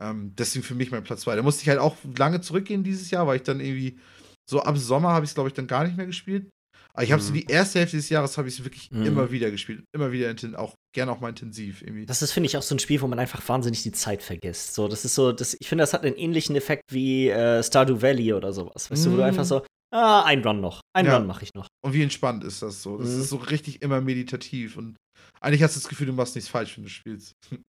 [0.00, 1.34] Ähm, deswegen für mich mein Platz 2.
[1.34, 3.98] Da musste ich halt auch lange zurückgehen dieses Jahr, weil ich dann irgendwie
[4.48, 6.48] so ab Sommer habe ich es, glaube ich, dann gar nicht mehr gespielt.
[6.98, 7.34] Aber ich habe so Mhm.
[7.36, 9.06] die erste Hälfte des Jahres habe ich es wirklich Mhm.
[9.06, 9.84] immer wieder gespielt.
[9.94, 12.06] Immer wieder auch gerne auch mal intensiv irgendwie.
[12.06, 14.74] Das ist, finde ich, auch so ein Spiel, wo man einfach wahnsinnig die Zeit vergisst.
[14.74, 18.02] So, das ist so, das, ich finde, das hat einen ähnlichen Effekt wie äh, Stardew
[18.02, 18.90] Valley oder sowas.
[18.90, 19.64] Weißt du, wo du einfach so,
[19.94, 21.16] ah, ein Run noch, ein Ja.
[21.18, 21.68] Run mache ich noch.
[21.84, 22.98] Und wie entspannt ist das so?
[22.98, 23.20] Das Mhm.
[23.20, 24.96] ist so richtig immer meditativ und
[25.40, 27.32] eigentlich hast du das Gefühl, du machst nichts falsch, wenn du spielst.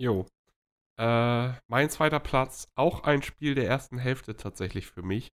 [0.00, 0.24] Jo.
[1.00, 5.28] Äh, mein zweiter Platz, auch ein Spiel der ersten Hälfte tatsächlich für mich.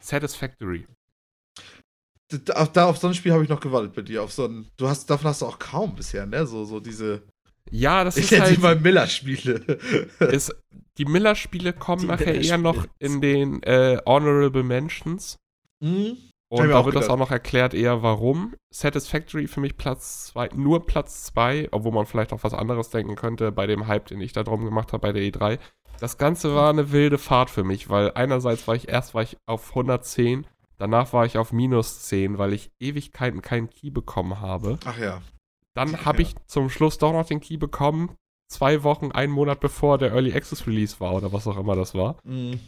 [0.00, 0.86] Satisfactory.
[2.44, 4.22] Da, auf- da auf so ein Spiel habe ich noch gewartet bei dir.
[4.22, 6.46] Auf so ein, du hast, davon hast du auch kaum bisher, ne?
[6.46, 7.22] So, so diese,
[7.70, 8.58] Ja, das ich ist sie halt.
[8.60, 9.78] mal Miller-Spiele.
[10.98, 12.62] Die Miller-Spiele kommen Die nachher eher Miller-Spiele.
[12.62, 15.36] noch in den äh, Honorable Mentions.
[15.82, 16.16] Mhm.
[16.52, 18.54] Und da wird das auch noch erklärt, eher warum.
[18.70, 23.14] Satisfactory für mich Platz 2, nur Platz 2, obwohl man vielleicht auch was anderes denken
[23.14, 25.58] könnte bei dem Hype, den ich da drum gemacht habe bei der E3.
[26.00, 29.36] Das Ganze war eine wilde Fahrt für mich, weil einerseits war ich erst war ich
[29.46, 30.46] auf 110,
[30.76, 34.78] danach war ich auf minus 10, weil ich Ewigkeiten keinen Key bekommen habe.
[34.86, 35.20] Ach ja.
[35.74, 36.28] Dann habe Ja.
[36.28, 38.16] ich zum Schluss doch noch den Key bekommen,
[38.48, 41.94] zwei Wochen, einen Monat bevor der Early Access Release war oder was auch immer das
[41.94, 42.16] war.
[42.24, 42.58] Mhm.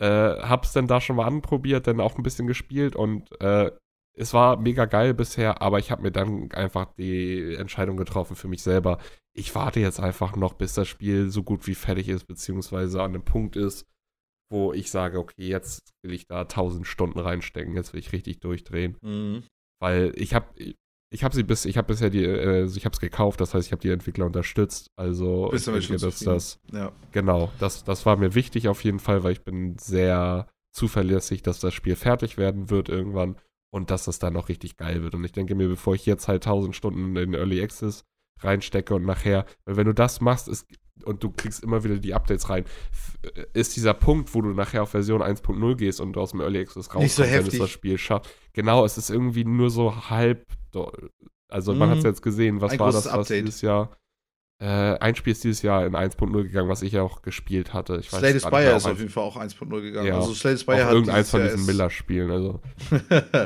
[0.00, 3.70] Äh, hab's dann da schon mal anprobiert, dann auch ein bisschen gespielt und äh,
[4.16, 8.48] es war mega geil bisher, aber ich habe mir dann einfach die Entscheidung getroffen für
[8.48, 8.98] mich selber.
[9.34, 13.10] Ich warte jetzt einfach noch, bis das Spiel so gut wie fertig ist, beziehungsweise an
[13.14, 13.86] einem Punkt ist,
[14.50, 18.40] wo ich sage, okay, jetzt will ich da 1000 Stunden reinstecken, jetzt will ich richtig
[18.40, 19.44] durchdrehen, Mhm.
[19.80, 20.46] weil ich habe
[21.10, 23.66] ich habe sie bis ich habe bisher die äh, ich habe es gekauft, das heißt,
[23.66, 26.92] ich habe die Entwickler unterstützt, also Bist ich denke, dass das Ja.
[27.12, 31.58] Genau, das, das war mir wichtig auf jeden Fall, weil ich bin sehr zuverlässig, dass
[31.58, 33.36] das Spiel fertig werden wird irgendwann
[33.70, 35.14] und dass das dann noch richtig geil wird.
[35.14, 38.04] Und ich denke mir, bevor ich jetzt halt 1000 Stunden in Early Access
[38.38, 40.66] reinstecke und nachher, weil wenn du das machst ist,
[41.04, 43.18] und du kriegst immer wieder die Updates rein, f-
[43.52, 46.86] ist dieser Punkt, wo du nachher auf Version 1.0 gehst und aus dem Early Access
[46.88, 48.28] rauskommst, so wenn es das Spiel schafft.
[48.52, 50.44] Genau, es ist irgendwie nur so halb,
[51.48, 51.92] also man Mhm.
[51.92, 53.46] hat es jetzt gesehen, was Ein war das, was Update.
[53.46, 53.96] dieses Jahr
[54.62, 57.96] äh, ein Spiel ist dieses Jahr in 1.0 gegangen, was ich ja auch gespielt hatte.
[57.98, 60.06] Ich Slay the gerade Spire auch ist auf eins- jeden Fall auch 1.0 gegangen.
[60.06, 60.16] Ja.
[60.16, 62.30] Also Slay the auf Spire hat irgendeins von diesen Miller-Spielen.
[62.30, 62.60] Also.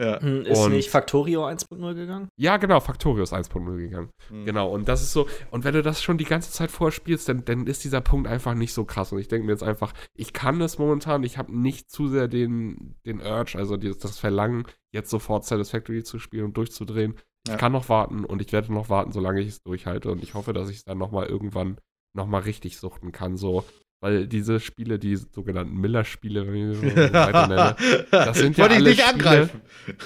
[0.00, 0.20] ja.
[0.20, 2.28] Hm, Ist Und- nicht Factorio 1.0 gegangen?
[2.36, 4.10] Ja, genau, Factorio ist 1.0 gegangen.
[4.30, 4.44] Mhm.
[4.44, 7.44] Genau, und das ist so, und wenn du das schon die ganze Zeit vorspielst, dann,
[7.44, 9.12] dann ist dieser Punkt einfach nicht so krass.
[9.12, 12.28] Und ich denke mir jetzt einfach, ich kann das momentan, ich habe nicht zu sehr
[12.28, 17.14] den, den Urge, also dieses, das Verlangen, jetzt sofort Satisfactory zu spielen und durchzudrehen.
[17.46, 17.54] Ja.
[17.54, 20.10] Ich kann noch warten und ich werde noch warten, solange ich es durchhalte.
[20.10, 21.78] Und ich hoffe, dass ich es dann nochmal irgendwann
[22.16, 23.36] nochmal richtig suchten kann.
[23.36, 23.64] So,
[24.04, 27.76] weil diese Spiele, die sogenannten Miller-Spiele, wenn ich so weiter nenne,
[28.10, 29.60] Das sind ich ja wollte alle nicht Spiele- angreifen.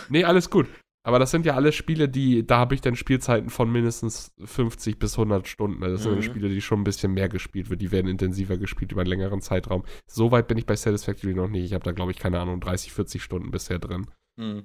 [0.08, 0.66] Nee, alles gut.
[1.04, 4.98] Aber das sind ja alle Spiele, die, da habe ich dann Spielzeiten von mindestens 50
[4.98, 5.82] bis 100 Stunden.
[5.82, 6.16] Also das sind Mhm.
[6.16, 7.80] dann Spiele, die schon ein bisschen mehr gespielt wird.
[7.80, 9.84] Die werden intensiver gespielt über einen längeren Zeitraum.
[10.06, 11.64] So weit bin ich bei Satisfactory noch nicht.
[11.64, 14.06] Ich habe da, glaube ich, keine Ahnung, 30, 40 Stunden bisher drin.
[14.36, 14.64] Mhm.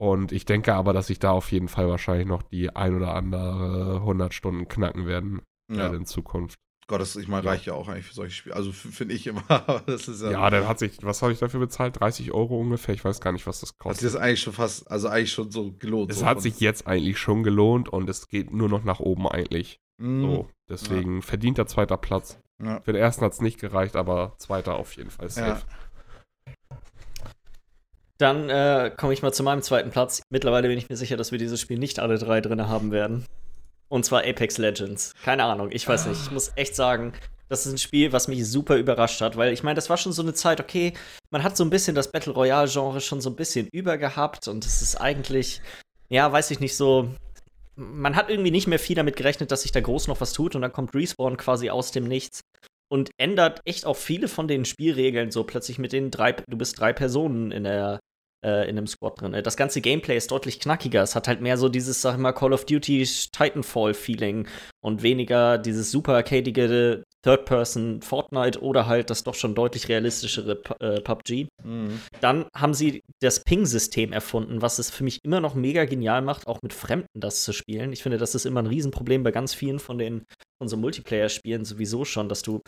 [0.00, 3.14] Und ich denke aber, dass ich da auf jeden Fall wahrscheinlich noch die ein oder
[3.14, 5.88] andere 100 Stunden knacken werden Ja.
[5.94, 6.58] in Zukunft.
[6.88, 7.50] Gott, das ich meine, Ja.
[7.50, 8.56] reicht ja auch eigentlich für solche Spiele.
[8.56, 9.42] Also finde ich immer.
[9.86, 10.32] das ist ja.
[10.32, 11.98] Ja, dann hat sich, was habe ich dafür bezahlt?
[12.00, 12.94] 30 Euro ungefähr.
[12.94, 14.04] Ich weiß gar nicht, was das hat sich kostet.
[14.06, 16.10] das eigentlich schon fast, also eigentlich schon so gelohnt.
[16.10, 19.28] Es so hat sich jetzt eigentlich schon gelohnt und es geht nur noch nach oben
[19.28, 19.78] eigentlich.
[19.98, 20.22] Mhm.
[20.22, 22.38] So, deswegen verdienter zweiter Platz.
[22.62, 22.80] Ja.
[22.80, 25.62] Für den ersten hat es nicht gereicht, aber zweiter auf jeden Fall safe.
[28.18, 30.22] Dann äh, komme ich mal zu meinem zweiten Platz.
[30.30, 33.26] Mittlerweile bin ich mir sicher, dass wir dieses Spiel nicht alle drei drin haben werden.
[33.92, 35.14] Und zwar Apex Legends.
[35.22, 36.22] Keine Ahnung, ich weiß nicht.
[36.22, 37.12] Ich muss echt sagen,
[37.50, 40.14] das ist ein Spiel, was mich super überrascht hat, weil ich meine, das war schon
[40.14, 40.94] so eine Zeit, okay,
[41.30, 44.80] man hat so ein bisschen das Battle Royale-Genre schon so ein bisschen übergehabt und es
[44.80, 45.60] ist eigentlich,
[46.08, 47.10] ja, weiß ich nicht, so.
[47.76, 50.54] Man hat irgendwie nicht mehr viel damit gerechnet, dass sich da groß noch was tut
[50.54, 52.40] und dann kommt Respawn quasi aus dem Nichts
[52.88, 56.80] und ändert echt auch viele von den Spielregeln so plötzlich mit den drei, du bist
[56.80, 58.00] drei Personen in der
[58.44, 59.40] äh, in einem Squad drin.
[59.42, 61.02] Das ganze Gameplay ist deutlich knackiger.
[61.02, 64.46] Es hat halt mehr so dieses, sag ich mal, Call of Duty Titanfall-Feeling
[64.80, 71.00] und weniger dieses super arcadige Third-Person Fortnite oder halt das doch schon deutlich realistischere äh,
[71.00, 71.46] PUBG.
[71.62, 72.00] Mhm.
[72.20, 76.46] Dann haben sie das Ping-System erfunden, was es für mich immer noch mega genial macht,
[76.46, 77.92] auch mit Fremden das zu spielen.
[77.92, 80.24] Ich finde, das ist immer ein Riesenproblem bei ganz vielen von den
[80.60, 82.60] von so Multiplayer-Spielen sowieso schon, dass du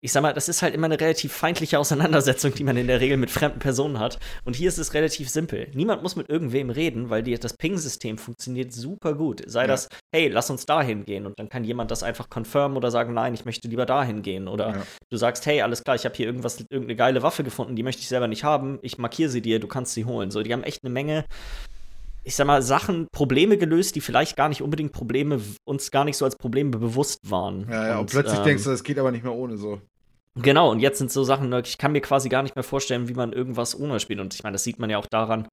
[0.00, 3.00] ich sag mal, das ist halt immer eine relativ feindliche Auseinandersetzung, die man in der
[3.00, 4.18] Regel mit fremden Personen hat.
[4.44, 5.68] Und hier ist es relativ simpel.
[5.74, 9.42] Niemand muss mit irgendwem reden, weil die, das Ping-System funktioniert super gut.
[9.46, 9.66] Sei Ja.
[9.66, 11.26] das, hey, lass uns dahin gehen.
[11.26, 14.46] Und dann kann jemand das einfach confirmen oder sagen, nein, ich möchte lieber dahin gehen.
[14.46, 14.82] Oder Ja.
[15.10, 18.02] du sagst, hey, alles klar, ich habe hier irgendwas, irgendeine geile Waffe gefunden, die möchte
[18.02, 18.78] ich selber nicht haben.
[18.82, 20.30] Ich markiere sie dir, du kannst sie holen.
[20.30, 21.24] So, die haben echt eine Menge
[22.28, 26.18] ich sag mal, Sachen, Probleme gelöst, die vielleicht gar nicht unbedingt Probleme, uns gar nicht
[26.18, 27.66] so als Probleme bewusst waren.
[27.70, 29.80] Ja, ja, und, und plötzlich ähm, denkst du, es geht aber nicht mehr ohne so.
[30.34, 33.14] Genau, und jetzt sind so Sachen, ich kann mir quasi gar nicht mehr vorstellen, wie
[33.14, 34.20] man irgendwas ohne spielt.
[34.20, 35.48] Und ich meine, das sieht man ja auch daran,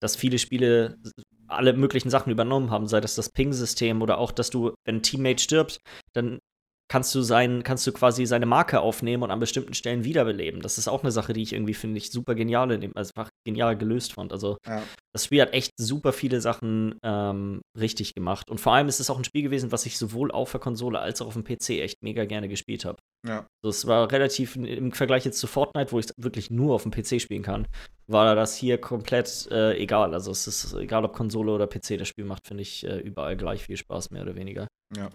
[0.00, 0.98] dass viele Spiele
[1.46, 5.02] alle möglichen Sachen übernommen haben, sei das das Ping-System oder auch, dass du, wenn ein
[5.02, 5.78] Teammate stirbt,
[6.12, 6.40] dann
[6.88, 10.60] kannst du sein, kannst du quasi seine Marke aufnehmen und an bestimmten Stellen wiederbeleben.
[10.60, 13.10] Das ist auch eine Sache, die ich irgendwie finde ich super genial, in dem, also
[13.16, 14.32] einfach genial gelöst fand.
[14.32, 14.82] Also Ja.
[15.12, 18.48] das Spiel hat echt super viele Sachen ähm, richtig gemacht.
[18.50, 20.98] Und vor allem ist es auch ein Spiel gewesen, was ich sowohl auf der Konsole
[20.98, 22.98] als auch auf dem PC echt mega gerne gespielt habe.
[23.26, 23.46] Ja.
[23.64, 26.84] Also es war relativ im Vergleich jetzt zu Fortnite, wo ich es wirklich nur auf
[26.84, 27.66] dem PC spielen kann,
[28.06, 30.14] war das hier komplett äh, egal.
[30.14, 33.36] Also es ist egal, ob Konsole oder PC das Spiel macht, finde ich äh, überall
[33.36, 34.68] gleich viel Spaß, mehr oder weniger.
[34.96, 35.10] Ja.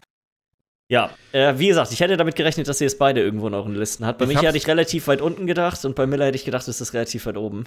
[0.92, 3.74] Ja, äh, wie gesagt, ich hätte damit gerechnet, dass ihr es beide irgendwo in euren
[3.76, 4.20] Listen habt.
[4.20, 6.44] Bei Ich Michi hab's- hatte ich relativ weit unten gedacht und bei Miller hätte ich
[6.44, 7.64] gedacht, es ist relativ weit oben.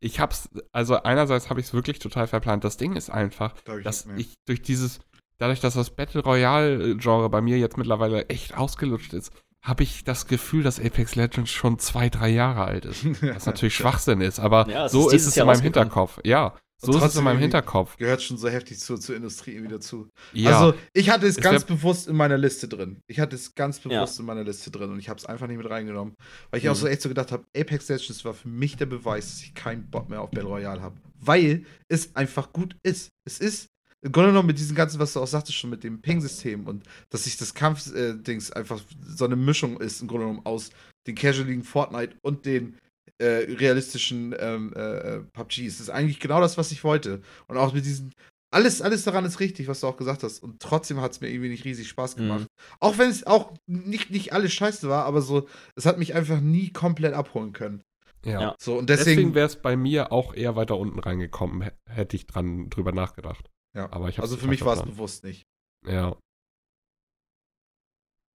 [0.00, 2.64] Ich hab's, also einerseits habe ich es wirklich total verplant.
[2.64, 5.00] Das Ding ist einfach, ich dass ich durch dieses,
[5.36, 9.32] dadurch, dass das Battle Royale-Genre bei mir jetzt mittlerweile echt ausgelutscht ist,
[9.62, 13.04] habe ich das Gefühl, dass Apex Legends schon zwei, drei Jahre alt ist.
[13.34, 15.60] Was natürlich Schwachsinn ist, aber Ja, so ist ist es in meinem.
[15.60, 16.18] Hinterkopf.
[16.24, 16.54] Ja,
[16.84, 17.96] so ist es trotzdem in meinem Hinterkopf.
[17.96, 20.08] Gehört schon so heftig zur, zur Industrie irgendwie dazu.
[20.32, 23.00] Ja, Also, ich hatte es Es ganz bewusst in meiner Liste drin.
[23.06, 25.58] Ich hatte es ganz bewusst in meiner Liste drin und ich habe es einfach nicht
[25.58, 26.14] mit reingenommen.
[26.50, 26.78] Weil ich auch Mhm.
[26.80, 29.88] so echt so gedacht habe, Apex Legends war für mich der Beweis, dass ich keinen
[29.90, 30.96] Bock mehr auf Battle Royale habe.
[31.20, 33.10] Weil es einfach gut ist.
[33.24, 33.68] Es ist
[34.04, 36.82] im Grunde genommen mit diesem ganzen, was du auch sagtest, schon mit dem Ping-System und
[37.10, 40.70] dass sich das Kampf-Dings einfach so eine Mischung ist, im Grunde genommen aus
[41.06, 42.76] den casualigen Fortnite und den
[43.18, 45.78] äh, realistischen ähm, äh, äh, PUBGs.
[45.78, 47.20] Das ist eigentlich genau das, was ich wollte.
[47.48, 48.12] Und auch mit diesen.
[48.54, 50.42] Alles, alles daran ist richtig, was du auch gesagt hast.
[50.42, 52.46] Und trotzdem hat es mir irgendwie nicht riesig Spaß gemacht.
[52.80, 56.38] Auch wenn es auch nicht, nicht alles scheiße war, aber so, es hat mich einfach
[56.40, 57.82] nie komplett abholen können.
[58.26, 58.54] ja.
[58.60, 59.34] So, und Deswegen, deswegen.
[59.34, 63.48] wäre es bei mir auch eher weiter unten reingekommen, hätte ich dran drüber nachgedacht.
[63.74, 63.90] ja.
[63.90, 65.44] Aber ich also für mich war es bewusst nicht.
[65.86, 66.16] Ja.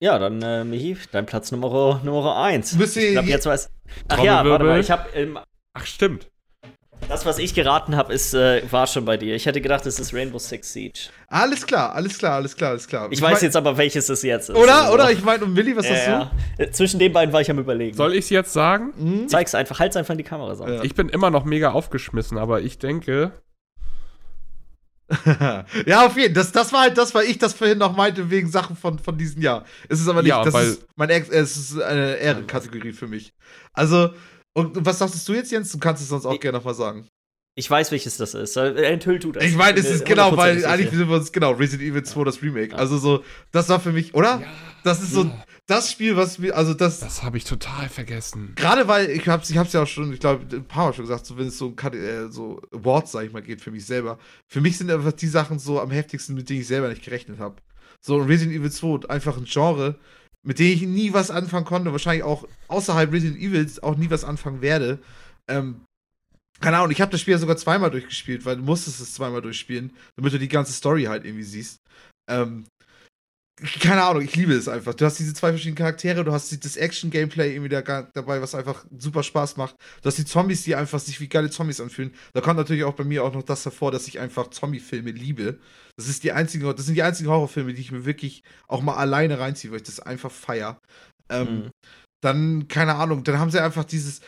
[0.02, 2.76] Ja, dann, äh, Michi, dein Platz Nummer, Nummer eins.
[2.76, 3.70] Müsst ihr Ich glaube, je- jetzt weiß.
[4.10, 5.40] Ach ja, warte mal, ich habe ähm,
[5.74, 6.28] Ach, stimmt.
[7.08, 9.36] das, was ich geraten habe, ist äh, war schon bei dir.
[9.36, 11.00] Ich hätte gedacht, es ist Rainbow Six Siege.
[11.28, 13.08] Alles klar, alles klar, alles klar, alles klar.
[13.10, 14.56] Ich weiß mein- jetzt aber, welches es jetzt ist.
[14.58, 14.82] Oder?
[14.84, 15.12] Also, Oder?
[15.12, 16.32] Ich meine, und Willi, was ja, hast ja.
[16.58, 17.96] Äh, Zwischen den beiden war ich am überlegen.
[17.96, 18.92] Soll ich es jetzt sagen?
[18.98, 19.02] du?
[19.06, 19.30] Hm?
[19.30, 20.56] Zeig's einfach, halt's einfach in die Kamera.
[20.56, 20.72] Sonst.
[20.72, 20.84] Ja.
[20.84, 23.32] Ich bin immer noch mega aufgeschmissen, aber ich denke,
[25.86, 26.44] ja, auf jeden Fall.
[26.44, 29.18] Das, das war halt das, weil ich das vorhin noch meinte, wegen Sachen von, von
[29.18, 29.65] diesem Jahr.
[29.90, 33.07] Es ist aber nicht, Ja, das weil- ist mein Ex, es ist eine Ehrenkategorie für
[33.07, 33.32] mich.
[33.73, 34.10] Also,
[34.53, 35.72] und was sagtest du jetzt, Jens?
[35.72, 37.07] Du kannst es sonst auch Ich- gerne nochmal sagen.
[37.57, 38.57] Ich weiß, welches das ist.
[38.57, 39.41] Äh, Enthüll du das.
[39.45, 42.41] Ich meine, es ist genau, weil eigentlich sind wir uns, genau, Resident Evil 2, das
[42.41, 42.76] Remake.
[42.76, 43.23] Also so,
[43.53, 44.44] das war für mich, oder?
[44.84, 45.44] Das ist so ja.
[45.68, 48.54] Das Spiel, was mir, also das, das habe ich total vergessen.
[48.56, 51.06] gerade weil, ich hab's, ich hab's ja auch schon, ich glaube, ein paar Mal schon
[51.06, 54.20] gesagt, so wenn es so äh, so Awards, sag ich mal, geht für mich selber.
[54.48, 57.40] Für mich sind einfach die Sachen so am heftigsten, mit denen ich selber nicht gerechnet
[57.40, 57.56] habe.
[58.06, 59.96] So Resident Evil 2, einfach ein Genre,
[60.44, 64.24] mit dem ich nie was anfangen konnte, wahrscheinlich auch außerhalb Resident Evils auch nie was
[64.24, 65.00] anfangen werde.
[65.48, 65.82] Ähm,
[66.62, 69.42] keine Ahnung, ich habe das Spiel ja sogar zweimal durchgespielt, weil du musstest es zweimal
[69.42, 71.80] durchspielen, damit du die ganze Story halt irgendwie siehst.
[72.30, 72.66] Ähm,
[73.80, 74.94] keine Ahnung, ich liebe es einfach.
[74.94, 77.82] Du hast diese zwei verschiedenen Charaktere, du hast das Action-Gameplay irgendwie da,
[78.14, 79.76] dabei, was einfach super Spaß macht.
[80.02, 82.14] Du hast die Zombies, die einfach sich wie geile Zombies anfühlen.
[82.34, 85.60] Da kommt natürlich auch bei mir auch noch das hervor, dass ich einfach Zombie-Filme liebe.
[85.98, 88.95] Das ist die einzige, das sind die einzigen Horrorfilme, die ich mir wirklich auch mal
[88.95, 90.80] alleine reinziehe, weil ich das einfach feier.
[91.30, 91.72] Ähm, Mhm.
[92.23, 94.22] Dann, keine Ahnung, dann haben sie einfach dieses.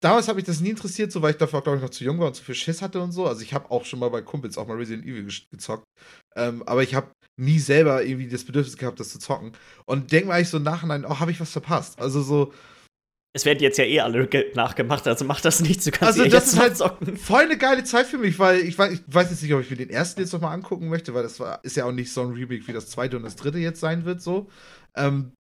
[0.00, 2.18] Damals habe ich das nie interessiert, so weil ich dafür, glaube ich, noch zu jung
[2.20, 3.26] war und zu viel Schiss hatte und so.
[3.26, 5.84] Also ich habe auch schon mal bei Kumpels auch mal Resident Evil ge- gezockt.
[6.36, 7.10] Ähm, aber ich habe
[7.40, 9.52] nie selber irgendwie das Bedürfnis gehabt, das zu zocken.
[9.86, 12.00] Und denke mir eigentlich so im Nachhinein, oh, habe ich was verpasst?
[12.00, 12.52] Also so,
[13.36, 15.84] Es werden jetzt ja eh alle ge- nachgemacht, also mach das nicht.
[15.84, 17.16] Du kannst Also das ist halt- zocken.
[17.16, 19.70] voll eine geile Zeit für mich, weil ich weiß, ich weiß jetzt nicht, ob ich
[19.70, 22.20] mir den ersten jetzt nochmal angucken möchte, weil das war, ist ja auch nicht so
[22.22, 24.48] ein Remake wie das zweite und das dritte jetzt sein wird, so.
[24.96, 25.32] Ähm,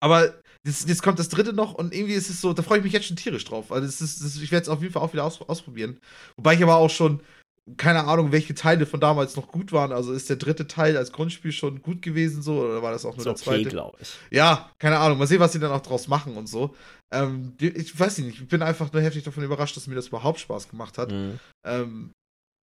[0.00, 0.34] aber
[0.66, 2.92] jetzt, jetzt kommt das dritte noch und irgendwie ist es so, da freue ich mich
[2.92, 3.70] jetzt schon tierisch drauf.
[3.70, 6.00] Also das ist, das, ich werde es auf jeden Fall auch wieder aus, ausprobieren.
[6.36, 7.20] Wobei ich aber auch schon,
[7.76, 9.92] keine Ahnung, welche Teile von damals noch gut waren.
[9.92, 13.16] Also ist der dritte Teil als Grundspiel schon gut gewesen, so, oder war das auch
[13.16, 13.68] nur der okay, zweite?
[13.68, 14.14] glaube ich.
[14.30, 15.18] Ja, keine Ahnung.
[15.18, 16.74] Mal sehen, was sie dann auch draus machen und so.
[17.12, 20.40] Ähm, ich weiß nicht, ich bin einfach nur heftig davon überrascht, dass mir das überhaupt
[20.40, 21.12] Spaß gemacht hat.
[21.12, 21.38] Mhm.
[21.64, 22.10] Ähm,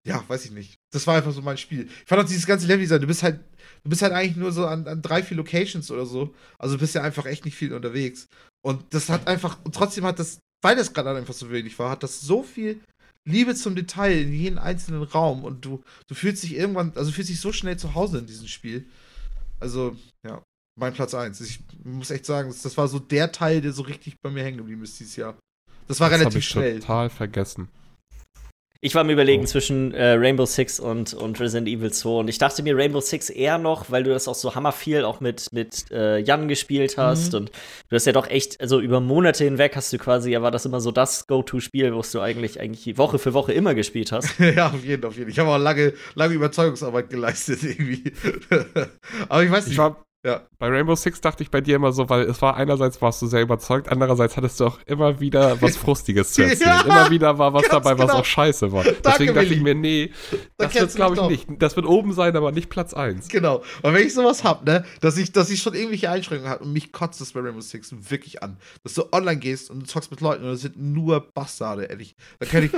[0.06, 0.74] ja, weiß ich nicht.
[0.92, 1.86] Das war einfach so mein Spiel.
[1.86, 3.40] Ich fand auch dieses ganze Level-Design, du bist halt,
[3.84, 6.34] du bist halt eigentlich nur so an, an drei, vier Locations oder so.
[6.58, 8.26] Also du bist ja einfach echt nicht viel unterwegs.
[8.64, 11.90] Und das hat einfach, und trotzdem hat das, weil das gerade einfach so wenig war,
[11.90, 12.80] hat das so viel
[13.28, 17.30] Liebe zum Detail in jeden einzelnen Raum und du, du fühlst dich irgendwann, also fühlst
[17.30, 18.86] dich so schnell zu Hause in diesem Spiel.
[19.60, 19.96] Also,
[20.26, 20.42] ja,
[20.78, 21.40] mein Platz 1.
[21.40, 24.44] Ich muss echt sagen, das, das war so der Teil, der so richtig bei mir
[24.44, 25.36] hängen geblieben ist dieses Jahr.
[25.88, 26.80] Das war Das relativ ich schnell.
[26.80, 27.68] total vergessen.
[28.80, 29.46] Ich war mir überlegen Oh.
[29.46, 33.28] zwischen äh, Rainbow Six und, und Resident Evil 2 und ich dachte mir Rainbow Six
[33.28, 36.96] eher noch, weil du das auch so hammer viel auch mit, mit äh, Jan gespielt
[36.96, 37.38] hast Mhm.
[37.38, 37.50] und
[37.88, 40.64] du hast ja doch echt, also über Monate hinweg hast du quasi, ja war das
[40.64, 44.38] immer so das Go-To-Spiel, was du eigentlich, eigentlich Woche für Woche immer gespielt hast.
[44.38, 45.30] ja, auf jeden, auf jeden.
[45.30, 48.12] Ich habe auch lange, lange Überzeugungsarbeit geleistet, irgendwie.
[49.28, 49.72] Aber ich weiß nicht.
[49.72, 50.42] Ich war, Ja.
[50.58, 53.26] Bei Rainbow Six dachte ich bei dir immer so, weil es war einerseits warst du
[53.26, 56.68] sehr überzeugt, andererseits hattest du auch immer wieder was Frustiges zu erzählen.
[56.68, 58.20] Ja, immer wieder war was dabei, was genau.
[58.20, 58.84] auch scheiße war.
[58.84, 59.54] Deswegen dachte Willi.
[59.54, 60.12] ich mir, nee,
[60.58, 61.30] Da das wird glaube ich doch.
[61.30, 61.46] nicht.
[61.62, 63.28] Das wird oben sein, aber nicht Platz 1.
[63.28, 63.62] Genau.
[63.80, 66.74] Und wenn ich sowas hab, ne, dass ich, dass ich schon irgendwelche Einschränkungen habe und
[66.74, 68.58] mich kotzt das bei Rainbow Six wirklich an.
[68.82, 72.16] Dass du online gehst und du zockst mit Leuten und das sind nur Bastarde, ehrlich.
[72.38, 72.72] Da kann ich.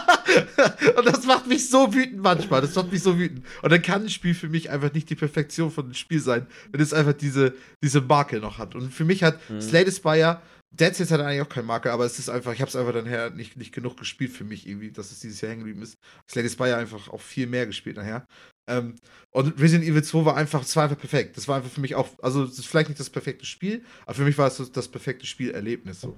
[0.96, 2.60] und das macht mich so wütend manchmal.
[2.60, 3.44] Das macht mich so wütend.
[3.62, 6.46] Und dann kann ein Spiel für mich einfach nicht die Perfektion von einem Spiel sein,
[6.70, 8.74] wenn es einfach diese, diese Marke noch hat.
[8.74, 9.60] Und für mich hat Mhm.
[9.60, 10.40] Slay the Spire.
[10.72, 12.92] Dead Cells hat eigentlich auch keine Marke, aber es ist einfach, ich habe es einfach
[12.92, 15.82] dann her nicht, nicht genug gespielt für mich irgendwie, dass es dieses Jahr hängen geblieben
[15.82, 15.96] ist.
[16.30, 18.24] Slay the Spire einfach auch viel mehr gespielt nachher.
[18.68, 18.94] Ähm,
[19.32, 21.36] und Resident Evil 2 war einfach, es war einfach perfekt.
[21.36, 24.14] Das war einfach für mich auch, also es ist vielleicht nicht das perfekte Spiel, aber
[24.14, 26.16] für mich war es das, das perfekte Spielerlebnis so.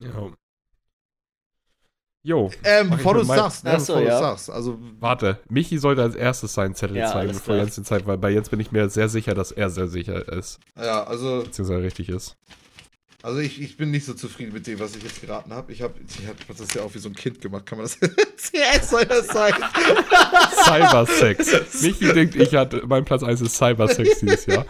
[0.00, 0.32] Ja.
[2.24, 4.20] Jo, Ähm, ich bevor du es mein- sagst, ne, Ach so, bevor du es ja.
[4.20, 4.50] sagst.
[4.50, 5.38] Also, warte.
[5.48, 7.58] Michi sollte als erstes seinen Zettel Ja, zeigen, bevor klar.
[7.58, 10.26] Jens den zeigt, weil bei Jens bin ich mir sehr sicher, dass er sehr sicher
[10.32, 12.34] ist, ja, also, beziehungsweise richtig ist.
[13.22, 15.72] also ich, ich bin nicht so zufrieden mit dem, was ich jetzt geraten habe.
[15.72, 17.64] Ich habe ich hab das ja auch wie so ein Kind gemacht.
[17.66, 17.98] Kann man das
[18.36, 19.54] CS soll das sein?
[20.64, 21.72] Cybersex.
[21.82, 24.66] Michi denkt, ich hatte, mein Platz 1 ist Cybersex dieses Jahr.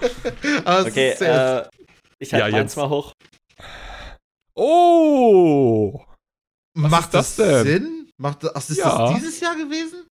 [0.64, 1.64] Aber es Okay, äh,
[2.18, 2.76] ich halte Ja, meins jetzt.
[2.76, 3.12] mal hoch.
[4.54, 6.00] Oh!
[6.82, 7.82] Was Macht das das denn?
[7.82, 8.09] Sinn?
[8.16, 8.98] Macht das, ach, ist Ja.
[9.10, 10.05] das dieses Jahr gewesen?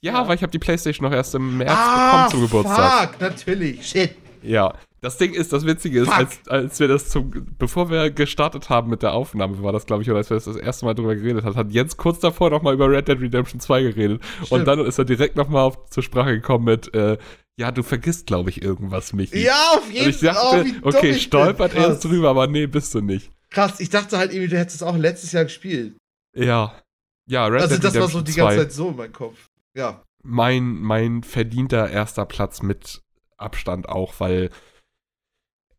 [0.00, 0.28] Ja, Ja.
[0.28, 3.10] weil ich habe die Playstation noch erst im März ah, bekommen zum Geburtstag.
[3.12, 3.86] fuck, natürlich.
[3.86, 4.14] Shit.
[4.42, 8.68] Ja, das Ding ist, das Witzige ist, als, als wir das zum, bevor wir gestartet
[8.70, 10.94] haben mit der Aufnahme, war das, glaube ich, oder als wir das das erste Mal
[10.94, 14.20] drüber geredet haben, hat Jens kurz davor nochmal über Red Dead Redemption 2 geredet.
[14.40, 14.66] Und Stimmt.
[14.68, 17.18] dann ist er direkt nochmal zur Sprache gekommen mit, äh,
[17.56, 19.38] ja, du vergisst, glaube ich, irgendwas, Michi.
[19.44, 23.00] Ja, auf Und jeden ich dachte, oh, okay, stolpert erst drüber, aber nee, bist du
[23.00, 23.30] nicht.
[23.50, 25.94] Krass, ich dachte halt irgendwie, du hättest es auch letztes Jahr gespielt.
[26.34, 26.80] Ja.
[27.26, 28.40] Ja, Red also Dead das war so die 2.
[28.40, 29.48] ganze Zeit so in meinem Kopf.
[29.74, 30.02] Ja.
[30.22, 33.02] mein, mein verdienter erster Platz mit
[33.36, 34.50] Abstand auch, weil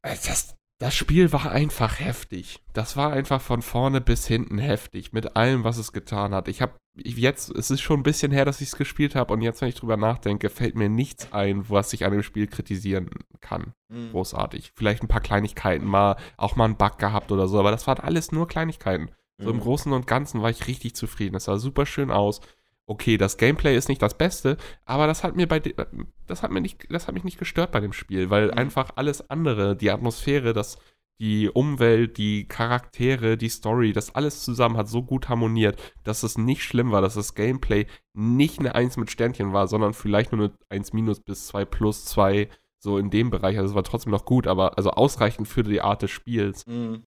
[0.02, 2.60] äh, das, das Spiel war einfach heftig.
[2.74, 6.48] Das war einfach von vorne bis hinten heftig, mit allem, was es getan hat.
[6.48, 9.42] Ich habe jetzt, es ist schon ein bisschen her, dass ich es gespielt habe und
[9.42, 13.10] jetzt, wenn ich drüber nachdenke, fällt mir nichts ein, was ich an dem Spiel kritisieren
[13.42, 13.74] kann.
[13.90, 14.12] Mhm.
[14.12, 14.74] Großartig.
[14.76, 18.00] Vielleicht ein paar Kleinigkeiten, mal auch mal einen Bug gehabt oder so, aber das waren
[18.00, 19.12] alles nur Kleinigkeiten.
[19.40, 19.62] So im Mhm.
[19.62, 21.36] Großen und Ganzen war ich richtig zufrieden.
[21.36, 22.42] Es sah super schön aus.
[22.86, 25.62] Okay, das Gameplay ist nicht das Beste, aber das hat mir bei
[26.28, 28.54] das hat mir nicht das hat mich nicht gestört bei dem Spiel, weil Mhm.
[28.58, 30.78] einfach alles andere, die Atmosphäre, das
[31.20, 36.38] die Umwelt, die Charaktere, die Story, das alles zusammen hat so gut harmoniert, dass es
[36.38, 40.42] nicht schlimm war, dass das Gameplay nicht eine 1 mit Sternchen war, sondern vielleicht nur
[40.46, 42.50] eine 1 minus bis 2 plus 2
[42.80, 43.58] so in dem Bereich.
[43.58, 46.66] Also es war trotzdem noch gut, aber also ausreichend für die Art des Spiels.
[46.68, 47.06] Mhm.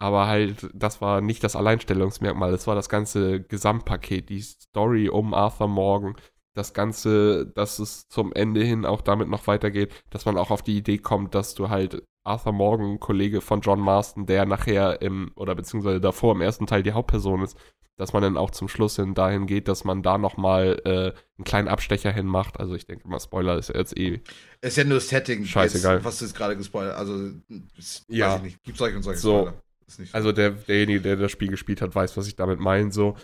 [0.00, 5.34] Aber halt, das war nicht das Alleinstellungsmerkmal, das war das ganze Gesamtpaket, die Story um
[5.34, 6.14] Arthur Morgan,
[6.54, 10.62] das Ganze, dass es zum Ende hin auch damit noch weitergeht, dass man auch auf
[10.62, 15.32] die Idee kommt, dass du halt Arthur Morgan, Kollege von John Marston, der nachher im,
[15.34, 17.56] oder beziehungsweise davor im ersten Teil die Hauptperson ist,
[17.96, 20.90] dass man dann auch zum Schluss hin dahin geht, dass man da nochmal äh,
[21.38, 22.60] einen kleinen Abstecher hin macht.
[22.60, 24.20] Also ich denke mal, Spoiler ist jetzt eh.
[24.60, 25.96] Ist ja nur Setting, Scheißegal.
[25.96, 27.32] jetzt, was du jetzt gerade gespoilert Also,
[28.08, 28.28] Ja.
[28.28, 28.62] weiß ich nicht.
[28.62, 29.38] Gibt solche und solche So.
[29.40, 29.62] Spoiler.
[30.12, 32.92] Also der, derjenige, der das Spiel gespielt hat, weiß, was ich damit meine.
[32.92, 33.16] So,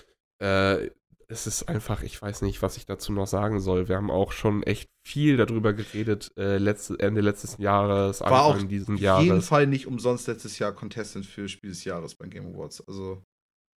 [0.43, 0.91] äh,
[1.29, 3.89] es ist einfach, ich weiß nicht, was ich dazu noch sagen soll.
[3.89, 8.65] Wir haben auch schon echt viel darüber geredet, äh, letzte, Ende letzten Jahres, War Anfang
[8.65, 9.49] auch diesen auf jeden Jahres.
[9.49, 12.87] Fall nicht umsonst letztes Jahr Contestant für Spiel des Jahres bei Game Awards.
[12.87, 13.23] Also,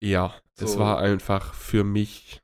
[0.03, 0.79] Ja, es So.
[0.79, 2.41] war einfach für mich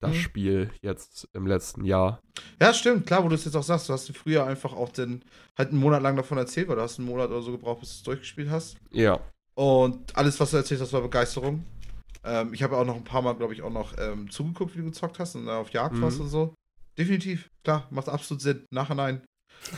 [0.00, 0.20] das Mhm.
[0.20, 2.20] Spiel jetzt im letzten Jahr.
[2.60, 5.24] ja, stimmt, klar, wo du es jetzt auch sagst, du hast früher einfach auch den,
[5.56, 7.90] halt einen Monat lang davon erzählt, weil du hast einen Monat oder so gebraucht, bis
[7.90, 8.76] du es durchgespielt hast.
[8.90, 9.20] Ja,
[9.54, 11.64] Und alles, was du erzählt hast, war Begeisterung.
[12.24, 14.78] Ähm, ich habe auch noch ein paar Mal, glaube ich, auch noch ähm, zugeguckt, wie
[14.78, 16.02] du gezockt hast und da auf Jagd Mhm.
[16.02, 16.54] warst und so.
[16.96, 18.64] Definitiv, klar, macht absolut Sinn.
[18.72, 19.22] Nachhinein.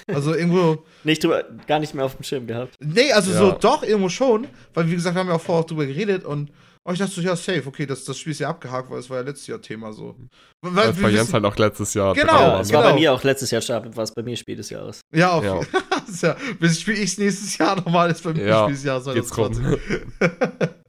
[0.08, 0.84] Also irgendwo.
[1.04, 2.74] Nicht drüber, gar nicht mehr auf dem Schirm gehabt.
[2.80, 3.38] Nee, also Ja.
[3.38, 4.46] so doch, irgendwo schon.
[4.74, 6.50] Weil, wie gesagt, wir haben ja auch vorher auch drüber geredet und
[6.84, 9.08] oh, ich dachte so, ja, safe, okay, das, das Spiel ist ja abgehakt, weil es
[9.08, 10.16] war ja letztes Jahr Thema so.
[10.62, 12.74] Weil, wir bei Jens halt auch letztes Jahr Genau, ja, war, es ne?
[12.74, 13.00] war bei genau.
[13.00, 15.00] mir auch letztes Jahr stark, war es bei mir Spiel des Jahres.
[15.14, 15.60] ja, auf Ja.
[16.06, 18.74] Das ist ja, bis spiele ich es nächstes Jahr nochmal, ist bei mir Ja, Spiel
[18.74, 19.52] des Jahres Geht's rum.
[19.54, 20.70] 2020.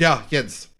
[0.00, 0.70] Ja, Jens.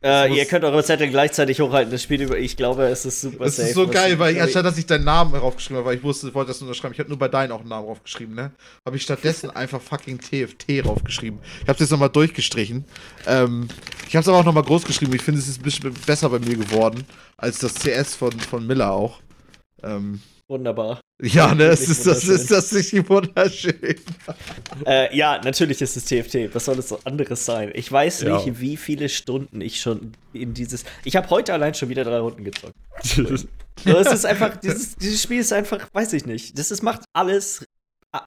[0.00, 1.90] Äh, ihr könnt eure Zettel gleichzeitig hochhalten.
[1.90, 2.38] Das Spiel über.
[2.38, 3.68] Ich glaube, es ist super Das safe.
[3.68, 6.28] ist so geil, weil ich, anstatt dass ich deinen Namen draufgeschrieben habe, weil ich wusste,
[6.28, 8.52] ich wollte das unterschreiben, ich habe nur bei deinen auch einen Namen draufgeschrieben, ne?
[8.86, 11.40] Habe ich stattdessen einfach fucking TFT draufgeschrieben.
[11.42, 12.84] Ich habe es jetzt nochmal durchgestrichen.
[13.26, 13.66] Ähm,
[14.06, 15.12] ich habe es aber auch nochmal groß geschrieben.
[15.16, 17.04] Ich finde, es ist ein bisschen besser bei mir geworden
[17.36, 19.20] als das CS von, von Miller auch.
[19.82, 21.00] Ähm, Wunderbar.
[21.20, 23.74] Ja, ne, es ist, das ist das nicht wunderschön.
[24.86, 26.54] Äh, ja, natürlich ist es TFT.
[26.54, 27.72] Was soll es so anderes sein?
[27.74, 28.36] Ich weiß Ja.
[28.36, 30.84] nicht, wie viele Stunden ich schon in dieses.
[31.04, 32.74] Ich habe heute allein schon wieder drei Runden gezockt.
[33.02, 36.58] So, es ist einfach, dieses, dieses Spiel ist einfach, weiß ich nicht.
[36.58, 37.64] Das ist, macht alles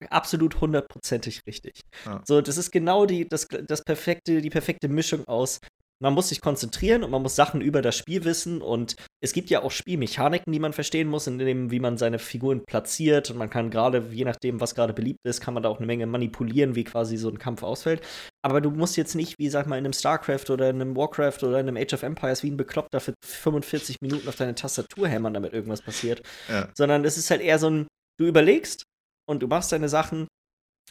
[0.10, 1.82] absolut hundertprozentig richtig.
[2.06, 2.22] Ja.
[2.28, 5.60] So, das ist genau die, das, das perfekte, die perfekte Mischung aus.
[6.02, 9.50] Man muss sich konzentrieren und man muss Sachen über das Spiel wissen und es gibt
[9.50, 13.38] ja auch Spielmechaniken, die man verstehen muss, in dem, wie man seine Figuren platziert und
[13.38, 16.08] man kann gerade, je nachdem, was gerade beliebt ist, kann man da auch eine Menge
[16.08, 18.02] manipulieren, wie quasi so ein Kampf ausfällt.
[18.42, 21.44] Aber du musst jetzt nicht, wie sag mal, in einem StarCraft oder in einem Warcraft
[21.44, 25.08] oder in einem Age of Empires wie ein Bekloppter für 45 Minuten auf deine Tastatur
[25.08, 26.24] hämmern, damit irgendwas passiert.
[26.50, 26.70] Ja.
[26.76, 27.88] Sondern es ist halt eher so ein,
[28.20, 28.84] du überlegst
[29.30, 30.28] und du machst deine Sachen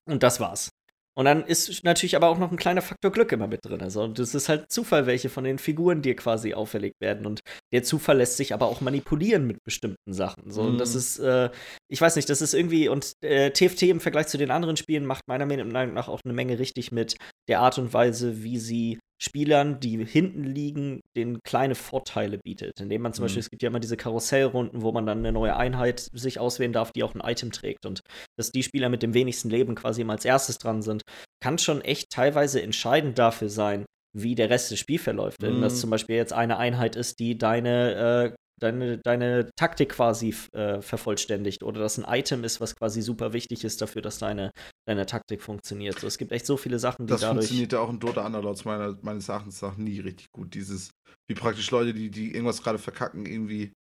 [0.07, 0.71] und das war's.
[1.21, 3.83] Und dann ist natürlich aber auch noch ein kleiner Faktor Glück immer mit drin.
[3.83, 7.27] Also, das ist halt Zufall, welche von den Figuren dir quasi auferlegt werden.
[7.27, 7.41] Und
[7.75, 10.51] der Zufall lässt sich aber auch manipulieren mit bestimmten Sachen.
[10.51, 10.99] So, und das Mhm.
[10.99, 11.51] ist, äh,
[11.91, 15.05] ich weiß nicht, das ist irgendwie, und äh, TFT im Vergleich zu den anderen Spielen
[15.05, 17.19] macht meiner Meinung nach auch eine Menge richtig mit
[17.51, 22.81] der Art und Weise, wie sie Spielern, die hinten liegen, den kleine Vorteile bietet.
[22.81, 23.27] Indem man zum Mhm.
[23.27, 26.73] Beispiel, es gibt ja immer diese Karussellrunden, wo man dann eine neue Einheit sich auswählen
[26.73, 27.85] darf, die auch ein Item trägt.
[27.85, 28.01] Und
[28.39, 31.03] dass die Spieler mit dem wenigsten Leben quasi immer als erstes dran sind,
[31.43, 33.85] kann schon echt teilweise entscheidend dafür sein,
[34.17, 35.43] wie der Rest des Spiels verläuft.
[35.43, 35.63] Wenn Mhm.
[35.63, 40.81] das zum Beispiel jetzt eine Einheit ist, die deine, äh, deine, deine Taktik quasi äh,
[40.81, 44.51] vervollständigt oder das ein Item ist, was quasi super wichtig ist dafür, dass deine,
[44.87, 45.99] deine Taktik funktioniert.
[45.99, 47.39] So, es gibt echt so viele Sachen, die Das dadurch.
[47.47, 50.55] funktioniert ja auch in Dota Underlords meiner, meines Erachtens nach nie richtig gut.
[50.55, 50.91] Dieses,
[51.29, 53.73] wie praktisch Leute, die, die irgendwas gerade verkacken, irgendwie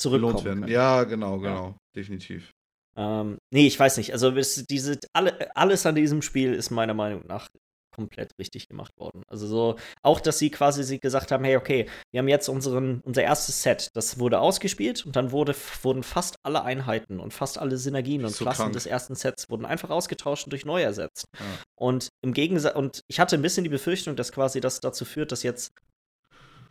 [0.00, 0.60] zurückkommen belohnt werden.
[0.60, 0.72] können.
[0.72, 1.76] Ja, genau, genau.
[1.96, 2.50] Definitiv.
[2.96, 4.12] Ähm, nee, ich weiß nicht.
[4.12, 7.48] Also es, diese, alle, alles an diesem Spiel ist meiner Meinung nach
[7.92, 9.22] komplett richtig gemacht worden.
[9.28, 13.00] Also so, auch dass sie quasi sie gesagt haben, hey, okay, wir haben jetzt unseren,
[13.04, 17.58] unser erstes Set, das wurde ausgespielt und dann wurde, wurden fast alle Einheiten und fast
[17.58, 18.72] alle Synergien und So Klassen krank.
[18.74, 21.26] des ersten Sets wurden einfach ausgetauscht und durch neu ersetzt.
[21.38, 21.44] Ja.
[21.76, 25.32] Und im Gegensatz, und ich hatte ein bisschen die Befürchtung, dass quasi das dazu führt,
[25.32, 25.72] dass jetzt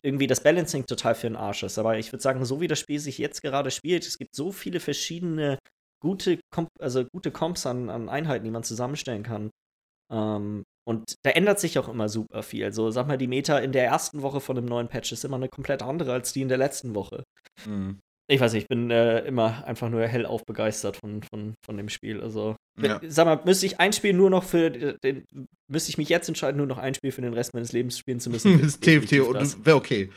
[0.04, 1.78] irgendwie das Balancing total für den Arsch ist.
[1.78, 4.52] Aber ich würde sagen, so wie das Spiel sich jetzt gerade spielt, es gibt so
[4.52, 5.60] viele verschiedene
[6.02, 9.52] gute, Komp also gute Comps an, an Einheiten, die man zusammenstellen kann.
[10.12, 12.66] Ähm, und da ändert sich auch immer super viel.
[12.66, 15.38] Also sag mal, die Meta in der ersten Woche von einem neuen Patch ist immer
[15.38, 17.24] eine komplett andere als die in der letzten Woche.
[17.66, 18.00] Mhm.
[18.32, 21.90] Ich weiß nicht, ich bin äh, immer einfach nur hellauf begeistert von, von, von dem
[21.90, 22.22] Spiel.
[22.22, 23.02] Also, Ja.
[23.06, 25.26] sag mal, müsste ich ein Spiel nur noch für den,
[25.68, 28.22] müsste ich mich jetzt entscheiden, nur noch ein Spiel für den Rest meines Lebens spielen
[28.22, 28.54] zu müssen?
[28.62, 30.10] Das ist TFT und wäre okay.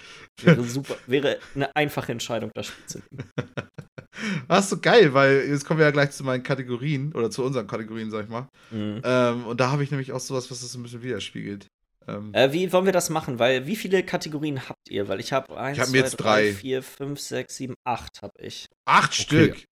[0.43, 3.31] wäre super, wäre eine einfache Entscheidung, das Spiel zu nehmen.
[4.49, 7.66] Ist so geil, weil jetzt kommen wir ja gleich zu meinen Kategorien oder zu unseren
[7.66, 8.47] Kategorien, sag ich mal.
[8.70, 9.01] Mhm.
[9.03, 11.66] Ähm, und da habe ich nämlich auch sowas, was das ein bisschen widerspiegelt.
[12.07, 13.39] Ähm, Äh, wie wollen wir das machen?
[13.39, 15.09] Weil wie viele Kategorien habt ihr?
[15.09, 16.53] Weil ich habe eins, Ich hab zwei, jetzt drei, drei.
[16.53, 18.67] vier, fünf, sechs, sieben, acht habe ich.
[18.87, 19.23] acht okay.
[19.23, 19.65] Stück.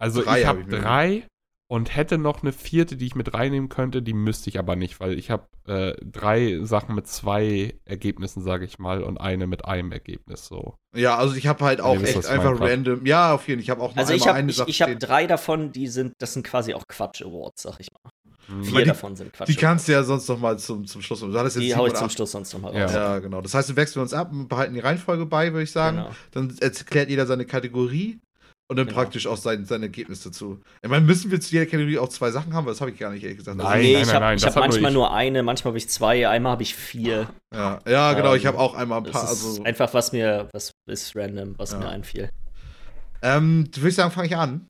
[0.00, 1.26] Also Drei ich hab habe mir drei
[1.70, 5.00] und hätte noch eine vierte, die ich mit reinnehmen könnte, die müsste ich aber nicht,
[5.00, 9.64] weil ich habe äh, drei Sachen mit zwei Ergebnissen, sage ich mal, und eine mit
[9.66, 10.76] einem Ergebnis so.
[10.96, 13.04] Ja, also ich habe halt auch echt einfach random.
[13.06, 13.64] Ja, auf jeden Fall.
[13.64, 14.98] Ich habe auch noch Also ich habe eine ich, Sache ich hab stehen.
[15.00, 18.10] drei davon, die sind, das sind quasi auch Quatsch-Awards, sag ich mal.
[18.48, 18.64] Hm.
[18.64, 19.48] Vier die- davon sind Quatsch.
[19.48, 21.20] Die kannst du ja sonst noch mal zum, zum Schluss.
[21.20, 22.08] Du jetzt Die hau ich zum.
[22.10, 22.84] Schluss sonst nochmal Ja.
[22.84, 22.92] raus.
[22.94, 23.40] Ja, genau.
[23.42, 25.98] Das heißt, wir wechseln uns ab und behalten die Reihenfolge bei, würde ich sagen.
[25.98, 26.10] Genau.
[26.32, 28.18] Dann erklärt jeder seine Kategorie
[28.70, 28.98] und dann Genau.
[28.98, 30.60] praktisch auch sein, sein Ergebnis dazu.
[30.82, 32.64] Ich meine, müssen wir zu jeder Kategorie auch zwei Sachen haben?
[32.66, 33.56] Weil das habe ich gar nicht, ehrlich gesagt.
[33.58, 34.94] Nein, nee, nein, ich nein, habe ich das hab hat nur manchmal ich.
[34.94, 37.28] nur eine, manchmal habe ich zwei, einmal habe ich vier.
[37.54, 38.32] Ja, ja genau.
[38.32, 39.24] Ähm, ich habe auch einmal ein Das paar.
[39.24, 41.78] ist Also, einfach, was mir, was ist random, was Ja.
[41.78, 42.30] mir einfiel.
[43.20, 44.67] ähm, würde ich sagen, fange ich an.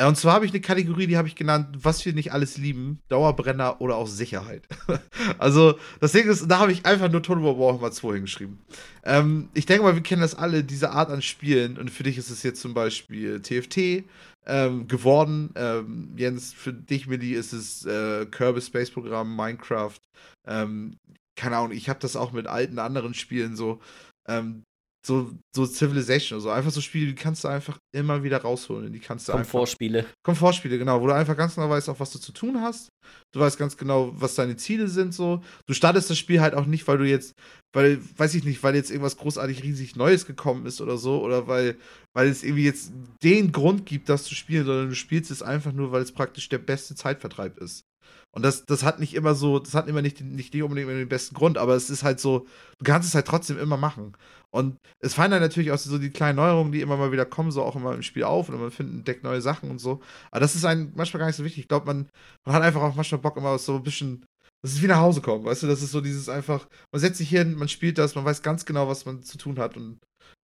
[0.00, 2.56] Äh, Und zwar habe ich eine Kategorie, die habe ich genannt, was wir nicht alles
[2.56, 4.66] lieben, Dauerbrenner oder auch Sicherheit.
[5.38, 8.58] also, das Ding ist, da habe ich einfach nur Total War Warhammer 2 hingeschrieben.
[9.04, 11.76] Ähm, ich denke mal, wir kennen das alle, diese Art an Spielen.
[11.76, 14.04] Und für dich ist es jetzt zum Beispiel TFT
[14.46, 15.50] ähm, geworden.
[15.54, 19.98] Ähm, Jens, für dich, Millie, ist es äh, Kirby Space Programm, Minecraft.
[20.46, 20.96] Ähm,
[21.36, 23.80] keine Ahnung, ich habe das auch mit alten anderen Spielen so.
[24.26, 24.62] Ähm,
[25.06, 26.50] so, so Civilization oder so.
[26.50, 28.92] Einfach so Spiele, die kannst du einfach immer wieder rausholen.
[28.92, 29.44] Die kannst du einfach.
[29.44, 30.06] Komfortspiele.
[30.22, 32.88] Komfortspiele, genau, wo du einfach ganz genau weißt, auch was du zu tun hast.
[33.32, 35.42] Du weißt ganz genau, was deine Ziele sind, so.
[35.66, 37.34] Du startest das Spiel halt auch nicht, weil du jetzt,
[37.72, 41.46] weil, weiß ich nicht, weil jetzt irgendwas großartig riesig Neues gekommen ist oder so, oder
[41.46, 41.76] weil,
[42.12, 45.72] weil es irgendwie jetzt den Grund gibt, das zu spielen, sondern du spielst es einfach
[45.72, 47.84] nur, weil es praktisch der beste Zeitvertreib ist.
[48.32, 51.34] Und das, das hat nicht immer so, das hat immer nicht, nicht unbedingt den besten
[51.34, 52.46] Grund, aber es ist halt so,
[52.78, 54.16] du kannst es halt trotzdem immer machen.
[54.50, 57.50] Und es fallen dann natürlich auch so die kleinen Neuerungen, die immer mal wieder kommen,
[57.50, 60.00] so auch immer im Spiel auf und man findet entdeckt neue Sachen und so.
[60.30, 61.62] Aber das ist einem manchmal gar nicht so wichtig.
[61.62, 62.08] Ich glaube, man,
[62.44, 64.24] man hat einfach auch manchmal Bock, immer so ein bisschen.
[64.62, 65.66] Das ist wie nach Hause kommen, weißt du?
[65.68, 68.66] Das ist so dieses einfach, man setzt sich hin, man spielt das, man weiß ganz
[68.66, 69.98] genau, was man zu tun hat und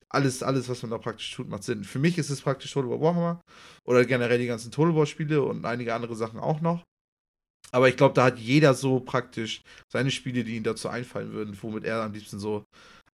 [0.09, 1.83] alles, alles, was man da praktisch tut, macht Sinn.
[1.83, 3.41] Für mich ist es praktisch Total War Warhammer
[3.85, 6.85] oder generell die ganzen Total War Spiele und einige andere Sachen auch noch.
[7.73, 9.63] Aber ich glaube, da hat jeder so praktisch
[9.93, 12.65] seine Spiele, die ihm dazu einfallen würden, womit er am liebsten so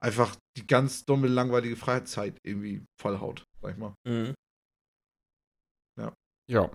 [0.00, 3.94] einfach die ganz dumme, langweilige Freizeit irgendwie vollhaut, sag ich mal.
[4.06, 4.34] Mhm.
[5.98, 6.12] Ja.
[6.50, 6.70] Ja.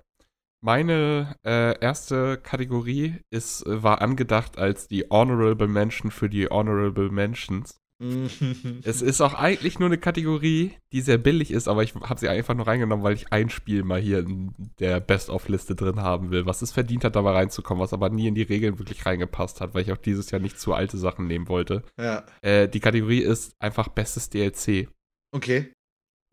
[0.63, 7.11] Meine äh, erste Kategorie ist, äh, war angedacht als die Honorable Mention für die Honorable
[7.11, 7.77] Mentions.
[7.99, 12.27] Es ist auch eigentlich nur eine Kategorie, die sehr billig ist, aber ich habe sie
[12.27, 16.45] einfach nur reingenommen, weil ich ein Spiel mal hier in der Best-of-Liste drin haben will,
[16.45, 19.73] was es verdient hat, dabei reinzukommen, was aber nie in die Regeln wirklich reingepasst hat,
[19.73, 21.83] weil ich auch dieses Jahr nicht zu alte Sachen nehmen wollte.
[21.97, 22.25] Ja.
[22.41, 24.89] Äh, die Kategorie ist einfach bestes DLC.
[25.31, 25.71] Okay.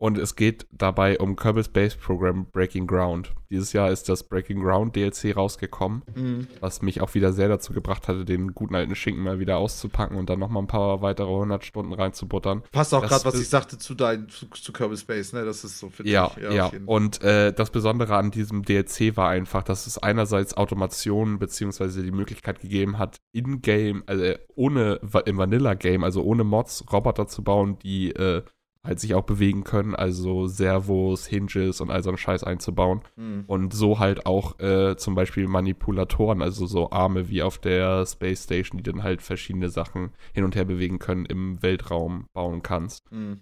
[0.03, 3.31] Und es geht dabei um Kerbal Space Program Breaking Ground.
[3.49, 6.47] Dieses Jahr ist das Breaking Ground DLC rausgekommen, mhm.
[6.59, 10.17] was mich auch wieder sehr dazu gebracht hatte, den guten alten Schinken mal wieder auszupacken
[10.17, 12.63] und dann nochmal ein paar weitere 100 Stunden reinzubuttern.
[12.73, 15.45] Passt auch gerade, was ich sagte zu, dein, zu, zu Kerbal Space, ne?
[15.45, 16.43] Das ist so für Ja, dich.
[16.43, 16.51] ja.
[16.51, 16.71] ja.
[16.85, 22.11] Und äh, das Besondere an diesem DLC war einfach, dass es einerseits Automationen beziehungsweise die
[22.11, 28.11] Möglichkeit gegeben hat, in-game, also ohne im Vanilla-Game, also ohne Mods, Roboter zu bauen, die
[28.11, 28.43] äh,
[28.85, 33.01] halt sich auch bewegen können, also Servos, Hinges und all so einen Scheiß einzubauen.
[33.15, 33.45] Mhm.
[33.47, 38.43] Und so halt auch äh, zum Beispiel Manipulatoren, also so Arme wie auf der Space
[38.43, 43.09] Station, die dann halt verschiedene Sachen hin und her bewegen können, im Weltraum bauen kannst.
[43.11, 43.41] Mhm.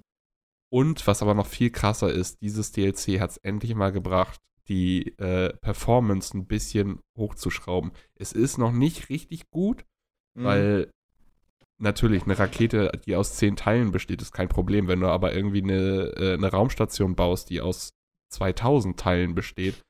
[0.71, 4.39] Und was aber noch viel krasser ist, dieses DLC hat es endlich mal gebracht,
[4.69, 7.91] die äh, Performance ein bisschen hochzuschrauben.
[8.15, 9.85] Es ist noch nicht richtig gut,
[10.35, 10.43] mhm.
[10.43, 10.91] weil
[11.81, 14.87] natürlich, eine Rakete, die aus zehn Teilen besteht, ist kein Problem.
[14.87, 17.93] Wenn du aber irgendwie eine, äh, eine Raumstation baust, die aus
[18.29, 19.81] 2000 Teilen besteht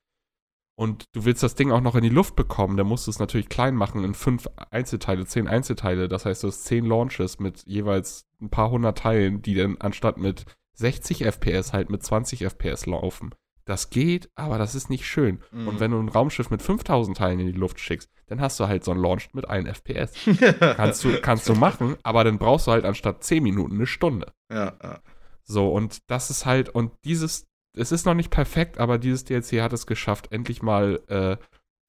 [0.75, 3.19] und du willst das Ding auch noch in die Luft bekommen, dann musst du es
[3.19, 6.07] natürlich klein machen in fünf Einzelteile, zehn Einzelteile.
[6.07, 10.17] Das heißt, du hast zehn Launches mit jeweils ein paar hundert Teilen, die dann anstatt
[10.17, 13.35] mit 60 FPS halt mit 20 FPS laufen.
[13.65, 15.41] Das geht, aber das ist nicht schön.
[15.51, 15.67] Mhm.
[15.67, 18.67] Und wenn du ein Raumschiff mit 5000 Teilen in die Luft schickst, dann hast du
[18.67, 20.13] halt so ein Launch mit 1 FPS.
[20.59, 24.33] kannst, du, kannst du machen, aber dann brauchst du halt anstatt 10 Minuten eine Stunde.
[24.51, 24.99] Ja, ja.
[25.43, 29.61] So, und das ist halt, und dieses, es ist noch nicht perfekt, aber dieses DLC
[29.61, 31.37] hat es geschafft, endlich mal äh,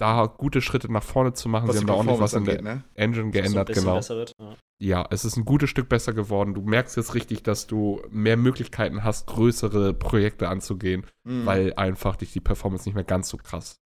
[0.03, 1.69] da gute Schritte nach vorne zu machen.
[1.69, 2.83] Was Sie haben da auch noch was in der ne?
[2.95, 4.01] Engine geändert, genau.
[4.09, 4.57] Wird, ja.
[4.81, 5.07] ja.
[5.11, 6.55] es ist ein gutes Stück besser geworden.
[6.55, 11.47] Du merkst jetzt richtig, dass du mehr Möglichkeiten hast, größere Projekte anzugehen, mhm.
[11.47, 13.81] weil einfach dich die Performance nicht mehr ganz so krass.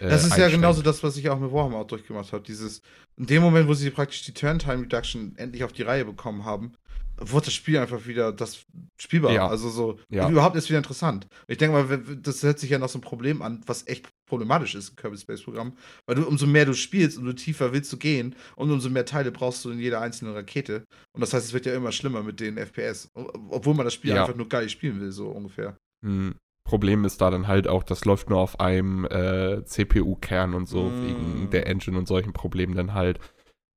[0.00, 2.44] Äh, das ist ja genauso das, was ich auch mit Warhammer auch durchgemacht habe.
[2.44, 2.82] Dieses,
[3.16, 6.74] in dem Moment, wo sie praktisch die Turn-Time Reduction endlich auf die Reihe bekommen haben,
[7.16, 8.66] wurde das Spiel einfach wieder das
[8.98, 9.32] spielbar.
[9.32, 9.48] Ja.
[9.48, 10.28] Also so ja.
[10.28, 11.26] überhaupt ist wieder interessant.
[11.46, 14.74] Ich denke mal, das hört sich ja noch so ein Problem an, was echt problematisch
[14.74, 15.76] ist im Kerbal Space Programm,
[16.06, 19.30] weil du umso mehr du spielst, umso tiefer willst du gehen und umso mehr Teile
[19.30, 20.84] brauchst du in jeder einzelnen Rakete.
[21.12, 24.10] Und das heißt, es wird ja immer schlimmer mit den FPS, obwohl man das Spiel
[24.10, 24.22] ja.
[24.22, 25.76] einfach nur geil spielen will, so ungefähr.
[26.04, 26.34] Hm.
[26.64, 30.84] Problem ist da dann halt auch, das läuft nur auf einem äh, CPU-Kern und so,
[30.84, 31.06] mm.
[31.06, 33.20] wegen der Engine und solchen Problemen dann halt.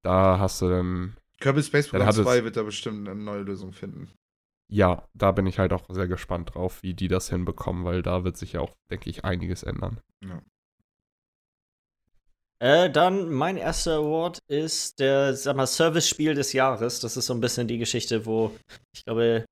[0.03, 4.10] Da hast du dann Kerbal Space Program 2 wird da bestimmt eine neue Lösung finden.
[4.69, 8.23] Ja, da bin ich halt auch sehr gespannt drauf, wie die das hinbekommen, weil da
[8.23, 10.02] wird sich ja auch, denke ich, einiges ändern.
[10.23, 10.41] Ja.
[12.60, 16.99] Äh, dann mein erster Award ist der, sag mal, Service-Spiel des Jahres.
[16.99, 18.57] Das ist so ein bisschen die Geschichte, wo
[18.94, 19.45] ich glaube,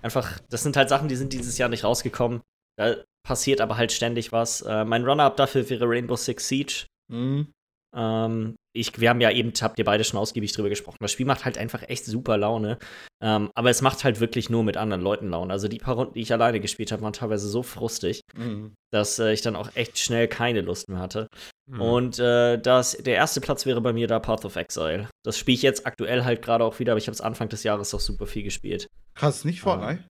[0.00, 2.40] einfach, das sind halt Sachen, die sind dieses Jahr nicht rausgekommen.
[2.78, 2.96] Da
[3.26, 4.62] passiert aber halt ständig was.
[4.62, 6.86] Äh, mein Runner-up dafür wäre Rainbow Six Siege.
[7.08, 7.52] Mhm.
[7.94, 10.98] Ähm, ich, wir haben ja eben, habt ihr beide schon ausgiebig drüber gesprochen.
[11.00, 12.78] Das Spiel macht halt einfach echt super Laune.
[13.22, 15.52] Ähm, aber es macht halt wirklich nur mit anderen Leuten Laune.
[15.52, 18.74] Also die paar Runden, die ich alleine gespielt habe, waren teilweise so frustig, mhm.
[18.90, 21.28] dass äh, ich dann auch echt schnell keine Lust mehr hatte.
[21.66, 21.80] Mhm.
[21.80, 25.08] Und äh, das, der erste Platz wäre bei mir da Path of Exile.
[25.24, 27.62] Das spiele ich jetzt aktuell halt gerade auch wieder, aber ich habe es Anfang des
[27.64, 28.88] Jahres auch super viel gespielt.
[29.14, 30.04] Krass, nicht Fortnite?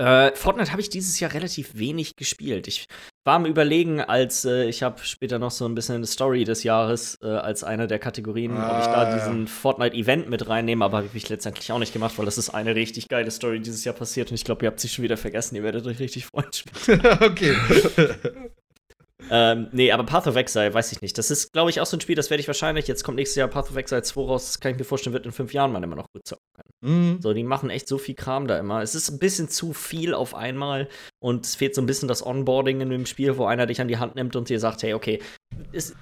[0.00, 2.68] Äh, Fortnite habe ich dieses Jahr relativ wenig gespielt.
[2.68, 2.86] Ich
[3.24, 7.18] war am Überlegen, als äh, ich habe später noch so ein bisschen Story des Jahres
[7.22, 10.98] äh, als eine der Kategorien, ah, ob ich da ah, diesen Fortnite-Event mit reinnehme, aber
[10.98, 13.94] habe ich letztendlich auch nicht gemacht, weil das ist eine richtig geile Story dieses Jahr
[13.94, 15.56] passiert und ich glaube, ihr habt sie schon wieder vergessen.
[15.56, 16.50] Ihr werdet euch richtig freuen.
[17.20, 17.54] okay.
[19.30, 21.16] Ähm, nee, aber Path of Exile, weiß ich nicht.
[21.16, 23.36] Das ist, glaube ich, auch so ein Spiel, das werde ich wahrscheinlich, jetzt kommt nächstes
[23.36, 25.72] Jahr Path of Exile 2 raus, das kann ich mir vorstellen, wird in fünf Jahren
[25.72, 26.70] man immer noch gut zocken können.
[27.14, 27.20] Mhm.
[27.20, 28.82] So, die machen echt so viel Kram da immer.
[28.82, 30.88] Es ist ein bisschen zu viel auf einmal
[31.20, 33.88] und es fehlt so ein bisschen das Onboarding in dem Spiel, wo einer dich an
[33.88, 35.20] die Hand nimmt und dir sagt, hey, okay,
[35.72, 35.94] ist,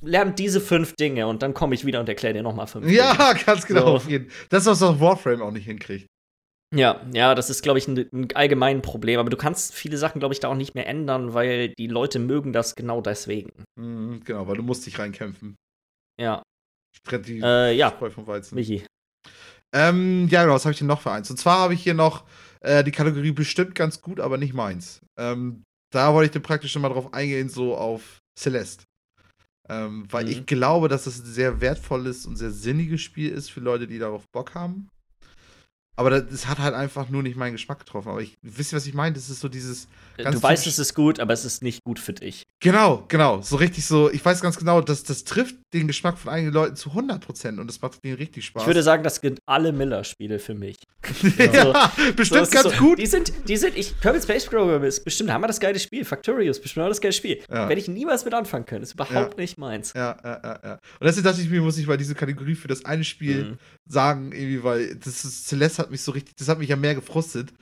[0.00, 3.14] lern diese fünf Dinge und dann komme ich wieder und erkläre dir nochmal fünf Ja,
[3.14, 3.44] Dinge.
[3.46, 3.80] ganz genau.
[3.82, 3.96] So.
[3.96, 4.30] Auf jeden.
[4.48, 6.06] Das was was Warframe auch nicht hinkriegt.
[6.74, 9.20] Ja, ja, das ist, glaube ich, ein, ein allgemein Problem.
[9.20, 12.18] Aber du kannst viele Sachen, glaube ich, da auch nicht mehr ändern, weil die Leute
[12.18, 13.50] mögen das genau deswegen.
[13.78, 15.56] Mhm, genau, weil du musst dich reinkämpfen.
[16.20, 16.42] Ja,
[17.04, 17.90] Trennt die Äh, ja.
[17.90, 18.54] Spreu vom Weizen.
[18.54, 18.84] Michi.
[19.74, 21.30] Ähm, ja, genau, was habe ich denn noch für eins?
[21.30, 22.24] Und zwar habe ich hier noch
[22.60, 25.00] äh, die Kategorie bestimmt ganz gut, aber nicht meins.
[25.18, 28.84] Ähm, da wollte ich dann praktisch schon mal drauf eingehen, so auf Celeste.
[29.68, 30.30] Ähm, weil Mhm.
[30.30, 33.98] ich glaube, dass das ein sehr wertvolles und sehr sinniges Spiel ist für Leute, die
[33.98, 34.88] darauf Bock haben.
[35.96, 38.08] Aber das, das hat halt einfach nur nicht meinen Geschmack getroffen.
[38.08, 39.14] Aber ich, wisst ihr, was ich meine?
[39.14, 39.88] Das ist so dieses.
[40.16, 42.44] Ganz du weißt, es ist gut, aber es ist nicht gut für dich.
[42.60, 43.42] Genau, genau.
[43.42, 44.10] So richtig so.
[44.10, 47.66] Ich weiß ganz genau, dass das trifft den Geschmack von einigen Leuten zu 100% und
[47.66, 48.62] das macht denen richtig Spaß.
[48.62, 50.76] Ich würde sagen, das sind alle Miller-Spiele für mich.
[51.38, 51.62] ja,
[52.04, 52.98] So, bestimmt es ist ganz so, gut.
[52.98, 56.04] Die sind, die sind, ich, Kerbal Space Program ist bestimmt hammer das geile Spiel.
[56.04, 57.40] Factorious, bestimmt hammer das geile Spiel.
[57.48, 57.68] Ja.
[57.68, 58.82] Werde ich niemals mit anfangen können.
[58.82, 59.92] Ist überhaupt nicht meins.
[59.94, 60.72] Ja, ja, ja, ja.
[60.74, 63.58] Und deswegen dachte ich mir, muss ich mal diese Kategorie für das eine Spiel Mhm.
[63.88, 66.94] sagen, irgendwie, weil das ist, Celeste hat mich so richtig, das hat mich ja mehr
[66.94, 67.52] gefrustet,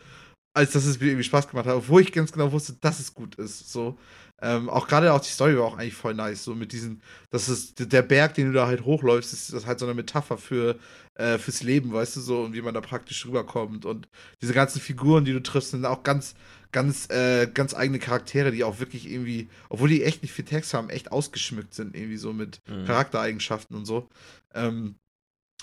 [0.53, 3.15] als dass es mir irgendwie Spaß gemacht hat, obwohl ich ganz genau wusste, dass es
[3.15, 3.71] gut ist.
[3.73, 3.97] So.
[4.43, 7.49] Ähm, auch gerade auch die Story war auch eigentlich voll nice, so mit diesen, das
[7.49, 10.79] ist der Berg, den du da halt hochläufst, ist das halt so eine Metapher für
[11.15, 14.09] äh, fürs Leben, weißt du so, und wie man da praktisch rüberkommt und
[14.41, 16.35] diese ganzen Figuren, die du triffst, sind auch ganz,
[16.73, 20.73] ganz, äh, ganz eigene Charaktere, die auch wirklich irgendwie, obwohl die echt nicht viel Text
[20.73, 22.87] haben, echt ausgeschmückt sind, irgendwie so mit Mhm.
[22.87, 24.09] Charaktereigenschaften und so.
[24.55, 24.97] Ähm,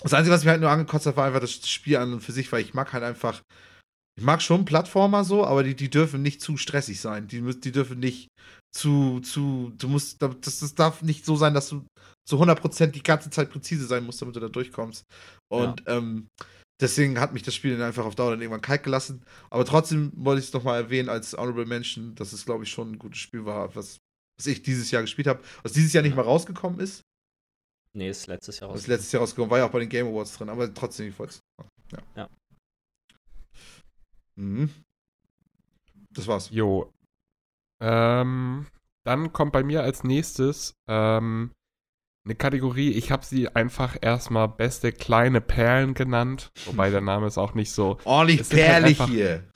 [0.02, 2.32] das Einzige, was mich halt nur angekotzt hat, war einfach das Spiel an und für
[2.32, 3.42] sich, weil ich mag halt einfach,
[4.18, 7.28] ich mag schon Plattformer so, aber die, die dürfen nicht zu stressig sein.
[7.28, 8.26] Die, die dürfen nicht
[8.74, 11.86] zu, zu, du musst, das, das darf nicht so sein, dass du
[12.28, 15.04] zu 100% die ganze Zeit präzise sein musst, damit du da durchkommst.
[15.52, 16.26] Und ähm,
[16.80, 19.22] deswegen hat mich das Spiel dann einfach auf Dauer dann irgendwann kalt gelassen.
[19.50, 22.90] Aber trotzdem wollte ich es nochmal erwähnen als Honorable Mention, dass es, glaube ich, schon
[22.90, 23.98] ein gutes Spiel war, was,
[24.36, 27.02] was ich dieses Jahr gespielt habe, was dieses Jahr nicht mal rausgekommen ist.
[27.96, 28.80] Nee, ist letztes Jahr Das raus.
[28.82, 31.18] ist letztes Jahr rausgekommen, war ja auch bei den Game Awards drin, aber trotzdem, ich
[31.20, 31.40] wollte es.
[31.92, 31.98] Ja.
[32.16, 32.28] Ja.
[34.38, 34.70] Mhm.
[36.10, 36.50] Das war's.
[36.50, 36.92] Jo.
[37.80, 38.66] Ähm,
[39.04, 41.52] dann kommt bei mir als nächstes ähm,
[42.24, 47.38] eine Kategorie, ich habe sie einfach erstmal beste kleine Perlen genannt, wobei der Name ist
[47.38, 49.48] auch nicht so Ordentlich halt perlig einfach- hier.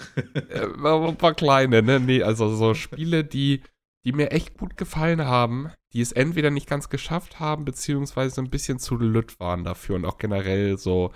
[0.49, 2.01] äh, ein paar kleine, ne?
[2.01, 3.63] Nee, also so Spiele, die,
[4.07, 8.51] die mir echt gut gefallen haben, die es entweder nicht ganz geschafft haben, beziehungsweise ein
[8.51, 11.13] bisschen zu lütt waren dafür und auch generell so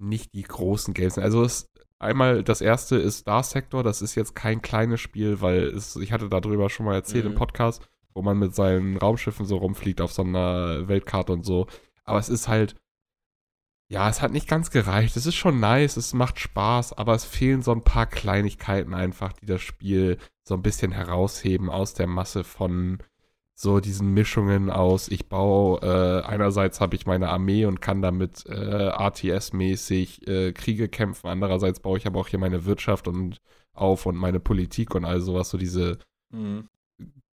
[0.00, 1.18] nicht die großen Games.
[1.18, 1.66] Also es,
[1.98, 6.12] einmal das erste ist Star Sector, das ist jetzt kein kleines Spiel, weil es, ich
[6.12, 7.32] hatte darüber schon mal erzählt Mhm.
[7.32, 11.66] im Podcast, wo man mit seinen Raumschiffen so rumfliegt auf so einer Weltkarte und so.
[12.04, 12.74] Aber es ist halt,
[13.90, 15.16] ja, es hat nicht ganz gereicht.
[15.16, 19.32] Es ist schon nice, es macht Spaß, aber es fehlen so ein paar Kleinigkeiten einfach,
[19.32, 22.98] die das Spiel so ein bisschen herausheben aus der Masse von
[23.60, 28.46] so diesen Mischungen aus, ich baue, äh, einerseits habe ich meine Armee und kann damit
[28.46, 33.38] äh, RTS-mäßig äh, Kriege kämpfen, andererseits baue ich aber auch hier meine Wirtschaft und
[33.72, 35.98] auf und meine Politik und all sowas, so diese
[36.30, 36.68] Mhm.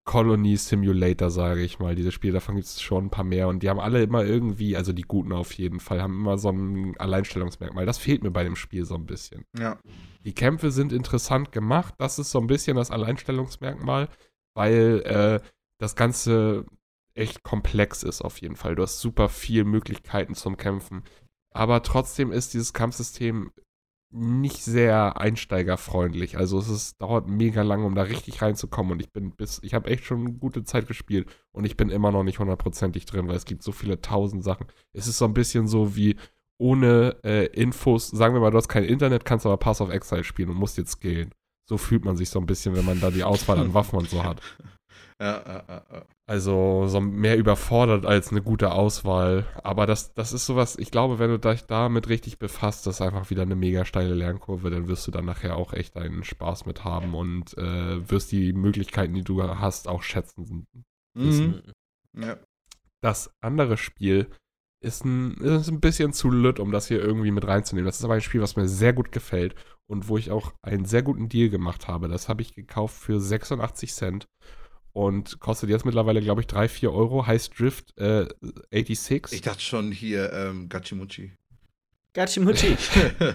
[0.05, 1.95] Colony Simulator, sage ich mal.
[1.95, 4.77] Diese Spiele, davon gibt es schon ein paar mehr und die haben alle immer irgendwie,
[4.77, 7.87] also die guten auf jeden Fall, haben immer so ein Alleinstellungsmerkmal.
[7.87, 9.45] Das fehlt mir bei dem Spiel so ein bisschen.
[9.57, 9.79] Ja.
[10.23, 14.09] Die Kämpfe sind interessant gemacht, das ist so ein bisschen das Alleinstellungsmerkmal,
[14.53, 15.39] weil äh,
[15.79, 16.65] das Ganze
[17.13, 18.75] echt komplex ist auf jeden Fall.
[18.75, 21.03] Du hast super viele Möglichkeiten zum Kämpfen.
[21.51, 23.51] Aber trotzdem ist dieses Kampfsystem
[24.11, 26.37] nicht sehr einsteigerfreundlich.
[26.37, 28.93] Also es ist, dauert mega lange, um da richtig reinzukommen.
[28.93, 31.89] Und ich bin bis, ich habe echt schon eine gute Zeit gespielt und ich bin
[31.89, 34.67] immer noch nicht hundertprozentig drin, weil es gibt so viele tausend Sachen.
[34.93, 36.15] Es ist so ein bisschen so wie
[36.57, 40.23] ohne äh, Infos, sagen wir mal, du hast kein Internet, kannst aber Pass of Exile
[40.23, 41.33] spielen und musst jetzt skillen.
[41.67, 44.09] So fühlt man sich so ein bisschen, wenn man da die Auswahl an Waffen und
[44.09, 44.41] so hat.
[45.21, 46.05] Ja, ja, ja.
[46.27, 49.45] Also so mehr überfordert als eine gute Auswahl.
[49.63, 53.01] Aber das, das ist sowas, ich glaube, wenn du dich damit richtig befasst, das ist
[53.01, 56.65] einfach wieder eine mega steile Lernkurve, dann wirst du dann nachher auch echt einen Spaß
[56.65, 60.67] mit haben und äh, wirst die Möglichkeiten, die du hast, auch schätzen.
[61.13, 61.61] Mhm.
[62.17, 62.37] ja.
[63.01, 64.27] Das andere Spiel
[64.81, 67.85] ist ein, ist ein bisschen zu lütt, um das hier irgendwie mit reinzunehmen.
[67.85, 69.55] Das ist aber ein Spiel, was mir sehr gut gefällt
[69.87, 72.07] und wo ich auch einen sehr guten Deal gemacht habe.
[72.07, 74.27] Das habe ich gekauft für 86 Cent
[74.95, 77.27] und kostet jetzt mittlerweile, glaube ich, 3, 4 Euro.
[77.27, 78.27] Heißt Drift äh,
[78.71, 79.33] 86.
[79.33, 81.33] Ich dachte schon hier, ähm, Gachimuchi.
[82.13, 82.77] Gachimuchi.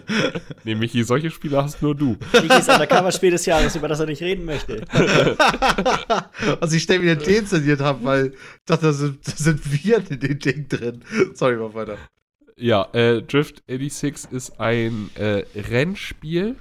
[0.64, 2.16] nee, Michi, solche Spiele hast nur du.
[2.32, 4.82] Michis Undercover-Spiel des Jahres, über das er nicht reden möchte.
[6.62, 9.84] also ich stelle mir den Tee installiert habe, weil ich dachte, da sind, da sind
[9.84, 11.04] wir in dem Ding drin.
[11.34, 11.98] Sorry, mach weiter.
[12.56, 16.56] Ja, äh, Drift 86 ist ein äh, Rennspiel,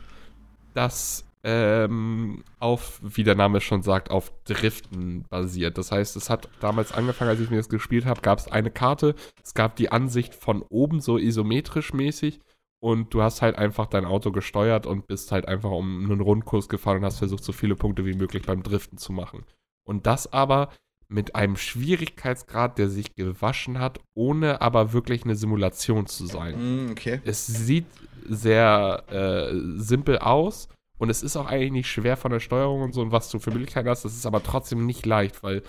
[0.74, 5.78] das ähm, auf, wie der Name schon sagt, auf Driften basiert.
[5.78, 8.72] Das heißt, es hat damals angefangen, als ich mir das gespielt habe, gab es eine
[8.72, 12.40] Karte, es gab die Ansicht von oben, so isometrisch mäßig.
[12.82, 16.70] Und du hast halt einfach dein Auto gesteuert und bist halt einfach um einen Rundkurs
[16.70, 19.44] gefahren und hast versucht, so viele Punkte wie möglich beim Driften zu machen.
[19.84, 20.70] Und das aber
[21.10, 26.86] mit einem Schwierigkeitsgrad, der sich gewaschen hat, ohne aber wirklich eine Simulation zu sein.
[26.86, 27.20] Mm, okay.
[27.26, 27.88] Es sieht
[28.30, 30.70] sehr äh, simpel aus
[31.00, 33.40] und es ist auch eigentlich nicht schwer von der Steuerung und so und was du
[33.40, 34.06] für Möglichkeiten hast.
[34.06, 35.64] Das ist aber trotzdem nicht leicht, weil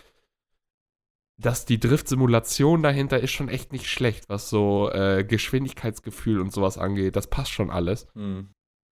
[1.38, 6.76] dass die Drift-Simulation dahinter ist schon echt nicht schlecht, was so äh, Geschwindigkeitsgefühl und sowas
[6.76, 7.16] angeht.
[7.16, 8.06] Das passt schon alles.
[8.14, 8.40] Mm.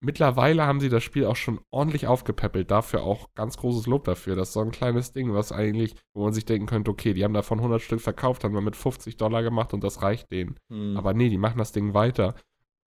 [0.01, 2.71] Mittlerweile haben sie das Spiel auch schon ordentlich aufgepäppelt.
[2.71, 4.35] Dafür auch ganz großes Lob dafür.
[4.35, 7.23] Das ist so ein kleines Ding, was eigentlich, wo man sich denken könnte, okay, die
[7.23, 10.55] haben davon 100 Stück verkauft, haben wir mit 50 Dollar gemacht und das reicht denen.
[10.69, 10.97] Mm.
[10.97, 12.33] Aber nee, die machen das Ding weiter.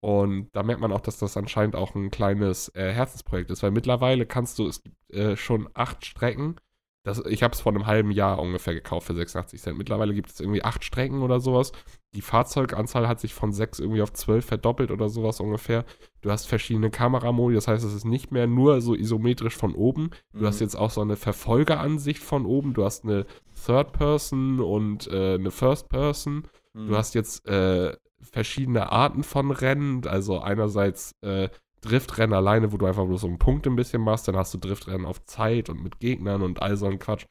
[0.03, 3.71] Und da merkt man auch, dass das anscheinend auch ein kleines äh, Herzensprojekt ist, weil
[3.71, 6.57] mittlerweile kannst du, es gibt äh, schon acht Strecken.
[7.05, 9.79] Das, ich habe es vor einem halben Jahr ungefähr gekauft für 86 Cent.
[9.79, 11.71] Mittlerweile gibt es irgendwie acht Strecken oder sowas.
[12.15, 15.85] Die Fahrzeuganzahl hat sich von sechs irgendwie auf zwölf verdoppelt oder sowas ungefähr.
[16.21, 20.11] Du hast verschiedene Kameramodi, das heißt, es ist nicht mehr nur so isometrisch von oben.
[20.33, 20.47] Du Mhm.
[20.47, 22.75] hast jetzt auch so eine Verfolgeransicht von oben.
[22.75, 23.25] Du hast eine
[23.67, 26.49] Third Person und äh, eine First Person.
[26.73, 26.89] Mm.
[26.89, 30.07] Du hast jetzt äh, verschiedene Arten von Rennen.
[30.07, 31.49] Also einerseits äh,
[31.81, 34.29] Driftrennen alleine, wo du einfach bloß so einen Punkt ein bisschen machst.
[34.29, 37.27] Dann hast du Driftrennen auf Zeit und mit Gegnern und all so ein Quatsch.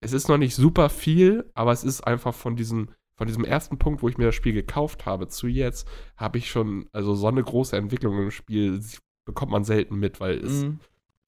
[0.00, 3.78] Es ist noch nicht super viel, aber es ist einfach von diesem, von diesem ersten
[3.78, 7.26] Punkt, wo ich mir das Spiel gekauft habe, zu jetzt, habe ich schon, also so
[7.28, 8.82] eine große Entwicklung im Spiel
[9.24, 10.78] bekommt man selten mit, weil es Mm.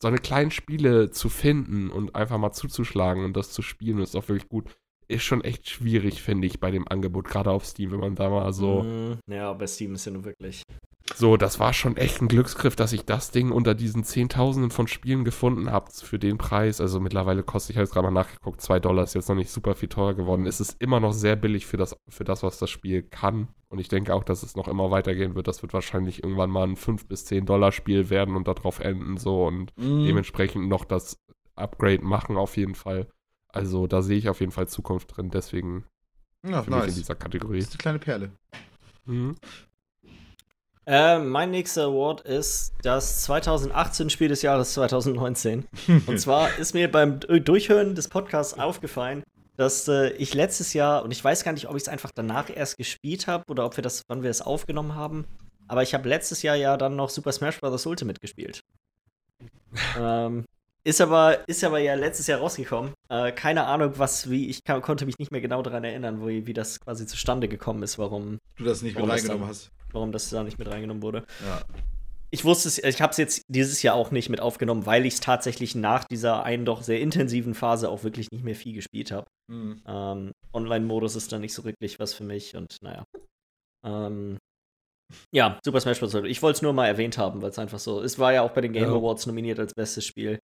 [0.03, 4.15] so eine kleinen Spiele zu finden und einfach mal zuzuschlagen und das zu spielen, ist
[4.15, 4.77] auch wirklich gut,
[5.09, 8.29] ist schon echt schwierig, finde ich, bei dem Angebot, gerade auf Steam, wenn man da
[8.31, 10.63] mal so, Mm, Ja, bei Steam ist ja nur wirklich.
[11.15, 14.89] so, das war schon echt ein Glücksgriff, dass ich das Ding unter diesen Zehntausenden von
[14.89, 16.81] Spielen gefunden habe für den Preis.
[16.81, 19.51] Also mittlerweile kostet, ich habe jetzt gerade mal nachgeguckt, 2 Dollar ist jetzt noch nicht
[19.51, 20.47] super viel teurer geworden.
[20.47, 23.49] Es ist immer noch sehr billig für das, für das, was das Spiel kann.
[23.69, 25.47] Und ich denke auch, dass es noch immer weitergehen wird.
[25.49, 29.17] Das wird wahrscheinlich irgendwann mal ein 5 bis 10 Dollar Spiel werden und darauf enden
[29.17, 30.05] so und Mm.
[30.05, 31.19] dementsprechend noch das
[31.55, 33.07] Upgrade machen auf jeden Fall.
[33.57, 35.85] Also da sehe ich auf jeden Fall Zukunft drin, deswegen
[36.45, 36.95] Ja, für mich in nice.
[36.95, 37.59] dieser Kategorie.
[37.59, 38.31] Das ist eine kleine Perle.
[39.07, 39.37] Mhm.
[40.89, 45.67] Äh, mein nächster Award ist das 2018 Spiel des Jahres 2019.
[46.07, 49.25] Und zwar ist mir beim D- Durchhören des Podcasts aufgefallen,
[49.57, 52.51] dass äh, ich letztes Jahr, und ich weiß gar nicht, ob ich es einfach danach
[52.55, 55.25] erst gespielt habe oder ob wir das, wann wir es aufgenommen haben,
[55.67, 57.87] aber ich habe letztes Jahr ja dann noch Super Smash Bros.
[57.87, 58.61] Ultimate gespielt.
[59.99, 60.45] ähm,
[60.87, 62.93] ist aber, ist aber ja letztes Jahr rausgekommen.
[63.09, 66.27] Äh, keine Ahnung, was, wie, ich kann, konnte mich nicht mehr genau daran erinnern, wo,
[66.29, 69.71] wie das quasi zustande gekommen ist, warum, du das nicht mit reingenommen dann- hast.
[69.93, 71.25] warum das da nicht mit reingenommen wurde.
[71.45, 71.63] Ja.
[72.31, 75.15] Ich wusste es, ich habe es jetzt dieses Jahr auch nicht mit aufgenommen, weil ich
[75.15, 79.11] es tatsächlich nach dieser einen doch sehr intensiven Phase auch wirklich nicht mehr viel gespielt
[79.13, 79.27] habe.
[79.51, 79.75] Mm.
[79.87, 83.05] Ähm, Online-Modus ist dann nicht so wirklich was für mich und naja.
[83.85, 84.39] Ähm,
[85.33, 86.15] ja, Super Smash Bros.
[86.15, 88.03] Ich wollte es nur mal erwähnt haben, weil es einfach so.
[88.03, 88.95] Es war ja auch bei den Game Ja.
[88.97, 90.41] Awards nominiert als bestes Spiel.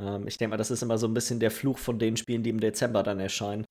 [0.00, 2.42] Ähm, ich denke mal, das ist immer so ein bisschen der Fluch von den Spielen,
[2.42, 3.64] die im Dezember dann erscheinen.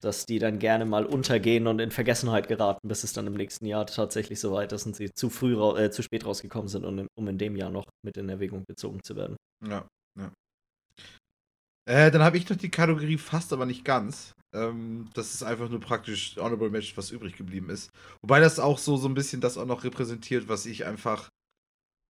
[0.00, 3.66] Dass die dann gerne mal untergehen und in Vergessenheit geraten, bis es dann im nächsten
[3.66, 7.08] Jahr tatsächlich so weit ist und sie zu früh, äh, zu spät rausgekommen sind, um,
[7.18, 9.36] um in dem Jahr noch mit in Erwägung gezogen zu werden.
[9.66, 10.32] Ja, ja.
[11.88, 14.34] Äh, dann habe ich noch die Kategorie fast, aber nicht ganz.
[14.54, 17.90] Ähm, das ist einfach nur praktisch Honorable Match, was übrig geblieben ist.
[18.22, 21.28] Wobei das auch so, so ein bisschen das auch noch repräsentiert, was ich einfach.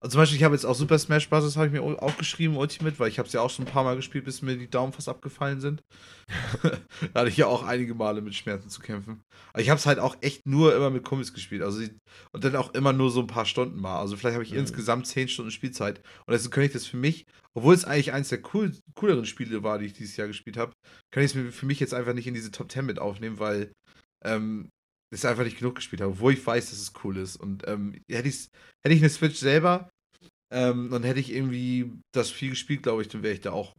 [0.00, 1.56] Also zum Beispiel, ich habe jetzt auch Super Smash Bros.
[1.56, 3.82] habe ich mir au- aufgeschrieben, Ultimate, weil ich habe es ja auch schon ein paar
[3.82, 5.82] Mal gespielt, bis mir die Daumen fast abgefallen sind.
[6.62, 9.22] da hatte ich ja auch einige Male mit Schmerzen zu kämpfen.
[9.52, 11.62] Aber ich habe es halt auch echt nur immer mit Kumpels gespielt.
[11.62, 11.96] Also die-
[12.32, 13.98] und dann auch immer nur so ein paar Stunden mal.
[13.98, 14.58] Also vielleicht habe ich Mhm.
[14.58, 15.98] insgesamt zehn Stunden Spielzeit.
[16.26, 19.64] Und deswegen könnte ich das für mich, obwohl es eigentlich eines der cool, cooleren Spiele
[19.64, 20.72] war, die ich dieses Jahr gespielt habe,
[21.10, 23.40] kann ich es mir für mich jetzt einfach nicht in diese Top 10 mit aufnehmen,
[23.40, 23.72] weil
[24.24, 24.68] ähm,
[25.10, 27.36] es einfach nicht genug gespielt habe, obwohl ich weiß, dass es cool ist.
[27.36, 29.90] Und ähm, hätte, hätte ich eine Switch selber
[30.52, 33.74] ähm, und hätte ich irgendwie das viel gespielt, glaube ich, dann wäre ich da auch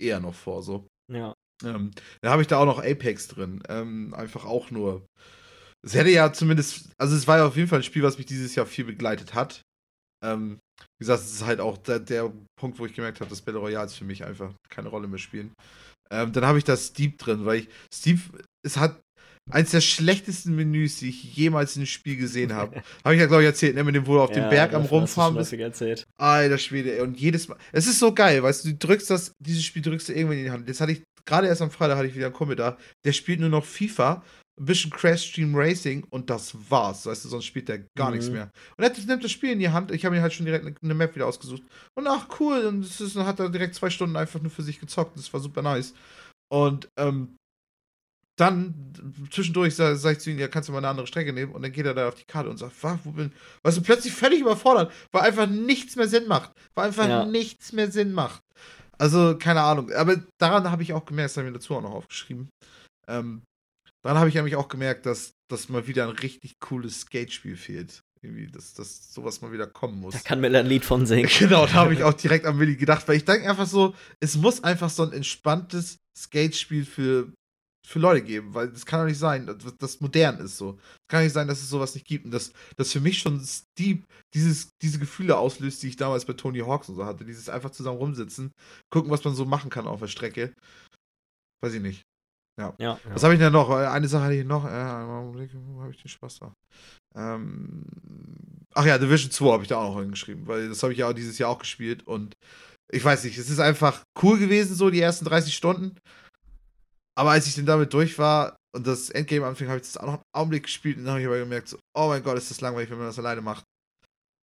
[0.00, 0.62] eher noch vor.
[0.62, 0.86] So.
[1.12, 1.34] Ja.
[1.64, 1.92] Ähm,
[2.22, 3.62] da habe ich da auch noch Apex drin.
[3.68, 5.06] Ähm, einfach auch nur.
[5.84, 8.26] Es hätte ja zumindest, also es war ja auf jeden Fall ein Spiel, was mich
[8.26, 9.62] dieses Jahr viel begleitet hat.
[10.24, 10.60] Ähm,
[10.98, 13.60] wie gesagt, es ist halt auch der, der Punkt, wo ich gemerkt habe, dass Battle
[13.60, 15.52] Royals für mich einfach keine Rolle mehr spielen.
[16.10, 18.20] Ähm, dann habe ich das Steep drin, weil ich, Steep,
[18.64, 19.00] es hat
[19.52, 22.82] eins der schlechtesten Menüs, die ich jemals in einem Spiel gesehen habe.
[23.04, 24.74] habe ich ja, glaube ich, erzählt, ne, mit dem, wo du auf dem Ja, Berg
[24.74, 25.52] am Rumfahren bist.
[25.52, 26.06] Erzählt.
[26.16, 27.00] Alter Schwede, ey.
[27.02, 27.56] und jedes Mal.
[27.72, 30.44] Es ist so geil, weißt du, du drückst das, dieses Spiel drückst du irgendwann in
[30.44, 30.66] die Hand.
[30.66, 33.40] Jetzt hatte ich, gerade erst am Freitag hatte ich wieder einen Kumpel da, der spielt
[33.40, 34.22] nur noch FIFA
[34.60, 37.06] ein bisschen Crash Team Racing und das war's.
[37.06, 38.16] Weißt du, sonst spielt der gar mhm.
[38.16, 38.50] nichts mehr.
[38.76, 39.90] Und er nimmt das Spiel in die Hand.
[39.90, 41.62] Ich habe mir halt schon direkt eine Map wieder ausgesucht.
[41.94, 42.66] Und ach, cool.
[42.66, 45.16] Und ist, dann hat er direkt zwei Stunden einfach nur für sich gezockt.
[45.16, 45.94] Das war super nice.
[46.50, 47.36] Und ähm,
[48.36, 48.92] dann
[49.30, 51.52] zwischendurch sage sag ich zu ihm, ja, kannst du mal eine andere Strecke nehmen?
[51.52, 52.72] Und dann geht er da auf die Karte und sagt,
[53.04, 53.32] wo bin
[53.62, 56.52] Weißt du, plötzlich völlig überfordert, weil einfach nichts mehr Sinn macht.
[56.74, 57.24] Weil einfach ja.
[57.26, 58.42] nichts mehr Sinn macht.
[58.98, 59.92] Also, keine Ahnung.
[59.92, 62.48] Aber daran habe ich auch gemerkt, das habe ich mir dazu auch noch aufgeschrieben.
[63.08, 63.42] Ähm,
[64.02, 68.02] daran habe ich nämlich auch gemerkt, dass, dass mal wieder ein richtig cooles Skatespiel fehlt.
[68.22, 70.14] Irgendwie, dass, dass sowas mal wieder kommen muss.
[70.14, 71.28] Da kann Miller ein Lied von singen.
[71.38, 74.36] Genau, da habe ich auch direkt an Willi gedacht, weil ich denke einfach so, es
[74.36, 77.32] muss einfach so ein entspanntes Skatespiel für,
[77.86, 80.78] für Leute geben, weil das kann doch nicht sein, dass das modern ist so.
[80.80, 83.40] Es kann nicht sein, dass es sowas nicht gibt und dass das für mich schon
[83.40, 84.02] Steve
[84.34, 87.24] dieses, diese Gefühle auslöst, die ich damals bei Tony Hawks und so hatte.
[87.24, 88.52] Dieses einfach zusammen rumsitzen,
[88.90, 90.54] gucken, was man so machen kann auf der Strecke.
[91.62, 92.02] Weiß ich nicht.
[92.60, 92.74] Ja.
[92.78, 92.98] ja.
[93.06, 93.70] Was habe ich denn noch?
[93.70, 94.64] Eine Sache hatte ich noch.
[94.64, 96.54] Äh, habe ich den Spaß da?
[97.14, 97.84] Ähm,
[98.74, 101.08] ach ja, Division 2 habe ich da auch noch hingeschrieben, weil das habe ich ja
[101.08, 102.34] auch dieses Jahr auch gespielt und
[102.90, 105.96] ich weiß nicht, es ist einfach cool gewesen, so die ersten 30 Stunden.
[107.14, 110.06] Aber als ich dann damit durch war und das Endgame anfing, habe ich das auch
[110.06, 112.50] noch einen Augenblick gespielt und dann habe ich aber gemerkt, so, oh mein Gott, ist
[112.50, 113.64] das langweilig, wenn man das alleine macht.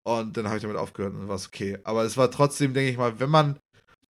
[0.08, 1.80] Und dann habe ich damit aufgehört und dann war es okay.
[1.84, 3.60] Aber es war trotzdem, denke ich mal, wenn man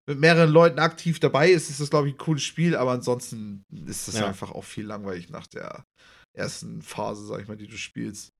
[0.08, 3.64] mit mehreren Leuten aktiv dabei ist, ist das, glaube ich, ein cooles Spiel, aber ansonsten
[3.86, 4.26] ist das ja.
[4.26, 5.84] einfach auch viel langweilig nach der
[6.36, 8.32] ersten Phase, sag ich mal, die du spielst.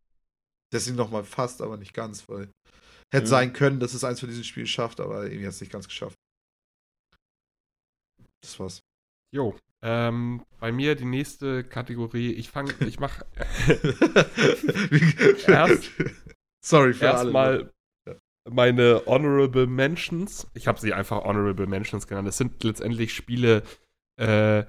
[0.72, 2.50] Deswegen nochmal fast, aber nicht ganz, weil
[3.12, 3.30] hätte mhm.
[3.30, 5.88] sein können, dass es eins von diesen Spielen schafft, aber irgendwie hat es nicht ganz
[5.88, 6.16] geschafft.
[8.42, 8.80] Das war's.
[9.30, 12.32] Jo, ähm, bei mir die nächste Kategorie.
[12.32, 13.24] Ich fange, ich mache
[15.46, 15.90] erst.
[16.60, 17.70] Sorry für erstmal
[18.50, 20.48] meine Honorable Mentions.
[20.54, 22.28] Ich habe sie einfach Honorable Mentions genannt.
[22.28, 23.62] Es sind letztendlich Spiele,
[24.16, 24.64] äh,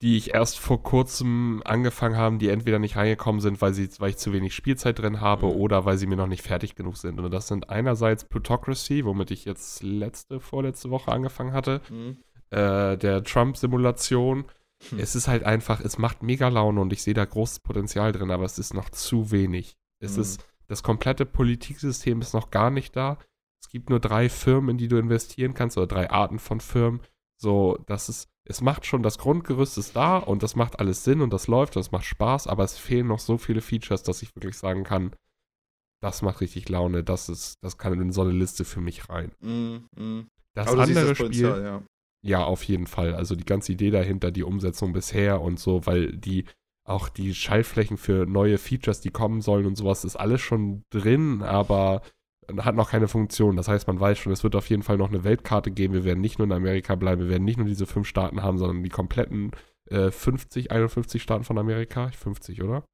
[0.00, 4.10] die ich erst vor kurzem angefangen habe, die entweder nicht reingekommen sind, weil, sie, weil
[4.10, 5.52] ich zu wenig Spielzeit drin habe mhm.
[5.52, 7.18] oder weil sie mir noch nicht fertig genug sind.
[7.18, 11.80] Und das sind einerseits Plutocracy, womit ich jetzt letzte, vorletzte Woche angefangen hatte.
[11.90, 12.18] Mhm.
[12.50, 14.44] Äh, der Trump-Simulation.
[14.90, 14.98] Hm.
[14.98, 18.30] Es ist halt einfach, es macht mega Laune und ich sehe da großes Potenzial drin,
[18.30, 19.76] aber es ist noch zu wenig.
[20.00, 20.22] Es mhm.
[20.22, 23.18] ist das komplette Politiksystem ist noch gar nicht da.
[23.60, 27.00] Es gibt nur drei Firmen, in die du investieren kannst, oder drei Arten von Firmen.
[27.40, 31.20] So, das ist, es macht schon, das Grundgerüst ist da und das macht alles Sinn
[31.20, 34.34] und das läuft, das macht Spaß, aber es fehlen noch so viele Features, dass ich
[34.36, 35.12] wirklich sagen kann,
[36.00, 39.32] das macht richtig Laune, das ist, das kann in so eine Liste für mich rein.
[39.40, 40.30] Mm, mm.
[40.54, 41.82] Das andere das Spiel, ja.
[42.22, 43.14] Ja, auf jeden Fall.
[43.14, 46.44] Also die ganze Idee dahinter, die Umsetzung bisher und so, weil die,
[46.84, 51.42] auch die Schaltflächen für neue Features, die kommen sollen und sowas, ist alles schon drin,
[51.42, 52.02] aber
[52.56, 53.56] hat noch keine Funktion.
[53.56, 55.94] Das heißt, man weiß schon, es wird auf jeden Fall noch eine Weltkarte geben.
[55.94, 58.58] Wir werden nicht nur in Amerika bleiben, wir werden nicht nur diese fünf Staaten haben,
[58.58, 59.52] sondern die kompletten
[59.90, 62.10] äh, 50, 51 Staaten von Amerika.
[62.10, 62.84] 50, oder?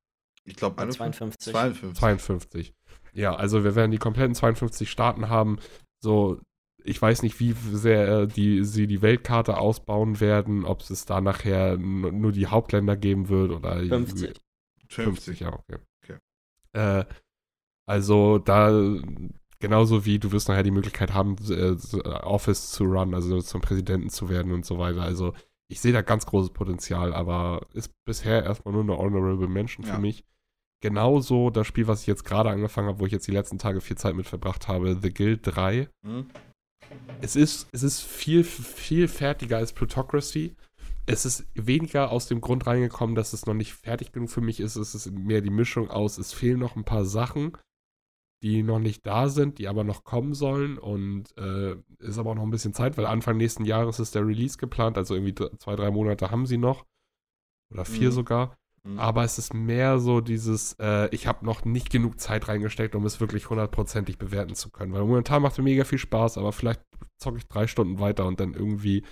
[0.45, 1.53] Ich glaube 52.
[1.53, 1.99] 52.
[1.99, 2.75] 52.
[3.13, 5.59] Ja, also wir werden die kompletten 52 Staaten haben.
[6.03, 6.41] So,
[6.85, 11.79] ich weiß nicht, wie sehr die, sie die Weltkarte ausbauen werden, ob es da nachher
[11.79, 14.39] nur die Hauptländer geben wird oder 50.
[14.89, 15.79] 50, ja, okay.
[16.03, 16.19] okay.
[16.75, 17.05] Äh,
[17.87, 19.01] also da
[19.61, 21.75] genauso wie du wirst nachher die Möglichkeit haben, äh,
[22.23, 25.03] Office zu run, also zum Präsidenten zu werden und so weiter.
[25.03, 25.33] Also
[25.71, 29.95] ich sehe da ganz großes Potenzial, aber ist bisher erstmal nur eine Honorable Mention ja.
[29.95, 30.25] für mich.
[30.83, 33.81] Genauso das Spiel, was ich jetzt gerade angefangen habe, wo ich jetzt die letzten Tage
[33.81, 35.89] viel Zeit mit verbracht habe, The Guild 3.
[36.03, 36.27] Mhm
[37.21, 40.55] es ist, es ist viel, viel fertiger als Plutocracy.
[41.07, 44.61] Es ist weniger aus dem Grund reingekommen, dass es noch nicht fertig genug für mich
[44.61, 44.77] ist.
[44.77, 47.57] Es ist mehr die Mischung aus, es fehlen noch ein paar Sachen,
[48.43, 50.79] die noch nicht da sind, die aber noch kommen sollen.
[50.79, 54.27] Und äh, ist aber auch noch ein bisschen Zeit, weil Anfang nächsten Jahres ist der
[54.27, 54.99] Release geplant.
[54.99, 56.85] Also irgendwie zwei, drei Monate haben sie noch.
[57.73, 58.15] Oder vier mhm.
[58.15, 58.57] sogar.
[58.87, 58.99] Mhm.
[58.99, 63.05] Aber es ist mehr so dieses, äh, ich habe noch nicht genug Zeit reingesteckt, um
[63.07, 64.93] es wirklich hundertprozentig bewerten zu können.
[64.93, 66.83] Weil momentan macht mir mega viel Spaß, aber vielleicht
[67.19, 69.05] zocke ich drei Stunden weiter und dann irgendwie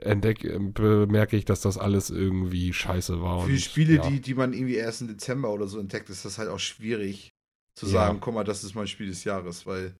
[0.00, 3.44] entdecke, bemerke ich, dass das alles irgendwie scheiße war.
[3.44, 4.08] Für und, Spiele, ja.
[4.08, 7.32] die, die man irgendwie erst im Dezember oder so entdeckt, ist das halt auch schwierig
[7.76, 8.20] zu sagen, ja.
[8.20, 9.94] guck mal, das ist mein Spiel des Jahres, weil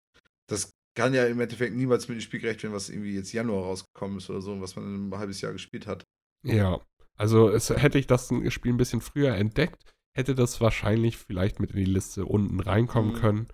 [0.49, 3.65] das kann ja im Endeffekt niemals mit dem Spiel gerecht werden, was irgendwie jetzt Januar
[3.65, 6.05] rausgekommen ist oder so, was man ein halbes Jahr gespielt hat.
[6.45, 6.81] Ja,
[7.17, 9.83] also es, hätte ich das Spiel ein bisschen früher entdeckt,
[10.17, 13.19] hätte das wahrscheinlich vielleicht mit in die Liste unten reinkommen mhm.
[13.19, 13.49] können.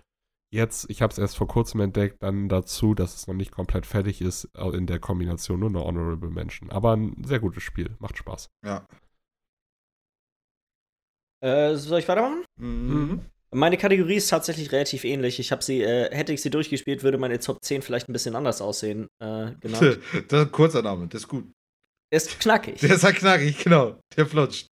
[0.52, 3.86] Jetzt, ich habe es erst vor kurzem entdeckt, dann dazu, dass es noch nicht komplett
[3.86, 6.70] fertig ist, in der Kombination nur eine Honorable Mention.
[6.70, 8.50] Aber ein sehr gutes Spiel, macht Spaß.
[8.64, 8.84] Ja.
[11.40, 12.44] Äh, soll ich weitermachen?
[12.56, 12.92] Mhm.
[12.92, 13.20] mhm.
[13.52, 15.40] Meine Kategorie ist tatsächlich relativ ähnlich.
[15.40, 18.36] Ich habe sie, äh, hätte ich sie durchgespielt, würde meine Top 10 vielleicht ein bisschen
[18.36, 19.08] anders aussehen.
[19.18, 19.80] Äh, genau.
[19.80, 21.50] das ist ein kurzer Name, das ist gut.
[22.10, 22.80] Der ist knackig.
[22.80, 23.98] Der ist halt knackig, genau.
[24.16, 24.66] Der flutscht.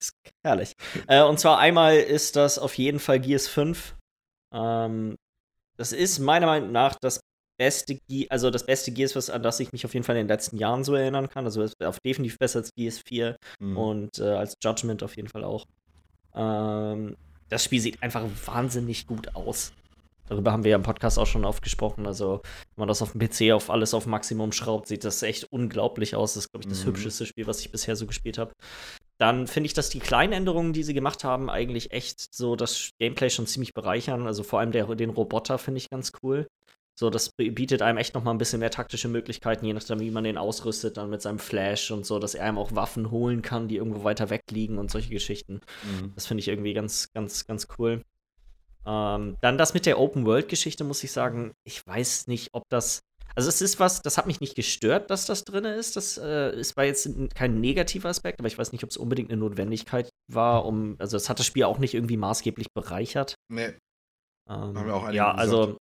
[0.00, 0.12] ist
[0.42, 0.72] herrlich.
[1.06, 3.96] äh, und zwar einmal ist das auf jeden Fall Gears 5.
[4.54, 5.16] Ähm,
[5.76, 7.20] das ist meiner Meinung nach das
[7.58, 10.22] beste, Ge also das beste Gears, was, an das ich mich auf jeden Fall in
[10.22, 11.44] den letzten Jahren so erinnern kann.
[11.44, 13.76] Also ist auf definitiv besser als Gears 4 mhm.
[13.76, 15.66] und äh, als Judgment auf jeden Fall auch.
[16.34, 17.16] Ähm,
[17.50, 19.72] das Spiel sieht einfach wahnsinnig gut aus.
[20.30, 22.06] Darüber haben wir ja im Podcast auch schon oft gesprochen.
[22.06, 22.40] Also,
[22.76, 26.14] wenn man das auf dem PC auf alles auf Maximum schraubt, sieht das echt unglaublich
[26.14, 26.34] aus.
[26.34, 26.90] Das ist, glaube ich, das mhm.
[26.90, 28.52] hübscheste Spiel, was ich bisher so gespielt habe.
[29.18, 32.90] Dann finde ich, dass die kleinen Änderungen, die sie gemacht haben, eigentlich echt so das
[33.00, 34.28] Gameplay schon ziemlich bereichern.
[34.28, 36.46] Also vor allem der, den Roboter finde ich ganz cool.
[36.96, 40.10] So, das bietet einem echt noch mal ein bisschen mehr taktische Möglichkeiten, je nachdem, wie
[40.10, 43.42] man den ausrüstet, dann mit seinem Flash und so, dass er einem auch Waffen holen
[43.42, 45.60] kann, die irgendwo weiter weg liegen und solche Geschichten.
[45.82, 46.12] Mhm.
[46.14, 48.04] Das finde ich irgendwie ganz, ganz, ganz cool.
[48.86, 53.00] Ähm, dann das mit der Open-World-Geschichte, muss ich sagen, ich weiß nicht, ob das.
[53.36, 55.96] Also, es ist was, das hat mich nicht gestört, dass das drin ist.
[55.96, 59.30] Das äh, ist, war jetzt kein negativer Aspekt, aber ich weiß nicht, ob es unbedingt
[59.30, 60.96] eine Notwendigkeit war, um.
[60.98, 63.34] Also, es hat das Spiel auch nicht irgendwie maßgeblich bereichert.
[63.48, 63.66] Nee.
[63.66, 63.76] Ähm,
[64.48, 65.76] Haben wir auch ja, also.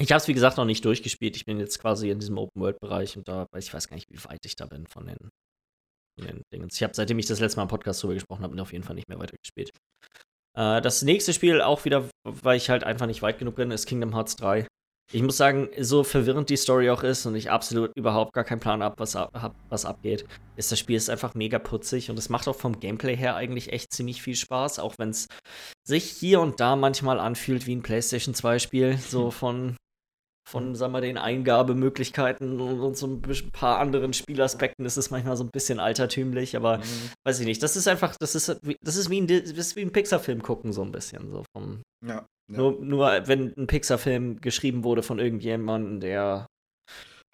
[0.00, 1.36] Ich habe es, wie gesagt, noch nicht durchgespielt.
[1.36, 4.44] Ich bin jetzt quasi in diesem Open-World-Bereich und da, ich weiß gar nicht, wie weit
[4.44, 5.30] ich da bin von den,
[6.18, 6.68] von den Dingen.
[6.70, 8.96] Ich habe, seitdem ich das letzte Mal im Podcast drüber gesprochen habe, auf jeden Fall
[8.96, 9.70] nicht mehr weitergespielt.
[10.56, 13.86] Äh, das nächste Spiel, auch wieder, weil ich halt einfach nicht weit genug bin, ist
[13.86, 14.66] Kingdom Hearts 3.
[15.12, 18.60] Ich muss sagen, so verwirrend die Story auch ist und ich absolut überhaupt gar keinen
[18.60, 20.24] Plan habe, was, ab, was abgeht,
[20.56, 23.72] ist das Spiel ist einfach mega putzig und es macht auch vom Gameplay her eigentlich
[23.72, 25.28] echt ziemlich viel Spaß, auch wenn es
[25.86, 29.76] sich hier und da manchmal anfühlt wie ein PlayStation 2 Spiel, so von
[30.46, 35.44] von, sagen wir, den Eingabemöglichkeiten und, so ein paar anderen Spielaspekten ist es manchmal so
[35.44, 37.10] ein bisschen altertümlich, aber mhm.
[37.24, 37.62] weiß ich nicht.
[37.62, 40.92] Das ist einfach, das ist, das ist wie ein, das ein Pixar-Film gucken, so ein
[40.92, 41.30] bisschen.
[41.30, 42.58] So vom, ja, ja.
[42.58, 46.46] Nur, nur wenn ein Pixar-Film geschrieben wurde von irgendjemandem, der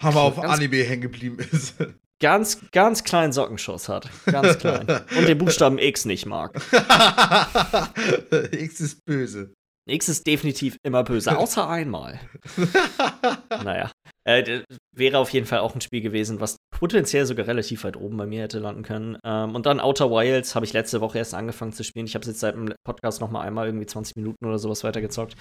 [0.01, 1.75] Hammer auf Anime hängen geblieben ist.
[2.21, 4.11] Ganz, ganz kleinen Sockenschuss hat.
[4.27, 4.87] Ganz klein.
[5.17, 6.55] Und den Buchstaben X nicht mag.
[8.53, 9.55] X ist böse.
[9.91, 12.21] X ist definitiv immer böse, außer einmal.
[13.65, 13.91] naja.
[14.25, 14.63] Äh,
[14.95, 18.27] wäre auf jeden Fall auch ein Spiel gewesen, was potenziell sogar relativ weit oben bei
[18.27, 19.17] mir hätte landen können.
[19.25, 22.07] Ähm, und dann Outer Wilds habe ich letzte Woche erst angefangen zu spielen.
[22.07, 24.85] Ich habe es jetzt seit dem Podcast noch mal einmal irgendwie 20 Minuten oder sowas
[24.85, 25.37] weitergezockt.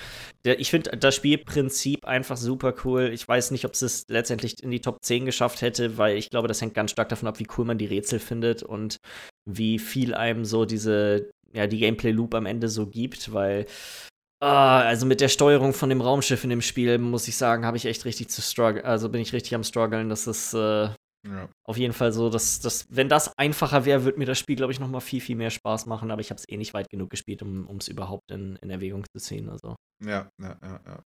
[0.46, 3.12] Der, ich finde das Spielprinzip einfach super cool.
[3.14, 6.30] Ich weiß nicht, ob es es letztendlich in die Top 10 geschafft hätte, weil ich
[6.30, 8.98] glaube, das hängt ganz stark davon ab, wie cool man die Rätsel findet und
[9.46, 13.66] wie viel einem so diese, ja, die Gameplay-Loop am Ende so gibt, weil
[14.42, 17.78] Ah, also mit der Steuerung von dem Raumschiff in dem Spiel, muss ich sagen, habe
[17.78, 18.84] ich echt richtig zu struggle.
[18.86, 20.08] Also bin ich richtig am struggeln.
[20.08, 20.90] Das ist äh,
[21.28, 21.50] ja.
[21.66, 24.72] auf jeden Fall so, dass, dass wenn das einfacher wäre, würde mir das Spiel, glaube
[24.72, 26.10] ich, noch mal viel, viel mehr Spaß machen.
[26.10, 29.04] Aber ich habe es eh nicht weit genug gespielt, um es überhaupt in, in Erwägung
[29.14, 29.50] zu ziehen.
[29.50, 29.76] Also.
[30.06, 31.04] Ja, ja, ja, ja.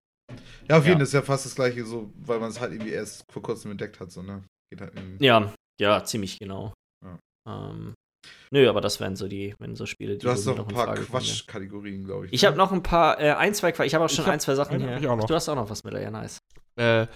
[0.67, 1.03] Ja, auf jeden Fall ja.
[1.03, 3.99] ist ja fast das gleiche, so, weil man es halt irgendwie erst vor kurzem entdeckt
[3.99, 4.43] hat, so, ne?
[4.71, 6.73] Geht halt ja, ja, ziemlich genau.
[7.03, 7.19] Ja.
[7.47, 7.93] Ähm,
[8.51, 10.25] Nö, aber das wären so die, wenn so Spiele, die.
[10.25, 12.33] Du hast noch ein paar Quatschkategorien, glaube ich.
[12.33, 12.63] Ich habe ne?
[12.63, 13.87] noch ein paar, äh, ein, zwei Quatsch.
[13.87, 14.99] Ich habe auch schon hab, ein, zwei Sachen hier.
[14.99, 16.39] Du hast auch noch was mit, ja, nice.
[16.75, 17.07] Äh,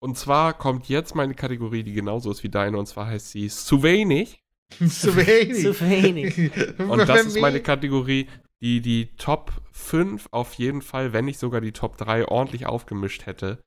[0.00, 3.48] und zwar kommt jetzt meine Kategorie, die genauso ist wie deine, und zwar heißt sie
[3.48, 4.42] zu wenig.
[4.70, 5.62] zu wenig.
[5.62, 6.78] zu wenig.
[6.78, 8.28] und das ist meine Kategorie,
[8.60, 13.26] die die Top 5 auf jeden Fall, wenn nicht sogar die Top 3 ordentlich aufgemischt
[13.26, 13.62] hätte,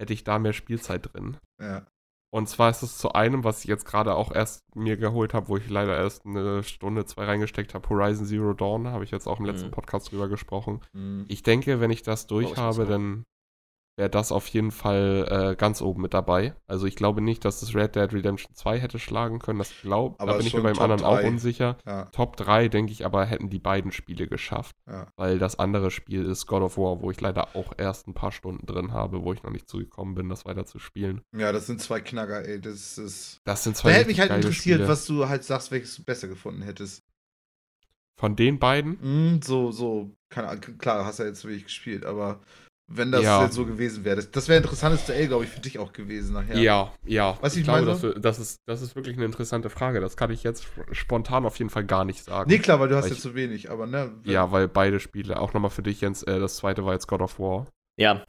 [0.00, 1.36] hätte ich da mehr Spielzeit drin.
[1.60, 1.86] Ja.
[2.30, 5.48] Und zwar ist es zu einem, was ich jetzt gerade auch erst mir geholt habe,
[5.48, 9.26] wo ich leider erst eine Stunde, zwei reingesteckt habe, Horizon Zero Dawn, habe ich jetzt
[9.26, 9.72] auch im letzten mhm.
[9.72, 10.80] Podcast drüber gesprochen.
[10.92, 11.24] Mhm.
[11.28, 13.24] Ich denke, wenn ich das durch oh, habe, dann
[13.98, 16.54] wäre das auf jeden Fall äh, ganz oben mit dabei.
[16.68, 19.58] Also ich glaube nicht, dass es Red Dead Redemption 2 hätte schlagen können.
[19.58, 21.06] Das glaub, aber da bin ich mir beim Top anderen 3.
[21.06, 21.76] auch unsicher.
[21.84, 22.04] Ja.
[22.06, 24.76] Top 3, denke ich, aber hätten die beiden Spiele geschafft.
[24.86, 25.08] Ja.
[25.16, 28.30] Weil das andere Spiel ist God of War, wo ich leider auch erst ein paar
[28.30, 31.22] Stunden drin habe, wo ich noch nicht zugekommen bin, das weiter zu spielen.
[31.36, 32.60] Ja, das sind zwei Knacker, ey.
[32.60, 33.40] Das ist.
[33.44, 33.90] Das sind zwei.
[33.90, 34.88] Da hätte mich halt interessiert, Spiele.
[34.88, 37.02] was du halt sagst, welches du besser gefunden hättest.
[38.16, 38.98] Von den beiden?
[39.00, 42.40] Mm, so, so, keine, klar, hast ja jetzt wirklich gespielt, aber
[42.88, 43.44] wenn das ja.
[43.44, 44.16] jetzt so gewesen wäre.
[44.16, 46.56] Das, das wäre ein interessantes Duell, glaube ich, für dich auch gewesen nachher.
[46.56, 47.36] Ja, ja.
[47.42, 50.00] Was ich, ich glaube, das, das, ist, das ist wirklich eine interessante Frage.
[50.00, 52.50] Das kann ich jetzt spontan auf jeden Fall gar nicht sagen.
[52.50, 54.10] Nee, klar, weil du hast ja zu wenig, aber ne.
[54.24, 57.20] Ja, weil beide Spiele, auch nochmal für dich, Jens, äh, das zweite war jetzt God
[57.20, 57.66] of War.
[57.98, 58.24] Ja.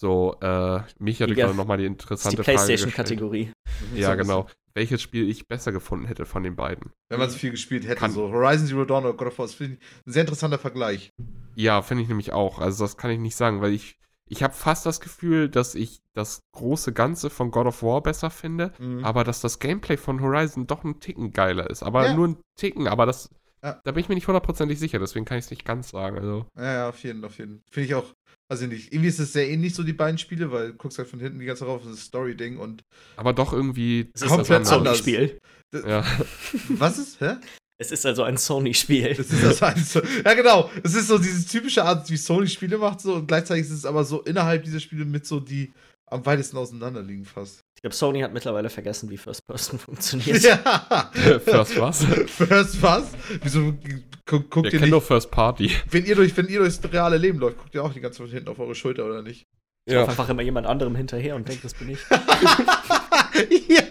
[0.00, 3.52] So, äh, mich hatte gerade nochmal die interessante die PlayStation-Kategorie.
[3.94, 4.46] Ja, genau.
[4.72, 6.90] Welches Spiel ich besser gefunden hätte von den beiden.
[7.10, 9.44] Wenn man es viel gespielt hätte, kann, so Horizon Zero Dawn oder God of War,
[9.44, 11.10] das finde ich ein sehr interessanter Vergleich.
[11.54, 12.60] Ja, finde ich nämlich auch.
[12.60, 16.00] Also das kann ich nicht sagen, weil ich, ich habe fast das Gefühl, dass ich
[16.14, 19.04] das große Ganze von God of War besser finde, mhm.
[19.04, 21.82] aber dass das Gameplay von Horizon doch ein Ticken geiler ist.
[21.82, 22.14] Aber ja.
[22.14, 23.28] nur ein Ticken, aber das,
[23.62, 23.80] ja.
[23.84, 26.18] da bin ich mir nicht hundertprozentig sicher, deswegen kann ich es nicht ganz sagen.
[26.18, 26.46] Also.
[26.56, 27.62] Ja, ja, auf jeden, auf jeden.
[27.70, 28.12] Finde ich auch,
[28.48, 28.92] also nicht.
[28.92, 31.38] Irgendwie ist es sehr ähnlich so die beiden Spiele, weil du guckst halt von hinten
[31.38, 32.82] die ganze Zeit rauf, das ist Story-Ding und.
[33.16, 34.10] Aber doch irgendwie.
[34.14, 34.98] Es ist komplett anders.
[34.98, 35.38] Spiel.
[35.72, 36.04] Ja.
[36.68, 37.20] Was ist?
[37.20, 37.36] Hä?
[37.80, 39.14] Es ist also ein Sony-Spiel.
[39.14, 40.70] Das ist das halt so, ja, genau.
[40.82, 43.86] Es ist so diese typische Art, wie Sony Spiele macht, so und gleichzeitig ist es
[43.86, 45.72] aber so innerhalb dieser Spiele mit so die
[46.10, 47.60] am weitesten auseinander liegen fast.
[47.80, 50.42] Ich glaube, Sony hat mittlerweile vergessen, wie First Person funktioniert.
[50.42, 51.10] Ja.
[51.42, 52.04] First was?
[52.26, 53.12] First was?
[53.42, 54.90] Wieso gu guckt Wir ihr nicht?
[54.90, 55.70] nur First Party.
[55.90, 58.32] Wenn ihr, durch, wenn ihr durchs reale Leben läuft, guckt ihr auch die ganze Zeit
[58.32, 59.46] hinten auf eure Schulter, oder nicht?
[59.86, 62.00] Ich laufe einfach immer jemand anderem hinterher und denke, das bin ich.
[63.68, 63.88] ja!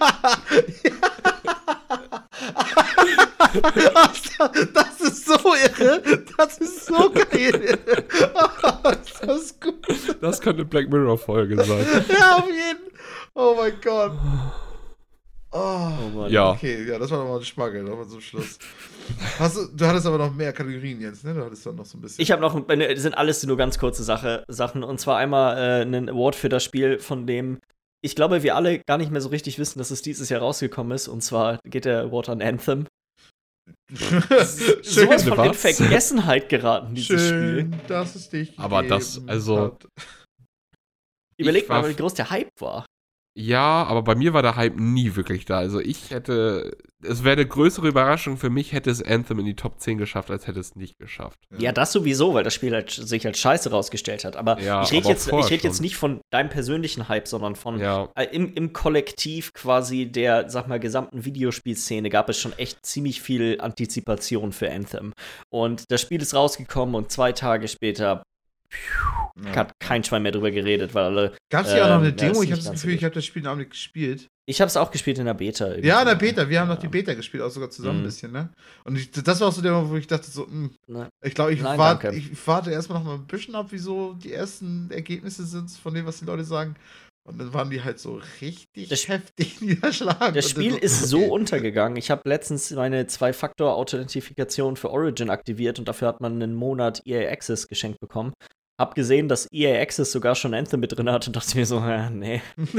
[4.74, 6.24] das ist so irre!
[6.38, 7.80] Das ist so geil!
[9.04, 10.22] ist das gut?
[10.22, 11.86] Das könnte Black Mirror-Folge sein.
[12.10, 12.90] Ja, auf jeden
[13.36, 14.12] Oh mein Gott.
[14.14, 14.70] Oh.
[15.52, 16.32] Oh Mann.
[16.32, 16.52] Ja.
[16.52, 18.60] Okay, ja, das war nochmal ein Schmackel, nochmal zum Schluss.
[19.40, 21.34] Hast du, du hattest aber noch mehr Kategorien, Jens, ne?
[21.34, 22.22] Du hattest dann noch so ein bisschen.
[22.22, 24.84] Ich habe noch, äh, das sind alles nur ganz kurze Sache, Sachen.
[24.84, 27.60] Und zwar einmal äh, einen Award für das Spiel, von dem
[28.02, 30.94] ich glaube, wir alle gar nicht mehr so richtig wissen, dass es dieses Jahr rausgekommen
[30.94, 31.08] ist.
[31.08, 32.86] Und zwar geht der Award an Anthem.
[33.92, 35.54] Sowas von in?
[35.54, 37.40] Vergessenheit geraten, dieses Spiel.
[37.40, 39.88] Schön, dass es dich Aber das, also- hat.
[41.38, 42.86] Überleg mal, wie groß der Hype war.
[43.40, 45.60] Ja, aber bei mir war der Hype nie wirklich da.
[45.60, 49.56] Also ich hätte, es wäre eine größere Überraschung für mich, hätte es Anthem in die
[49.56, 51.40] Top 10 geschafft, als hätte es nicht geschafft.
[51.58, 54.36] Ja, das sowieso, weil das Spiel halt, sich als scheiße rausgestellt hat.
[54.36, 57.80] Aber Ja, ich rede jetzt, ich red jetzt nicht von deinem persönlichen Hype, sondern von
[57.80, 62.86] Ja, äh, im, im Kollektiv quasi der, sag mal, gesamten Videospielszene gab es schon echt
[62.86, 65.14] ziemlich viel Antizipation für Anthem.
[65.50, 68.22] Und das Spiel ist rausgekommen und zwei Tage später
[69.46, 69.56] Ja.
[69.56, 71.38] hat kein Schwein mehr drüber geredet, weil alle.
[71.52, 72.44] Gab es hier auch noch eine Ähm, ja, Demo?
[72.44, 74.28] Ich habe das Gefühl, so ich habe das Spiel noch nicht gespielt.
[74.48, 75.76] Ich habe es auch gespielt in der Beta.
[75.76, 76.50] Ja, in der Beta.
[76.50, 76.90] Wir haben noch die Ja.
[76.90, 78.04] Beta gespielt, auch sogar zusammen Mhm.
[78.04, 78.50] ein bisschen, ne?
[78.84, 81.08] Und ich, das war auch so der Moment, wo ich dachte, so, mh, Ne.
[81.24, 84.34] ich glaube, ich, Nein, wart, ich warte erstmal noch mal ein bisschen ab, wieso die
[84.34, 86.76] ersten Ergebnisse sind von dem, was die Leute sagen.
[87.28, 90.34] Und dann waren die halt so richtig Das- heftig niederschlagen.
[90.34, 91.96] Das Spiel so, ist so untergegangen.
[91.98, 93.06] Ich habe letztens meine
[93.70, 98.34] Zwei-Faktor-Authentifikation für Origin aktiviert und dafür hat man einen Monat EA Access geschenkt bekommen.
[98.80, 101.80] Hab gesehen, dass EA Access sogar schon Anthem mit drin hat und dachte mir so,
[101.80, 102.42] ja, nee,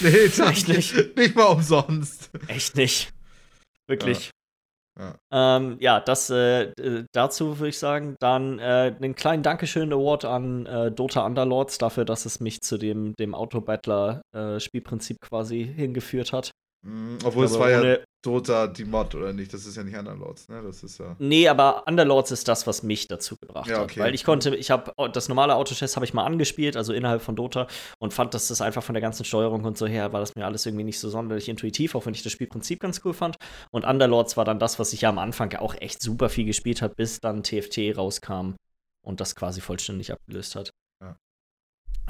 [0.00, 0.94] nee, Echt nicht.
[1.16, 1.34] nicht.
[1.36, 2.30] Mal umsonst.
[2.48, 3.12] echt nicht.
[3.86, 4.30] Wirklich.
[4.98, 5.14] Ja.
[5.32, 8.16] Ähm, ja, das äh, äh, dazu würde ich sagen.
[8.20, 13.14] Dann äh, einen kleinen Dankeschön-Award an äh, Dota Underlords dafür, dass es mich zu dem,
[13.16, 16.50] dem Auto-Battler-Spielprinzip quasi hingeführt hat.
[16.86, 19.54] Mhm, obwohl es Aber war ja ohne- Dota die Mod, oder nicht?
[19.54, 20.62] Das ist ja nicht Underlords, ne?
[20.62, 21.16] Das ist ja.
[21.18, 23.84] Nee, aber Underlords ist das, was mich dazu gebracht Ja, hat.
[23.84, 24.00] okay.
[24.00, 27.34] Weil ich konnte, ich habe das normale Autochess habe ich mal angespielt, also innerhalb von
[27.36, 27.66] Dota,
[27.98, 30.44] und fand, dass das einfach von der ganzen Steuerung und so her war das mir
[30.44, 33.36] alles irgendwie nicht so sonderlich intuitiv, auch wenn ich das Spielprinzip ganz cool fand.
[33.70, 36.82] Und Underlords war dann das, was ich ja am Anfang auch echt super viel gespielt
[36.82, 38.54] habe, bis dann TFT rauskam
[39.02, 40.70] und das quasi vollständig abgelöst hat.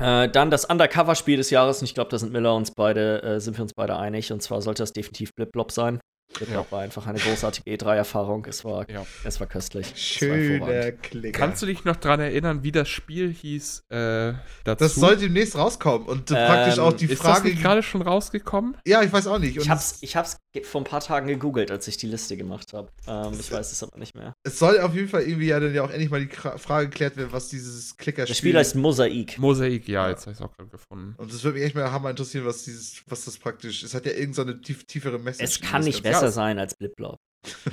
[0.00, 3.40] Äh, dann das Undercover-Spiel des Jahres, und ich glaube, da sind Miller uns beide, äh,
[3.40, 6.00] sind wir uns beide einig, und zwar sollte das definitiv Blip-Blop sein.
[6.34, 8.46] Blip-Blop war einfach eine großartige E3-Erfahrung.
[8.48, 9.04] Es war, Ja.
[9.24, 9.92] es war köstlich.
[9.96, 11.36] Schöner Klicker.
[11.36, 14.84] Kannst du dich noch dran erinnern, wie das Spiel hieß äh, dazu?
[14.84, 16.06] das soll demnächst rauskommen.
[16.06, 17.52] Und äh, Ähm, praktisch auch die Ist das Frage.
[17.56, 18.76] gerade schon rausgekommen?
[18.86, 19.56] ja, ich weiß auch nicht.
[19.58, 22.36] Und Ich hab's, es, ich hab's vor ein paar Tagen gegoogelt, als ich die Liste
[22.36, 22.90] gemacht habe.
[23.06, 24.32] Ähm, ich weiß es aber nicht mehr.
[24.42, 27.16] es soll auf jeden Fall irgendwie ja dann ja auch endlich mal die Frage geklärt
[27.16, 29.38] werden, was dieses Klicker Das Spiel heißt Mosaik.
[29.38, 31.14] Mosaik, ja, jetzt habe ich es auch gerade gefunden.
[31.18, 33.82] Und das würde mich echt mal hammer interessieren, was dieses, was das praktisch.
[33.82, 35.44] Es hat ja irgendeine so tief, tiefere Message.
[35.44, 36.10] Es kann nicht Ganze.
[36.20, 36.32] besser Ja.
[36.32, 37.16] sein als Blip-Blop.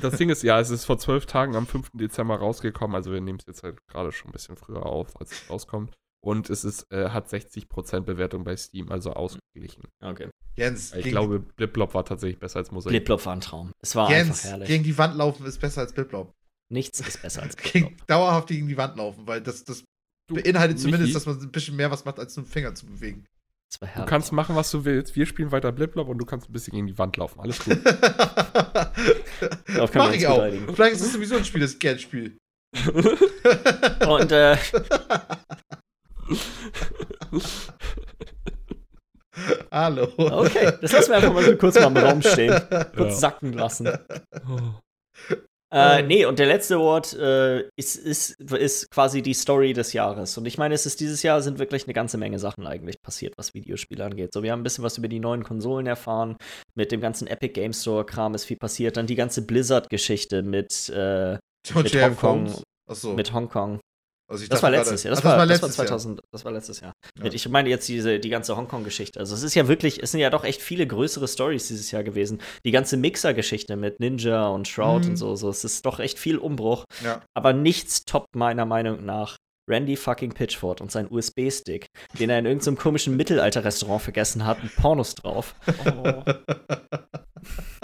[0.01, 1.89] Das Ding ist, ja, es ist vor zwölf Tagen am 5.
[1.93, 5.31] Dezember rausgekommen, also wir nehmen es jetzt halt gerade schon ein bisschen früher auf, als
[5.31, 5.93] es rauskommt.
[6.23, 9.83] Und es ist, äh, hat 60% Bewertung bei Steam, also ausgeglichen.
[10.01, 10.29] Okay.
[10.57, 12.89] Jens, Ich gegen, glaube, Bliplop war tatsächlich besser als Mosaik.
[12.91, 13.71] Blip-Blop war ein Traum.
[13.79, 14.67] Es war einfach Jens herrlich.
[14.67, 16.34] gegen die Wand laufen ist besser als Bliplop.
[16.69, 18.07] Nichts ist besser als Gegen, Blip-Blop.
[18.07, 19.84] dauerhaft gegen die Wand laufen, weil das, das
[20.29, 22.75] Du, beinhaltet zumindest, Michi, dass man ein bisschen mehr was macht, als nur den Finger
[22.75, 23.23] zu bewegen.
[23.71, 24.09] Es war Du herrlich.
[24.09, 25.15] kannst machen, was du willst.
[25.15, 27.39] Wir spielen weiter Bliplop und du kannst ein bisschen gegen die Wand laufen.
[27.39, 27.77] Alles gut.
[29.67, 30.43] Darauf wir Mach ich auch.
[30.73, 32.31] Vielleicht ist es sowieso ein Spiel, das ich gerne spiele.
[34.07, 34.57] Und äh,
[39.72, 40.07] Hallo.
[40.18, 42.53] okay, das lassen wir einfach mal so kurz mal im Raum stehen.
[42.95, 43.19] Kurz Ja.
[43.19, 43.89] sacken lassen.
[44.49, 45.35] Oh.
[45.69, 50.38] Äh, nee, und der letzte Award äh, ist, ist, ist quasi die Story des Jahres.
[50.38, 53.34] Und ich meine, es ist dieses Jahr sind wirklich eine ganze Menge Sachen eigentlich passiert,
[53.38, 54.31] was Videospiele angeht.
[54.34, 56.38] So, wir haben ein bisschen was über die neuen Konsolen erfahren.
[56.76, 58.95] Mit dem ganzen Epic Game Store-Kram ist viel passiert.
[58.95, 61.38] Dann die ganze Blizzard-Geschichte mit, äh,
[61.76, 62.53] mit Hongkong.
[62.89, 63.14] Achso.
[63.14, 63.81] mit Hongkong.
[64.29, 65.11] Also ich Das war letztes Jahr.
[65.11, 65.87] Das, Ach, war, das, war letztes Jahr.
[65.87, 66.93] 2000, das war letztes Jahr.
[67.17, 67.31] Ja.
[67.31, 69.19] Ich meine jetzt diese, die ganze Hongkong-Geschichte.
[69.19, 72.03] Also es ist ja wirklich, es sind ja doch echt viele größere Stories dieses Jahr
[72.03, 72.41] gewesen.
[72.65, 75.09] Die ganze Mixer-Geschichte mit Ninja und Shroud Mhm.
[75.11, 75.49] und so, so.
[75.49, 76.83] Es ist doch echt viel Umbruch.
[77.03, 77.21] Ja.
[77.33, 79.37] Aber nichts toppt meiner Meinung nach
[79.69, 81.87] Randy fucking Pitchford und sein USB-Stick,
[82.19, 85.55] den er in irgendeinem komischen Mittelalter-Restaurant vergessen hat, mit Pornos drauf.
[85.85, 86.23] Oh.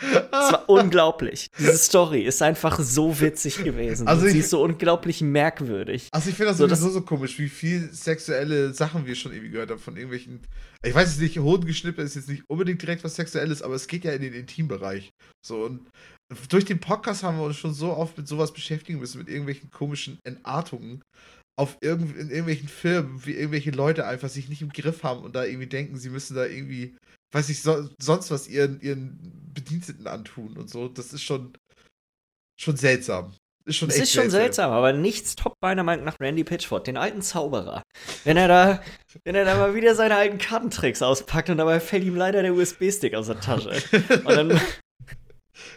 [0.00, 1.48] Es war unglaublich.
[1.58, 4.06] Diese Story ist einfach so witzig gewesen.
[4.06, 6.08] Also Also sie ich- ist so unglaublich merkwürdig.
[6.12, 9.50] Also ich finde das So, sowieso so komisch, wie viel sexuelle Sachen wir schon irgendwie
[9.50, 10.40] gehört haben von irgendwelchen.
[10.84, 14.04] Ich weiß jetzt nicht, Hodengeschnippel ist jetzt nicht unbedingt direkt was Sexuelles, aber es geht
[14.04, 15.10] ja in den Intimbereich.
[15.44, 15.88] So und
[16.48, 19.70] durch den Podcast haben wir uns schon so oft mit sowas beschäftigen müssen, mit irgendwelchen
[19.70, 21.02] komischen Entartungen
[21.58, 25.34] auf irgend, in irgendwelchen Firmen, wie irgendwelche Leute einfach sich nicht im Griff haben und
[25.34, 26.94] da irgendwie denken, sie müssen da irgendwie,
[27.32, 30.88] weiß ich, so, sonst was ihren, ihren Bediensteten antun und so.
[30.88, 31.52] Das ist schon,
[32.58, 33.34] schon seltsam.
[33.64, 36.86] Ist schon Das echt ist schon seltsam, aber nichts top meiner Meinung nach Randy Pitchford,
[36.86, 37.82] den alten Zauberer.
[38.24, 38.82] Wenn er da,
[39.24, 42.54] wenn er da mal wieder seine alten Kartentricks auspackt und dabei fällt ihm leider der
[42.54, 43.72] USB-Stick aus der Tasche.
[44.24, 44.60] Und dann,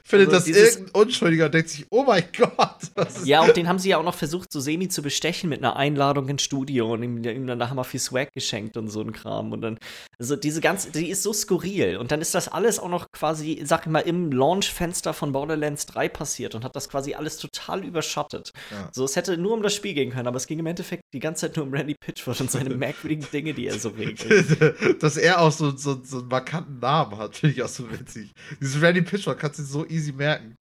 [0.04, 3.42] findet Also das dieses- irgendein Unschuldiger und denkt sich, oh mein Gott, was ist ja,
[3.42, 6.28] und den haben sie ja auch noch versucht, so semi zu bestechen mit einer Einladung
[6.30, 9.52] ins Studio und ihm, ihm dann da hammer viel Swag geschenkt und so ein Kram.
[9.52, 9.78] Und dann,
[10.20, 11.98] also diese ganze, die ist so skurril.
[11.98, 15.86] Und dann ist das alles auch noch quasi, sag ich mal, im Launchfenster von Borderlands
[15.88, 18.52] 3 passiert und hat das quasi alles total überschattet.
[18.72, 18.90] Ja.
[18.92, 21.20] So, es hätte nur um das Spiel gehen können, aber es ging im Endeffekt die
[21.20, 25.02] ganze Zeit nur um Randy Pitchford und seine merkwürdigen Dinge, die er so regelt.
[25.04, 28.32] Dass er auch so, so, so einen markanten Namen hat, finde ich auch so witzig.
[28.60, 30.56] Dieses Randy Pitchford kannst du so easy merken.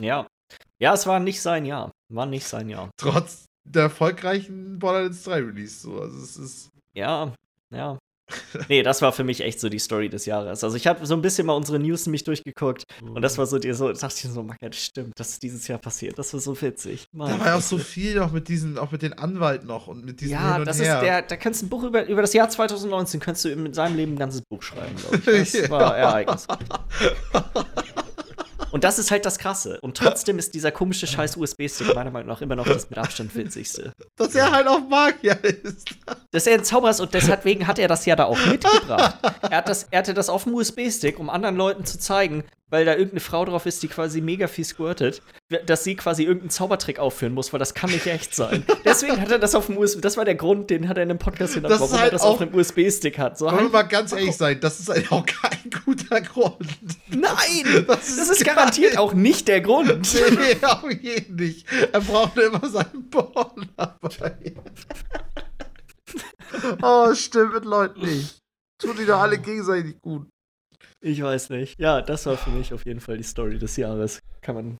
[0.00, 0.26] Ja.
[0.78, 1.90] Ja, es war nicht sein Jahr.
[2.12, 2.90] War nicht sein Jahr.
[2.96, 5.80] Trotz der erfolgreichen Borderlands 3 Release.
[5.80, 6.00] So.
[6.00, 6.68] Also es ist.
[6.94, 7.32] Ja,
[7.70, 7.98] ja.
[8.68, 10.62] Nee, das war für mich echt so die Story des Jahres.
[10.62, 13.58] Also ich habe so ein bisschen mal unsere News nämlich durchgeguckt und das war so
[13.58, 16.18] dir so, dachte ich so, Mann, das stimmt, das ist dieses Jahr passiert.
[16.18, 17.06] Das war so witzig.
[17.12, 17.30] Mann.
[17.30, 20.04] Da war ja auch so viel noch mit diesen, auch mit den Anwalt noch und
[20.04, 20.96] mit diesen ja, das Her.
[20.96, 23.72] ist der, da kannst du ein Buch über, über das Jahr 2019 könntest du in
[23.74, 25.52] seinem Leben ein ganzes Buch schreiben, glaube ich.
[25.60, 26.58] Das war ereignisreich.
[28.72, 29.78] Und das ist halt das Krasse.
[29.80, 33.34] Und trotzdem ist dieser komische scheiß USB-Stick meiner Meinung nach immer noch das mit Abstand
[33.34, 33.92] witzigste.
[34.16, 35.90] Dass er halt auch Magier ist.
[36.30, 39.18] Dass er ein Zauberer ist und deswegen hat er das ja da auch mitgebracht.
[39.42, 42.84] Er, hat das, er hatte das auf dem USB-Stick, um anderen Leuten zu zeigen, weil
[42.84, 45.22] da irgendeine Frau drauf ist, die quasi mega viel squirtet,
[45.66, 48.64] dass sie quasi irgendeinen Zaubertrick aufführen muss, weil das kann nicht echt sein.
[48.84, 51.10] Deswegen hat er das auf dem USB, das war der Grund, den hat er in
[51.10, 53.36] einem Podcast genannt, Das ist warum er halt das auch- auf einem USB-Stick hat.
[53.38, 56.56] So Wollen wir halt, mal ganz ehrlich sein, das ist halt auch kein guter Grund.
[57.08, 57.84] nein!
[57.86, 59.90] Das Das ist ist, garantiert auch nicht der Grund.
[60.30, 61.66] Nee, auf jeden nicht.
[61.92, 64.54] Er braucht immer seinen Born dabei.
[66.82, 68.38] oh, stimmt mit Leuten nicht.
[68.80, 70.28] Tun die doch alle gegenseitig gut.
[71.02, 71.78] Ich weiß nicht.
[71.80, 74.20] Ja, das war für mich auf jeden Fall die Story des Jahres.
[74.42, 74.78] Kann man.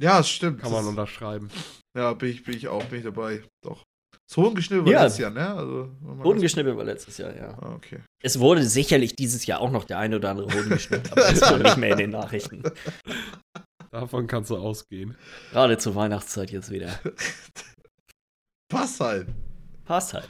[0.00, 0.60] Ja, es stimmt.
[0.62, 1.48] Kann man Das- unterschreiben.
[1.96, 3.42] ja, bin ich, bin ich auch, bin ich dabei.
[3.64, 3.82] Doch.
[4.28, 5.02] Das Hohengeschnürbel war Ja.
[5.04, 5.54] letztes Jahr, ne?
[5.54, 5.90] Also,
[6.22, 7.58] Hodengeschnippel war letztes Jahr, ja.
[7.60, 8.00] Ah, okay.
[8.22, 11.40] Es wurde sicherlich dieses Jahr auch noch der eine oder andere Hoden geschnitten, aber das
[11.42, 12.62] war nicht mehr in den Nachrichten.
[13.90, 15.16] Davon kannst du ausgehen.
[15.50, 17.00] Gerade zur Weihnachtszeit jetzt wieder.
[18.68, 19.26] Passt halt.
[19.84, 20.28] Passt halt.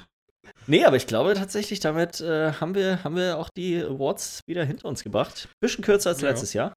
[0.67, 4.65] Nee, aber ich glaube tatsächlich, damit äh, haben, wir, haben wir auch die Awards wieder
[4.65, 5.49] hinter uns gebracht.
[5.61, 6.29] Bisschen kürzer als Ja.
[6.29, 6.73] letztes Jahr.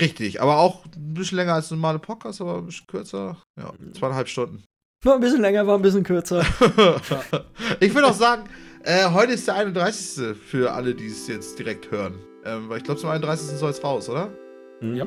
[0.00, 3.40] Richtig, aber auch ein bisschen länger als normale Podcast, aber ein bisschen kürzer.
[3.58, 4.64] Ja, zweieinhalb Stunden.
[5.04, 6.40] War ein bisschen länger, war ein bisschen kürzer.
[7.80, 8.44] ich würde auch sagen,
[8.82, 10.36] äh, heute ist der 31.
[10.36, 12.18] für alle, die es jetzt direkt hören.
[12.44, 13.56] Ähm, weil ich glaube, zum 31.
[13.58, 14.30] soll es raus, oder?
[14.82, 15.06] Ja.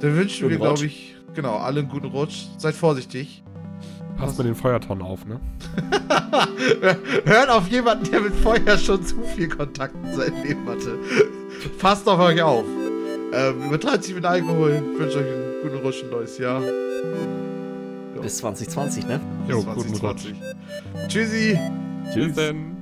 [0.00, 0.80] Dann wünschen wir, Guten Rutsch.
[0.80, 2.46] glaube ich, genau, alle einen guten Rutsch.
[2.58, 3.42] Seid vorsichtig.
[4.16, 5.40] Passt mit den Feuertonnen auf, ne?
[7.24, 10.98] Hört auf jemanden, der mit Feuer schon zu viel Kontakt in seinem Leben hatte.
[11.78, 12.64] Passt auf euch auf.
[13.32, 14.82] Ähm, übertreibt sich mit Alkohol.
[14.94, 16.60] Ich wünsche euch einen guten Rutsch, ein neues Jahr.
[18.20, 19.20] Bis 2020, ne?
[19.48, 20.00] Jo, Bis guten Rutsch.
[20.00, 20.34] 2020.
[21.08, 21.58] Tschüssi.
[22.14, 22.72] Bis denn.